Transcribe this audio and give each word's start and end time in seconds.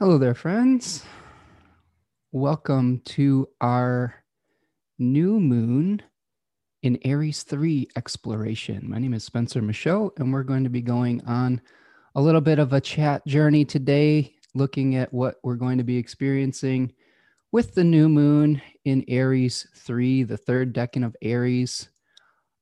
Hello 0.00 0.18
there, 0.18 0.34
friends. 0.34 1.04
Welcome 2.32 3.00
to 3.04 3.48
our 3.60 4.24
new 4.98 5.38
moon 5.38 6.02
in 6.82 6.98
Aries 7.04 7.44
3 7.44 7.86
exploration. 7.96 8.90
My 8.90 8.98
name 8.98 9.14
is 9.14 9.22
Spencer 9.22 9.62
Michaud, 9.62 10.10
and 10.16 10.32
we're 10.32 10.42
going 10.42 10.64
to 10.64 10.68
be 10.68 10.82
going 10.82 11.24
on 11.26 11.60
a 12.16 12.20
little 12.20 12.40
bit 12.40 12.58
of 12.58 12.72
a 12.72 12.80
chat 12.80 13.24
journey 13.24 13.64
today, 13.64 14.34
looking 14.52 14.96
at 14.96 15.14
what 15.14 15.36
we're 15.44 15.54
going 15.54 15.78
to 15.78 15.84
be 15.84 15.96
experiencing 15.96 16.92
with 17.52 17.76
the 17.76 17.84
new 17.84 18.08
moon 18.08 18.60
in 18.84 19.04
Aries 19.06 19.64
3, 19.76 20.24
the 20.24 20.36
third 20.36 20.74
decan 20.74 21.06
of 21.06 21.14
Aries. 21.22 21.88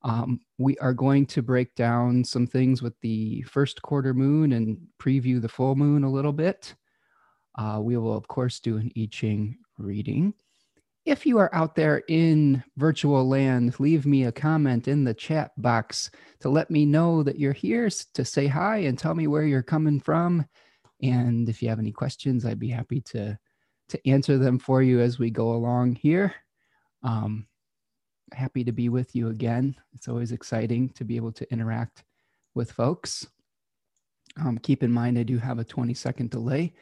Um, 0.03 0.39
we 0.59 0.77
are 0.81 0.93
going 0.93 1.25
to 1.29 1.41
break 1.41 1.75
down 1.77 2.25
some 2.25 2.47
things 2.47 2.83
with 2.83 2.93
the 3.01 3.41
first 3.45 3.81
quarter 3.81 4.13
moon 4.13 4.53
and 4.53 4.77
preview 5.01 5.41
the 5.41 5.49
full 5.49 5.77
moon 5.77 6.05
a 6.05 6.13
little 6.13 6.35
bit. 6.35 6.75
Uh, 7.57 7.81
we 7.83 7.97
will, 7.97 8.17
of 8.17 8.29
course, 8.29 8.61
do 8.61 8.77
an 8.77 8.91
I 8.97 9.09
Ching 9.11 9.59
reading. 9.79 10.35
If 11.05 11.27
you 11.27 11.39
are 11.39 11.53
out 11.53 11.75
there 11.75 12.03
in 12.09 12.63
virtual 12.77 13.29
land, 13.29 13.79
leave 13.81 14.07
me 14.07 14.25
a 14.25 14.33
comment 14.33 14.87
in 14.87 15.03
the 15.03 15.15
chat 15.15 15.51
box 15.61 16.11
to 16.41 16.49
let 16.49 16.71
me 16.71 16.87
know 16.87 17.25
that 17.25 17.41
you're 17.41 17.53
here 17.53 17.91
to 18.15 18.25
say 18.25 18.47
hi 18.47 18.79
and 18.79 18.97
tell 18.97 19.15
me 19.15 19.27
where 19.27 19.43
you're 19.43 19.63
coming 19.63 19.99
from. 19.99 20.47
And 21.03 21.49
if 21.49 21.61
you 21.61 21.69
have 21.69 21.81
any 21.81 21.91
questions, 21.91 22.45
I'd 22.45 22.61
be 22.61 22.71
happy 22.71 23.01
to 23.01 23.39
to 23.89 24.09
answer 24.09 24.39
them 24.39 24.59
for 24.59 24.83
you 24.83 25.01
as 25.01 25.19
we 25.19 25.29
go 25.29 25.53
along 25.53 25.97
here. 25.97 26.35
Um, 27.03 27.47
happy 28.33 28.65
to 28.65 28.73
be 28.73 28.89
with 28.89 29.15
you 29.15 29.29
again. 29.29 29.77
It's 29.93 30.09
always 30.09 30.33
exciting 30.33 30.89
to 30.91 31.05
be 31.05 31.17
able 31.17 31.33
to 31.33 31.53
interact 31.53 32.05
with 32.55 32.73
folks. 32.73 33.27
Um, 34.41 34.57
keep 34.59 34.83
in 34.83 34.91
mind, 34.91 35.19
I 35.19 35.25
do 35.25 35.37
have 35.37 35.59
a 35.59 35.65
20 35.65 35.93
second 35.93 36.31
delay 36.31 36.73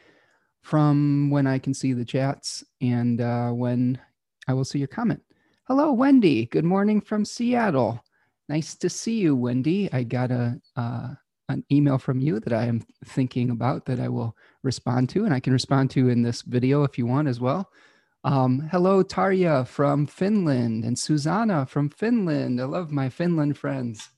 from 0.61 1.29
when 1.29 1.47
I 1.47 1.59
can 1.59 1.73
see 1.73 1.93
the 1.93 2.05
chats 2.05 2.63
and 2.81 3.19
uh, 3.19 3.49
when 3.49 3.99
I 4.47 4.53
will 4.53 4.65
see 4.65 4.79
your 4.79 4.87
comment. 4.87 5.21
Hello, 5.67 5.91
Wendy. 5.91 6.45
Good 6.45 6.65
morning 6.65 7.01
from 7.01 7.25
Seattle. 7.25 8.03
Nice 8.49 8.75
to 8.75 8.89
see 8.89 9.19
you, 9.19 9.35
Wendy. 9.35 9.89
I 9.93 10.03
got 10.03 10.31
a 10.31 10.59
uh, 10.75 11.09
an 11.49 11.65
email 11.71 11.97
from 11.97 12.19
you 12.19 12.39
that 12.39 12.53
I 12.53 12.65
am 12.65 12.81
thinking 13.05 13.49
about 13.49 13.85
that 13.85 13.99
I 13.99 14.07
will 14.07 14.35
respond 14.63 15.09
to, 15.09 15.25
and 15.25 15.33
I 15.33 15.39
can 15.39 15.53
respond 15.53 15.91
to 15.91 16.09
in 16.09 16.21
this 16.21 16.41
video 16.41 16.83
if 16.83 16.97
you 16.97 17.05
want 17.05 17.27
as 17.27 17.39
well. 17.39 17.69
Um, 18.23 18.67
hello, 18.71 19.03
Tarja 19.03 19.67
from 19.67 20.05
Finland 20.05 20.85
and 20.85 20.97
Susanna 20.97 21.65
from 21.65 21.89
Finland. 21.89 22.61
I 22.61 22.65
love 22.65 22.91
my 22.91 23.09
Finland 23.09 23.57
friends. 23.57 24.09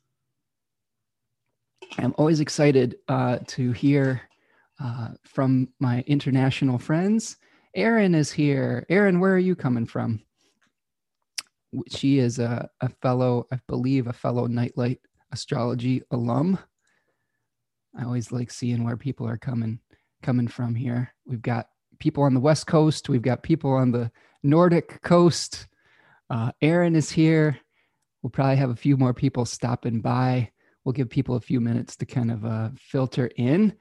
I'm 1.98 2.14
always 2.18 2.40
excited 2.40 2.98
uh, 3.08 3.40
to 3.48 3.72
hear 3.72 4.22
uh, 4.84 5.10
from 5.24 5.70
my 5.80 6.04
international 6.06 6.78
friends. 6.78 7.38
Erin 7.74 8.14
is 8.14 8.32
here. 8.32 8.86
Erin, 8.90 9.20
where 9.20 9.34
are 9.34 9.40
you 9.40 9.56
coming 9.56 9.86
from? 9.86 10.22
She 11.90 12.20
is 12.20 12.38
a, 12.38 12.70
a 12.82 12.90
fellow, 13.02 13.48
I 13.52 13.60
believe, 13.68 14.08
a 14.08 14.14
fellow 14.14 14.46
Nightlight 14.46 15.00
astrology 15.32 16.04
alum. 16.12 16.60
I 17.98 18.04
always 18.04 18.32
like 18.32 18.52
seeing 18.52 18.84
where 18.84 18.98
people 18.98 19.28
are 19.28 19.38
coming 19.38 19.80
coming 20.22 20.48
from 20.48 20.76
here. 20.76 21.14
We've 21.26 21.42
got 21.42 21.68
people 22.00 22.24
on 22.24 22.34
the 22.34 22.40
west 22.40 22.68
coast. 22.68 23.10
We've 23.10 23.22
got 23.22 23.44
people 23.44 23.72
on 23.72 23.92
the 23.92 24.12
Nordic 24.42 25.02
coast. 25.02 25.68
Uh, 26.30 26.52
Aaron 26.62 26.96
is 26.96 27.10
here. 27.10 27.58
We'll 28.22 28.30
probably 28.30 28.56
have 28.58 28.70
a 28.70 28.76
few 28.76 28.96
more 28.96 29.14
people 29.14 29.46
stopping 29.46 30.00
by. 30.02 30.52
We'll 30.84 30.94
give 30.94 31.10
people 31.10 31.36
a 31.36 31.42
few 31.42 31.60
minutes 31.60 31.96
to 31.98 32.06
kind 32.06 32.32
of 32.32 32.46
uh, 32.46 32.70
filter 32.78 33.30
in 33.36 33.74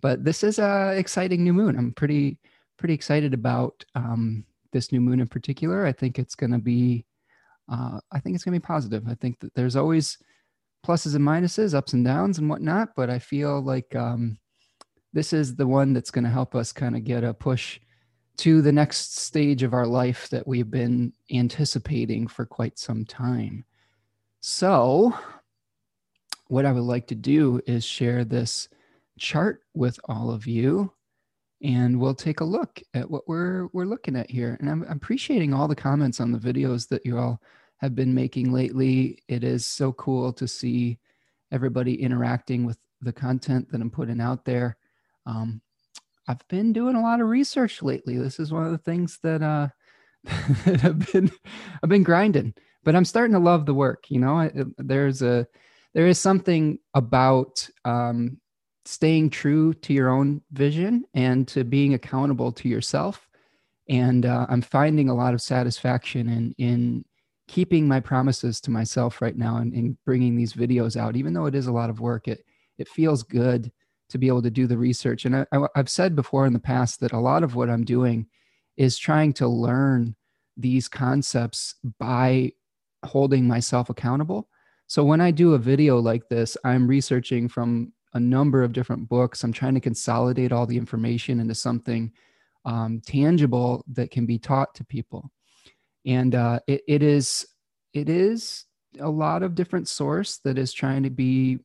but 0.00 0.24
this 0.24 0.42
is 0.42 0.58
a 0.58 0.94
exciting 0.96 1.44
new 1.44 1.52
moon. 1.52 1.76
I'm 1.76 1.92
pretty 1.92 2.38
pretty 2.78 2.94
excited 2.94 3.34
about 3.34 3.84
um, 3.94 4.44
this 4.72 4.92
new 4.92 5.00
moon 5.00 5.20
in 5.20 5.28
particular. 5.28 5.84
I 5.84 5.92
think 5.92 6.18
it's 6.18 6.34
going 6.34 6.52
to 6.52 6.58
be 6.58 7.04
uh, 7.70 8.00
I 8.10 8.18
think 8.18 8.34
it's 8.34 8.44
going 8.44 8.54
to 8.54 8.60
be 8.60 8.66
positive. 8.66 9.04
I 9.08 9.14
think 9.14 9.38
that 9.40 9.54
there's 9.54 9.76
always 9.76 10.18
pluses 10.84 11.14
and 11.14 11.24
minuses, 11.24 11.74
ups 11.74 11.92
and 11.92 12.04
downs, 12.04 12.38
and 12.38 12.48
whatnot. 12.50 12.90
But 12.96 13.10
I 13.10 13.18
feel 13.18 13.60
like 13.62 13.94
um, 13.94 14.38
this 15.12 15.32
is 15.32 15.54
the 15.54 15.66
one 15.66 15.92
that's 15.92 16.10
going 16.10 16.24
to 16.24 16.30
help 16.30 16.54
us 16.54 16.72
kind 16.72 16.96
of 16.96 17.04
get 17.04 17.24
a 17.24 17.32
push 17.32 17.78
to 18.38 18.62
the 18.62 18.72
next 18.72 19.18
stage 19.18 19.62
of 19.62 19.74
our 19.74 19.86
life 19.86 20.28
that 20.30 20.46
we've 20.46 20.70
been 20.70 21.12
anticipating 21.30 22.26
for 22.26 22.46
quite 22.46 22.78
some 22.78 23.04
time. 23.04 23.64
So, 24.40 25.14
what 26.48 26.64
I 26.64 26.72
would 26.72 26.80
like 26.80 27.06
to 27.08 27.14
do 27.14 27.60
is 27.66 27.84
share 27.84 28.24
this 28.24 28.68
chart 29.20 29.62
with 29.74 29.98
all 30.08 30.30
of 30.30 30.46
you 30.46 30.92
and 31.62 32.00
we'll 32.00 32.14
take 32.14 32.40
a 32.40 32.44
look 32.44 32.80
at 32.94 33.08
what 33.08 33.28
we're 33.28 33.68
we're 33.72 33.84
looking 33.84 34.16
at 34.16 34.30
here. 34.30 34.56
And 34.60 34.70
I'm, 34.70 34.82
appreciating 34.84 35.52
all 35.52 35.68
the 35.68 35.76
comments 35.76 36.18
on 36.20 36.32
the 36.32 36.38
videos 36.38 36.88
that 36.88 37.04
you 37.04 37.18
all 37.18 37.40
have 37.76 37.94
been 37.94 38.14
making 38.14 38.52
lately. 38.52 39.22
It 39.28 39.44
is 39.44 39.66
so 39.66 39.92
cool 39.92 40.32
to 40.34 40.48
see 40.48 40.98
everybody 41.52 42.00
interacting 42.00 42.64
with 42.64 42.78
the 43.02 43.12
content 43.12 43.70
that 43.70 43.80
i'm 43.80 43.90
putting 43.90 44.20
out 44.20 44.44
there. 44.44 44.76
Um, 45.26 45.60
i've 46.26 46.46
been 46.48 46.72
doing 46.72 46.96
a 46.96 47.02
lot 47.02 47.20
of 47.20 47.28
research 47.28 47.82
lately. 47.82 48.18
This 48.18 48.40
is 48.40 48.52
one 48.52 48.64
of 48.64 48.72
the 48.72 48.78
things 48.78 49.18
that 49.22 49.42
uh 49.42 49.68
that 50.64 50.84
i've 50.84 51.12
been 51.12 51.30
i've 51.82 51.88
been 51.88 52.02
grinding 52.02 52.52
but 52.84 52.94
i'm 52.94 53.06
starting 53.06 53.32
to 53.32 53.38
love 53.38 53.64
the 53.64 53.72
work 53.72 54.04
you 54.10 54.20
know? 54.20 54.38
I, 54.38 54.52
there's 54.76 55.22
a 55.22 55.46
there 55.94 56.06
is 56.06 56.18
something 56.18 56.78
about 56.94 57.68
um, 57.84 58.38
staying 58.84 59.30
true 59.30 59.74
to 59.74 59.92
your 59.92 60.08
own 60.08 60.42
vision 60.52 61.04
and 61.14 61.46
to 61.48 61.64
being 61.64 61.94
accountable 61.94 62.52
to 62.52 62.68
yourself. 62.68 63.28
And 63.88 64.24
uh, 64.24 64.46
I'm 64.48 64.62
finding 64.62 65.08
a 65.08 65.14
lot 65.14 65.34
of 65.34 65.42
satisfaction 65.42 66.28
in 66.28 66.54
in 66.58 67.04
keeping 67.48 67.88
my 67.88 67.98
promises 67.98 68.60
to 68.60 68.70
myself 68.70 69.20
right 69.20 69.36
now 69.36 69.56
and, 69.56 69.72
and 69.72 69.96
bringing 70.04 70.36
these 70.36 70.52
videos 70.52 70.96
out. 70.96 71.16
Even 71.16 71.32
though 71.32 71.46
it 71.46 71.54
is 71.56 71.66
a 71.66 71.72
lot 71.72 71.90
of 71.90 72.00
work, 72.00 72.28
it 72.28 72.44
it 72.78 72.88
feels 72.88 73.22
good 73.22 73.72
to 74.08 74.18
be 74.18 74.28
able 74.28 74.42
to 74.42 74.50
do 74.50 74.66
the 74.66 74.78
research. 74.78 75.24
And 75.24 75.36
I, 75.36 75.46
I've 75.74 75.88
said 75.88 76.16
before 76.16 76.46
in 76.46 76.52
the 76.52 76.58
past 76.58 77.00
that 77.00 77.12
a 77.12 77.18
lot 77.18 77.42
of 77.42 77.54
what 77.54 77.70
I'm 77.70 77.84
doing 77.84 78.26
is 78.76 78.98
trying 78.98 79.32
to 79.34 79.46
learn 79.46 80.16
these 80.56 80.88
concepts 80.88 81.74
by 81.98 82.52
holding 83.04 83.46
myself 83.46 83.88
accountable. 83.88 84.48
So 84.86 85.04
when 85.04 85.20
I 85.20 85.30
do 85.30 85.54
a 85.54 85.58
video 85.58 85.98
like 85.98 86.28
this, 86.28 86.56
I'm 86.64 86.88
researching 86.88 87.48
from 87.48 87.92
a 88.12 88.20
number 88.20 88.62
of 88.62 88.72
different 88.72 89.08
books. 89.08 89.44
I'm 89.44 89.52
trying 89.52 89.74
to 89.74 89.80
consolidate 89.80 90.52
all 90.52 90.66
the 90.66 90.76
information 90.76 91.40
into 91.40 91.54
something 91.54 92.12
um, 92.64 93.00
tangible 93.04 93.84
that 93.92 94.10
can 94.10 94.26
be 94.26 94.38
taught 94.38 94.74
to 94.76 94.84
people. 94.84 95.30
And 96.04 96.34
uh, 96.34 96.60
it, 96.66 96.82
it 96.86 97.02
is 97.02 97.46
it 97.92 98.08
is 98.08 98.64
a 98.98 99.08
lot 99.08 99.42
of 99.42 99.54
different 99.54 99.88
source 99.88 100.38
that 100.38 100.58
is 100.58 100.72
trying 100.72 101.02
to 101.04 101.10
be 101.10 101.58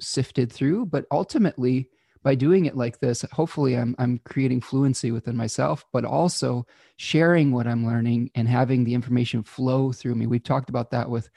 sifted 0.00 0.52
through, 0.52 0.86
but 0.86 1.04
ultimately 1.10 1.88
by 2.22 2.34
doing 2.34 2.66
it 2.66 2.76
like 2.76 3.00
this, 3.00 3.24
hopefully 3.32 3.76
I'm 3.76 3.94
I'm 3.98 4.20
creating 4.24 4.60
fluency 4.60 5.10
within 5.10 5.36
myself, 5.36 5.84
but 5.92 6.04
also 6.04 6.66
sharing 6.96 7.52
what 7.52 7.66
I'm 7.66 7.86
learning 7.86 8.30
and 8.34 8.48
having 8.48 8.84
the 8.84 8.94
information 8.94 9.42
flow 9.42 9.92
through 9.92 10.14
me. 10.14 10.26
We've 10.26 10.42
talked 10.42 10.68
about 10.68 10.90
that 10.90 11.08
with 11.10 11.30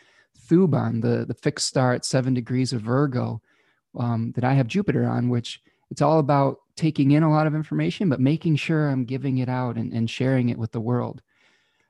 Thuban, 0.47 1.01
the 1.01 1.25
the 1.25 1.35
fixed 1.35 1.67
star 1.67 1.93
at 1.93 2.05
seven 2.05 2.33
degrees 2.33 2.73
of 2.73 2.81
Virgo 2.81 3.41
um, 3.97 4.31
that 4.35 4.43
I 4.43 4.53
have 4.53 4.67
Jupiter 4.67 5.05
on, 5.07 5.29
which 5.29 5.61
it's 5.89 6.01
all 6.01 6.19
about 6.19 6.57
taking 6.75 7.11
in 7.11 7.23
a 7.23 7.31
lot 7.31 7.47
of 7.47 7.55
information, 7.55 8.09
but 8.09 8.19
making 8.19 8.55
sure 8.55 8.89
I'm 8.89 9.05
giving 9.05 9.39
it 9.39 9.49
out 9.49 9.75
and, 9.75 9.91
and 9.93 10.09
sharing 10.09 10.49
it 10.49 10.57
with 10.57 10.71
the 10.71 10.79
world. 10.79 11.21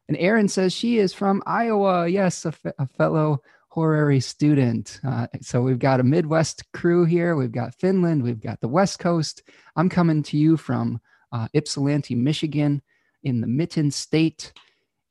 And 0.07 0.17
Erin 0.17 0.47
says 0.47 0.73
she 0.73 0.97
is 0.97 1.13
from 1.13 1.41
Iowa. 1.45 2.07
Yes, 2.07 2.45
a 2.45 2.87
fellow 2.97 3.41
horary 3.69 4.19
student. 4.19 4.99
Uh, 5.07 5.27
so 5.39 5.61
we've 5.61 5.79
got 5.79 6.01
a 6.01 6.03
Midwest 6.03 6.69
crew 6.73 7.05
here. 7.05 7.37
We've 7.37 7.51
got 7.51 7.75
Finland. 7.75 8.21
We've 8.21 8.41
got 8.41 8.59
the 8.59 8.67
West 8.67 8.99
Coast. 8.99 9.43
I'm 9.77 9.87
coming 9.87 10.23
to 10.23 10.37
you 10.37 10.57
from 10.57 10.99
uh, 11.31 11.47
Ypsilanti, 11.53 12.15
Michigan, 12.15 12.81
in 13.23 13.39
the 13.39 13.47
Mitten 13.47 13.89
State. 13.89 14.51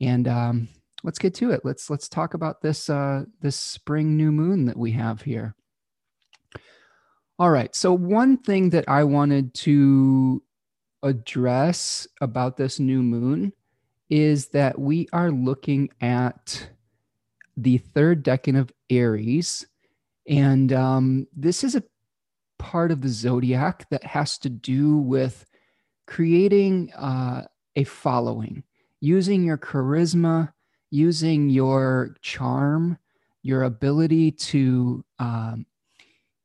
And 0.03 0.29
um, 0.29 0.69
let's 1.03 1.19
get 1.19 1.35
to 1.37 1.51
it. 1.53 1.63
Let's 1.65 1.89
let's 1.89 2.09
talk 2.09 2.35
about 2.35 2.61
this 2.61 2.91
uh, 2.91 3.25
this 3.41 3.57
spring 3.57 4.17
new 4.17 4.31
moon 4.31 4.67
that 4.67 4.77
we 4.77 4.93
have 4.93 5.23
here. 5.23 5.55
All 7.41 7.51
right. 7.51 7.75
So, 7.75 7.95
one 7.95 8.37
thing 8.37 8.69
that 8.71 8.85
I 8.87 9.03
wanted 9.03 9.55
to 9.55 10.43
address 11.03 12.07
about 12.21 12.59
this 12.59 12.79
new 12.79 13.03
moon 13.03 13.55
is 14.11 14.49
that 14.49 14.79
we 14.79 15.09
are 15.15 15.31
looking 15.31 15.89
at 16.03 16.69
the 17.57 17.79
third 17.79 18.23
decan 18.23 18.61
of 18.61 18.71
Aries. 18.91 19.67
And 20.29 20.71
um, 20.75 21.29
this 21.35 21.65
is 21.65 21.75
a 21.75 21.83
part 22.59 22.91
of 22.91 23.01
the 23.01 23.09
zodiac 23.09 23.89
that 23.89 24.05
has 24.05 24.37
to 24.41 24.51
do 24.51 24.99
with 24.99 25.47
creating 26.07 26.93
uh, 26.93 27.45
a 27.75 27.85
following, 27.85 28.65
using 29.01 29.45
your 29.45 29.57
charisma, 29.57 30.53
using 30.91 31.49
your 31.49 32.17
charm, 32.21 32.99
your 33.43 33.63
ability 33.63 34.31
to, 34.33 35.03
um, 35.19 35.65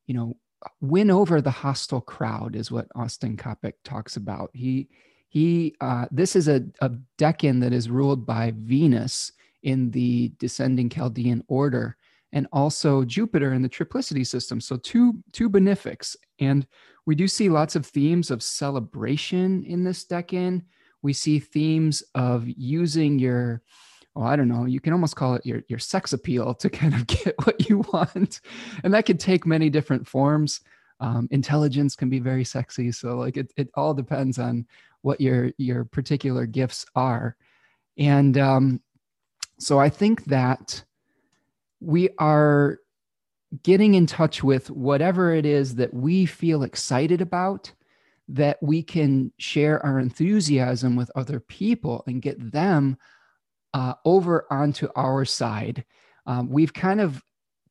you 0.07 0.13
know, 0.13 0.37
win 0.81 1.11
over 1.11 1.41
the 1.41 1.51
hostile 1.51 2.01
crowd 2.01 2.55
is 2.55 2.71
what 2.71 2.87
Austin 2.95 3.37
Coppock 3.37 3.73
talks 3.83 4.17
about. 4.17 4.49
He 4.53 4.89
he 5.29 5.75
uh, 5.81 6.05
this 6.11 6.35
is 6.35 6.47
a, 6.47 6.63
a 6.81 6.91
decan 7.17 7.59
that 7.61 7.73
is 7.73 7.89
ruled 7.89 8.25
by 8.25 8.53
Venus 8.55 9.31
in 9.63 9.91
the 9.91 10.31
descending 10.39 10.89
Chaldean 10.89 11.43
order 11.47 11.97
and 12.31 12.47
also 12.51 13.03
Jupiter 13.03 13.53
in 13.53 13.61
the 13.61 13.69
triplicity 13.69 14.25
system. 14.25 14.61
So 14.61 14.77
two 14.77 15.21
two 15.31 15.49
benefics. 15.49 16.15
And 16.39 16.67
we 17.05 17.15
do 17.15 17.27
see 17.27 17.49
lots 17.49 17.75
of 17.75 17.85
themes 17.85 18.31
of 18.31 18.43
celebration 18.43 19.63
in 19.63 19.83
this 19.83 20.05
decan. 20.05 20.63
We 21.01 21.13
see 21.13 21.39
themes 21.39 22.03
of 22.15 22.47
using 22.47 23.19
your 23.19 23.61
oh, 24.15 24.23
I 24.23 24.35
don't 24.35 24.47
know, 24.47 24.65
you 24.65 24.79
can 24.79 24.93
almost 24.93 25.15
call 25.15 25.35
it 25.35 25.45
your, 25.45 25.63
your 25.67 25.79
sex 25.79 26.13
appeal 26.13 26.53
to 26.55 26.69
kind 26.69 26.93
of 26.93 27.07
get 27.07 27.35
what 27.45 27.69
you 27.69 27.79
want. 27.91 28.41
And 28.83 28.93
that 28.93 29.05
could 29.05 29.19
take 29.19 29.45
many 29.45 29.69
different 29.69 30.07
forms. 30.07 30.61
Um, 30.99 31.27
intelligence 31.31 31.95
can 31.95 32.09
be 32.09 32.19
very 32.19 32.45
sexy. 32.45 32.91
So 32.91 33.17
like 33.17 33.37
it, 33.37 33.51
it 33.57 33.69
all 33.75 33.93
depends 33.93 34.39
on 34.39 34.65
what 35.01 35.19
your, 35.19 35.51
your 35.57 35.83
particular 35.83 36.45
gifts 36.45 36.85
are. 36.95 37.35
And 37.97 38.37
um, 38.37 38.81
so 39.59 39.79
I 39.79 39.89
think 39.89 40.25
that 40.25 40.83
we 41.79 42.09
are 42.17 42.79
getting 43.63 43.93
in 43.95 44.05
touch 44.05 44.43
with 44.43 44.69
whatever 44.69 45.33
it 45.33 45.45
is 45.45 45.75
that 45.75 45.93
we 45.93 46.25
feel 46.25 46.63
excited 46.63 47.21
about 47.21 47.71
that 48.27 48.57
we 48.61 48.81
can 48.81 49.31
share 49.37 49.85
our 49.85 49.99
enthusiasm 49.99 50.95
with 50.95 51.11
other 51.15 51.39
people 51.39 52.03
and 52.07 52.21
get 52.21 52.51
them 52.51 52.97
uh, 53.75 53.93
over 54.05 54.45
onto 54.49 54.87
our 54.95 55.25
side. 55.25 55.83
Um, 56.25 56.49
we've 56.49 56.73
kind 56.73 57.01
of, 57.01 57.21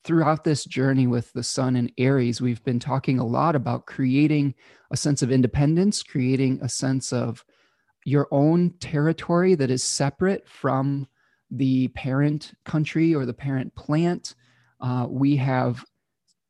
throughout 0.04 0.44
this 0.44 0.66
journey 0.66 1.06
with 1.06 1.32
the 1.32 1.42
sun 1.42 1.76
and 1.76 1.90
Aries, 1.96 2.42
we've 2.42 2.62
been 2.62 2.78
talking 2.78 3.18
a 3.18 3.26
lot 3.26 3.56
about 3.56 3.86
creating 3.86 4.54
a 4.90 4.98
sense 4.98 5.22
of 5.22 5.32
independence, 5.32 6.02
creating 6.02 6.60
a 6.60 6.68
sense 6.68 7.10
of 7.10 7.42
your 8.04 8.28
own 8.30 8.74
territory 8.80 9.54
that 9.54 9.70
is 9.70 9.82
separate 9.82 10.46
from 10.46 11.08
the 11.50 11.88
parent 11.88 12.52
country 12.66 13.14
or 13.14 13.24
the 13.24 13.32
parent 13.32 13.74
plant. 13.74 14.34
Uh, 14.82 15.06
we 15.08 15.36
have 15.36 15.86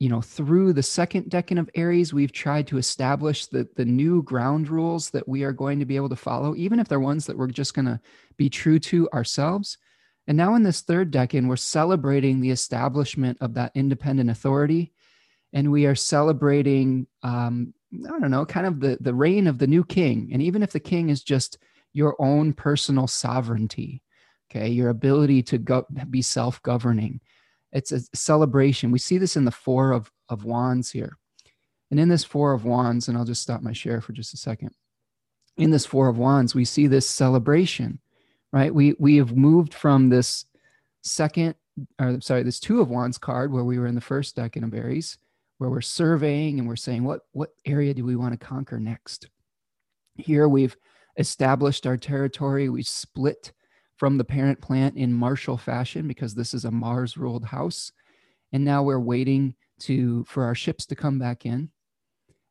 you 0.04 0.10
know, 0.10 0.20
through 0.20 0.74
the 0.74 0.82
second 0.82 1.30
decan 1.30 1.58
of 1.58 1.70
Aries, 1.74 2.12
we've 2.12 2.30
tried 2.30 2.66
to 2.66 2.76
establish 2.76 3.46
the, 3.46 3.66
the 3.74 3.86
new 3.86 4.22
ground 4.22 4.68
rules 4.68 5.08
that 5.08 5.26
we 5.26 5.44
are 5.44 5.52
going 5.52 5.78
to 5.78 5.86
be 5.86 5.96
able 5.96 6.10
to 6.10 6.14
follow, 6.14 6.54
even 6.56 6.78
if 6.78 6.88
they're 6.88 7.00
ones 7.00 7.24
that 7.24 7.38
we're 7.38 7.46
just 7.46 7.72
going 7.72 7.86
to 7.86 7.98
be 8.36 8.50
true 8.50 8.78
to 8.80 9.08
ourselves. 9.14 9.78
And 10.26 10.36
now 10.36 10.56
in 10.56 10.62
this 10.62 10.82
third 10.82 11.10
decan, 11.10 11.48
we're 11.48 11.56
celebrating 11.56 12.42
the 12.42 12.50
establishment 12.50 13.38
of 13.40 13.54
that 13.54 13.72
independent 13.74 14.28
authority. 14.28 14.92
And 15.54 15.72
we 15.72 15.86
are 15.86 15.94
celebrating, 15.94 17.06
um, 17.22 17.72
I 17.94 18.18
don't 18.20 18.30
know, 18.30 18.44
kind 18.44 18.66
of 18.66 18.80
the, 18.80 18.98
the 19.00 19.14
reign 19.14 19.46
of 19.46 19.56
the 19.56 19.66
new 19.66 19.84
king. 19.84 20.28
And 20.34 20.42
even 20.42 20.62
if 20.62 20.72
the 20.72 20.80
king 20.80 21.08
is 21.08 21.22
just 21.22 21.56
your 21.94 22.14
own 22.18 22.52
personal 22.52 23.06
sovereignty, 23.06 24.02
okay, 24.50 24.68
your 24.68 24.90
ability 24.90 25.44
to 25.44 25.56
go, 25.56 25.86
be 26.10 26.20
self 26.20 26.62
governing, 26.62 27.22
it's 27.74 27.92
a 27.92 28.00
celebration. 28.14 28.92
We 28.92 29.00
see 29.00 29.18
this 29.18 29.36
in 29.36 29.44
the 29.44 29.50
four 29.50 29.92
of, 29.92 30.10
of 30.28 30.44
wands 30.44 30.90
here. 30.90 31.18
And 31.90 32.00
in 32.00 32.08
this 32.08 32.24
four 32.24 32.52
of 32.52 32.64
wands, 32.64 33.08
and 33.08 33.18
I'll 33.18 33.24
just 33.24 33.42
stop 33.42 33.60
my 33.60 33.72
share 33.72 34.00
for 34.00 34.12
just 34.12 34.32
a 34.32 34.38
second. 34.38 34.70
In 35.56 35.70
this 35.70 35.84
four 35.84 36.08
of 36.08 36.16
wands, 36.16 36.54
we 36.54 36.64
see 36.64 36.86
this 36.86 37.08
celebration, 37.08 38.00
right? 38.52 38.74
We 38.74 38.96
we 38.98 39.16
have 39.16 39.36
moved 39.36 39.74
from 39.74 40.08
this 40.08 40.46
second, 41.02 41.54
or 42.00 42.20
sorry, 42.20 42.42
this 42.42 42.58
two 42.58 42.80
of 42.80 42.88
wands 42.88 43.18
card 43.18 43.52
where 43.52 43.62
we 43.62 43.78
were 43.78 43.86
in 43.86 43.94
the 43.94 44.00
first 44.00 44.34
decan 44.34 44.64
of 44.64 44.74
Aries, 44.74 45.18
where 45.58 45.70
we're 45.70 45.80
surveying 45.80 46.58
and 46.58 46.66
we're 46.66 46.74
saying 46.74 47.04
what 47.04 47.20
what 47.32 47.50
area 47.64 47.94
do 47.94 48.04
we 48.04 48.16
want 48.16 48.32
to 48.32 48.44
conquer 48.44 48.80
next. 48.80 49.28
Here 50.16 50.48
we've 50.48 50.76
established 51.16 51.86
our 51.86 51.96
territory. 51.96 52.68
We 52.68 52.82
split 52.82 53.52
from 53.96 54.18
the 54.18 54.24
parent 54.24 54.60
plant 54.60 54.96
in 54.96 55.12
martial 55.12 55.56
fashion 55.56 56.08
because 56.08 56.34
this 56.34 56.54
is 56.54 56.64
a 56.64 56.70
Mars 56.70 57.16
ruled 57.16 57.44
house. 57.44 57.92
And 58.52 58.64
now 58.64 58.82
we're 58.82 59.00
waiting 59.00 59.54
to 59.80 60.24
for 60.24 60.44
our 60.44 60.54
ships 60.54 60.86
to 60.86 60.96
come 60.96 61.18
back 61.18 61.46
in. 61.46 61.70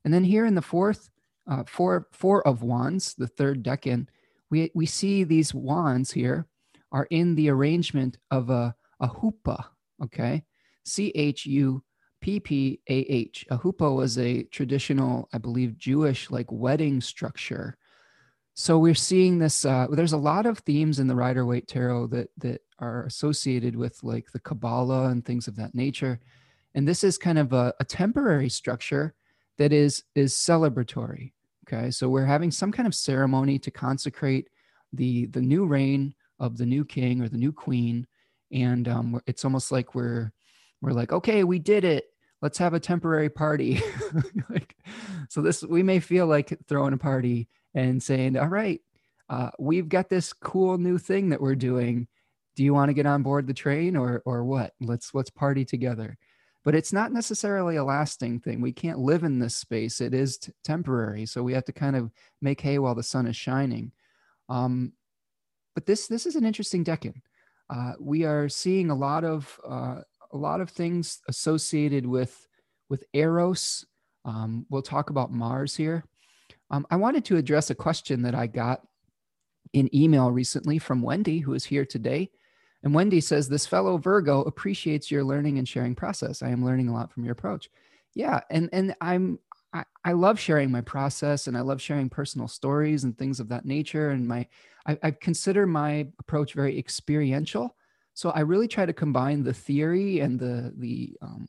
And 0.06 0.13
then 0.13 0.24
here 0.24 0.45
in 0.45 0.56
the 0.56 0.62
fourth, 0.62 1.10
uh, 1.50 1.63
four, 1.66 2.07
four 2.12 2.45
of 2.48 2.62
wands, 2.62 3.16
the 3.16 3.28
third 3.28 3.63
decan, 3.63 4.07
we, 4.50 4.72
we 4.75 4.86
see 4.86 5.24
these 5.24 5.54
wands 5.54 6.12
here 6.12 6.48
are 6.92 7.07
in 7.10 7.36
the 7.36 7.50
arrangement 7.50 8.18
of 8.31 8.50
a, 8.50 8.75
a 9.00 9.07
chuppah, 9.07 9.66
okay? 10.04 10.44
C 10.86 11.12
H 11.16 11.45
U 11.45 11.84
P 12.22 12.40
P 12.40 12.80
A 12.90 12.94
H. 12.94 13.45
A 13.50 13.57
chuppah 13.57 13.95
was 13.95 14.18
a 14.18 14.44
traditional, 14.44 15.28
I 15.34 15.38
believe, 15.38 15.78
Jewish 15.78 16.30
like 16.30 16.51
wedding 16.51 17.01
structure 17.01 17.78
so 18.56 18.78
we're 18.78 18.96
seeing 18.96 19.40
this 19.40 19.66
uh, 19.66 19.88
there's 19.92 20.14
a 20.14 20.18
lot 20.18 20.46
of 20.46 20.60
themes 20.60 21.00
in 21.00 21.08
the 21.08 21.16
rider 21.16 21.46
waite 21.46 21.68
tarot 21.68 22.08
that 22.08 22.30
that 22.38 22.62
are 22.80 23.06
associated 23.06 23.76
with 23.76 24.04
like 24.04 24.32
the 24.32 24.40
kabbalah 24.40 25.10
and 25.10 25.26
things 25.26 25.48
of 25.48 25.56
that 25.56 25.74
nature. 25.74 26.20
And 26.76 26.88
this 26.88 27.04
is 27.04 27.18
kind 27.18 27.38
of 27.38 27.54
a, 27.54 27.74
a 27.80 27.86
temporary 27.86 28.50
structure 28.50 29.16
that 29.58 29.72
is 29.72 30.04
is 30.16 30.34
celebratory 30.34 31.32
okay? 31.68 31.92
So 31.92 32.10
we're 32.10 32.26
having 32.26 32.52
some 32.52 32.72
kind 32.72 32.88
of 32.88 32.96
ceremony 32.96 33.60
to 33.60 33.72
consecrate 33.72 34.50
the 34.92 35.26
the 35.28 35.42
new 35.42 35.66
reign 35.66 36.14
of 36.40 36.58
the 36.58 36.66
new 36.66 36.86
king 36.86 37.22
or 37.22 37.30
the 37.30 37.38
new 37.38 37.52
queen. 37.52 38.06
And 38.52 38.88
um, 38.88 39.22
it's 39.26 39.46
almost 39.46 39.72
like 39.72 39.96
we're 39.96 40.32
we're 40.82 40.92
like 40.92 41.12
okay 41.12 41.44
we 41.44 41.60
did 41.60 41.84
it. 41.86 42.06
Let's 42.42 42.58
have 42.58 42.74
a 42.74 42.80
temporary 42.80 43.30
party. 43.30 43.82
Like, 44.50 44.76
so 45.30 45.42
this 45.42 45.64
we 45.64 45.82
may 45.82 46.00
feel 46.00 46.28
like 46.28 46.56
throwing 46.68 46.94
a 46.94 46.98
party 46.98 47.48
and 47.74 48.02
saying, 48.02 48.38
all 48.38 48.48
right, 48.48 48.81
uh, 49.30 49.50
we've 49.60 49.90
got 49.90 50.10
this 50.10 50.34
cool 50.34 50.78
new 50.78 50.98
thing 50.98 51.30
that 51.30 51.42
we're 51.42 51.56
doing. 51.56 52.08
Do 52.56 52.64
you 52.64 52.74
want 52.74 52.90
to 52.90 52.94
get 52.94 53.06
on 53.06 53.24
board 53.24 53.48
the 53.48 53.54
train 53.54 53.96
or 53.96 54.22
or 54.25 54.44
what? 54.44 54.74
Let's 54.80 55.14
let's 55.14 55.30
party 55.30 55.66
together. 55.66 56.18
But 56.64 56.75
it's 56.75 56.94
not 56.94 57.12
necessarily 57.12 57.75
a 57.75 57.84
lasting 57.84 58.40
thing. 58.40 58.62
We 58.62 58.72
can't 58.72 59.00
live 59.00 59.24
in 59.24 59.40
this 59.40 59.56
space. 59.56 60.00
It 60.00 60.14
is 60.14 60.38
t- 60.38 60.54
temporary. 60.64 61.25
So 61.25 61.44
we 61.44 61.54
have 61.54 61.66
to 61.66 61.74
kind 61.74 61.96
of 61.96 62.10
make 62.42 62.62
hay 62.62 62.80
while 62.80 62.96
the 62.96 63.04
sun 63.04 63.28
is 63.28 63.36
shining. 63.36 63.92
Um, 64.48 64.94
but 65.74 65.86
this 65.86 66.08
this 66.08 66.26
is 66.26 66.36
an 66.36 66.46
interesting 66.46 66.84
decan. 66.84 67.16
Uh, 67.69 67.94
we 68.00 68.24
are 68.24 68.47
seeing 68.50 68.90
a 68.90 68.95
lot 68.95 69.24
of 69.24 69.59
uh, 69.68 70.02
a 70.31 70.38
lot 70.38 70.62
of 70.62 70.69
things 70.69 71.21
associated 71.28 72.06
with 72.06 72.47
with 72.90 73.04
eros. 73.14 73.86
Um, 74.26 74.66
we'll 74.69 74.81
talk 74.81 75.09
about 75.09 75.31
Mars 75.31 75.76
here. 75.76 76.06
Um, 76.72 76.88
I 76.90 76.96
wanted 76.96 77.26
to 77.26 77.38
address 77.38 77.70
a 77.70 77.76
question 77.76 78.22
that 78.24 78.36
I 78.36 78.48
got 78.48 78.82
in 79.74 79.94
email 79.96 80.32
recently 80.32 80.80
from 80.80 81.02
Wendy, 81.02 81.40
who 81.40 81.54
is 81.54 81.66
here 81.66 81.86
today. 81.86 82.32
And 82.84 82.94
Wendy 82.94 83.22
says, 83.22 83.48
This 83.48 83.66
fellow 83.66 83.98
Virgo 83.98 84.42
appreciates 84.44 85.10
your 85.10 85.24
learning 85.24 85.58
and 85.58 85.68
sharing 85.68 85.96
process. 85.96 86.42
I 86.42 86.50
am 86.50 86.66
learning 86.66 86.90
a 86.90 86.94
lot 86.94 87.12
from 87.12 87.24
your 87.24 87.34
approach. 87.34 87.70
Yeah. 88.14 88.42
And, 88.50 88.70
and 88.74 88.96
I'm, 89.02 89.40
I, 89.74 89.86
I 90.06 90.12
love 90.12 90.40
sharing 90.40 90.70
my 90.70 90.82
process 90.82 91.48
and 91.48 91.58
I 91.58 91.62
love 91.62 91.82
sharing 91.82 92.10
personal 92.10 92.48
stories 92.48 93.04
and 93.04 93.18
things 93.18 93.40
of 93.40 93.50
that 93.50 93.66
nature. 93.66 94.12
And 94.12 94.28
my, 94.28 94.48
I, 94.86 95.00
I 95.02 95.12
consider 95.12 95.66
my 95.66 96.08
approach 96.20 96.54
very 96.54 96.78
experiential. 96.78 97.76
So 98.14 98.30
I 98.30 98.42
really 98.42 98.68
try 98.68 98.86
to 98.86 98.94
combine 98.94 99.44
the 99.44 99.54
theory 99.54 100.20
and 100.20 100.40
the, 100.40 100.74
the, 100.78 101.18
um, 101.22 101.48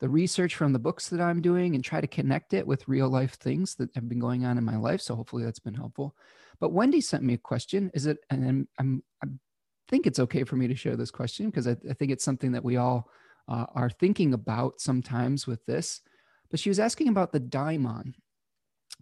the 0.00 0.08
research 0.08 0.54
from 0.54 0.72
the 0.72 0.78
books 0.78 1.08
that 1.08 1.20
I'm 1.20 1.40
doing 1.40 1.74
and 1.74 1.82
try 1.82 2.00
to 2.00 2.06
connect 2.06 2.52
it 2.52 2.66
with 2.66 2.88
real 2.88 3.08
life 3.08 3.34
things 3.34 3.74
that 3.76 3.94
have 3.94 4.08
been 4.08 4.18
going 4.18 4.44
on 4.44 4.58
in 4.58 4.64
my 4.64 4.76
life. 4.76 5.00
So 5.00 5.14
hopefully 5.14 5.44
that's 5.44 5.58
been 5.58 5.74
helpful. 5.74 6.14
But 6.60 6.72
Wendy 6.72 7.00
sent 7.00 7.22
me 7.22 7.34
a 7.34 7.38
question. 7.38 7.90
Is 7.94 8.06
it, 8.06 8.18
and 8.30 8.46
I'm, 8.46 8.68
I'm 8.78 9.02
i 9.22 9.28
think 9.88 10.06
it's 10.06 10.18
okay 10.18 10.42
for 10.42 10.56
me 10.56 10.66
to 10.66 10.74
share 10.74 10.96
this 10.96 11.12
question 11.12 11.46
because 11.46 11.68
I, 11.68 11.76
I, 11.88 11.92
think 11.94 12.10
it's 12.10 12.24
something 12.24 12.52
that 12.52 12.64
we 12.64 12.76
all 12.76 13.08
uh, 13.48 13.66
are 13.74 13.88
thinking 13.88 14.34
about 14.34 14.80
sometimes 14.80 15.46
with 15.46 15.64
this. 15.64 16.00
But 16.50 16.60
she 16.60 16.70
was 16.70 16.80
asking 16.80 17.08
about 17.08 17.32
the 17.32 17.40
daimon 17.40 18.14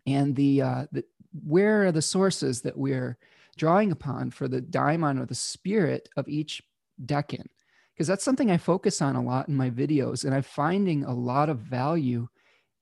and 0.07 0.37
the, 0.37 0.63
uh, 0.63 0.87
the 0.93 1.05
where 1.45 1.87
are 1.87 1.93
the 1.93 2.03
sources 2.03 2.61
that 2.63 2.77
we're 2.77 3.17
drawing 3.57 3.93
upon 3.93 4.31
for 4.31 4.47
the 4.47 4.61
daimon 4.61 5.19
or 5.19 5.27
the 5.27 5.35
spirit 5.35 6.09
of 6.17 6.29
each 6.29 6.63
decan 7.05 7.47
because 7.95 8.07
that's 8.07 8.25
something 8.25 8.51
I 8.51 8.57
focus 8.57 9.01
on 9.01 9.17
a 9.17 9.23
lot 9.23 9.49
in 9.49 9.57
my 9.57 9.71
videos. 9.71 10.25
And 10.25 10.35
I'm 10.35 10.43
finding 10.43 11.05
a 11.05 11.15
lot 11.15 11.49
of 11.49 11.59
value 11.59 12.29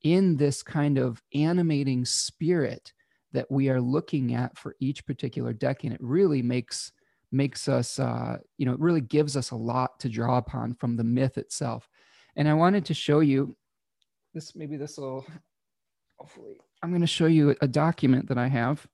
in 0.03 0.37
this 0.37 0.63
kind 0.63 0.99
of 0.99 1.23
animating 1.35 2.05
spirit 2.05 2.93
that 3.33 3.51
we 3.51 3.69
are 3.69 3.81
looking 3.81 4.35
at 4.35 4.57
for 4.59 4.75
each 4.81 5.07
particular 5.07 5.53
deck. 5.53 5.85
And 5.85 5.93
it 5.93 6.01
really 6.03 6.43
makes 6.43 6.93
makes 7.33 7.67
us 7.67 7.99
uh, 7.99 8.37
you 8.59 8.67
know 8.67 8.73
it 8.73 8.81
really 8.81 9.01
gives 9.01 9.37
us 9.37 9.51
a 9.51 9.57
lot 9.57 9.99
to 10.01 10.09
draw 10.09 10.37
upon 10.37 10.75
from 10.75 10.97
the 10.97 11.05
myth 11.05 11.39
itself 11.39 11.89
and 12.37 12.49
i 12.49 12.55
wanted 12.55 12.85
to 12.85 12.95
show 12.95 13.21
you 13.21 13.57
this 14.35 14.55
maybe 14.55 14.77
this 14.77 14.99
will 14.99 15.25
hopefully 16.19 16.61
i'm 16.83 16.91
going 16.91 17.01
to 17.01 17.07
show 17.07 17.27
you 17.27 17.57
a 17.63 17.69
document 17.69 18.29
that 18.29 18.39
i 18.39 18.47
have 18.47 18.87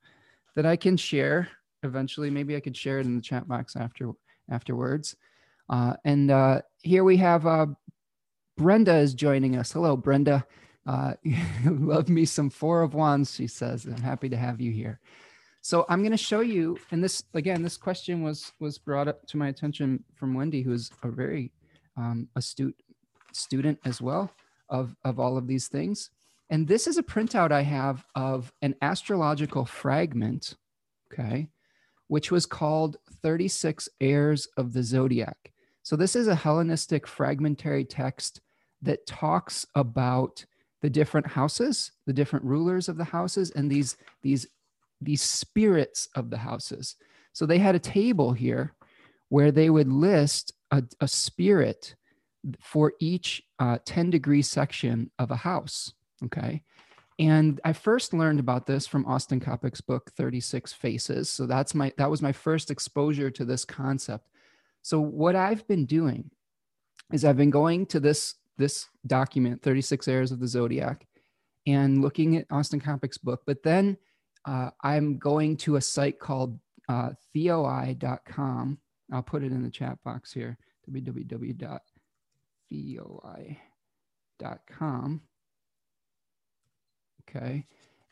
that 0.55 0.65
i 0.65 0.77
can 0.77 0.97
share 0.97 1.49
eventually 1.83 2.31
maybe 2.31 2.57
i 2.57 2.61
could 2.61 2.77
share 2.77 3.01
it 3.01 3.07
in 3.07 3.17
the 3.17 3.23
chat 3.23 3.47
box 3.49 3.77
after 3.77 4.13
afterwards 4.51 5.17
uh, 5.69 5.95
and 6.05 6.31
uh, 6.31 6.63
here 6.83 7.05
we 7.05 7.17
have 7.19 7.47
uh, 7.47 7.67
Brenda 8.57 8.97
is 8.97 9.15
joining 9.15 9.57
us. 9.57 9.73
Hello, 9.73 9.97
Brenda. 9.97 10.45
Uh, 10.87 11.15
love 11.65 12.09
me 12.09 12.25
some 12.25 12.51
Four 12.51 12.83
of 12.83 12.95
Wands, 12.95 13.35
she 13.35 13.47
says. 13.47 13.85
I'm 13.85 14.03
happy 14.03 14.29
to 14.29 14.37
have 14.37 14.61
you 14.61 14.73
here. 14.73 15.01
So 15.61 15.85
I'm 15.89 16.01
going 16.01 16.13
to 16.13 16.17
show 16.17 16.41
you, 16.41 16.79
and 16.91 17.03
this 17.03 17.23
again, 17.35 17.63
this 17.63 17.77
question 17.77 18.23
was 18.23 18.53
was 18.59 18.79
brought 18.79 19.09
up 19.09 19.27
to 19.27 19.37
my 19.37 19.49
attention 19.49 20.03
from 20.15 20.35
Wendy, 20.35 20.63
who 20.63 20.73
is 20.73 20.91
a 21.03 21.11
very 21.11 21.53
um, 21.97 22.29
astute 22.37 22.81
student 23.33 23.79
as 23.85 24.01
well 24.01 24.33
of 24.71 24.97
of 25.05 25.21
all 25.21 25.37
of 25.37 25.47
these 25.47 25.69
things. 25.69 26.11
And 26.51 26.67
this 26.67 26.87
is 26.87 26.97
a 26.97 27.03
printout 27.03 27.53
I 27.53 27.63
have 27.63 28.05
of 28.15 28.53
an 28.63 28.75
astrological 28.81 29.67
fragment, 29.67 30.55
okay, 31.13 31.49
which 32.07 32.31
was 32.31 32.47
called 32.47 32.97
36 33.23 33.89
Heirs 34.01 34.49
of 34.57 34.73
the 34.73 34.83
Zodiac. 34.83 35.53
So 35.89 35.97
this 35.97 36.15
is 36.15 36.29
a 36.29 36.35
Hellenistic 36.35 37.07
fragmentary 37.07 37.83
text 37.83 38.43
that 38.83 39.07
talks 39.07 39.65
about 39.75 40.45
the 40.83 40.91
different 40.91 41.27
houses, 41.27 41.93
the 42.07 42.13
different 42.13 42.45
rulers 42.45 42.91
of 42.91 42.99
the 42.99 43.05
houses, 43.05 43.53
and 43.53 43.71
these 43.71 43.97
these 44.21 44.47
these 45.01 45.23
spirits 45.23 46.07
of 46.15 46.29
the 46.29 46.37
houses. 46.37 46.97
So 47.33 47.47
they 47.47 47.57
had 47.57 47.75
a 47.75 47.79
table 47.79 48.35
here 48.35 48.75
where 49.31 49.51
they 49.51 49.71
would 49.71 49.89
list 49.89 50.53
a, 50.71 50.83
a 51.01 51.09
spirit 51.09 51.95
for 52.61 52.93
each 53.01 53.43
uh, 53.59 53.79
10 53.87 54.11
degree 54.11 54.43
section 54.43 55.11
of 55.19 55.31
a 55.31 55.37
house. 55.37 55.95
Okay. 56.23 56.65
And 57.19 57.63
I 57.65 57.73
first 57.73 58.13
learned 58.13 58.41
about 58.41 58.67
this 58.67 58.87
from 58.87 59.07
Austin 59.07 59.41
Coppock's 59.41 59.81
book, 59.81 60.13
36 60.19 60.71
Faces. 60.75 61.31
So 61.31 61.47
that's 61.47 61.75
my, 61.75 61.95
that 61.97 62.11
was 62.11 62.21
my 62.21 62.33
first 62.33 62.71
exposure 62.71 63.31
to 63.31 63.47
this 63.47 63.65
concept. 63.65 64.29
So 64.83 65.01
what 65.01 65.37
I've 65.37 65.67
been 65.67 65.87
doing 65.87 66.31
is 67.13 67.25
I've 67.25 67.37
been 67.37 67.51
going 67.51 67.87
to 67.87 68.01
this, 68.01 68.35
this 68.57 68.87
document, 69.07 69.63
36 69.63 70.09
Heirs 70.09 70.33
of 70.33 70.41
the 70.41 70.49
Zodiac, 70.49 71.07
and 71.67 72.03
looking 72.03 72.37
at 72.37 72.47
Austin 72.51 72.81
Coppock's 72.81 73.19
book, 73.19 73.43
but 73.47 73.63
then 73.63 73.97
uh, 74.47 74.71
I'm 74.83 75.19
going 75.19 75.57
to 75.59 75.77
a 75.77 75.81
site 75.81 76.19
called 76.19 76.59
uh, 76.89 77.11
theoi.com. 77.35 78.79
I'll 79.13 79.23
put 79.23 79.43
it 79.43 79.53
in 79.53 79.63
the 79.63 79.71
chat 79.71 79.99
box 80.05 80.33
here, 80.33 80.57
www.theoi.com. 80.91 81.81
Okay. 87.29 87.67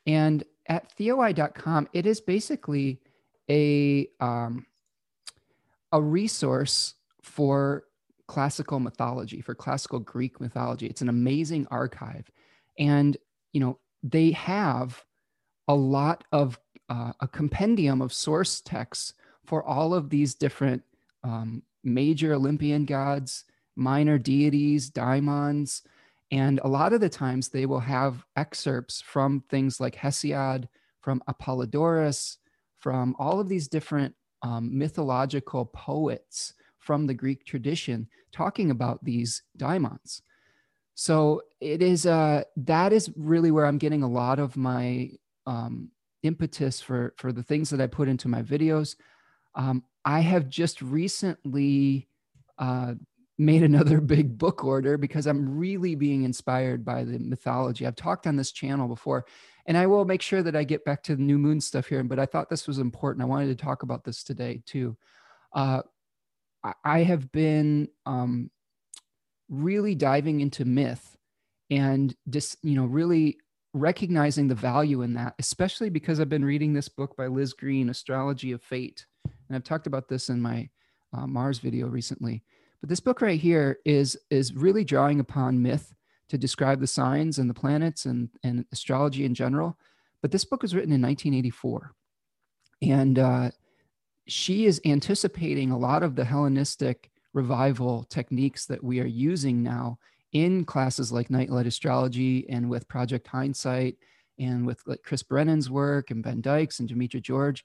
And 0.06 0.44
at 0.68 0.92
theoi.com, 0.92 1.88
it 1.92 2.06
is 2.06 2.20
basically 2.20 3.00
a, 3.49 4.08
um, 4.20 4.66
a 5.97 6.03
resource 6.03 6.95
for 7.23 7.85
classical 8.29 8.79
mythology, 8.81 9.41
for 9.41 9.55
classical 9.55 9.99
Greek 9.99 10.41
mythology. 10.43 10.87
It's 10.87 11.00
an 11.00 11.09
amazing 11.09 11.67
archive. 11.71 12.31
And, 12.79 13.17
you 13.55 13.61
know, 13.61 13.79
they 14.03 14.33
have 14.33 15.03
a 15.69 15.75
lot 15.75 16.25
of 16.33 16.61
uh, 16.91 17.12
a 17.21 17.26
compendium 17.26 18.03
of 18.03 18.12
source 18.12 18.61
texts 18.61 19.15
for 19.47 19.65
all 19.65 19.95
of 19.95 20.11
these 20.11 20.35
different 20.35 20.83
um, 21.25 21.62
major 21.83 22.35
Olympian 22.35 22.85
gods, 22.85 23.45
minor 23.75 24.19
deities, 24.19 24.91
daimons, 24.91 25.83
and 26.31 26.61
a 26.62 26.69
lot 26.69 26.93
of 26.93 27.00
the 27.00 27.09
times 27.09 27.49
they 27.49 27.65
will 27.65 27.81
have 27.81 28.26
excerpts 28.37 29.00
from 29.00 29.45
things 29.49 29.81
like 29.81 29.97
Hesiod, 29.97 30.69
from 31.00 31.23
Apollodorus, 31.26 32.37
from 32.81 33.17
all 33.19 33.41
of 33.41 33.49
these 33.49 33.69
different 33.69 34.15
um, 34.47 34.79
mythological 34.79 35.67
poets 35.67 36.55
from 36.79 37.07
the 37.07 37.15
Greek 37.15 37.45
tradition 37.45 38.07
talking 38.33 38.71
about 38.71 39.03
these 39.03 39.43
daimons. 39.57 40.23
So 40.95 41.43
it 41.61 41.83
is 41.83 42.07
uh, 42.07 42.45
that 42.57 42.93
is 42.93 43.11
really 43.17 43.50
where 43.50 43.67
I'm 43.67 43.79
getting 43.79 44.05
a 44.05 44.09
lot 44.09 44.38
of 44.38 44.57
my 44.57 45.11
um, 45.47 45.91
impetus 46.23 46.81
for 46.81 47.15
for 47.17 47.33
the 47.33 47.43
things 47.43 47.71
that 47.71 47.81
I 47.81 47.88
put 47.88 48.09
into 48.09 48.29
my 48.29 48.43
videos. 48.43 48.95
Um, 49.57 49.83
I 50.05 50.21
have 50.21 50.49
just 50.49 50.81
recently 50.81 52.09
uh, 52.59 52.95
made 53.38 53.65
another 53.65 54.00
big 54.17 54.38
book 54.38 54.65
order 54.65 54.97
because 54.97 55.26
I'm 55.26 55.59
really 55.59 55.97
being 55.97 56.23
inspired 56.23 56.85
by 56.85 57.03
the 57.03 57.19
mythology. 57.19 57.85
I've 57.85 57.97
talked 57.97 58.26
on 58.29 58.37
this 58.37 58.53
channel 58.53 58.87
before, 58.87 59.26
and 59.66 59.76
I 59.76 59.87
will 59.87 60.04
make 60.04 60.23
sure 60.23 60.42
that 60.42 60.56
I 60.56 60.64
get 60.64 60.85
back 60.85 61.02
to 61.04 61.16
the 61.16 61.23
new 61.23 61.38
moon 61.38 61.61
stuff 61.61 61.87
here. 61.87 62.02
But 62.04 62.18
I 62.18 62.26
thought 62.26 62.49
this 62.49 62.66
was 62.66 62.78
important. 62.78 63.23
I 63.23 63.26
wanted 63.26 63.56
to 63.56 63.64
talk 63.64 63.82
about 63.82 64.04
this 64.04 64.23
today 64.23 64.62
too. 64.64 64.96
Uh, 65.52 65.82
I 66.85 67.02
have 67.02 67.30
been 67.32 67.88
um, 68.06 68.50
really 69.49 69.94
diving 69.94 70.40
into 70.40 70.64
myth 70.64 71.16
and 71.70 72.14
just 72.28 72.56
you 72.62 72.75
know 72.75 72.87
really 72.87 73.38
recognizing 73.76 74.49
the 74.49 74.54
value 74.54 75.02
in 75.02 75.14
that, 75.14 75.35
especially 75.38 75.90
because 75.90 76.18
I've 76.18 76.28
been 76.28 76.44
reading 76.44 76.73
this 76.73 76.88
book 76.88 77.16
by 77.16 77.26
Liz 77.26 77.52
Greene, 77.52 77.90
Astrology 77.90 78.52
of 78.52 78.62
Fate. 78.62 79.04
And 79.25 79.54
I've 79.54 79.64
talked 79.64 79.87
about 79.87 80.08
this 80.08 80.28
in 80.28 80.40
my 80.40 80.68
uh, 81.12 81.26
Mars 81.26 81.58
video 81.58 81.87
recently. 81.87 82.42
But 82.80 82.88
this 82.88 83.00
book 83.00 83.20
right 83.20 83.38
here 83.38 83.78
is, 83.85 84.18
is 84.30 84.54
really 84.54 84.85
drawing 84.85 85.20
upon 85.20 85.62
myth 85.62 85.94
to 86.28 86.38
describe 86.38 86.80
the 86.80 86.87
signs 86.87 87.38
and 87.38 87.49
the 87.49 87.54
planets 87.54 88.04
and, 88.06 88.28
and 88.42 88.64
astrology 88.73 89.25
in 89.25 89.35
general. 89.35 89.78
But 90.23 90.33
this 90.33 90.45
book 90.45 90.62
was 90.62 90.75
written 90.75 90.92
in 90.92 91.02
1984. 91.02 91.92
And 92.83 93.18
uh, 93.18 93.50
she 94.26 94.66
is 94.66 94.80
anticipating 94.85 95.71
a 95.71 95.78
lot 95.78 96.02
of 96.02 96.16
the 96.16 96.25
Hellenistic 96.25 97.11
revival 97.33 98.04
techniques 98.04 98.66
that 98.66 98.83
we 98.83 99.00
are 99.00 99.06
using 99.06 99.62
now 99.62 99.99
in 100.33 100.64
classes 100.64 101.12
like 101.12 101.30
Nightlight 101.30 101.66
Astrology 101.66 102.49
and 102.49 102.68
with 102.68 102.88
Project 102.88 103.26
Hindsight 103.28 103.97
and 104.38 104.66
with 104.66 104.83
like 104.87 105.02
Chris 105.02 105.23
Brennan's 105.23 105.71
work 105.71 106.11
and 106.11 106.23
Ben 106.23 106.40
Dykes 106.40 106.80
and 106.80 106.88
Demetra 106.88 107.23
George, 107.23 107.64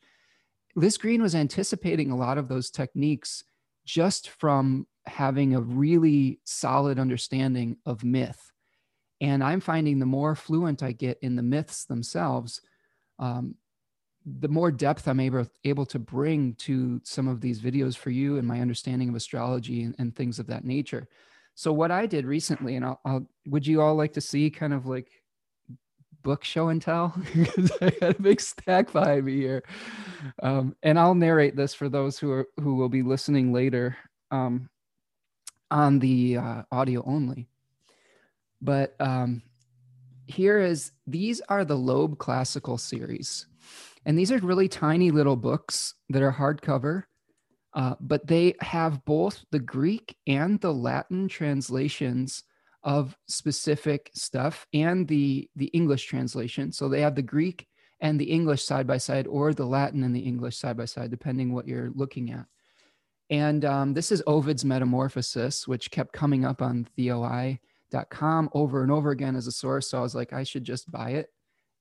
Liz 0.76 0.98
Greene 0.98 1.22
was 1.22 1.36
anticipating 1.36 2.12
a 2.12 2.16
lot 2.16 2.38
of 2.38 2.48
those 2.48 2.70
techniques 2.70 3.44
just 3.86 4.30
from 4.30 4.88
having 5.06 5.56
a 5.56 5.62
really 5.62 6.40
solid 6.46 7.00
understanding 7.00 7.78
of 7.86 8.04
myth. 8.04 8.51
And 9.22 9.44
I'm 9.44 9.60
finding 9.62 10.00
the 10.00 10.06
more 10.06 10.36
fluent 10.36 10.82
I 10.82 10.92
get 10.92 11.20
in 11.22 11.36
the 11.36 11.44
myths 11.44 11.86
themselves, 11.86 12.62
um, 13.20 13.56
the 14.26 14.48
more 14.48 14.72
depth 14.72 15.08
I'm 15.08 15.20
able, 15.20 15.48
able 15.64 15.86
to 15.88 16.00
bring 16.00 16.56
to 16.56 17.00
some 17.04 17.28
of 17.28 17.40
these 17.40 17.62
videos 17.62 17.96
for 17.96 18.10
you 18.10 18.38
and 18.38 18.48
my 18.48 18.60
understanding 18.60 19.10
of 19.10 19.16
astrology 19.16 19.84
and, 19.84 19.96
and 20.00 20.16
things 20.16 20.40
of 20.40 20.48
that 20.48 20.66
nature. 20.66 21.08
So 21.54 21.72
what 21.72 21.92
I 21.92 22.08
did 22.08 22.26
recently, 22.26 22.76
and 22.76 22.86
I'll, 22.86 23.00
I'll, 23.06 23.28
would 23.46 23.66
you 23.66 23.82
all 23.82 23.96
like 23.96 24.14
to 24.14 24.22
see 24.22 24.50
kind 24.50 24.74
of 24.74 24.88
like 24.88 25.12
book 26.24 26.44
show 26.44 26.70
and 26.70 26.82
tell? 26.82 27.14
because 27.36 27.72
I 27.82 27.90
got 27.92 28.20
a 28.20 28.22
big 28.22 28.42
stack 28.42 28.92
behind 28.92 29.26
me 29.26 29.38
here, 29.38 29.64
um, 30.42 30.76
and 30.82 30.98
I'll 30.98 31.16
narrate 31.16 31.56
this 31.56 31.74
for 31.74 31.90
those 31.90 32.18
who 32.18 32.32
are 32.32 32.48
who 32.60 32.76
will 32.76 32.90
be 32.90 33.04
listening 33.04 33.52
later 33.54 33.98
um, 34.32 34.70
on 35.70 36.00
the 36.00 36.38
uh, 36.38 36.64
audio 36.72 37.04
only. 37.06 37.51
But 38.62 38.96
um, 39.00 39.42
here 40.26 40.60
is 40.60 40.92
these 41.08 41.42
are 41.50 41.66
the 41.66 41.78
Loeb 41.78 42.18
Classical 42.18 42.78
series, 42.78 43.48
and 44.06 44.18
these 44.18 44.32
are 44.32 44.38
really 44.40 44.68
tiny 44.68 45.12
little 45.12 45.36
books 45.36 45.96
that 46.10 46.22
are 46.22 46.32
hardcover 46.32 47.04
uh, 47.74 47.96
but 48.00 48.28
they 48.28 48.54
have 48.60 49.04
both 49.06 49.44
the 49.52 49.60
Greek 49.60 50.16
and 50.28 50.60
the 50.60 50.74
Latin 50.74 51.28
translations 51.28 52.44
of 52.84 53.16
specific 53.28 54.12
stuff 54.14 54.66
and 54.74 55.08
the 55.08 55.50
the 55.56 55.68
English 55.68 56.06
translation. 56.06 56.72
So 56.72 56.90
they 56.90 57.02
have 57.02 57.16
the 57.16 57.22
Greek 57.22 57.68
and 58.02 58.20
the 58.20 58.32
English 58.32 58.64
side 58.64 58.88
by 58.88 58.98
side, 58.98 59.28
or 59.28 59.54
the 59.54 59.66
Latin 59.66 60.04
and 60.04 60.16
the 60.16 60.22
English 60.22 60.58
side 60.58 60.76
by 60.76 60.86
side, 60.86 61.12
depending 61.12 61.54
what 61.54 61.68
you're 61.68 61.92
looking 61.94 62.32
at. 62.32 62.46
And 63.30 63.64
um, 63.64 63.94
this 63.94 64.12
is 64.12 64.24
Ovid's 64.26 64.66
Metamorphosis, 64.66 65.68
which 65.68 65.92
kept 65.92 66.12
coming 66.12 66.44
up 66.44 66.62
on 66.62 66.88
theoi.com 67.92 68.50
over 68.54 68.84
and 68.84 68.92
over 68.92 69.12
again 69.12 69.36
as 69.36 69.48
a 69.48 69.52
source. 69.52 69.90
So 69.90 69.98
I 69.98 70.02
was 70.02 70.16
like, 70.16 70.34
I 70.34 70.44
should 70.44 70.64
just 70.64 70.92
buy 70.92 71.12
it. 71.12 71.30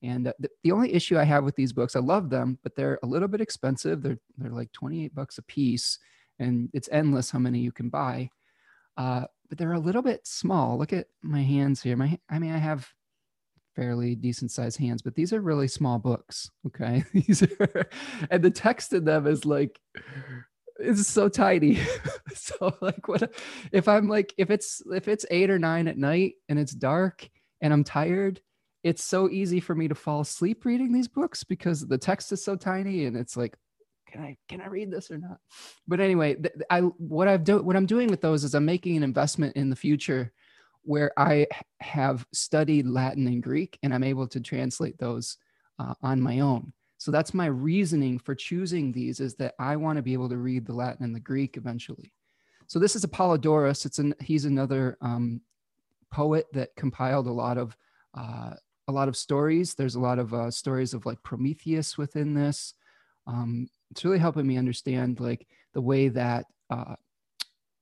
And 0.02 0.26
the, 0.26 0.34
the 0.62 0.72
only 0.72 0.92
issue 0.94 1.18
I 1.18 1.24
have 1.24 1.44
with 1.44 1.56
these 1.56 1.72
books, 1.72 1.94
I 1.94 2.00
love 2.00 2.30
them, 2.30 2.58
but 2.62 2.74
they're 2.74 2.98
a 3.02 3.06
little 3.06 3.28
bit 3.28 3.42
expensive. 3.42 4.02
They're 4.02 4.18
they're 4.38 4.50
like 4.50 4.72
28 4.72 5.14
bucks 5.14 5.38
a 5.38 5.42
piece, 5.42 5.98
and 6.38 6.70
it's 6.72 6.88
endless 6.90 7.30
how 7.30 7.38
many 7.38 7.58
you 7.58 7.70
can 7.70 7.90
buy. 7.90 8.30
Uh, 8.96 9.24
but 9.48 9.58
they're 9.58 9.72
a 9.72 9.78
little 9.78 10.02
bit 10.02 10.26
small. 10.26 10.78
Look 10.78 10.94
at 10.94 11.08
my 11.22 11.42
hands 11.42 11.82
here. 11.82 11.96
My 11.96 12.18
I 12.30 12.38
mean, 12.38 12.52
I 12.52 12.58
have 12.58 12.88
fairly 13.76 14.14
decent 14.14 14.50
sized 14.50 14.78
hands, 14.78 15.02
but 15.02 15.14
these 15.14 15.34
are 15.34 15.40
really 15.42 15.68
small 15.68 15.98
books. 15.98 16.50
Okay, 16.66 17.04
these 17.12 17.42
are, 17.42 17.88
and 18.30 18.42
the 18.42 18.50
text 18.50 18.94
in 18.94 19.04
them 19.04 19.26
is 19.26 19.44
like 19.44 19.78
it's 20.80 21.06
so 21.06 21.28
tiny. 21.28 21.78
so 22.34 22.74
like 22.80 23.08
what 23.08 23.32
if 23.72 23.88
I'm 23.88 24.08
like 24.08 24.34
if 24.38 24.50
it's 24.50 24.82
if 24.92 25.08
it's 25.08 25.26
eight 25.30 25.50
or 25.50 25.58
nine 25.58 25.88
at 25.88 25.98
night 25.98 26.34
and 26.48 26.58
it's 26.58 26.72
dark 26.72 27.28
and 27.60 27.72
I'm 27.72 27.84
tired 27.84 28.40
it's 28.82 29.04
so 29.04 29.28
easy 29.28 29.60
for 29.60 29.74
me 29.74 29.88
to 29.88 29.94
fall 29.94 30.22
asleep 30.22 30.64
reading 30.64 30.92
these 30.92 31.08
books 31.08 31.44
because 31.44 31.86
the 31.86 31.98
text 31.98 32.32
is 32.32 32.42
so 32.42 32.56
tiny 32.56 33.04
and 33.04 33.16
it's 33.16 33.36
like 33.36 33.54
can 34.10 34.22
I 34.22 34.36
can 34.48 34.60
I 34.60 34.66
read 34.66 34.90
this 34.90 35.10
or 35.10 35.18
not? 35.18 35.38
But 35.86 36.00
anyway, 36.00 36.36
I 36.68 36.80
what 36.80 37.28
I've 37.28 37.44
do 37.44 37.62
what 37.62 37.76
I'm 37.76 37.86
doing 37.86 38.08
with 38.08 38.20
those 38.20 38.42
is 38.42 38.54
I'm 38.54 38.64
making 38.64 38.96
an 38.96 39.04
investment 39.04 39.56
in 39.56 39.70
the 39.70 39.76
future 39.76 40.32
where 40.82 41.12
I 41.16 41.46
have 41.80 42.26
studied 42.32 42.88
Latin 42.88 43.28
and 43.28 43.42
Greek, 43.42 43.78
and 43.84 43.94
I'm 43.94 44.02
able 44.02 44.26
to 44.28 44.40
translate 44.40 44.98
those 44.98 45.36
uh, 45.78 45.94
on 46.02 46.20
my 46.20 46.40
own. 46.40 46.72
So 47.00 47.10
that's 47.10 47.32
my 47.32 47.46
reasoning 47.46 48.18
for 48.18 48.34
choosing 48.34 48.92
these 48.92 49.20
is 49.20 49.34
that 49.36 49.54
I 49.58 49.74
want 49.76 49.96
to 49.96 50.02
be 50.02 50.12
able 50.12 50.28
to 50.28 50.36
read 50.36 50.66
the 50.66 50.74
Latin 50.74 51.02
and 51.02 51.14
the 51.14 51.20
Greek 51.20 51.56
eventually. 51.56 52.12
So 52.66 52.78
this 52.78 52.94
is 52.94 53.06
Apollodorus. 53.06 53.86
It's 53.86 53.98
an 53.98 54.14
he's 54.20 54.44
another 54.44 54.98
um, 55.00 55.40
poet 56.12 56.46
that 56.52 56.76
compiled 56.76 57.26
a 57.26 57.32
lot 57.32 57.56
of 57.56 57.74
uh, 58.14 58.52
a 58.86 58.92
lot 58.92 59.08
of 59.08 59.16
stories. 59.16 59.74
There's 59.74 59.94
a 59.94 60.00
lot 60.00 60.18
of 60.18 60.34
uh, 60.34 60.50
stories 60.50 60.92
of 60.92 61.06
like 61.06 61.22
Prometheus 61.22 61.96
within 61.96 62.34
this. 62.34 62.74
Um, 63.26 63.70
it's 63.90 64.04
really 64.04 64.18
helping 64.18 64.46
me 64.46 64.58
understand 64.58 65.20
like 65.20 65.46
the 65.72 65.80
way 65.80 66.08
that 66.08 66.44
uh, 66.68 66.96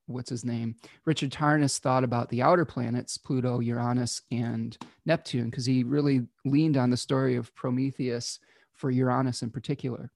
what's 0.06 0.30
his 0.30 0.42
name 0.42 0.74
richard 1.04 1.30
tarnas 1.30 1.78
thought 1.78 2.02
about 2.02 2.30
the 2.30 2.40
outer 2.40 2.64
planets 2.64 3.18
pluto 3.18 3.60
uranus 3.60 4.22
and 4.30 4.78
neptune 5.04 5.50
because 5.50 5.66
he 5.66 5.84
really 5.84 6.26
leaned 6.46 6.78
on 6.78 6.88
the 6.88 6.96
story 6.96 7.36
of 7.36 7.54
prometheus 7.54 8.40
for 8.78 8.90
uranus 8.90 9.42
in 9.42 9.50
particular. 9.50 10.10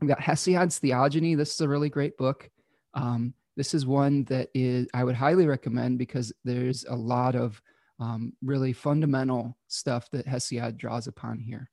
We've 0.00 0.08
got 0.08 0.20
hesiod's 0.20 0.78
theogony 0.78 1.34
this 1.34 1.54
is 1.54 1.60
a 1.60 1.68
really 1.68 1.88
great 1.88 2.16
book. 2.16 2.50
Um, 2.94 3.34
this 3.56 3.74
is 3.74 3.86
one 3.86 4.24
that 4.24 4.48
is 4.54 4.88
i 4.94 5.04
would 5.04 5.14
highly 5.14 5.46
recommend 5.46 5.98
because 5.98 6.32
there's 6.44 6.84
a 6.84 6.94
lot 6.94 7.34
of 7.34 7.60
um, 7.98 8.32
really 8.42 8.72
fundamental 8.72 9.56
stuff 9.68 10.10
that 10.10 10.26
hesiod 10.26 10.76
draws 10.76 11.06
upon 11.06 11.38
here. 11.38 11.70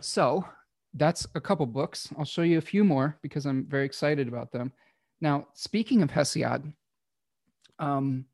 So 0.00 0.46
that's 0.94 1.26
a 1.34 1.40
couple 1.40 1.66
books. 1.66 2.08
I'll 2.18 2.24
show 2.24 2.42
you 2.42 2.58
a 2.58 2.62
few 2.72 2.84
more 2.84 3.18
because 3.22 3.46
i'm 3.46 3.66
very 3.66 3.84
excited 3.84 4.28
about 4.28 4.52
them. 4.52 4.72
Now, 5.20 5.46
speaking 5.54 6.02
of 6.02 6.10
Hesiod, 6.10 6.72
um, 7.78 8.26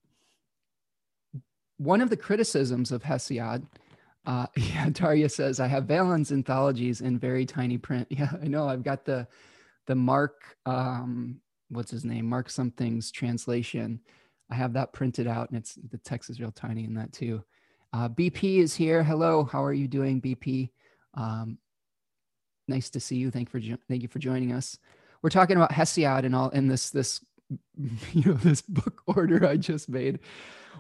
one 1.79 2.00
of 2.00 2.11
the 2.11 2.17
criticisms 2.17 2.93
of 2.93 3.02
Hesiod, 3.02 3.67
uh, 4.26 4.47
yeah, 4.57 4.91
Daria 4.91 5.29
says, 5.29 5.61
I 5.61 5.67
have 5.67 5.85
Valens 5.85 6.33
anthologies 6.33 7.00
in 7.00 7.19
very 7.19 7.47
tiny 7.47 7.79
print. 7.79 8.09
Yeah, 8.11 8.31
I 8.43 8.47
know. 8.47 8.69
I've 8.69 8.83
got 8.83 9.05
the 9.05 9.26
the 9.87 9.95
Mark, 9.95 10.57
um, 10.64 11.41
what's 11.69 11.91
his 11.91 12.05
name? 12.05 12.29
Mark 12.29 12.49
something's 12.49 13.11
translation. 13.11 14.00
I 14.50 14.55
have 14.55 14.75
that 14.75 14.93
printed 14.93 15.26
out, 15.26 15.49
and 15.50 15.59
it's 15.59 15.76
the 15.91 15.99
text 15.99 16.31
is 16.31 16.41
real 16.41 16.52
tiny 16.52 16.85
in 16.85 16.95
that 16.95 17.12
too. 17.12 17.43
Uh, 17.93 18.09
BP 18.09 18.59
is 18.59 18.75
here. 18.75 19.02
Hello, 19.02 19.45
how 19.45 19.64
are 19.64 19.73
you 19.73 19.88
doing, 19.88 20.21
BP? 20.21 20.71
Um, 21.14 21.59
nice 22.69 22.91
to 22.91 23.00
see 23.00 23.17
you. 23.17 23.31
Thank 23.31 23.50
for 23.50 23.61
thank 23.88 24.02
you 24.02 24.09
for 24.09 24.19
joining 24.19 24.52
us 24.52 24.79
we're 25.23 25.31
talking 25.31 25.57
about 25.57 25.71
Hesiod 25.71 26.25
and 26.25 26.35
all 26.35 26.50
in 26.50 26.69
this 26.69 26.91
this 26.91 27.25
you 28.12 28.25
know 28.25 28.35
this 28.35 28.62
book 28.62 29.02
order 29.06 29.47
I 29.47 29.56
just 29.56 29.88
made. 29.88 30.21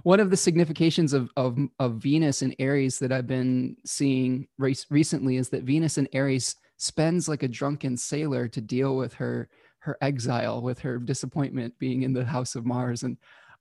One 0.04 0.20
of 0.20 0.30
the 0.30 0.36
significations 0.36 1.12
of 1.12 1.30
of, 1.36 1.58
of 1.78 1.94
Venus 1.94 2.42
and 2.42 2.54
Aries 2.58 2.98
that 2.98 3.12
I've 3.12 3.26
been 3.26 3.76
seeing 3.84 4.48
recently 4.58 5.36
is 5.36 5.48
that 5.50 5.64
Venus 5.64 5.98
and 5.98 6.08
Aries 6.12 6.56
spends 6.76 7.28
like 7.28 7.42
a 7.42 7.48
drunken 7.48 7.96
sailor 7.96 8.48
to 8.48 8.60
deal 8.60 8.96
with 8.96 9.14
her 9.14 9.48
her 9.80 9.96
exile, 10.00 10.62
with 10.62 10.78
her 10.78 10.98
disappointment 10.98 11.76
being 11.78 12.02
in 12.02 12.12
the 12.12 12.24
house 12.24 12.54
of 12.54 12.64
Mars, 12.64 13.02
and 13.02 13.16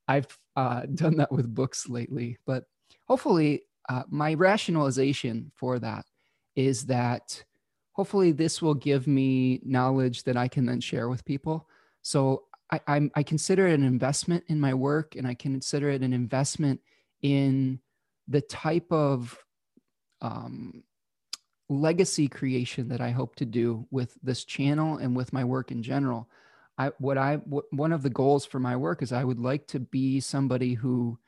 I've 0.07 0.37
uh, 0.55 0.83
done 0.93 1.17
that 1.17 1.31
with 1.31 1.53
books 1.53 1.89
lately. 1.89 2.37
But 2.45 2.65
hopefully, 3.07 3.63
uh, 3.89 4.03
my 4.09 4.35
rationalization 4.35 5.51
for 5.55 5.79
that 5.79 6.05
is 6.55 6.85
that 6.85 7.43
hopefully 7.93 8.31
this 8.31 8.61
will 8.61 8.73
give 8.73 9.07
me 9.07 9.59
knowledge 9.63 10.23
that 10.23 10.37
I 10.37 10.47
can 10.47 10.65
then 10.65 10.79
share 10.79 11.09
with 11.09 11.25
people. 11.25 11.67
So 12.01 12.43
I, 12.71 12.79
I'm, 12.87 13.11
I 13.15 13.23
consider 13.23 13.67
it 13.67 13.73
an 13.73 13.85
investment 13.85 14.45
in 14.47 14.59
my 14.59 14.73
work 14.73 15.15
and 15.15 15.27
I 15.27 15.33
consider 15.33 15.89
it 15.89 16.01
an 16.01 16.13
investment 16.13 16.79
in 17.21 17.79
the 18.27 18.41
type 18.41 18.91
of 18.91 19.37
um, 20.21 20.83
legacy 21.69 22.27
creation 22.27 22.89
that 22.89 23.01
I 23.01 23.11
hope 23.11 23.35
to 23.35 23.45
do 23.45 23.87
with 23.91 24.17
this 24.23 24.43
channel 24.43 24.97
and 24.97 25.15
with 25.15 25.33
my 25.33 25.43
work 25.43 25.71
in 25.71 25.83
general. 25.83 26.29
I, 26.77 26.91
what 26.99 27.17
I, 27.17 27.37
what, 27.37 27.65
one 27.71 27.91
of 27.91 28.03
the 28.03 28.09
goals 28.09 28.45
for 28.45 28.59
my 28.59 28.75
work 28.75 29.01
is 29.01 29.11
I 29.11 29.23
would 29.23 29.39
like 29.39 29.67
to 29.67 29.79
be 29.79 30.19
somebody 30.19 30.73
who 30.73 31.19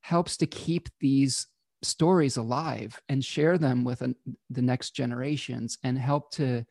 helps 0.00 0.36
to 0.38 0.46
keep 0.46 0.88
these 0.98 1.46
stories 1.82 2.36
alive 2.36 3.00
and 3.08 3.24
share 3.24 3.58
them 3.58 3.84
with 3.84 4.02
an, 4.02 4.14
the 4.50 4.62
next 4.62 4.90
generations 4.90 5.78
and 5.82 5.98
help 5.98 6.30
to 6.32 6.64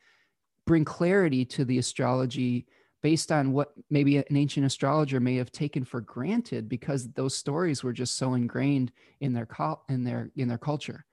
bring 0.66 0.86
clarity 0.86 1.46
to 1.46 1.66
the 1.66 1.78
astrology 1.78 2.68
based 3.02 3.32
on 3.32 3.54
what 3.54 3.74
maybe 3.90 4.18
an 4.18 4.36
ancient 4.36 4.66
astrologer 4.66 5.20
may 5.20 5.36
have 5.36 5.52
taken 5.52 5.86
for 5.86 6.02
granted 6.02 6.68
because 6.68 7.12
those 7.14 7.36
stories 7.36 7.84
were 7.84 7.94
just 7.94 8.18
so 8.18 8.34
ingrained 8.34 8.92
in 9.22 9.34
their 9.34 9.48
in 9.88 10.04
their 10.04 10.32
in 10.36 10.48
their 10.48 10.58
culture. 10.58 11.06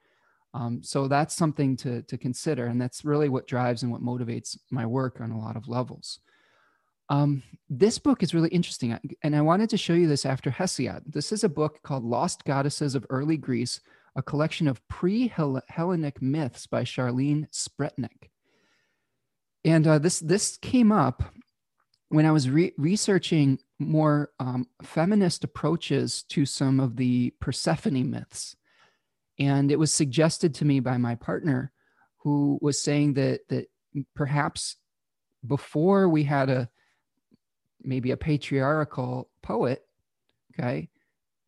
Um, 0.54 0.82
so 0.82 1.06
that's 1.06 1.34
something 1.34 1.76
to 1.78 2.02
to 2.02 2.18
consider, 2.18 2.66
and 2.66 2.80
that's 2.80 3.04
really 3.04 3.28
what 3.28 3.46
drives 3.46 3.82
and 3.82 3.92
what 3.92 4.02
motivates 4.02 4.58
my 4.70 4.86
work 4.86 5.20
on 5.20 5.30
a 5.30 5.38
lot 5.38 5.56
of 5.56 5.68
levels. 5.68 6.20
Um, 7.08 7.42
this 7.70 7.98
book 7.98 8.22
is 8.22 8.34
really 8.34 8.48
interesting, 8.48 8.98
and 9.22 9.36
I 9.36 9.42
wanted 9.42 9.70
to 9.70 9.76
show 9.76 9.92
you 9.92 10.08
this 10.08 10.26
after 10.26 10.50
Hesiod. 10.50 11.02
This 11.06 11.30
is 11.30 11.44
a 11.44 11.48
book 11.48 11.82
called 11.82 12.04
Lost 12.04 12.44
Goddesses 12.44 12.94
of 12.94 13.06
Early 13.10 13.36
Greece, 13.36 13.80
a 14.16 14.22
collection 14.22 14.66
of 14.66 14.86
pre 14.88 15.28
Hellenic 15.28 16.20
myths 16.20 16.66
by 16.66 16.82
Charlene 16.82 17.48
Spretnak. 17.52 18.30
And 19.64 19.86
uh, 19.86 19.98
this, 19.98 20.20
this 20.20 20.56
came 20.56 20.92
up 20.92 21.24
when 22.16 22.24
I 22.24 22.32
was 22.32 22.48
re- 22.48 22.72
researching 22.78 23.58
more 23.78 24.30
um, 24.40 24.66
feminist 24.82 25.44
approaches 25.44 26.22
to 26.30 26.46
some 26.46 26.80
of 26.80 26.96
the 26.96 27.34
Persephone 27.40 28.10
myths. 28.10 28.56
And 29.38 29.70
it 29.70 29.78
was 29.78 29.92
suggested 29.92 30.54
to 30.54 30.64
me 30.64 30.80
by 30.80 30.96
my 30.96 31.14
partner, 31.14 31.72
who 32.16 32.58
was 32.62 32.80
saying 32.80 33.14
that, 33.14 33.40
that 33.50 33.66
perhaps 34.14 34.76
before 35.46 36.08
we 36.08 36.22
had 36.24 36.48
a 36.48 36.70
maybe 37.82 38.12
a 38.12 38.16
patriarchal 38.16 39.28
poet, 39.42 39.86
okay, 40.58 40.88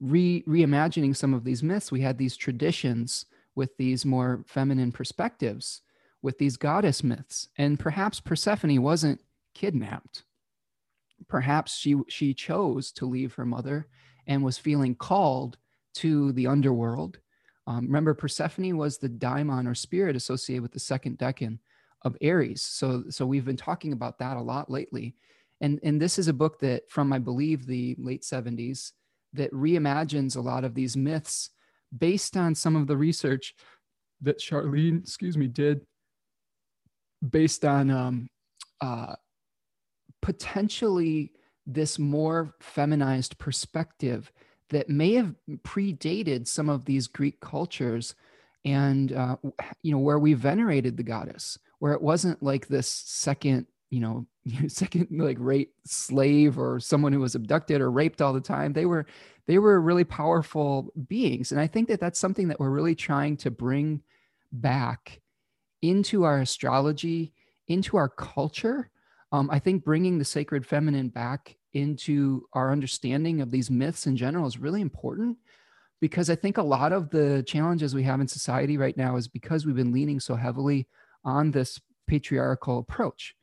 re 0.00 0.44
reimagining 0.46 1.16
some 1.16 1.32
of 1.32 1.44
these 1.44 1.62
myths, 1.62 1.90
we 1.90 2.02
had 2.02 2.18
these 2.18 2.36
traditions 2.36 3.24
with 3.54 3.74
these 3.78 4.04
more 4.04 4.44
feminine 4.46 4.92
perspectives, 4.92 5.80
with 6.20 6.36
these 6.36 6.58
goddess 6.58 7.02
myths, 7.02 7.48
and 7.56 7.80
perhaps 7.80 8.20
Persephone 8.20 8.82
wasn't 8.82 9.22
kidnapped. 9.54 10.24
Perhaps 11.26 11.76
she 11.76 11.96
she 12.08 12.32
chose 12.34 12.92
to 12.92 13.06
leave 13.06 13.34
her 13.34 13.44
mother 13.44 13.88
and 14.26 14.44
was 14.44 14.58
feeling 14.58 14.94
called 14.94 15.56
to 15.94 16.32
the 16.32 16.46
underworld. 16.46 17.18
Um, 17.66 17.86
remember, 17.86 18.14
Persephone 18.14 18.76
was 18.76 18.98
the 18.98 19.08
daimon 19.08 19.66
or 19.66 19.74
spirit 19.74 20.16
associated 20.16 20.62
with 20.62 20.72
the 20.72 20.80
second 20.80 21.18
decan 21.18 21.58
of 22.02 22.16
Aries. 22.20 22.62
So, 22.62 23.04
so 23.10 23.26
we've 23.26 23.44
been 23.44 23.56
talking 23.56 23.92
about 23.92 24.18
that 24.18 24.36
a 24.36 24.42
lot 24.42 24.70
lately. 24.70 25.16
And, 25.60 25.80
and 25.82 26.00
this 26.00 26.18
is 26.18 26.28
a 26.28 26.32
book 26.32 26.60
that, 26.60 26.90
from 26.90 27.12
I 27.12 27.18
believe 27.18 27.66
the 27.66 27.96
late 27.98 28.22
70s, 28.22 28.92
that 29.34 29.52
reimagines 29.52 30.36
a 30.36 30.40
lot 30.40 30.64
of 30.64 30.74
these 30.74 30.96
myths 30.96 31.50
based 31.96 32.36
on 32.36 32.54
some 32.54 32.76
of 32.76 32.86
the 32.86 32.96
research 32.96 33.54
that 34.22 34.40
Charlene, 34.40 35.02
excuse 35.02 35.36
me, 35.36 35.46
did 35.46 35.82
based 37.28 37.64
on 37.64 37.90
um, 37.90 38.28
uh, 38.80 39.14
potentially 40.20 41.32
this 41.66 41.98
more 41.98 42.54
feminized 42.60 43.38
perspective 43.38 44.32
that 44.70 44.88
may 44.88 45.14
have 45.14 45.34
predated 45.62 46.46
some 46.46 46.68
of 46.68 46.84
these 46.84 47.06
Greek 47.06 47.40
cultures 47.40 48.14
and, 48.64 49.12
uh, 49.12 49.36
you 49.82 49.92
know, 49.92 49.98
where 49.98 50.18
we 50.18 50.34
venerated 50.34 50.96
the 50.96 51.02
goddess, 51.02 51.58
where 51.78 51.92
it 51.92 52.02
wasn't 52.02 52.42
like 52.42 52.68
this 52.68 52.88
second 52.88 53.66
you 53.90 54.00
know 54.00 54.26
second 54.68 55.08
like 55.10 55.36
rape 55.40 55.72
slave 55.84 56.58
or 56.58 56.80
someone 56.80 57.12
who 57.12 57.20
was 57.20 57.34
abducted 57.34 57.80
or 57.80 57.90
raped 57.90 58.20
all 58.20 58.32
the 58.32 58.40
time. 58.40 58.72
They 58.72 58.86
were 58.86 59.06
they 59.46 59.58
were 59.58 59.80
really 59.80 60.04
powerful 60.04 60.92
beings. 61.06 61.52
And 61.52 61.60
i 61.60 61.66
think 61.66 61.88
that 61.88 62.00
that's 62.00 62.18
something 62.18 62.48
that 62.48 62.60
we're 62.60 62.70
really 62.70 62.94
trying 62.94 63.36
to 63.38 63.50
bring 63.50 64.02
back 64.52 65.20
into 65.82 66.24
our 66.24 66.40
astrology 66.40 67.32
into 67.68 67.96
our 67.96 68.08
culture 68.08 68.90
um, 69.32 69.48
i 69.50 69.58
think 69.58 69.84
bringing 69.84 70.18
the 70.18 70.24
sacred 70.24 70.66
feminine 70.66 71.08
back 71.08 71.56
into 71.74 72.46
our 72.52 72.72
understanding 72.72 73.40
of 73.40 73.50
these 73.50 73.70
myths 73.70 74.06
in 74.06 74.16
general 74.16 74.46
is 74.46 74.58
really 74.58 74.80
important 74.80 75.36
because 76.00 76.30
i 76.30 76.34
think 76.34 76.58
a 76.58 76.62
lot 76.62 76.92
of 76.92 77.10
the 77.10 77.42
challenges 77.46 77.94
we 77.94 78.02
have 78.02 78.20
in 78.20 78.28
society 78.28 78.76
right 78.76 78.96
now 78.96 79.16
is 79.16 79.28
because 79.28 79.66
we've 79.66 79.76
been 79.76 79.92
leaning 79.92 80.20
so 80.20 80.34
heavily 80.34 80.86
on 81.24 81.50
this 81.50 81.80
patriarchal 82.06 82.78
approach 82.78 83.34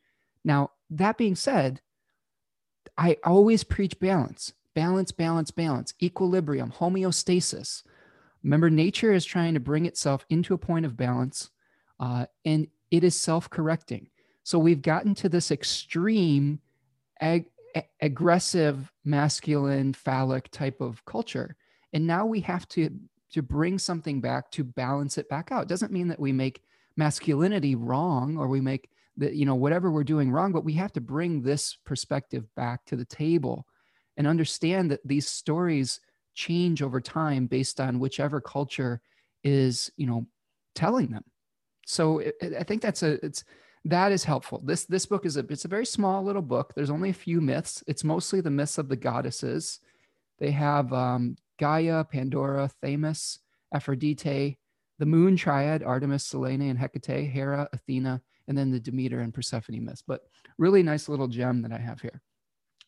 now, 0.46 0.70
that 0.90 1.18
being 1.18 1.34
said, 1.34 1.80
I 2.96 3.16
always 3.24 3.64
preach 3.64 3.98
balance, 3.98 4.52
balance, 4.74 5.10
balance, 5.10 5.50
balance, 5.50 5.92
equilibrium, 6.00 6.70
homeostasis. 6.70 7.82
Remember, 8.44 8.70
nature 8.70 9.12
is 9.12 9.24
trying 9.24 9.54
to 9.54 9.60
bring 9.60 9.86
itself 9.86 10.24
into 10.30 10.54
a 10.54 10.58
point 10.58 10.86
of 10.86 10.96
balance, 10.96 11.50
uh, 11.98 12.26
and 12.44 12.68
it 12.92 13.02
is 13.02 13.20
self 13.20 13.50
correcting. 13.50 14.06
So 14.46 14.60
we've 14.60 14.80
gotten 14.80 15.12
to 15.16 15.28
this 15.28 15.50
extreme, 15.50 16.60
ag- 17.20 17.50
aggressive, 18.00 18.92
masculine, 19.04 19.92
phallic 19.92 20.52
type 20.52 20.80
of 20.80 21.04
culture. 21.04 21.56
and 21.92 22.06
now 22.06 22.24
we 22.24 22.40
have 22.40 22.68
to 22.68 22.90
to 23.32 23.42
bring 23.42 23.76
something 23.76 24.20
back 24.20 24.50
to 24.52 24.62
balance 24.62 25.18
it 25.18 25.28
back 25.28 25.50
out 25.50 25.62
it 25.64 25.68
doesn't 25.68 25.92
mean 25.92 26.08
that 26.08 26.20
we 26.20 26.32
make 26.32 26.62
masculinity 26.96 27.74
wrong 27.74 28.36
or 28.36 28.46
we 28.48 28.60
make 28.60 28.88
that 29.16 29.34
you 29.34 29.44
know 29.44 29.54
whatever 29.54 29.90
we're 29.90 30.04
doing 30.04 30.30
wrong 30.30 30.52
but 30.52 30.64
we 30.64 30.72
have 30.72 30.92
to 30.92 31.00
bring 31.00 31.42
this 31.42 31.76
perspective 31.84 32.44
back 32.54 32.84
to 32.84 32.96
the 32.96 33.04
table 33.04 33.66
and 34.16 34.26
understand 34.26 34.90
that 34.90 35.00
these 35.04 35.28
stories 35.28 36.00
change 36.34 36.82
over 36.82 37.00
time 37.00 37.46
based 37.46 37.80
on 37.80 37.98
whichever 37.98 38.40
culture 38.40 39.00
is 39.42 39.90
you 39.96 40.06
know 40.06 40.26
telling 40.74 41.08
them 41.10 41.24
so 41.84 42.18
it, 42.18 42.34
i 42.60 42.62
think 42.62 42.80
that's 42.82 43.02
a 43.02 43.12
it's 43.24 43.44
that 43.86 44.10
is 44.12 44.24
helpful. 44.24 44.60
This 44.64 44.84
this 44.84 45.06
book 45.06 45.24
is 45.24 45.36
a 45.36 45.40
it's 45.48 45.64
a 45.64 45.68
very 45.68 45.86
small 45.86 46.24
little 46.24 46.42
book. 46.42 46.72
There's 46.74 46.90
only 46.90 47.10
a 47.10 47.14
few 47.14 47.40
myths. 47.40 47.84
It's 47.86 48.04
mostly 48.04 48.40
the 48.40 48.50
myths 48.50 48.78
of 48.78 48.88
the 48.88 48.96
goddesses. 48.96 49.80
They 50.38 50.50
have 50.50 50.92
um, 50.92 51.36
gaia 51.58 52.04
pandora 52.04 52.68
themis 52.82 53.38
aphrodite 53.72 54.58
the 54.98 55.06
moon 55.06 55.36
triad 55.36 55.82
artemis 55.82 56.24
selene 56.24 56.62
and 56.62 56.78
hecate 56.78 57.30
hera 57.30 57.68
athena 57.72 58.20
and 58.48 58.56
then 58.56 58.70
the 58.70 58.80
demeter 58.80 59.20
and 59.20 59.34
persephone 59.34 59.84
myths. 59.84 60.02
But 60.06 60.22
really 60.58 60.82
nice 60.82 61.08
little 61.08 61.28
gem 61.28 61.62
that 61.62 61.72
i 61.72 61.78
have 61.78 62.00
here. 62.00 62.22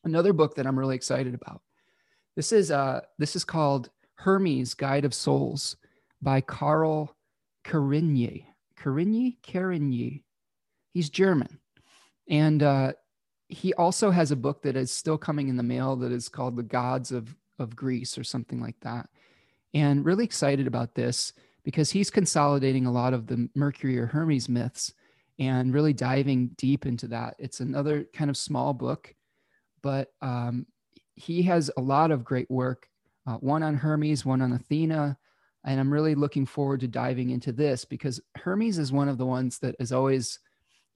Another 0.04 0.32
book 0.32 0.56
that 0.56 0.66
i'm 0.66 0.78
really 0.78 0.96
excited 0.96 1.34
about. 1.34 1.62
This 2.37 2.52
is 2.52 2.70
uh 2.70 3.02
this 3.18 3.37
is 3.37 3.44
called 3.44 3.90
hermes 4.14 4.74
guide 4.74 5.04
of 5.04 5.14
souls 5.14 5.76
by 6.20 6.40
karl 6.40 7.14
Kerényi. 7.64 8.46
Kerényi? 8.76 9.40
Kerényi. 9.42 10.24
He's 10.98 11.11
German. 11.11 11.61
And 12.28 12.61
uh, 12.61 12.94
he 13.48 13.72
also 13.74 14.11
has 14.11 14.32
a 14.32 14.37
book 14.37 14.62
that 14.62 14.74
is 14.74 14.90
still 14.90 15.16
coming 15.16 15.46
in 15.46 15.56
the 15.56 15.62
mail 15.62 15.94
that 15.94 16.11
is 16.11 16.28
called 16.28 16.56
The 16.56 16.64
Gods 16.64 17.12
of, 17.12 17.37
of 17.61 17.76
Greece 17.76 18.18
or 18.18 18.24
something 18.24 18.61
like 18.61 18.74
that. 18.80 19.08
And 19.72 20.04
really 20.04 20.24
excited 20.24 20.66
about 20.66 20.96
this 20.96 21.34
because 21.62 21.92
he's 21.92 22.11
consolidating 22.11 22.84
a 22.84 22.90
lot 22.90 23.14
of 23.14 23.28
the 23.28 23.48
Mercury 23.54 23.96
or 23.96 24.06
Hermes 24.06 24.48
myths 24.48 24.92
and 25.38 25.72
really 25.72 25.92
diving 25.92 26.48
deep 26.56 26.84
into 26.84 27.06
that. 27.06 27.37
It's 27.38 27.61
another 27.61 28.04
kind 28.12 28.28
of 28.28 28.37
small 28.37 28.74
book, 28.74 29.14
but 29.82 30.08
um, 30.20 30.66
he 31.14 31.42
has 31.42 31.70
a 31.76 31.80
lot 31.80 32.11
of 32.11 32.24
great 32.24 32.50
work 32.50 32.88
uh, 33.24 33.34
one 33.34 33.62
on 33.62 33.76
Hermes, 33.76 34.26
one 34.26 34.42
on 34.42 34.52
Athena, 34.52 35.16
and 35.64 35.78
I'm 35.78 35.92
really 35.92 36.16
looking 36.16 36.44
forward 36.44 36.80
to 36.80 36.88
diving 36.88 37.30
into 37.30 37.52
this 37.52 37.84
because 37.84 38.20
Hermes 38.34 38.78
is 38.78 38.90
one 38.90 39.08
of 39.08 39.16
the 39.16 39.26
ones 39.26 39.61
that 39.61 39.76
is 39.78 39.92
always, 39.92 40.40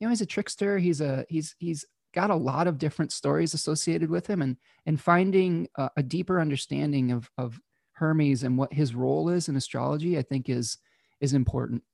you 0.02 0.08
know, 0.08 0.10
he's 0.10 0.20
a 0.20 0.26
trickster. 0.26 0.78
He's 0.78 1.00
a 1.00 1.24
he's 1.28 1.54
he's 1.60 1.84
got 2.12 2.30
a 2.30 2.34
lot 2.34 2.66
of 2.66 2.76
different 2.76 3.12
stories 3.12 3.54
associated 3.54 4.10
with 4.10 4.26
him, 4.26 4.42
and 4.42 4.56
and 4.84 5.00
finding 5.00 5.68
a, 5.76 5.90
a 5.98 6.02
deeper 6.02 6.40
understanding 6.40 7.12
of 7.12 7.30
of 7.38 7.60
Hermes 7.92 8.42
and 8.42 8.58
what 8.58 8.72
his 8.72 8.96
role 8.96 9.28
is 9.28 9.48
in 9.48 9.54
astrology, 9.54 10.18
I 10.18 10.22
think 10.22 10.48
is 10.48 10.78
is 11.20 11.34
important. 11.34 11.84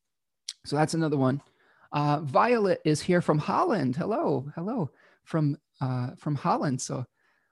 So 0.64 0.74
that's 0.74 0.94
another 0.94 1.18
one. 1.18 1.42
Uh, 1.92 2.20
Violet 2.20 2.80
is 2.82 3.02
here 3.02 3.20
from 3.20 3.36
Holland. 3.36 3.94
Hello, 3.94 4.50
hello 4.54 4.90
from 5.24 5.58
uh, 5.82 6.12
from 6.16 6.34
Holland. 6.34 6.80
So 6.80 7.04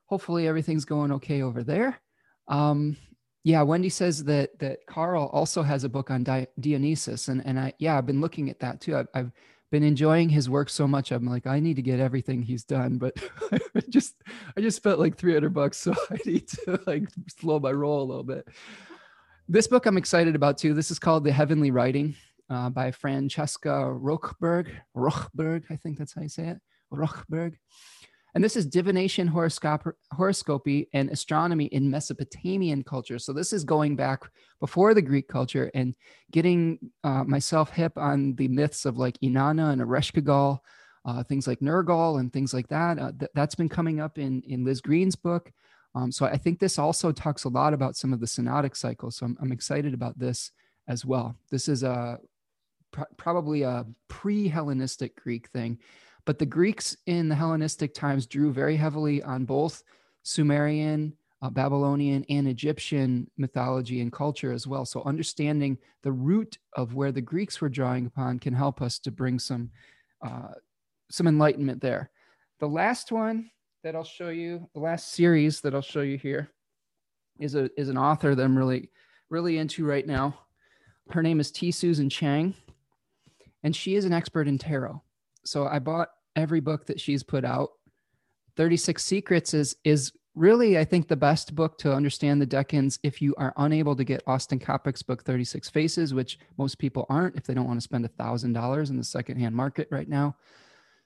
hopefully 0.07 0.49
everything's 0.49 0.87
going 0.87 1.13
okay 1.13 1.43
over 1.43 1.63
there. 1.63 2.01
Um, 2.49 2.97
yeah, 3.45 3.61
Wendy 3.61 3.91
says 3.91 4.25
that 4.25 4.59
that 4.61 4.79
Carl 4.87 5.27
also 5.35 5.63
has 5.63 5.85
a 5.85 5.91
book 5.91 6.11
on 6.11 6.25
Di- 6.25 6.47
Dionysus, 6.59 7.29
and 7.29 7.45
and 7.45 7.61
I 7.61 7.75
yeah, 7.79 7.99
I've 7.99 8.07
been 8.07 8.23
looking 8.23 8.49
at 8.49 8.61
that 8.61 8.81
too. 8.81 8.97
I've, 8.97 9.09
I've 9.13 9.33
been 9.71 9.83
enjoying 9.83 10.29
his 10.29 10.49
work 10.49 10.69
so 10.71 10.87
much. 10.87 11.11
I'm 11.11 11.27
like, 11.27 11.47
I 11.47 11.61
need 11.61 11.77
to 11.77 11.83
get 11.83 12.01
everything 12.01 12.43
he's 12.43 12.65
done, 12.65 12.99
but 12.99 13.15
I 13.53 13.81
just 13.89 14.15
I 14.57 14.61
just 14.61 14.77
spent 14.77 14.99
like 14.99 15.17
300 15.17 15.53
bucks, 15.53 15.79
so 15.79 15.95
I 16.11 16.19
need 16.25 16.49
to 16.49 16.81
like 16.87 17.05
slow 17.39 17.59
my 17.59 17.73
roll 17.73 18.03
a 18.03 18.09
little 18.09 18.25
bit. 18.25 18.47
This 19.49 19.67
book 19.67 19.87
I'm 19.87 19.97
excited 19.97 20.35
about 20.35 20.59
too. 20.59 20.75
This 20.75 20.91
is 20.91 20.99
called 20.99 21.25
The 21.25 21.33
Heavenly 21.33 21.71
Writing 21.71 22.15
uh, 22.51 22.71
by 22.71 22.91
Francesca 22.91 23.69
Rochberg. 23.71 24.69
Rochberg, 24.97 25.65
I 25.71 25.77
think 25.77 25.99
that's 25.99 26.15
how 26.15 26.23
you 26.23 26.29
say 26.29 26.49
it. 26.49 26.61
Rochberg. 26.93 27.55
And 28.37 28.45
this 28.45 28.55
is 28.55 28.67
divination, 28.67 29.31
horoscop- 29.31 29.95
horoscopy, 30.13 30.91
and 30.93 31.09
astronomy 31.09 31.65
in 31.69 31.91
Mesopotamian 31.91 32.85
culture. 32.85 33.19
So 33.19 33.33
this 33.33 33.51
is 33.51 33.65
going 33.65 33.97
back 33.97 34.25
before 34.61 34.93
the 34.93 35.01
Greek 35.01 35.27
culture 35.27 35.71
and 35.73 35.95
getting 36.33 36.79
uh, 37.03 37.25
myself 37.25 37.71
hip 37.71 37.97
on 37.97 38.35
the 38.35 38.49
myths 38.49 38.85
of 38.85 38.99
like 38.99 39.19
Inanna 39.21 39.73
and 39.73 39.81
Ereshkigal, 39.81 40.59
uh, 41.07 41.23
things 41.23 41.47
like 41.47 41.61
Nergal 41.61 42.21
and 42.21 42.31
things 42.31 42.53
like 42.53 42.69
that. 42.69 42.99
Uh, 42.99 43.13
th- 43.19 43.31
that's 43.35 43.55
been 43.55 43.71
coming 43.71 44.01
up 44.01 44.19
in, 44.19 44.43
in 44.43 44.67
Liz 44.67 44.83
Greene's 44.83 45.17
book. 45.17 45.51
Um, 45.95 46.13
so 46.13 46.27
I 46.27 46.37
think 46.37 46.59
this 46.59 46.79
also 46.79 47.13
talks 47.13 47.45
a 47.45 47.49
lot 47.49 47.73
about 47.73 47.97
some 47.97 48.13
of 48.13 48.21
the 48.21 48.27
synodic 48.27 48.77
cycles. 48.77 49.17
So 49.17 49.25
I'm, 49.25 49.39
I'm 49.41 49.51
excited 49.51 49.95
about 49.95 50.19
this 50.19 50.51
as 50.89 51.07
well. 51.07 51.35
This 51.51 51.69
is 51.69 51.83
a 51.83 52.19
pr- 52.93 53.05
probably 53.17 53.63
a 53.63 53.87
pre-Hellenistic 54.09 55.17
Greek 55.17 55.49
thing. 55.49 55.79
But 56.27 56.39
the 56.39 56.47
Greeks 56.47 56.97
in 57.07 57.29
the 57.29 57.35
Hellenistic 57.35 57.95
times 57.95 58.27
drew 58.27 58.53
very 58.53 58.77
heavily 58.77 59.23
on 59.23 59.45
both 59.45 59.83
Sumerian, 60.25 61.17
uh, 61.41 61.51
Babylonian, 61.51 62.27
and 62.29 62.49
Egyptian 62.49 63.31
mythology 63.39 64.01
and 64.01 64.13
culture 64.13 64.53
as 64.53 64.67
well. 64.67 64.85
So 64.85 65.03
understanding 65.05 65.79
the 66.03 66.11
root 66.11 66.59
of 66.75 66.95
where 66.95 67.13
the 67.13 67.21
Greeks 67.21 67.61
were 67.61 67.69
drawing 67.69 68.07
upon 68.07 68.41
can 68.41 68.53
help 68.53 68.83
us 68.83 68.99
to 69.01 69.11
bring 69.13 69.39
some 69.39 69.71
uh, 70.21 70.55
some 71.11 71.29
enlightenment 71.29 71.81
there. 71.81 72.11
The 72.59 72.67
last 72.67 73.13
one 73.13 73.49
that 73.85 73.95
I'll 73.95 74.03
show 74.03 74.31
you, 74.31 74.69
the 74.75 74.81
last 74.81 75.13
series 75.13 75.61
that 75.61 75.75
I'll 75.75 75.83
show 75.83 76.01
you 76.01 76.19
here, 76.19 76.51
is 77.39 77.55
a 77.55 77.71
is 77.81 77.89
an 77.89 77.99
author 77.99 78.35
that 78.35 78.43
I'm 78.43 78.59
really 78.59 78.91
really 79.31 79.59
into 79.59 79.87
right 79.87 80.07
now. 80.07 80.37
Her 81.11 81.23
name 81.23 81.39
is 81.39 81.53
T. 81.53 81.71
Susan 81.71 82.11
Chang, 82.11 82.55
and 83.63 83.77
she 83.77 83.95
is 83.95 84.05
an 84.05 84.13
expert 84.13 84.49
in 84.49 84.59
tarot. 84.59 85.01
So 85.45 85.69
I 85.69 85.79
bought 85.79 86.09
every 86.37 86.61
book 86.61 86.87
that 86.87 87.01
she's 87.01 87.23
put 87.23 87.45
out. 87.45 87.71
36 88.57 89.05
Secrets 89.05 89.55
is 89.55 89.77
is 89.85 90.13
really, 90.35 90.79
I 90.79 90.85
think, 90.85 91.09
the 91.09 91.17
best 91.17 91.55
book 91.55 91.79
to 91.79 91.95
understand 91.95 92.41
the 92.41 92.47
Decans 92.47 92.99
if 93.03 93.23
you 93.23 93.35
are 93.39 93.55
unable 93.57 93.97
to 93.97 94.05
get 94.05 94.23
Austin 94.27 94.59
Coppock's 94.59 95.03
book 95.03 95.25
36 95.25 95.71
Faces, 95.71 96.15
which 96.15 96.39
most 96.59 96.79
people 96.79 97.07
aren't 97.09 97.37
if 97.37 97.45
they 97.45 97.55
don't 97.55 97.67
want 97.67 97.79
to 97.79 97.85
spend 97.85 98.05
a 98.05 98.09
thousand 98.09 98.53
dollars 98.53 98.91
in 98.91 98.99
the 98.99 99.05
secondhand 99.05 99.55
market 99.55 99.89
right 99.91 100.09
now. 100.09 100.37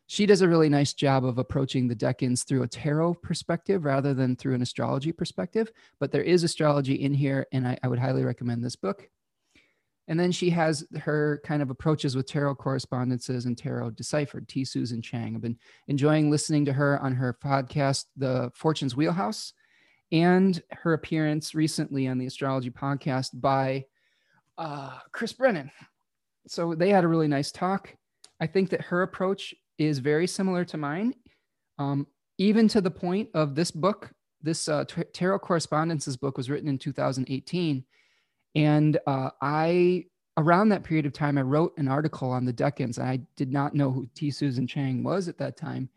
She 0.08 0.26
does 0.26 0.42
a 0.42 0.48
really 0.48 0.68
nice 0.68 0.92
job 0.92 1.24
of 1.24 1.38
approaching 1.38 1.86
the 1.86 1.94
Decans 1.94 2.44
through 2.44 2.64
a 2.64 2.68
tarot 2.68 3.14
perspective 3.14 3.84
rather 3.84 4.12
than 4.12 4.34
through 4.34 4.56
an 4.56 4.62
astrology 4.62 5.12
perspective. 5.12 5.70
But 6.00 6.10
there 6.10 6.24
is 6.24 6.42
astrology 6.42 6.94
in 6.96 7.14
here, 7.14 7.46
and 7.52 7.66
I, 7.66 7.78
I 7.84 7.86
would 7.86 8.00
highly 8.00 8.24
recommend 8.24 8.64
this 8.64 8.74
book. 8.74 9.08
And 10.10 10.18
then 10.18 10.32
she 10.32 10.50
has 10.50 10.84
her 10.98 11.40
kind 11.44 11.62
of 11.62 11.70
approaches 11.70 12.16
with 12.16 12.26
tarot 12.26 12.56
correspondences 12.56 13.46
and 13.46 13.56
tarot 13.56 13.90
deciphered, 13.90 14.48
T. 14.48 14.64
Susan 14.64 15.00
Chang. 15.00 15.36
I've 15.36 15.40
been 15.40 15.56
enjoying 15.86 16.32
listening 16.32 16.64
to 16.64 16.72
her 16.72 17.00
on 17.00 17.14
her 17.14 17.38
podcast, 17.42 18.06
The 18.16 18.50
Fortune's 18.56 18.96
Wheelhouse, 18.96 19.52
and 20.10 20.60
her 20.72 20.94
appearance 20.94 21.54
recently 21.54 22.08
on 22.08 22.18
the 22.18 22.26
astrology 22.26 22.70
podcast 22.70 23.28
by 23.34 23.84
uh, 24.58 24.98
Chris 25.12 25.32
Brennan. 25.32 25.70
So 26.48 26.74
they 26.74 26.88
had 26.88 27.04
a 27.04 27.08
really 27.08 27.28
nice 27.28 27.52
talk. 27.52 27.94
I 28.40 28.48
think 28.48 28.70
that 28.70 28.82
her 28.82 29.02
approach 29.02 29.54
is 29.78 30.00
very 30.00 30.26
similar 30.26 30.64
to 30.64 30.76
mine, 30.76 31.14
um, 31.78 32.08
even 32.36 32.66
to 32.66 32.80
the 32.80 32.90
point 32.90 33.28
of 33.34 33.54
this 33.54 33.70
book. 33.70 34.10
This 34.42 34.68
uh, 34.68 34.86
tarot 35.12 35.38
correspondences 35.38 36.16
book 36.16 36.36
was 36.36 36.50
written 36.50 36.68
in 36.68 36.78
2018 36.78 37.84
and 38.54 38.98
uh, 39.06 39.30
I, 39.40 40.06
around 40.36 40.70
that 40.70 40.84
period 40.84 41.06
of 41.06 41.12
time, 41.12 41.38
I 41.38 41.42
wrote 41.42 41.72
an 41.76 41.88
article 41.88 42.30
on 42.30 42.44
the 42.44 42.52
Decans. 42.52 42.98
And 42.98 43.06
I 43.06 43.20
did 43.36 43.52
not 43.52 43.74
know 43.74 43.90
who 43.90 44.08
T. 44.14 44.30
Susan 44.30 44.66
Chang 44.66 45.02
was 45.02 45.28
at 45.28 45.38
that 45.38 45.56
time. 45.56 45.88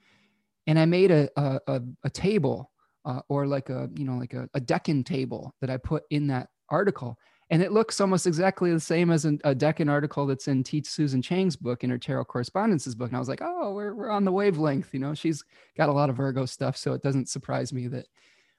And 0.68 0.78
I 0.78 0.86
made 0.86 1.12
a, 1.12 1.30
a, 1.36 1.60
a, 1.68 1.82
a 2.04 2.10
table 2.10 2.72
uh, 3.06 3.22
or 3.28 3.48
like 3.48 3.70
a, 3.70 3.90
you 3.98 4.06
know, 4.06 4.18
like 4.18 4.34
a, 4.34 4.48
a 4.54 4.62
Decan 4.62 5.06
table 5.06 5.54
that 5.62 5.70
I 5.70 5.78
put 5.78 6.04
in 6.10 6.28
that 6.28 6.50
article. 6.70 7.18
And 7.50 7.62
it 7.62 7.74
looks 7.74 8.00
almost 8.00 8.26
exactly 8.26 8.72
the 8.72 8.80
same 8.80 9.12
as 9.12 9.26
a, 9.26 9.34
a 9.44 9.54
Decan 9.54 9.90
article 9.90 10.26
that's 10.26 10.48
in 10.48 10.64
T. 10.64 10.82
Susan 10.86 11.22
Chang's 11.22 11.56
book, 11.56 11.84
in 11.84 11.90
her 11.90 11.98
Tarot 11.98 12.26
Correspondences 12.26 12.96
book. 12.96 13.10
And 13.10 13.18
I 13.18 13.20
was 13.20 13.30
like, 13.30 13.42
oh, 13.44 13.74
we're, 13.74 13.94
we're 13.94 14.10
on 14.10 14.24
the 14.24 14.32
wavelength. 14.32 14.94
You 14.94 15.00
know, 15.00 15.14
she's 15.14 15.44
got 15.76 15.90
a 15.90 15.94
lot 15.94 16.10
of 16.10 16.16
Virgo 16.16 16.46
stuff. 16.46 16.78
So 16.78 16.94
it 16.94 17.02
doesn't 17.02 17.30
surprise 17.30 17.74
me 17.74 17.88
that 17.88 18.08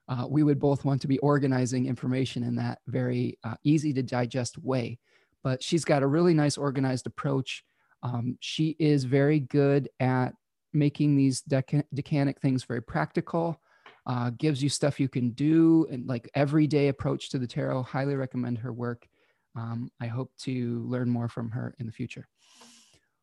uh, 0.08 0.26
we 0.28 0.42
would 0.42 0.58
both 0.58 0.84
want 0.84 1.00
to 1.02 1.08
be 1.08 1.18
organizing 1.18 1.86
information 1.86 2.42
in 2.42 2.56
that 2.56 2.78
very 2.86 3.38
uh, 3.44 3.54
easy 3.64 3.92
to 3.92 4.02
digest 4.02 4.58
way. 4.58 4.98
But 5.42 5.62
she's 5.62 5.84
got 5.84 6.02
a 6.02 6.06
really 6.06 6.34
nice 6.34 6.56
organized 6.56 7.06
approach. 7.06 7.64
Um, 8.02 8.36
she 8.40 8.76
is 8.78 9.04
very 9.04 9.40
good 9.40 9.88
at 10.00 10.34
making 10.72 11.16
these 11.16 11.42
deca- 11.42 11.84
decanic 11.94 12.38
things 12.38 12.64
very 12.64 12.82
practical. 12.82 13.60
Uh, 14.06 14.30
gives 14.36 14.62
you 14.62 14.68
stuff 14.68 15.00
you 15.00 15.08
can 15.08 15.30
do 15.30 15.86
and 15.90 16.06
like 16.06 16.30
everyday 16.34 16.88
approach 16.88 17.30
to 17.30 17.38
the 17.38 17.46
tarot. 17.46 17.82
Highly 17.84 18.16
recommend 18.16 18.58
her 18.58 18.70
work. 18.70 19.06
Um, 19.56 19.90
I 19.98 20.08
hope 20.08 20.30
to 20.40 20.84
learn 20.86 21.08
more 21.08 21.28
from 21.28 21.50
her 21.52 21.74
in 21.78 21.86
the 21.86 21.92
future. 21.92 22.28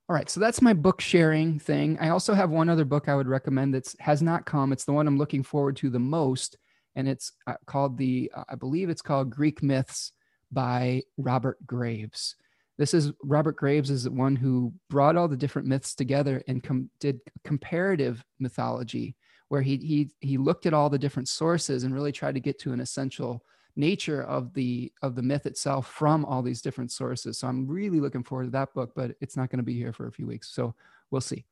All 0.09 0.15
right, 0.15 0.29
so 0.29 0.39
that's 0.39 0.61
my 0.61 0.73
book 0.73 0.99
sharing 0.99 1.59
thing. 1.59 1.97
I 2.01 2.09
also 2.09 2.33
have 2.33 2.49
one 2.49 2.67
other 2.67 2.83
book 2.83 3.07
I 3.07 3.15
would 3.15 3.27
recommend 3.27 3.73
that 3.75 3.93
has 3.99 4.21
not 4.21 4.45
come. 4.45 4.73
It's 4.73 4.83
the 4.83 4.91
one 4.91 5.07
I'm 5.07 5.17
looking 5.17 5.43
forward 5.43 5.75
to 5.77 5.89
the 5.89 5.99
most, 5.99 6.57
and 6.95 7.07
it's 7.07 7.33
uh, 7.47 7.55
called 7.65 7.97
the 7.97 8.31
uh, 8.35 8.43
I 8.49 8.55
believe 8.55 8.89
it's 8.89 9.01
called 9.01 9.29
Greek 9.29 9.63
Myths 9.63 10.11
by 10.51 11.03
Robert 11.17 11.65
Graves. 11.65 12.35
This 12.77 12.93
is 12.93 13.11
Robert 13.23 13.57
Graves 13.57 13.89
is 13.89 14.03
the 14.03 14.11
one 14.11 14.35
who 14.35 14.73
brought 14.89 15.15
all 15.15 15.27
the 15.27 15.37
different 15.37 15.67
myths 15.67 15.93
together 15.93 16.41
and 16.47 16.63
com- 16.63 16.89
did 16.99 17.19
comparative 17.43 18.23
mythology, 18.39 19.15
where 19.49 19.61
he 19.61 19.77
he 19.77 20.09
he 20.19 20.37
looked 20.37 20.65
at 20.65 20.73
all 20.73 20.89
the 20.89 20.99
different 20.99 21.29
sources 21.29 21.83
and 21.83 21.93
really 21.93 22.11
tried 22.11 22.35
to 22.35 22.41
get 22.41 22.59
to 22.59 22.73
an 22.73 22.79
essential 22.79 23.43
nature 23.75 24.23
of 24.23 24.53
the 24.53 24.91
of 25.01 25.15
the 25.15 25.21
myth 25.21 25.45
itself 25.45 25.87
from 25.87 26.25
all 26.25 26.41
these 26.41 26.61
different 26.61 26.91
sources. 26.91 27.37
So 27.37 27.47
I'm 27.47 27.67
really 27.67 27.99
looking 27.99 28.23
forward 28.23 28.45
to 28.45 28.51
that 28.51 28.73
book, 28.73 28.91
but 28.95 29.15
it's 29.21 29.37
not 29.37 29.49
going 29.49 29.59
to 29.59 29.63
be 29.63 29.77
here 29.77 29.93
for 29.93 30.07
a 30.07 30.11
few 30.11 30.27
weeks, 30.27 30.49
so 30.53 30.73
we'll 31.09 31.21
see. 31.21 31.45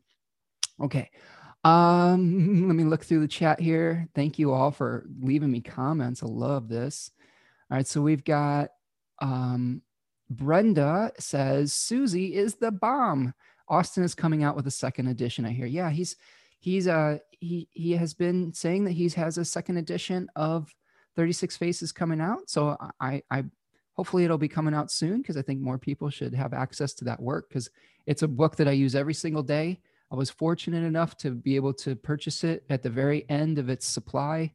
Okay. 0.81 1.09
Um, 1.63 2.67
let 2.67 2.75
me 2.75 2.83
look 2.83 3.03
through 3.03 3.21
the 3.21 3.27
chat 3.27 3.59
here. 3.59 4.07
Thank 4.15 4.39
you 4.39 4.51
all 4.51 4.71
for 4.71 5.05
leaving 5.21 5.51
me 5.51 5.61
comments. 5.61 6.23
I 6.23 6.27
love 6.27 6.69
this. 6.69 7.11
All 7.69 7.77
right, 7.77 7.87
so 7.87 8.01
we've 8.01 8.23
got 8.23 8.69
um, 9.19 9.81
Brenda 10.29 11.11
says 11.19 11.73
Susie 11.73 12.35
is 12.35 12.55
the 12.55 12.71
bomb. 12.71 13.33
Austin 13.67 14.03
is 14.03 14.15
coming 14.15 14.43
out 14.43 14.55
with 14.55 14.67
a 14.67 14.71
second 14.71 15.07
edition. 15.07 15.45
I 15.45 15.51
hear. 15.51 15.65
Yeah, 15.65 15.89
he's 15.89 16.15
he's 16.59 16.87
uh 16.87 17.19
he 17.39 17.67
he 17.71 17.91
has 17.93 18.13
been 18.13 18.53
saying 18.53 18.85
that 18.85 18.91
he 18.91 19.09
has 19.09 19.37
a 19.37 19.45
second 19.45 19.77
edition 19.77 20.29
of 20.35 20.73
36 21.15 21.57
Faces 21.57 21.91
coming 21.91 22.21
out. 22.21 22.49
So 22.49 22.77
I 22.99 23.21
I 23.29 23.43
hopefully 23.93 24.23
it'll 24.23 24.37
be 24.37 24.47
coming 24.47 24.73
out 24.73 24.91
soon 24.91 25.21
because 25.21 25.37
I 25.37 25.41
think 25.41 25.61
more 25.61 25.77
people 25.77 26.09
should 26.09 26.33
have 26.33 26.53
access 26.53 26.93
to 26.95 27.05
that 27.05 27.21
work 27.21 27.49
because 27.49 27.69
it's 28.05 28.23
a 28.23 28.27
book 28.27 28.55
that 28.55 28.67
I 28.67 28.71
use 28.71 28.95
every 28.95 29.13
single 29.13 29.43
day. 29.43 29.79
I 30.11 30.15
was 30.15 30.29
fortunate 30.29 30.83
enough 30.83 31.17
to 31.17 31.31
be 31.31 31.55
able 31.55 31.73
to 31.75 31.95
purchase 31.95 32.43
it 32.43 32.63
at 32.69 32.81
the 32.81 32.89
very 32.89 33.29
end 33.29 33.59
of 33.59 33.69
its 33.69 33.85
supply, 33.85 34.53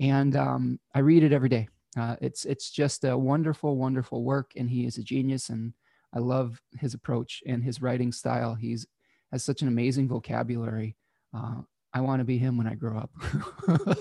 and 0.00 0.34
um, 0.36 0.80
I 0.94 1.00
read 1.00 1.22
it 1.22 1.32
every 1.32 1.48
day. 1.48 1.68
Uh, 1.98 2.16
it's 2.20 2.44
it's 2.44 2.70
just 2.70 3.04
a 3.04 3.16
wonderful, 3.16 3.76
wonderful 3.76 4.22
work, 4.22 4.52
and 4.56 4.70
he 4.70 4.86
is 4.86 4.98
a 4.98 5.02
genius, 5.02 5.48
and 5.48 5.72
I 6.14 6.18
love 6.18 6.60
his 6.78 6.94
approach 6.94 7.42
and 7.46 7.62
his 7.62 7.80
writing 7.82 8.12
style. 8.12 8.54
He's 8.54 8.86
has 9.32 9.44
such 9.44 9.62
an 9.62 9.68
amazing 9.68 10.08
vocabulary. 10.08 10.96
Uh, 11.34 11.62
I 11.92 12.00
want 12.00 12.20
to 12.20 12.24
be 12.24 12.38
him 12.38 12.58
when 12.58 12.66
I 12.66 12.74
grow 12.74 12.98
up, 12.98 13.10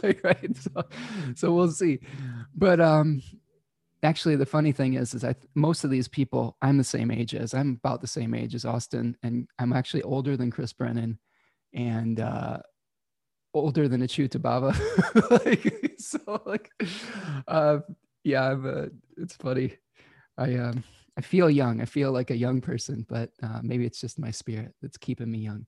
right? 0.24 0.58
So, 0.58 0.84
so 1.36 1.54
we'll 1.54 1.72
see. 1.72 2.00
But 2.54 2.82
um, 2.82 3.22
actually, 4.06 4.36
the 4.36 4.46
funny 4.46 4.72
thing 4.72 4.94
is, 4.94 5.14
is 5.14 5.24
I 5.24 5.36
most 5.56 5.84
of 5.84 5.90
these 5.90 6.08
people 6.08 6.58
I'm 6.62 6.78
the 6.78 6.84
same 6.84 7.12
age 7.12 7.36
as. 7.36 7.54
I'm 7.54 7.80
about 7.84 8.02
the 8.02 8.08
same 8.08 8.34
age 8.34 8.56
as 8.56 8.66
Austin, 8.66 9.18
and 9.24 9.48
I'm 9.60 9.74
actually 9.74 10.04
older 10.04 10.38
than 10.38 10.52
Chris 10.52 10.74
Brennan, 10.74 11.20
and 11.74 12.20
uh, 12.20 12.60
older 13.54 13.88
than 13.88 14.02
Acyuta-bhava. 14.02 14.74
like, 15.46 15.96
so 16.00 16.42
like, 16.46 16.72
uh, 17.48 17.80
yeah, 18.24 18.52
uh, 18.52 18.88
it's 19.18 19.36
funny. 19.36 19.74
I, 20.38 20.56
um, 20.56 20.84
I 21.18 21.22
feel 21.22 21.50
young. 21.50 21.82
I 21.82 21.86
feel 21.86 22.12
like 22.12 22.30
a 22.30 22.38
young 22.38 22.62
person, 22.62 23.06
but 23.08 23.32
uh, 23.42 23.60
maybe 23.64 23.86
it's 23.86 24.02
just 24.02 24.20
my 24.20 24.32
spirit 24.32 24.74
that's 24.82 24.98
keeping 24.98 25.32
me 25.32 25.40
young. 25.40 25.66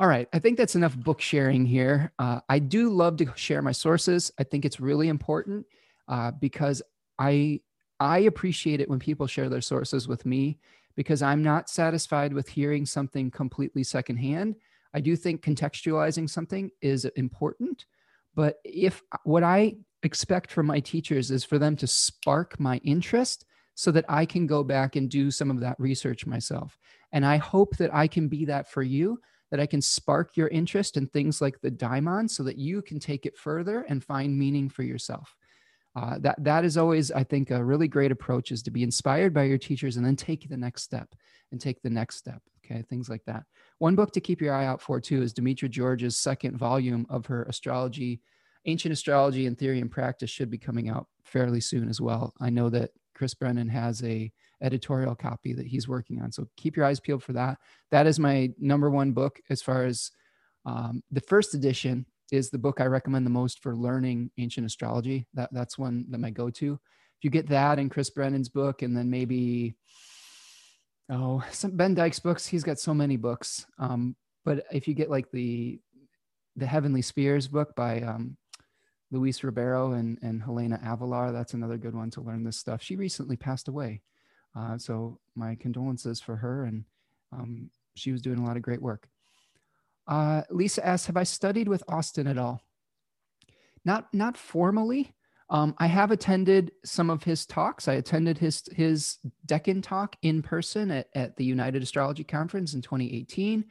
All 0.00 0.08
right. 0.08 0.28
I 0.32 0.38
think 0.38 0.58
that's 0.58 0.76
enough 0.76 0.96
book 0.96 1.20
sharing 1.20 1.64
here. 1.64 2.12
Uh, 2.18 2.40
I 2.48 2.60
do 2.60 2.90
love 2.90 3.16
to 3.18 3.32
share 3.34 3.62
my 3.62 3.72
sources. 3.72 4.30
I 4.38 4.44
think 4.44 4.64
it's 4.64 4.78
really 4.78 5.08
important 5.08 5.66
uh, 6.06 6.30
because 6.32 6.82
I 7.18 7.60
I 8.00 8.20
appreciate 8.20 8.80
it 8.80 8.88
when 8.88 9.00
people 9.00 9.26
share 9.26 9.48
their 9.48 9.60
sources 9.60 10.06
with 10.06 10.24
me 10.24 10.58
because 10.94 11.22
I'm 11.22 11.42
not 11.42 11.68
satisfied 11.68 12.32
with 12.32 12.48
hearing 12.48 12.86
something 12.86 13.30
completely 13.30 13.82
secondhand. 13.82 14.56
I 14.94 15.00
do 15.00 15.16
think 15.16 15.42
contextualizing 15.42 16.30
something 16.30 16.70
is 16.80 17.04
important, 17.04 17.86
but 18.34 18.58
if 18.64 19.02
what 19.24 19.42
I 19.42 19.76
expect 20.02 20.52
from 20.52 20.66
my 20.66 20.80
teachers 20.80 21.30
is 21.30 21.44
for 21.44 21.58
them 21.58 21.76
to 21.76 21.86
spark 21.86 22.58
my 22.60 22.78
interest 22.84 23.44
so 23.74 23.90
that 23.92 24.04
I 24.08 24.26
can 24.26 24.46
go 24.46 24.64
back 24.64 24.96
and 24.96 25.08
do 25.08 25.30
some 25.30 25.50
of 25.50 25.60
that 25.60 25.78
research 25.78 26.26
myself. 26.26 26.78
And 27.12 27.24
I 27.24 27.36
hope 27.36 27.76
that 27.76 27.94
I 27.94 28.06
can 28.08 28.28
be 28.28 28.44
that 28.46 28.70
for 28.70 28.82
you, 28.82 29.20
that 29.50 29.60
I 29.60 29.66
can 29.66 29.80
spark 29.80 30.36
your 30.36 30.48
interest 30.48 30.96
in 30.96 31.06
things 31.06 31.40
like 31.40 31.60
the 31.60 31.70
daimon 31.70 32.28
so 32.28 32.42
that 32.42 32.58
you 32.58 32.82
can 32.82 32.98
take 32.98 33.24
it 33.24 33.36
further 33.36 33.82
and 33.88 34.02
find 34.02 34.36
meaning 34.36 34.68
for 34.68 34.82
yourself. 34.82 35.36
Uh, 35.98 36.16
that 36.20 36.36
that 36.44 36.64
is 36.64 36.76
always, 36.76 37.10
I 37.10 37.24
think, 37.24 37.50
a 37.50 37.64
really 37.64 37.88
great 37.88 38.12
approach 38.12 38.52
is 38.52 38.62
to 38.62 38.70
be 38.70 38.84
inspired 38.84 39.34
by 39.34 39.44
your 39.44 39.58
teachers 39.58 39.96
and 39.96 40.06
then 40.06 40.14
take 40.14 40.48
the 40.48 40.56
next 40.56 40.82
step 40.82 41.12
and 41.50 41.60
take 41.60 41.82
the 41.82 41.90
next 41.90 42.16
step. 42.16 42.40
Okay, 42.64 42.82
things 42.82 43.08
like 43.08 43.24
that. 43.24 43.42
One 43.78 43.96
book 43.96 44.12
to 44.12 44.20
keep 44.20 44.40
your 44.40 44.54
eye 44.54 44.66
out 44.66 44.80
for 44.80 45.00
too 45.00 45.22
is 45.22 45.34
Demetra 45.34 45.68
George's 45.68 46.16
second 46.16 46.56
volume 46.56 47.04
of 47.10 47.26
her 47.26 47.42
astrology, 47.44 48.20
ancient 48.66 48.92
astrology 48.92 49.46
and 49.46 49.58
theory 49.58 49.80
and 49.80 49.90
practice 49.90 50.30
should 50.30 50.50
be 50.50 50.58
coming 50.58 50.88
out 50.88 51.08
fairly 51.24 51.60
soon 51.60 51.88
as 51.88 52.00
well. 52.00 52.32
I 52.40 52.50
know 52.50 52.68
that 52.70 52.90
Chris 53.16 53.34
Brennan 53.34 53.68
has 53.68 54.04
a 54.04 54.30
editorial 54.62 55.16
copy 55.16 55.52
that 55.54 55.66
he's 55.66 55.88
working 55.88 56.22
on, 56.22 56.30
so 56.30 56.46
keep 56.56 56.76
your 56.76 56.86
eyes 56.86 57.00
peeled 57.00 57.24
for 57.24 57.32
that. 57.32 57.58
That 57.90 58.06
is 58.06 58.20
my 58.20 58.50
number 58.56 58.88
one 58.88 59.10
book 59.10 59.40
as 59.50 59.62
far 59.62 59.84
as 59.84 60.12
um, 60.64 61.02
the 61.10 61.22
first 61.22 61.54
edition 61.54 62.06
is 62.30 62.50
the 62.50 62.58
book 62.58 62.80
I 62.80 62.86
recommend 62.86 63.24
the 63.24 63.30
most 63.30 63.62
for 63.62 63.74
learning 63.74 64.30
ancient 64.38 64.66
astrology. 64.66 65.26
That 65.34 65.50
that's 65.52 65.78
one 65.78 66.06
that 66.10 66.18
my 66.18 66.30
go 66.30 66.50
to. 66.50 66.74
If 66.74 67.24
you 67.24 67.30
get 67.30 67.48
that 67.48 67.78
and 67.78 67.90
Chris 67.90 68.10
Brennan's 68.10 68.48
book, 68.48 68.82
and 68.82 68.96
then 68.96 69.10
maybe 69.10 69.76
oh, 71.10 71.42
some 71.50 71.76
Ben 71.76 71.94
Dykes 71.94 72.20
books. 72.20 72.46
He's 72.46 72.64
got 72.64 72.78
so 72.78 72.94
many 72.94 73.16
books. 73.16 73.66
Um, 73.78 74.16
but 74.44 74.64
if 74.72 74.88
you 74.88 74.94
get 74.94 75.10
like 75.10 75.30
the 75.30 75.80
the 76.56 76.66
Heavenly 76.66 77.02
Spheres 77.02 77.46
book 77.46 77.74
by 77.76 78.00
um, 78.00 78.36
Luis 79.10 79.42
Ribeiro 79.42 79.92
and 79.92 80.18
and 80.22 80.42
Helena 80.42 80.80
Avelar, 80.84 81.32
that's 81.32 81.54
another 81.54 81.76
good 81.76 81.94
one 81.94 82.10
to 82.10 82.20
learn 82.20 82.44
this 82.44 82.56
stuff. 82.56 82.82
She 82.82 82.96
recently 82.96 83.36
passed 83.36 83.68
away, 83.68 84.02
uh, 84.56 84.78
so 84.78 85.18
my 85.34 85.54
condolences 85.56 86.20
for 86.20 86.36
her, 86.36 86.64
and 86.64 86.84
um, 87.32 87.70
she 87.94 88.12
was 88.12 88.22
doing 88.22 88.38
a 88.38 88.44
lot 88.44 88.56
of 88.56 88.62
great 88.62 88.82
work. 88.82 89.08
Uh, 90.08 90.42
Lisa 90.50 90.84
asks, 90.84 91.06
"Have 91.06 91.16
I 91.16 91.24
studied 91.24 91.68
with 91.68 91.84
Austin 91.86 92.26
at 92.26 92.38
all?" 92.38 92.62
Not 93.84 94.12
not 94.12 94.36
formally. 94.36 95.14
Um, 95.50 95.74
I 95.78 95.86
have 95.86 96.10
attended 96.10 96.72
some 96.84 97.08
of 97.08 97.22
his 97.22 97.46
talks. 97.46 97.88
I 97.88 97.94
attended 97.94 98.38
his 98.38 98.62
his 98.72 99.18
Decan 99.46 99.82
talk 99.82 100.16
in 100.22 100.42
person 100.42 100.90
at, 100.90 101.08
at 101.14 101.36
the 101.36 101.44
United 101.44 101.82
Astrology 101.82 102.24
Conference 102.24 102.74
in 102.74 102.82
2018. 102.82 103.64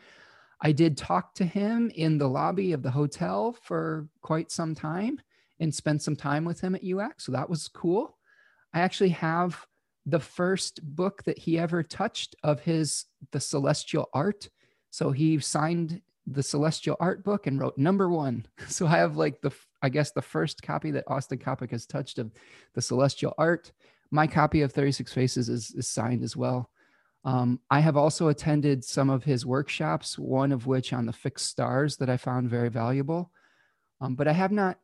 I 0.61 0.71
did 0.71 0.97
talk 0.97 1.35
to 1.35 1.45
him 1.45 1.91
in 1.93 2.17
the 2.17 2.27
lobby 2.27 2.71
of 2.71 2.81
the 2.81 2.91
hotel 2.91 3.55
for 3.61 4.07
quite 4.21 4.51
some 4.51 4.73
time 4.73 5.21
and 5.59 5.73
spent 5.73 6.01
some 6.01 6.15
time 6.15 6.45
with 6.45 6.61
him 6.61 6.75
at 6.75 6.83
UX. 6.83 7.25
So 7.25 7.31
that 7.31 7.49
was 7.49 7.67
cool. 7.67 8.17
I 8.73 8.79
actually 8.79 9.09
have 9.09 9.65
the 10.05 10.19
first 10.19 10.79
book 10.83 11.23
that 11.25 11.37
he 11.37 11.59
ever 11.59 11.83
touched 11.83 12.35
of 12.43 12.61
his 12.61 13.05
The 13.31 13.39
Celestial 13.39 14.09
Art. 14.13 14.49
So 14.89 15.11
he 15.11 15.39
signed 15.39 16.01
the 16.27 16.43
Celestial 16.43 16.97
Art 16.99 17.23
book 17.23 17.47
and 17.47 17.59
wrote 17.59 17.77
number 17.77 18.09
one. 18.09 18.45
So 18.67 18.85
I 18.85 18.97
have 18.97 19.15
like 19.15 19.41
the 19.41 19.51
I 19.81 19.89
guess 19.89 20.11
the 20.11 20.21
first 20.21 20.61
copy 20.61 20.91
that 20.91 21.05
Austin 21.07 21.37
Coppock 21.37 21.71
has 21.71 21.85
touched 21.85 22.19
of 22.19 22.31
the 22.73 22.81
celestial 22.81 23.33
art. 23.37 23.71
My 24.09 24.25
copy 24.27 24.61
of 24.61 24.71
36 24.71 25.13
Faces 25.13 25.49
is, 25.49 25.71
is 25.71 25.87
signed 25.87 26.23
as 26.23 26.35
well. 26.35 26.69
Um, 27.23 27.59
I 27.69 27.79
have 27.81 27.97
also 27.97 28.29
attended 28.29 28.83
some 28.83 29.09
of 29.09 29.23
his 29.23 29.45
workshops, 29.45 30.17
one 30.17 30.51
of 30.51 30.65
which 30.65 30.93
on 30.93 31.05
the 31.05 31.13
fixed 31.13 31.47
stars 31.47 31.97
that 31.97 32.09
I 32.09 32.17
found 32.17 32.49
very 32.49 32.69
valuable. 32.69 33.31
Um, 33.99 34.15
but 34.15 34.27
I 34.27 34.33
have 34.33 34.51
not, 34.51 34.79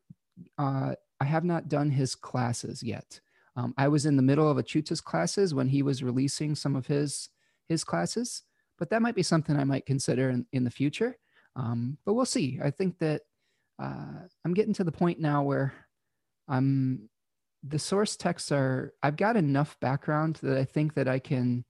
uh, 0.58 0.96
I 1.20 1.26
have 1.26 1.46
not 1.46 1.70
done 1.70 1.90
his 1.90 2.16
classes 2.16 2.84
yet. 2.84 3.22
Um, 3.56 3.74
I 3.78 3.88
was 3.88 4.06
in 4.06 4.16
the 4.16 4.24
middle 4.24 4.50
of 4.50 4.58
Acyuta's 4.58 5.02
classes 5.02 5.54
when 5.54 5.70
he 5.70 5.84
was 5.84 6.04
releasing 6.04 6.56
some 6.56 6.76
of 6.76 6.88
his 6.88 7.30
his 7.70 7.84
classes, 7.84 8.44
but 8.78 8.90
that 8.90 9.02
might 9.02 9.16
be 9.16 9.24
something 9.24 9.56
I 9.56 9.64
might 9.64 9.86
consider 9.86 10.30
in, 10.30 10.46
in 10.52 10.66
the 10.66 10.72
future. 10.72 11.18
Um, 11.56 11.98
but 12.06 12.14
we'll 12.14 12.26
see. 12.26 12.60
I 12.64 12.72
think 12.72 13.00
that 13.00 13.22
uh, 13.82 14.28
I'm 14.46 14.54
getting 14.54 14.74
to 14.76 14.84
the 14.84 14.92
point 14.92 15.20
now 15.20 15.44
where 15.44 15.74
I'm 16.48 17.10
the 17.64 17.80
source 17.80 18.16
texts 18.16 18.52
are 18.52 18.94
I've 19.02 19.16
got 19.16 19.38
enough 19.38 19.80
background 19.80 20.40
that 20.44 20.58
I 20.58 20.66
think 20.66 20.96
that 20.96 21.08
I 21.08 21.20
can 21.20 21.64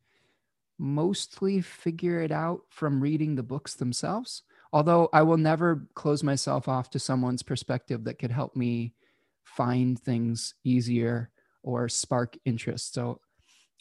mostly 0.80 1.62
figure 1.62 2.22
it 2.22 2.32
out 2.32 2.62
from 2.69 3.02
reading 3.02 3.36
the 3.36 3.43
books 3.43 3.76
themselves. 3.76 4.43
Although 4.72 5.10
I 5.13 5.22
will 5.22 5.38
never 5.38 5.88
close 5.93 6.24
myself 6.24 6.67
off 6.67 6.89
to 6.91 7.00
someone's 7.00 7.43
perspective 7.43 8.06
that 8.06 8.17
could 8.17 8.32
help 8.32 8.56
me 8.56 8.96
find 9.43 10.00
things 10.00 10.56
easier 10.63 11.30
or 11.62 11.88
spark 11.89 12.38
interest. 12.43 12.93
So 12.93 13.19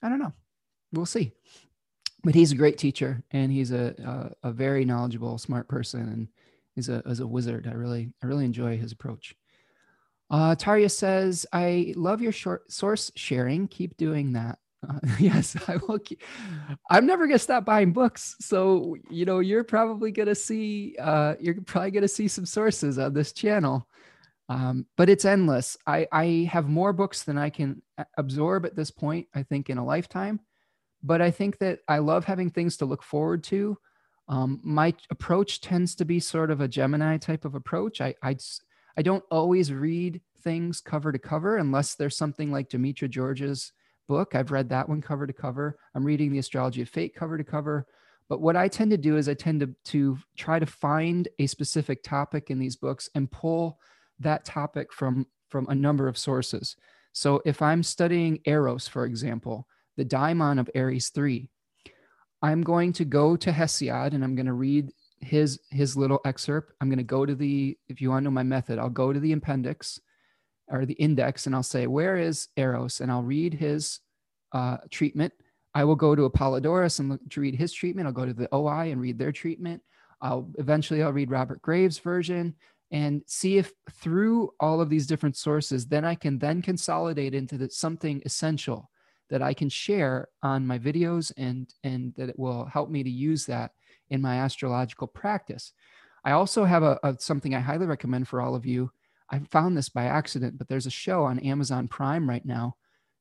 I 0.03 0.11
don't 0.11 0.19
know. 0.19 0.35
We'll 0.93 1.07
see. 1.07 1.33
But 2.25 2.35
he's 2.35 2.53
a 2.53 2.57
great 2.57 2.79
teacher 2.79 3.23
and 3.33 3.51
he's 3.51 3.73
a, 3.73 4.33
a, 4.43 4.49
a 4.49 4.53
very 4.53 4.85
knowledgeable, 4.85 5.39
smart 5.39 5.69
person. 5.69 6.01
And 6.03 6.29
is 6.77 6.89
a 6.89 7.01
is 7.07 7.21
a 7.21 7.27
wizard. 7.27 7.67
I 7.67 7.75
really 7.75 8.13
I 8.23 8.27
really 8.27 8.45
enjoy 8.45 8.77
his 8.77 8.93
approach. 8.93 9.35
Uh, 10.31 10.57
says, 10.89 11.47
"I 11.53 11.93
love 11.97 12.23
your 12.23 12.33
short 12.33 12.71
source 12.73 13.11
sharing. 13.17 13.69
Keep 13.69 13.97
doing 13.97 14.33
that." 14.33 14.59
Uh, 14.89 14.99
yes, 15.19 15.57
I 15.69 15.77
will. 15.77 15.99
Keep, 15.99 16.23
I'm 16.91 17.07
never 17.07 17.27
gonna 17.27 17.39
stop 17.39 17.65
buying 17.65 17.93
books, 17.93 18.37
so 18.41 18.97
you 19.11 19.25
know 19.25 19.41
you're 19.41 19.65
probably 19.65 20.11
gonna 20.11 20.35
see 20.35 20.97
uh, 20.99 21.35
you're 21.39 21.61
probably 21.63 21.91
gonna 21.91 22.09
see 22.09 22.29
some 22.29 22.47
sources 22.47 22.99
on 22.99 23.13
this 23.13 23.33
channel. 23.33 23.87
Um, 24.49 24.87
but 24.97 25.09
it's 25.09 25.25
endless. 25.25 25.79
I, 25.87 26.07
I 26.13 26.49
have 26.51 26.69
more 26.69 26.93
books 26.93 27.23
than 27.23 27.39
I 27.39 27.49
can 27.49 27.81
absorb 28.19 28.67
at 28.67 28.77
this 28.77 28.91
point, 28.91 29.29
I 29.35 29.45
think, 29.45 29.71
in 29.71 29.79
a 29.79 29.85
lifetime. 29.85 30.41
But 31.03 31.21
I 31.21 31.31
think 31.31 31.59
that 31.59 31.81
I 31.89 31.99
love 31.99 32.25
having 32.25 32.51
things 32.51 32.77
to 32.79 32.85
look 32.85 33.03
forward 33.03 33.43
to. 33.45 33.79
Um, 34.29 34.61
my 34.63 34.95
approach 35.11 35.61
tends 35.61 35.95
to 35.97 36.05
be 36.05 36.21
sort 36.21 36.51
of 36.51 36.61
a 36.61 36.69
Gemini 36.69 37.17
type 37.17 37.45
of 37.45 37.55
approach. 37.55 38.01
I, 38.01 38.15
I, 38.23 38.37
I 38.97 39.03
don't 39.03 39.25
always 39.31 39.73
read 39.73 40.21
things 40.43 40.81
cover 40.81 41.13
to 41.13 41.19
cover 41.19 41.57
unless 41.57 41.95
there's 41.95 42.17
something 42.17 42.53
like 42.53 42.71
Demetra 42.71 43.11
George's 43.11 43.73
book. 44.09 44.35
I've 44.35 44.51
read 44.51 44.69
that 44.69 44.89
one 44.89 45.01
cover 45.01 45.27
to 45.27 45.33
cover. 45.33 45.79
I'm 45.95 46.05
reading 46.05 46.33
The 46.33 46.39
Astrology 46.39 46.83
of 46.83 46.89
Fate 46.89 47.15
cover 47.15 47.37
to 47.37 47.45
cover. 47.45 47.87
But 48.29 48.41
what 48.41 48.57
I 48.57 48.69
tend 48.69 48.91
to 48.93 48.97
do 48.97 49.17
is 49.17 49.29
I 49.29 49.35
tend 49.35 49.61
to, 49.61 49.75
to 49.87 50.19
try 50.37 50.59
to 50.59 50.67
find 50.67 51.29
a 51.39 51.47
specific 51.47 52.03
topic 52.03 52.51
in 52.51 52.59
these 52.59 52.77
books 52.77 53.11
and 53.15 53.31
pull 53.31 53.79
that 54.21 54.45
topic 54.45 54.93
from, 54.93 55.27
from 55.49 55.67
a 55.69 55.75
number 55.75 56.09
of 56.09 56.17
sources. 56.17 56.77
So 57.13 57.43
if 57.45 57.61
I'm 57.61 57.83
studying 57.83 58.41
Eros, 58.47 58.89
for 58.89 59.05
example, 59.05 59.67
the 59.97 60.05
daimon 60.05 60.59
of 60.59 60.71
Aries 60.75 61.11
3, 61.11 61.49
I'm 62.43 62.63
going 62.63 62.93
to 62.95 63.05
go 63.05 63.37
to 63.37 63.53
Hesiod 63.53 64.15
and 64.15 64.25
I'm 64.25 64.35
going 64.35 64.47
to 64.47 64.53
read 64.53 64.93
his 65.21 65.61
his 65.71 65.97
little 65.97 66.21
excerpt. 66.25 66.73
I'm 66.81 66.89
going 66.89 66.99
to 66.99 67.05
go 67.05 67.25
to 67.25 67.35
the 67.35 67.79
if 67.89 68.01
you 68.01 68.11
want 68.11 68.23
to 68.23 68.25
know 68.25 68.31
my 68.31 68.43
method, 68.43 68.79
I'll 68.79 68.91
go 68.91 69.13
to 69.13 69.21
the 69.21 69.33
appendix 69.33 70.01
or 70.69 70.85
the 70.85 70.95
index 70.95 71.47
and 71.47 71.55
I'll 71.55 71.63
say 71.63 71.87
where 71.87 72.17
is 72.17 72.49
Eros 72.57 73.01
and 73.01 73.11
I'll 73.11 73.23
read 73.23 73.55
his 73.55 74.01
uh, 74.53 74.79
treatment. 74.91 75.33
I 75.75 75.85
will 75.85 75.97
go 75.97 76.15
to 76.15 76.29
Apollodorus 76.29 76.99
and 76.99 77.09
look 77.11 77.21
to 77.31 77.41
read 77.41 77.55
his 77.55 77.73
treatment. 77.73 78.07
I'll 78.07 78.13
go 78.13 78.27
to 78.27 78.35
the 78.35 78.53
OI 78.55 78.91
and 78.91 79.01
read 79.01 79.19
their 79.19 79.33
treatment. 79.33 79.83
I'll 80.21 80.51
eventually 80.59 81.03
I'll 81.03 81.13
read 81.13 81.31
Robert 81.31 81.63
Graves' 81.63 81.99
version 81.99 82.55
and 82.91 83.23
see 83.27 83.57
if 83.57 83.73
through 83.91 84.51
all 84.61 84.81
of 84.81 84.91
these 84.91 85.07
different 85.07 85.37
sources, 85.37 85.87
then 85.87 86.05
I 86.05 86.15
can 86.15 86.39
then 86.39 86.61
consolidate 86.61 87.35
into 87.35 87.57
the, 87.57 87.71
something 87.71 88.21
essential 88.27 88.91
that 89.33 89.43
I 89.43 89.55
can 89.55 89.71
share 89.71 90.29
on 90.43 90.67
my 90.67 90.79
videos 90.79 91.33
and 91.39 91.67
and 91.83 92.15
that 92.17 92.29
it 92.29 92.39
will 92.39 92.67
help 92.67 92.91
me 92.91 93.03
to 93.03 93.11
use 93.11 93.47
that 93.47 93.73
in 94.11 94.21
my 94.21 94.37
astrological 94.37 95.07
practice. 95.07 95.73
I 96.23 96.33
also 96.33 96.65
have 96.65 96.83
a, 96.83 97.01
a 97.03 97.17
something 97.19 97.55
I 97.55 97.61
highly 97.61 97.87
recommend 97.87 98.29
for 98.29 98.43
all 98.43 98.55
of 98.55 98.67
you. 98.67 98.93
I 99.31 99.39
found 99.39 99.75
this 99.75 99.89
by 99.89 100.05
accident, 100.05 100.59
but 100.59 100.69
there's 100.69 100.85
a 100.85 100.91
show 100.91 101.25
on 101.25 101.39
Amazon 101.39 101.89
Prime 101.89 102.29
right 102.29 102.45
now 102.45 102.77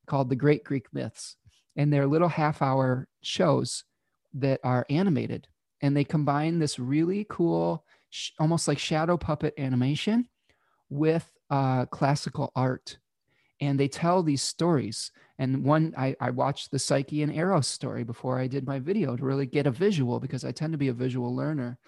called 0.06 0.30
The 0.30 0.36
Great 0.36 0.66
Greek 0.66 0.88
Myths, 0.92 1.38
and 1.78 1.92
they're 1.92 2.06
little 2.06 2.28
half 2.28 2.62
hour 2.62 3.08
shows 3.22 3.86
that 4.34 4.60
are 4.66 4.86
animated, 4.90 5.48
and 5.80 5.96
they 5.96 6.04
combine 6.04 6.60
this 6.60 6.78
really 6.78 7.26
cool, 7.30 7.86
sh- 8.10 8.32
almost 8.38 8.68
like 8.68 8.80
shadow 8.80 9.16
puppet 9.16 9.54
animation 9.58 10.28
with 10.90 11.32
uh, 11.50 11.86
classical 11.86 12.52
art 12.54 12.98
and 13.62 13.80
they 13.80 13.88
tell 13.88 14.24
these 14.24 14.42
stories. 14.42 15.12
And 15.42 15.64
one, 15.64 15.92
I, 15.98 16.16
I 16.22 16.30
watched 16.30 16.70
the 16.70 16.78
Psyche 16.78 17.24
and 17.24 17.34
Eros 17.34 17.68
story 17.68 18.04
before 18.04 18.38
I 18.40 18.46
did 18.46 18.68
my 18.68 18.78
video 18.78 19.18
to 19.18 19.26
really 19.26 19.48
get 19.48 19.66
a 19.66 19.72
visual 19.72 20.20
because 20.20 20.46
I 20.46 20.52
tend 20.52 20.72
to 20.74 20.78
be 20.78 20.90
a 20.90 20.94
visual 20.94 21.36
learner. 21.36 21.80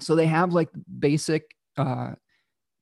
So 0.00 0.14
they 0.14 0.26
have 0.26 0.52
like 0.52 0.68
basic 0.98 1.56
uh, 1.78 2.12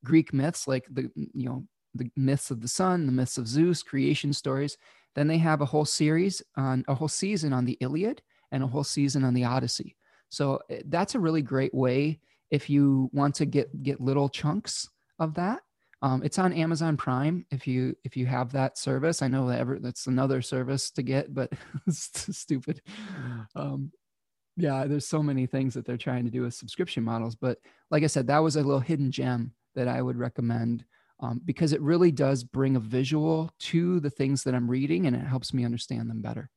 Greek 0.02 0.34
myths, 0.34 0.66
like 0.66 0.84
the 0.90 1.08
you 1.14 1.48
know 1.48 1.64
the 1.94 2.10
myths 2.16 2.50
of 2.50 2.60
the 2.60 2.66
sun, 2.66 3.06
the 3.06 3.12
myths 3.12 3.38
of 3.38 3.46
Zeus, 3.46 3.84
creation 3.84 4.32
stories. 4.32 4.76
Then 5.14 5.28
they 5.28 5.38
have 5.38 5.60
a 5.60 5.64
whole 5.64 5.84
series 5.84 6.42
on 6.56 6.84
a 6.88 6.94
whole 6.96 7.06
season 7.06 7.52
on 7.52 7.64
the 7.64 7.78
Iliad 7.80 8.22
and 8.50 8.64
a 8.64 8.66
whole 8.66 8.82
season 8.82 9.22
on 9.22 9.32
the 9.32 9.44
Odyssey. 9.44 9.94
So 10.28 10.58
eh, 10.70 10.82
that's 10.86 11.14
a 11.14 11.20
really 11.20 11.42
great 11.42 11.72
way 11.72 12.18
if 12.50 12.68
you 12.68 13.10
want 13.12 13.36
to 13.36 13.46
get 13.46 13.80
get 13.84 14.00
little 14.00 14.28
chunks 14.28 14.88
of 15.20 15.34
that 15.34 15.60
um, 16.02 16.22
it's 16.22 16.38
on 16.38 16.52
Amazon 16.52 16.96
Prime 16.96 17.46
if 17.50 17.66
you 17.66 17.96
if 18.04 18.16
you 18.16 18.26
have 18.26 18.52
that 18.52 18.76
service. 18.76 19.22
I 19.22 19.28
know 19.28 19.48
that 19.48 19.60
ever 19.60 19.78
that's 19.78 20.06
another 20.06 20.42
service 20.42 20.90
to 20.92 21.02
get, 21.02 21.32
but 21.32 21.52
it's 21.86 22.36
stupid. 22.36 22.82
Um, 23.54 23.92
yeah, 24.56 24.86
there's 24.86 25.06
so 25.06 25.22
many 25.22 25.46
things 25.46 25.74
that 25.74 25.84
they're 25.84 25.96
trying 25.96 26.24
to 26.24 26.30
do 26.30 26.42
with 26.42 26.54
subscription 26.54 27.02
models. 27.02 27.34
But 27.34 27.58
like 27.90 28.02
I 28.02 28.08
said, 28.08 28.26
that 28.26 28.38
was 28.38 28.56
a 28.56 28.62
little 28.62 28.80
hidden 28.80 29.10
gem 29.10 29.52
that 29.74 29.88
I 29.88 30.00
would 30.00 30.16
recommend 30.16 30.84
um, 31.20 31.40
because 31.44 31.72
it 31.72 31.80
really 31.80 32.10
does 32.10 32.42
bring 32.42 32.76
a 32.76 32.80
visual 32.80 33.50
to 33.58 34.00
the 34.00 34.10
things 34.10 34.42
that 34.44 34.54
I'm 34.54 34.70
reading 34.70 35.06
and 35.06 35.16
it 35.16 35.20
helps 35.20 35.52
me 35.52 35.64
understand 35.64 36.08
them 36.08 36.22
better. 36.22 36.50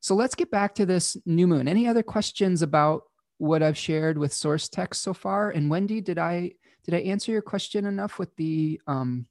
So 0.00 0.14
let's 0.14 0.34
get 0.34 0.50
back 0.50 0.74
to 0.76 0.86
this 0.86 1.16
new 1.24 1.46
moon. 1.46 1.68
Any 1.68 1.88
other 1.88 2.02
questions 2.02 2.62
about 2.62 3.04
what 3.38 3.62
I've 3.62 3.78
shared 3.78 4.18
with 4.18 4.32
source 4.32 4.68
text 4.68 5.02
so 5.02 5.14
far? 5.14 5.50
And 5.50 5.70
Wendy, 5.70 6.00
did 6.00 6.18
I 6.18 6.52
did 6.86 6.94
I 6.94 6.98
answer 6.98 7.32
your 7.32 7.42
question 7.42 7.84
enough 7.84 8.18
with 8.18 8.34
the 8.36 8.80
um, 8.86 9.26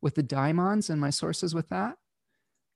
with 0.00 0.14
the 0.14 0.22
daimons 0.22 0.90
and 0.90 1.00
my 1.00 1.10
sources 1.10 1.54
with 1.54 1.68
that? 1.68 1.96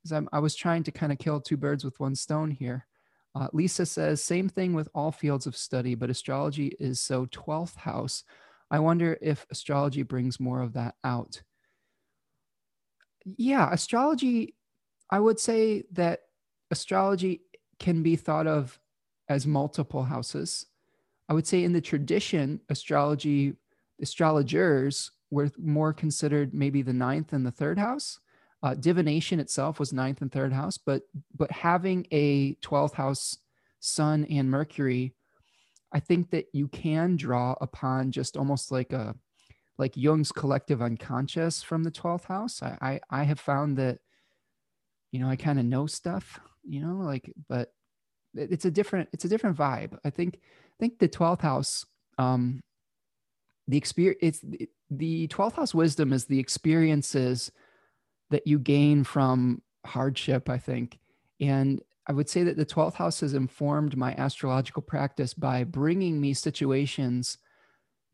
Because 0.05 0.29
I 0.33 0.39
was 0.39 0.55
trying 0.55 0.85
to 0.85 0.93
kind 0.93 1.11
of 1.11 1.19
kill 1.19 1.41
two 1.41 1.57
birds 1.57 1.83
with 1.83 1.99
one 1.99 2.15
stone 2.15 2.51
here. 2.51 2.87
Uh, 3.35 3.49
Lisa 3.53 3.87
says 3.87 4.23
same 4.23 4.49
thing 4.49 4.75
with 4.75 4.89
all 4.95 5.13
fields 5.13 5.47
of 5.47 5.57
study, 5.57 5.95
but 5.95 6.11
astrology 6.11 6.77
is 6.79 7.01
so 7.01 7.27
12th 7.27 7.77
house. 7.77 8.23
I 8.71 8.81
wonder 8.81 9.19
if 9.21 9.47
astrology 9.51 10.03
brings 10.03 10.39
more 10.39 10.61
of 10.61 10.75
that 10.75 10.95
out. 11.03 11.43
Yeah, 13.25 13.69
astrology, 13.73 14.55
I 15.11 15.21
would 15.21 15.41
say 15.41 15.85
that 15.93 16.21
astrology 16.71 17.43
can 17.79 18.03
be 18.03 18.17
thought 18.17 18.47
of 18.47 18.79
as 19.29 19.47
multiple 19.47 20.05
houses. 20.05 20.67
I 21.29 21.35
would 21.35 21.47
say 21.47 21.65
in 21.65 21.73
the 21.73 21.81
tradition, 21.81 22.61
astrology 22.69 23.55
astrologers 24.01 25.11
were 25.31 25.51
more 25.59 25.93
considered 25.93 26.55
maybe 26.55 26.83
the 26.83 26.93
ninth 26.93 27.33
and 27.33 27.45
the 27.45 27.51
third 27.51 27.79
house. 27.79 28.19
Uh, 28.63 28.75
divination 28.75 29.39
itself 29.39 29.79
was 29.79 29.93
ninth 29.93 30.21
and 30.21 30.33
third 30.33 30.53
house, 30.53 30.79
but 30.79 31.03
but 31.37 31.51
having 31.53 32.07
a 32.11 32.55
12th 32.57 32.95
house 32.95 33.39
sun 33.79 34.25
and 34.25 34.51
Mercury, 34.51 35.15
I 35.93 36.01
think 36.01 36.31
that 36.31 36.47
you 36.53 36.67
can 36.67 37.17
draw 37.17 37.55
upon 37.61 38.11
just 38.11 38.37
almost 38.37 38.73
like 38.73 38.93
a 38.93 39.15
like 39.79 39.97
Jung's 39.97 40.33
collective 40.33 40.83
unconscious 40.83 41.63
from 41.63 41.85
the 41.85 41.93
12th 41.93 42.25
house. 42.25 42.63
I 42.63 42.77
I, 42.81 43.21
I 43.21 43.23
have 43.25 43.39
found 43.39 43.77
that, 43.77 43.99
you 45.13 45.21
know, 45.21 45.29
I 45.29 45.37
kind 45.37 45.61
of 45.61 45.65
know 45.65 45.87
stuff, 45.87 46.41
you 46.65 46.81
know, 46.81 46.97
like, 46.97 47.33
but 47.49 47.73
it's 48.35 48.65
a 48.65 48.73
different 48.73 49.09
it's 49.13 49.25
a 49.25 49.29
different 49.29 49.57
vibe. 49.57 49.97
I 50.05 50.11
think 50.11 50.41
I 50.43 50.77
think 50.81 50.99
the 50.99 51.09
12th 51.09 51.43
house 51.43 51.87
um 52.19 52.61
the 53.69 53.77
experience 53.77 54.19
it's 54.23 54.41
the 54.91 55.29
12th 55.29 55.55
house 55.55 55.75
wisdom 55.75 56.13
is 56.13 56.25
the 56.25 56.41
experiences 56.41 57.53
that 58.31 58.47
you 58.47 58.59
gain 58.59 59.05
from 59.05 59.63
hardship 59.87 60.49
i 60.49 60.59
think. 60.59 60.99
And 61.41 61.81
i 62.07 62.13
would 62.13 62.29
say 62.29 62.43
that 62.43 62.57
the 62.57 62.67
12th 62.67 62.95
house 62.95 63.21
has 63.21 63.35
informed 63.35 63.97
my 63.97 64.15
astrological 64.15 64.83
practice 64.83 65.35
by 65.35 65.65
bringing 65.65 66.21
me 66.21 66.35
situations 66.35 67.39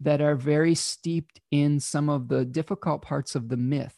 that 0.01 0.21
are 0.21 0.35
very 0.35 0.75
steeped 0.75 1.41
in 1.53 1.79
some 1.79 2.11
of 2.11 2.29
the 2.29 2.45
difficult 2.45 3.01
parts 3.01 3.37
of 3.37 3.49
the 3.49 3.57
myth. 3.57 3.97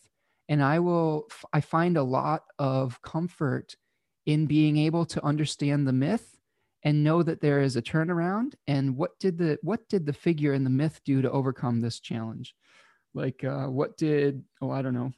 And 0.49 0.63
i 0.63 0.79
will 0.79 1.27
i 1.53 1.61
find 1.61 1.97
a 1.97 2.03
lot 2.03 2.45
of 2.59 3.01
comfort 3.03 3.77
in 4.27 4.47
being 4.47 4.77
able 4.77 5.07
to 5.07 5.25
understand 5.25 5.87
the 5.87 5.93
myth 5.93 6.36
and 6.87 7.03
know 7.03 7.21
that 7.21 7.41
there 7.41 7.61
is 7.61 7.75
a 7.75 7.83
turnaround 7.83 8.55
and 8.69 8.97
what 8.97 9.19
did 9.19 9.37
the 9.37 9.59
what 9.63 9.87
did 9.89 10.07
the 10.07 10.13
figure 10.13 10.55
in 10.55 10.63
the 10.63 10.71
myth 10.71 11.01
do 11.05 11.21
to 11.21 11.29
overcome 11.31 11.81
this 11.81 11.99
challenge? 11.99 12.55
Like 13.13 13.43
uh, 13.43 13.67
what 13.67 13.97
did 13.99 14.45
oh 14.63 14.71
i 14.71 14.81
don't 14.83 14.95
know. 14.95 15.13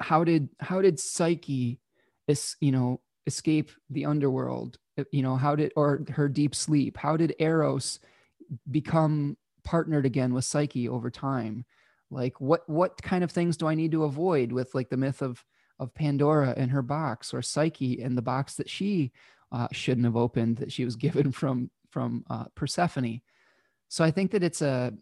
How 0.00 0.24
did 0.24 0.48
how 0.58 0.80
did 0.80 0.98
psyche 0.98 1.80
is 2.26 2.56
you 2.60 2.72
know 2.72 3.02
escape 3.26 3.72
the 3.90 4.06
underworld? 4.06 4.78
You 5.10 5.22
know 5.22 5.36
how 5.36 5.54
did 5.54 5.70
or 5.76 6.02
her 6.08 6.30
deep 6.30 6.54
sleep? 6.54 6.96
How 6.96 7.18
did 7.18 7.36
eros 7.38 8.00
become 8.70 9.36
partnered 9.64 10.06
again 10.06 10.32
with 10.32 10.46
psyche 10.46 10.88
over 10.88 11.10
time? 11.10 11.66
Like 12.10 12.40
what 12.40 12.66
what 12.70 13.02
kind 13.02 13.22
of 13.22 13.30
things 13.30 13.58
do 13.58 13.66
i 13.66 13.74
need 13.74 13.92
to 13.92 14.04
avoid 14.04 14.50
with 14.50 14.74
like 14.74 14.88
the 14.88 14.96
myth 14.96 15.20
of 15.20 15.44
of 15.78 15.94
pandora 15.94 16.54
and 16.56 16.70
her 16.70 16.82
box 16.82 17.34
or 17.34 17.42
psyche 17.42 18.00
and 18.00 18.16
the 18.16 18.22
box 18.22 18.54
that 18.54 18.70
she 18.70 19.12
uh, 19.52 19.68
shouldn't 19.70 20.06
have 20.06 20.16
opened 20.16 20.56
that 20.56 20.72
she 20.72 20.84
was 20.84 20.96
given 21.06 21.30
from 21.30 21.70
from 21.90 22.24
uh, 22.30 22.44
Persephone. 22.54 23.20
So 23.88 24.02
I 24.02 24.10
think 24.10 24.30
that 24.32 24.42
it's 24.42 24.62
a 24.62 24.92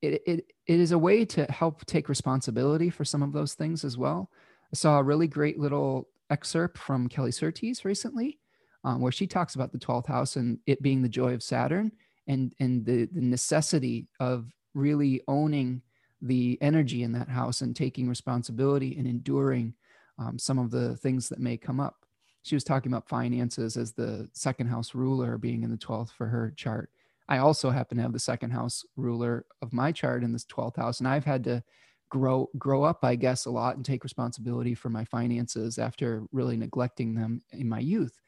it, 0.00 0.22
it 0.26 0.52
it 0.66 0.80
is 0.80 0.92
a 0.92 0.98
way 0.98 1.24
to 1.24 1.44
help 1.46 1.84
take 1.86 2.08
responsibility 2.08 2.88
for 2.88 3.04
some 3.04 3.22
of 3.22 3.32
those 3.32 3.54
things 3.54 3.84
as 3.84 3.98
well. 3.98 4.30
I 4.72 4.76
saw 4.76 4.98
a 4.98 5.02
really 5.02 5.26
great 5.26 5.58
little 5.58 6.08
excerpt 6.30 6.78
from 6.78 7.08
Kelly 7.08 7.32
Surtees 7.32 7.84
recently, 7.84 8.38
um, 8.84 9.00
where 9.00 9.12
she 9.12 9.26
talks 9.26 9.54
about 9.54 9.72
the 9.72 9.78
twelfth 9.78 10.06
house 10.06 10.36
and 10.36 10.58
it 10.66 10.80
being 10.82 11.02
the 11.02 11.08
joy 11.08 11.34
of 11.34 11.42
Saturn 11.42 11.90
and 12.28 12.54
and 12.60 12.84
the 12.86 13.06
the 13.06 13.20
necessity 13.20 14.06
of 14.20 14.52
really 14.74 15.22
owning 15.26 15.82
the 16.22 16.58
energy 16.60 17.02
in 17.02 17.12
that 17.12 17.28
house 17.28 17.60
and 17.60 17.74
taking 17.74 18.08
responsibility 18.08 18.96
and 18.98 19.06
enduring 19.06 19.74
um, 20.18 20.38
some 20.38 20.58
of 20.58 20.70
the 20.70 20.96
things 20.96 21.28
that 21.28 21.38
may 21.38 21.56
come 21.56 21.80
up 21.80 22.04
she 22.48 22.56
was 22.56 22.64
talking 22.64 22.90
about 22.90 23.08
finances 23.08 23.76
as 23.76 23.92
the 23.92 24.28
second 24.32 24.68
house 24.68 24.94
ruler 24.94 25.36
being 25.38 25.62
in 25.62 25.70
the 25.70 25.76
12th 25.76 26.10
for 26.10 26.26
her 26.26 26.52
chart. 26.56 26.90
I 27.28 27.38
also 27.38 27.70
happen 27.70 27.98
to 27.98 28.02
have 28.02 28.14
the 28.14 28.18
second 28.18 28.50
house 28.50 28.86
ruler 28.96 29.44
of 29.60 29.72
my 29.72 29.92
chart 29.92 30.24
in 30.24 30.32
this 30.32 30.46
12th 30.46 30.76
house. 30.76 30.98
And 30.98 31.08
I've 31.08 31.26
had 31.26 31.44
to 31.44 31.62
grow 32.08 32.48
grow 32.56 32.84
up, 32.84 33.04
I 33.04 33.16
guess, 33.16 33.44
a 33.44 33.50
lot 33.50 33.76
and 33.76 33.84
take 33.84 34.02
responsibility 34.02 34.74
for 34.74 34.88
my 34.88 35.04
finances 35.04 35.78
after 35.78 36.24
really 36.32 36.56
neglecting 36.56 37.14
them 37.14 37.42
in 37.52 37.68
my 37.68 37.80
youth. 37.80 38.18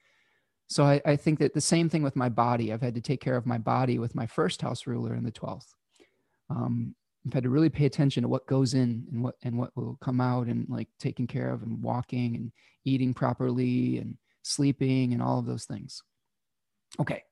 So 0.66 0.84
I, 0.84 1.00
I 1.04 1.16
think 1.16 1.38
that 1.38 1.54
the 1.54 1.60
same 1.60 1.88
thing 1.88 2.02
with 2.02 2.14
my 2.14 2.28
body. 2.28 2.72
I've 2.72 2.82
had 2.82 2.94
to 2.94 3.00
take 3.00 3.20
care 3.20 3.36
of 3.36 3.46
my 3.46 3.58
body 3.58 3.98
with 3.98 4.14
my 4.14 4.26
first 4.26 4.60
house 4.60 4.86
ruler 4.86 5.14
in 5.14 5.24
the 5.24 5.32
12th. 5.32 5.74
Um, 6.50 6.94
I've 7.26 7.34
had 7.34 7.42
to 7.42 7.50
really 7.50 7.68
pay 7.68 7.86
attention 7.86 8.22
to 8.22 8.28
what 8.28 8.46
goes 8.46 8.74
in 8.74 9.06
and 9.12 9.22
what 9.22 9.34
and 9.42 9.58
what 9.58 9.76
will 9.76 9.98
come 10.00 10.20
out 10.20 10.46
and 10.46 10.66
like 10.68 10.88
taking 10.98 11.26
care 11.26 11.50
of 11.50 11.62
and 11.62 11.82
walking 11.82 12.34
and 12.36 12.52
eating 12.84 13.12
properly 13.12 13.98
and 13.98 14.16
sleeping 14.42 15.12
and 15.12 15.22
all 15.22 15.38
of 15.38 15.46
those 15.46 15.64
things. 15.64 16.02
Okay. 16.98 17.22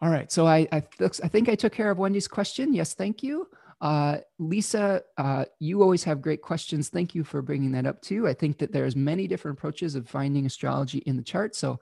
All 0.00 0.10
right. 0.10 0.30
So 0.30 0.46
I 0.46 0.68
I, 0.70 0.82
I 1.00 1.28
think 1.28 1.48
I 1.48 1.54
took 1.54 1.72
care 1.72 1.90
of 1.90 1.98
Wendy's 1.98 2.28
question. 2.28 2.74
Yes, 2.74 2.94
thank 2.94 3.22
you. 3.22 3.48
Uh, 3.80 4.18
Lisa, 4.38 5.02
uh, 5.16 5.44
you 5.60 5.82
always 5.82 6.04
have 6.04 6.20
great 6.20 6.42
questions. 6.42 6.88
Thank 6.88 7.14
you 7.14 7.22
for 7.22 7.42
bringing 7.42 7.72
that 7.72 7.86
up 7.86 8.02
too. 8.02 8.26
I 8.26 8.34
think 8.34 8.58
that 8.58 8.72
there's 8.72 8.96
many 8.96 9.26
different 9.28 9.58
approaches 9.58 9.94
of 9.94 10.08
finding 10.08 10.46
astrology 10.46 10.98
in 10.98 11.16
the 11.16 11.22
chart. 11.22 11.54
So 11.54 11.78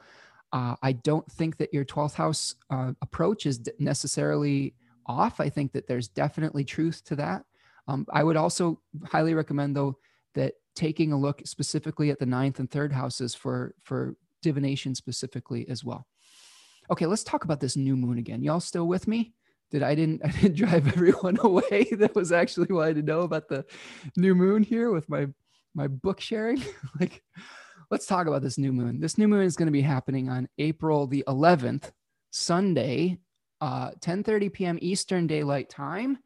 uh, 0.53 0.76
I 0.82 0.93
don't 0.93 1.30
think 1.32 1.57
that 1.57 1.72
your 1.72 1.84
12th 1.84 2.14
house 2.14 2.55
uh, 2.70 2.93
approach 3.01 3.47
is 3.47 3.68
necessarily 3.78 4.74
off. 5.07 5.41
I 5.41 5.49
think 5.49 5.73
that 5.73 5.87
there's 5.87 6.09
definitely 6.09 6.65
truth 6.65 7.05
to 7.07 7.17
that. 7.17 7.45
Um, 7.89 8.07
I 8.13 8.25
would 8.25 8.37
also 8.37 8.81
highly 9.05 9.35
recommend, 9.35 9.77
though, 9.77 9.99
that 10.35 10.55
taking 10.75 11.13
a 11.13 11.19
look 11.19 11.43
specifically 11.45 12.11
at 12.11 12.19
the 12.19 12.27
ninth 12.27 12.59
and 12.59 12.71
third 12.71 12.93
houses 12.93 13.35
for 13.35 13.75
for 13.83 14.17
divination 14.43 14.95
specifically 14.95 15.69
as 15.69 15.83
well. 15.83 16.07
Okay, 16.91 17.07
let's 17.07 17.25
talk 17.25 17.45
about 17.45 17.61
this 17.61 17.77
new 17.77 17.97
moon 17.97 18.19
again. 18.19 18.43
Y'all 18.43 18.61
still 18.61 18.87
with 18.87 19.09
me? 19.09 19.33
Did 19.71 19.83
I 19.83 19.95
didn't 19.95 20.23
I 20.25 20.31
didn't 20.31 20.57
drive 20.57 20.87
everyone 20.87 21.39
away? 21.43 21.89
That 21.93 22.15
was 22.15 22.33
actually 22.33 22.69
wanted 22.71 22.97
to 22.97 23.03
know 23.03 23.21
about 23.21 23.49
the 23.49 23.65
new 24.17 24.35
moon 24.35 24.63
here 24.63 24.91
with 24.91 25.09
my 25.09 25.27
my 25.75 25.89
book 25.89 26.21
sharing. 26.21 26.63
like, 27.01 27.23
let's 27.91 28.07
talk 28.07 28.27
about 28.27 28.43
this 28.43 28.59
new 28.59 28.73
moon. 28.73 29.01
This 29.01 29.19
new 29.19 29.29
moon 29.29 29.45
is 29.45 29.57
going 29.57 29.67
to 29.67 29.73
be 29.73 29.83
happening 29.83 30.29
on 30.29 30.49
April 30.59 31.07
the 31.07 31.25
11th, 31.29 31.91
Sunday 32.31 33.19
uh, 33.61 33.91
10:30 34.01 34.53
p.m. 34.53 34.79
Eastern 34.81 35.27
Daylight 35.27 35.69
Time. 35.69 36.19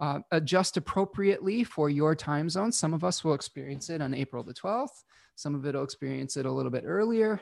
Uh, 0.00 0.18
adjust 0.32 0.76
appropriately 0.76 1.62
for 1.62 1.88
your 1.88 2.16
time 2.16 2.50
zone. 2.50 2.72
Some 2.72 2.92
of 2.92 3.04
us 3.04 3.22
will 3.22 3.34
experience 3.34 3.88
it 3.88 4.02
on 4.02 4.14
April 4.14 4.42
the 4.42 4.52
12th. 4.52 5.04
Some 5.36 5.54
of 5.54 5.64
it 5.64 5.76
will 5.76 5.84
experience 5.84 6.36
it 6.36 6.44
a 6.44 6.50
little 6.50 6.72
bit 6.72 6.82
earlier. 6.84 7.40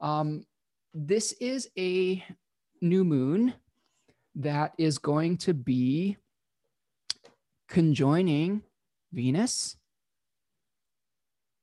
Um, 0.00 0.44
this 0.92 1.32
is 1.40 1.68
a 1.78 2.24
new 2.80 3.04
moon 3.04 3.54
that 4.34 4.72
is 4.78 4.98
going 4.98 5.36
to 5.38 5.54
be 5.54 6.16
conjoining 7.68 8.62
Venus 9.12 9.76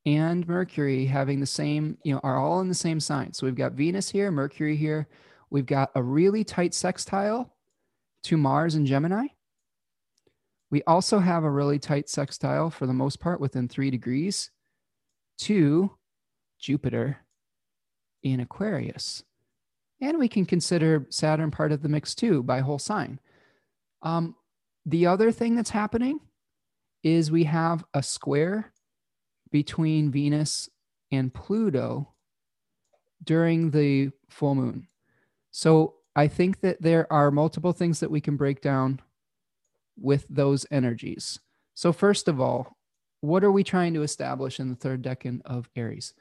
and 0.06 0.48
Mercury 0.48 1.06
having 1.06 1.40
the 1.40 1.46
same, 1.46 1.98
you 2.04 2.14
know, 2.14 2.22
are 2.24 2.38
all 2.38 2.62
in 2.62 2.68
the 2.68 2.74
same 2.74 3.00
sign. 3.00 3.34
So 3.34 3.46
we've 3.46 3.56
got 3.56 3.74
Venus 3.74 4.10
here, 4.10 4.32
Mercury 4.32 4.76
here, 4.76 5.08
We've 5.50 5.66
got 5.66 5.92
a 5.96 6.04
really 6.04 6.44
tight 6.44 6.74
sextile 6.74 7.56
to 8.24 8.38
Mars 8.38 8.76
and 8.76 8.86
Gemini. 8.86 9.28
We 10.72 10.84
also 10.84 11.20
have 11.20 11.44
a 11.44 11.50
really 11.50 11.80
tight 11.80 12.10
sextile 12.10 12.70
for 12.70 12.86
the 12.86 12.94
most 12.94 13.20
part 13.20 13.40
within 13.40 13.68
three 13.68 13.90
degrees 13.90 14.52
to 15.40 15.92
Jupiter 16.60 17.18
in 18.22 18.40
Aquarius. 18.40 19.24
And 20.02 20.20
we 20.20 20.28
can 20.28 20.46
consider 20.46 21.08
Saturn 21.10 21.52
part 21.52 21.72
of 21.72 21.82
the 21.82 21.90
mix 21.90 22.14
too 22.14 22.44
by 22.44 22.60
whole 22.60 22.80
sign. 22.80 23.20
Um, 24.02 24.36
the 24.86 25.08
other 25.08 25.32
thing 25.32 25.56
that's 25.56 25.70
happening 25.70 26.20
is 27.04 27.32
we 27.32 27.46
have 27.46 27.84
a 27.94 28.04
square 28.04 28.72
between 29.52 30.12
Venus 30.12 30.70
and 31.12 31.34
Pluto 31.34 32.14
during 33.24 33.72
the 33.72 34.12
full 34.30 34.56
moon. 34.56 34.88
So 35.52 35.96
I 36.16 36.28
think 36.28 36.62
that 36.62 36.82
there 36.82 37.12
are 37.12 37.32
multiple 37.32 37.74
things 37.74 38.00
that 38.00 38.12
we 38.12 38.22
can 38.22 38.38
break 38.38 38.62
down 38.62 39.00
with 39.98 40.26
those 40.30 40.66
energies. 40.72 41.40
So, 41.74 41.94
first 41.94 42.28
of 42.28 42.42
all, 42.42 42.78
what 43.22 43.44
are 43.44 43.52
we 43.52 43.64
trying 43.64 43.94
to 43.94 44.04
establish 44.04 44.60
in 44.60 44.70
the 44.70 44.76
third 44.76 45.04
decan 45.04 45.42
of 45.46 45.70
Aries? 45.76 46.14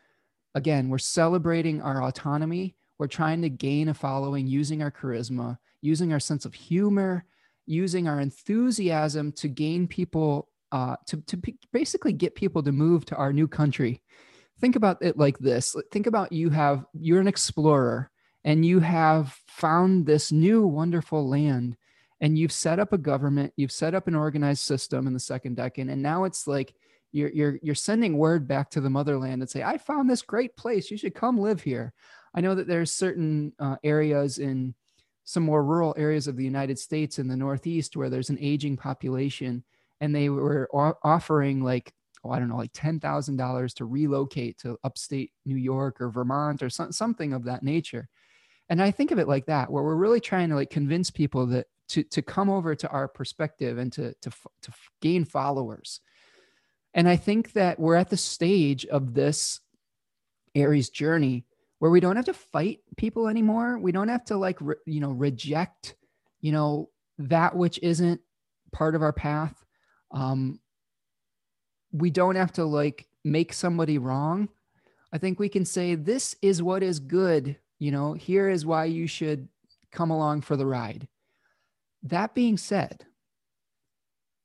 Again, 0.55 0.89
we're 0.89 0.99
celebrating 0.99 1.81
our 1.81 2.03
autonomy. 2.03 2.77
We're 2.99 3.07
trying 3.07 3.43
to 3.43 3.49
gain 3.49 3.89
a 3.89 3.95
following 3.95 4.47
using 4.47 4.83
our 4.83 4.91
charisma, 4.91 5.59
using 5.81 6.13
our 6.13 6.21
sense 6.21 6.45
of 6.45 6.55
humor, 6.55 7.25
using 7.67 8.09
our 8.09 8.21
enthusiasm 8.21 9.31
to 9.33 9.49
gain 9.49 9.87
people, 9.87 10.49
uh, 10.73 10.97
to, 11.07 11.19
to 11.23 11.41
basically 11.73 12.13
get 12.13 12.35
people 12.35 12.63
to 12.63 12.73
move 12.73 13.05
to 13.07 13.17
our 13.17 13.33
new 13.33 13.47
country. 13.47 14.03
Think 14.61 14.75
about 14.75 14.99
it 15.01 15.17
like 15.17 15.39
this. 15.39 15.77
Think 15.93 16.09
about 16.09 16.33
you 16.33 16.51
have, 16.51 16.85
you're 16.93 17.21
an 17.21 17.29
explorer 17.29 18.11
and 18.49 18.65
you 18.65 18.81
have 18.81 19.39
found 19.47 20.07
this 20.07 20.33
new 20.33 20.67
wonderful 20.67 21.29
land 21.29 21.77
and 22.23 22.39
you've 22.39 22.51
set 22.51 22.79
up 22.79 22.95
a 22.95 22.99
government 22.99 23.53
you've 23.57 23.71
set 23.71 23.95
up 23.95 24.09
an 24.09 24.15
organized 24.15 24.63
system 24.63 25.07
in 25.07 25.13
the 25.13 25.21
second 25.21 25.55
decan 25.55 25.93
and 25.93 26.03
now 26.03 26.25
it's 26.25 26.47
like 26.47 26.75
you're 27.13 27.29
you're 27.29 27.59
you're 27.63 27.75
sending 27.75 28.17
word 28.17 28.49
back 28.49 28.71
to 28.71 28.81
the 28.81 28.89
motherland 28.89 29.43
and 29.43 29.51
say 29.51 29.63
i 29.63 29.77
found 29.77 30.09
this 30.09 30.23
great 30.23 30.57
place. 30.57 30.91
You 30.91 30.97
should 30.97 31.15
come 31.15 31.39
live 31.39 31.63
here. 31.63 31.93
I 32.35 32.41
know 32.41 32.55
that 32.55 32.67
there's 32.67 32.91
certain 32.91 33.53
uh, 33.59 33.77
areas 33.85 34.39
in 34.39 34.75
some 35.25 35.43
more 35.43 35.63
rural 35.63 35.95
areas 35.99 36.27
of 36.27 36.37
the 36.37 36.45
united 36.45 36.79
states 36.79 37.19
in 37.19 37.29
the 37.29 37.37
northeast 37.37 37.99
where 37.99 38.09
there's 38.09 38.31
an 38.31 38.39
aging 38.41 38.79
population 38.79 39.63
and 40.01 40.15
they 40.15 40.31
were 40.31 40.71
offering 40.73 41.63
like 41.63 41.93
oh, 42.25 42.31
I 42.31 42.41
don't 42.41 42.49
know, 42.49 42.57
like 42.57 42.73
$10,000 42.73 43.75
to 43.75 43.85
relocate 43.85 44.59
to 44.59 44.77
upstate 44.83 45.31
New 45.47 45.55
York 45.55 46.01
or 46.01 46.11
Vermont 46.11 46.65
or 46.65 46.69
some, 46.69 46.91
something 46.91 47.33
of 47.33 47.45
that 47.45 47.63
nature 47.63 48.09
and 48.69 48.83
i 48.83 48.91
think 48.91 49.11
of 49.11 49.19
it 49.19 49.29
like 49.29 49.47
that 49.47 49.71
where 49.71 49.83
we're 49.83 49.95
really 49.95 50.21
trying 50.21 50.49
to 50.49 50.55
like 50.55 50.71
convince 50.71 51.11
people 51.11 51.47
that 51.47 51.67
to 51.89 52.03
to 52.05 52.23
come 52.23 52.51
over 52.51 52.75
to 52.75 52.89
our 52.89 53.09
perspective 53.09 53.79
and 53.79 53.93
to 53.93 54.15
to 54.21 54.31
to 54.63 54.73
gain 55.01 55.25
followers. 55.25 56.01
And 56.95 57.09
i 57.09 57.17
think 57.17 57.53
that 57.53 57.79
we're 57.79 57.97
at 57.97 58.11
the 58.11 58.17
stage 58.17 58.87
of 58.87 59.15
this 59.15 59.61
aries 60.55 60.91
journey 60.91 61.45
where 61.79 61.91
we 61.91 62.01
don't 62.01 62.17
have 62.17 62.25
to 62.25 62.35
fight 62.35 62.81
people 62.97 63.29
anymore. 63.29 63.79
We 63.79 63.93
don't 63.93 64.09
have 64.09 64.25
to 64.27 64.37
like 64.37 64.61
re, 64.61 64.75
you 64.87 65.01
know 65.01 65.11
reject 65.11 65.95
you 66.41 66.53
know 66.53 66.91
that 67.19 67.57
which 67.57 67.79
isn't 67.83 68.21
part 68.73 68.95
of 68.95 69.03
our 69.03 69.13
path. 69.13 69.65
Um 70.11 70.61
we 71.93 72.11
don't 72.11 72.37
have 72.37 72.53
to 72.53 72.65
like 72.65 73.07
make 73.25 73.53
somebody 73.53 73.97
wrong. 73.97 74.49
I 75.11 75.17
think 75.17 75.39
we 75.39 75.49
can 75.49 75.65
say 75.65 75.95
this 75.95 76.37
is 76.43 76.63
what 76.63 76.83
is 76.83 77.01
good 77.01 77.57
you 77.79 77.91
know, 77.91 78.15
here 78.15 78.49
is 78.49 78.67
why 78.67 78.85
you 78.87 79.07
should 79.07 79.49
come 79.91 80.11
along 80.11 80.43
for 80.43 80.57
the 80.57 80.67
ride. 80.67 81.09
That 82.03 82.35
being 82.35 82.57
said, 82.57 83.05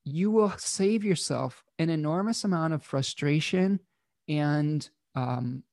you 0.03 0.31
will 0.31 0.53
save 0.57 1.03
yourself 1.03 1.63
an 1.79 1.89
enormous 1.89 2.43
amount 2.43 2.73
of 2.73 2.83
frustration 2.83 3.79
and 4.27 4.87
um, 5.15 5.63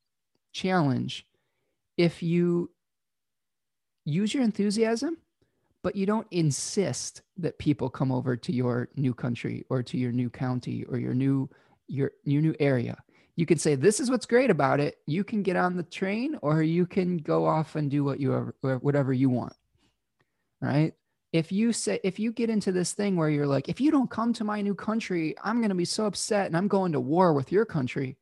challenge 0.53 1.27
if 1.97 2.23
you 2.23 2.71
use 4.05 4.33
your 4.33 4.43
enthusiasm, 4.43 5.17
but 5.83 5.97
you 5.97 6.07
don't 6.07 6.27
insist 6.31 7.23
that 7.37 7.59
people 7.59 7.91
come 7.91 8.13
over 8.13 8.37
to 8.37 8.53
your 8.53 8.89
new 8.97 9.15
country 9.15 9.65
or 9.69 9.83
to 9.83 9.99
your 9.99 10.13
new 10.13 10.31
county 10.31 10.85
or 10.85 10.99
your 10.99 11.15
new 11.15 11.49
your, 11.89 12.13
your 12.23 12.41
new 12.41 12.55
area 12.61 12.97
you 13.37 13.47
can 13.47 13.59
say 13.59 13.75
this 13.75 14.01
is 14.01 14.11
what's 14.11 14.27
great 14.27 14.51
about 14.51 14.81
it. 14.81 14.97
You 15.07 15.25
can 15.25 15.43
get 15.43 15.57
on 15.57 15.77
the 15.77 15.83
train 15.83 16.39
or 16.43 16.63
you 16.63 16.87
can 16.87 17.19
go 17.19 17.47
off 17.47 17.77
and 17.77 17.91
do 17.91 18.05
what 18.05 18.21
you 18.21 18.35
ever, 18.63 18.79
whatever 18.79 19.13
you 19.13 19.31
want 19.31 19.55
right? 20.61 20.93
If 21.33 21.53
you 21.53 21.73
say 21.73 22.01
if 22.03 22.19
you 22.19 22.33
get 22.33 22.51
into 22.51 22.73
this 22.73 22.93
thing 22.93 23.17
where 23.17 23.31
you're 23.31 23.47
like 23.47 23.69
if 23.69 23.81
you 23.81 23.93
don't 23.93 24.11
come 24.11 24.33
to 24.33 24.45
my 24.45 24.63
new 24.63 24.75
country 24.75 25.37
i'm 25.45 25.59
going 25.59 25.69
to 25.69 25.77
be 25.77 25.85
so 25.85 26.07
upset 26.07 26.47
and 26.47 26.57
i'm 26.57 26.67
going 26.67 26.91
to 26.93 27.01
war 27.01 27.33
with 27.33 27.53
your 27.53 27.65
country 27.65 28.17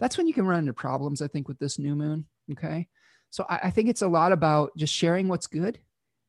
that's 0.00 0.18
when 0.18 0.26
you 0.26 0.34
can 0.34 0.44
run 0.44 0.58
into 0.58 0.72
problems 0.72 1.22
i 1.22 1.28
think 1.28 1.46
with 1.46 1.58
this 1.60 1.78
new 1.78 1.94
moon 1.94 2.26
okay? 2.50 2.88
So 3.30 3.46
I, 3.48 3.60
I 3.64 3.70
think 3.70 3.88
it's 3.88 4.02
a 4.02 4.08
lot 4.08 4.32
about 4.32 4.76
just 4.76 4.92
sharing 4.92 5.28
what's 5.28 5.46
good 5.46 5.78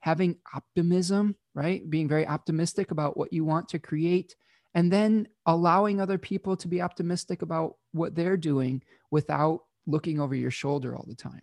having 0.02 0.38
optimism 0.54 1.36
right? 1.56 1.88
Being 1.90 2.08
very 2.08 2.28
optimistic 2.28 2.92
about 2.92 3.18
what 3.18 3.34
you 3.34 3.44
want 3.44 3.70
to 3.70 3.80
create 3.80 4.36
and 4.76 4.92
then 4.92 5.28
allowing 5.48 6.00
other 6.00 6.20
people 6.20 6.58
to 6.58 6.68
be 6.68 6.82
optimistic 6.82 7.42
about 7.42 7.76
what 7.94 8.16
they're 8.16 8.38
doing 8.38 8.84
without 9.10 9.62
looking 9.88 10.20
over 10.20 10.36
your 10.36 10.52
shoulder 10.52 10.96
all 10.96 11.06
the 11.08 11.16
time. 11.16 11.42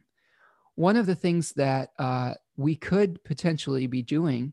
One 0.74 0.96
of 0.96 1.07
the 1.07 1.14
things 1.14 1.53
that 1.55 1.90
uh, 1.98 2.34
we 2.57 2.76
could 2.76 3.22
potentially 3.24 3.86
be 3.86 4.03
doing 4.03 4.53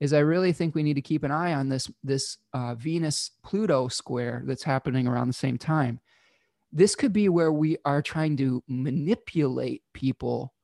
is 0.00 0.12
I 0.12 0.20
really 0.20 0.52
think 0.52 0.74
we 0.74 0.84
need 0.84 0.94
to 0.94 1.00
keep 1.02 1.24
an 1.24 1.32
eye 1.32 1.54
on 1.54 1.68
this 1.68 1.90
this 2.04 2.38
uh, 2.52 2.74
Venus 2.76 3.32
Pluto 3.44 3.88
square 3.88 4.42
that's 4.46 4.62
happening 4.62 5.08
around 5.08 5.26
the 5.28 5.32
same 5.32 5.58
time. 5.58 6.00
This 6.72 6.94
could 6.94 7.12
be 7.12 7.28
where 7.28 7.52
we 7.52 7.78
are 7.84 8.02
trying 8.02 8.36
to 8.36 8.62
manipulate 8.68 9.82
people 9.94 10.54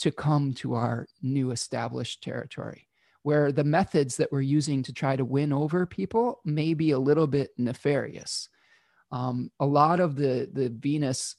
to 0.00 0.10
come 0.10 0.52
to 0.54 0.74
our 0.74 1.06
new 1.22 1.52
established 1.52 2.22
territory. 2.22 2.88
where 3.22 3.52
the 3.52 3.64
methods 3.64 4.16
that 4.16 4.32
we're 4.32 4.40
using 4.40 4.82
to 4.82 4.92
try 4.92 5.16
to 5.16 5.24
win 5.24 5.52
over 5.52 5.86
people 5.86 6.40
may 6.44 6.74
be 6.74 6.90
a 6.90 6.98
little 6.98 7.26
bit 7.26 7.50
nefarious. 7.56 8.48
Um, 9.12 9.50
a 9.60 9.66
lot 9.66 10.00
of 10.00 10.16
the 10.16 10.48
the 10.52 10.70
Venus 10.70 11.36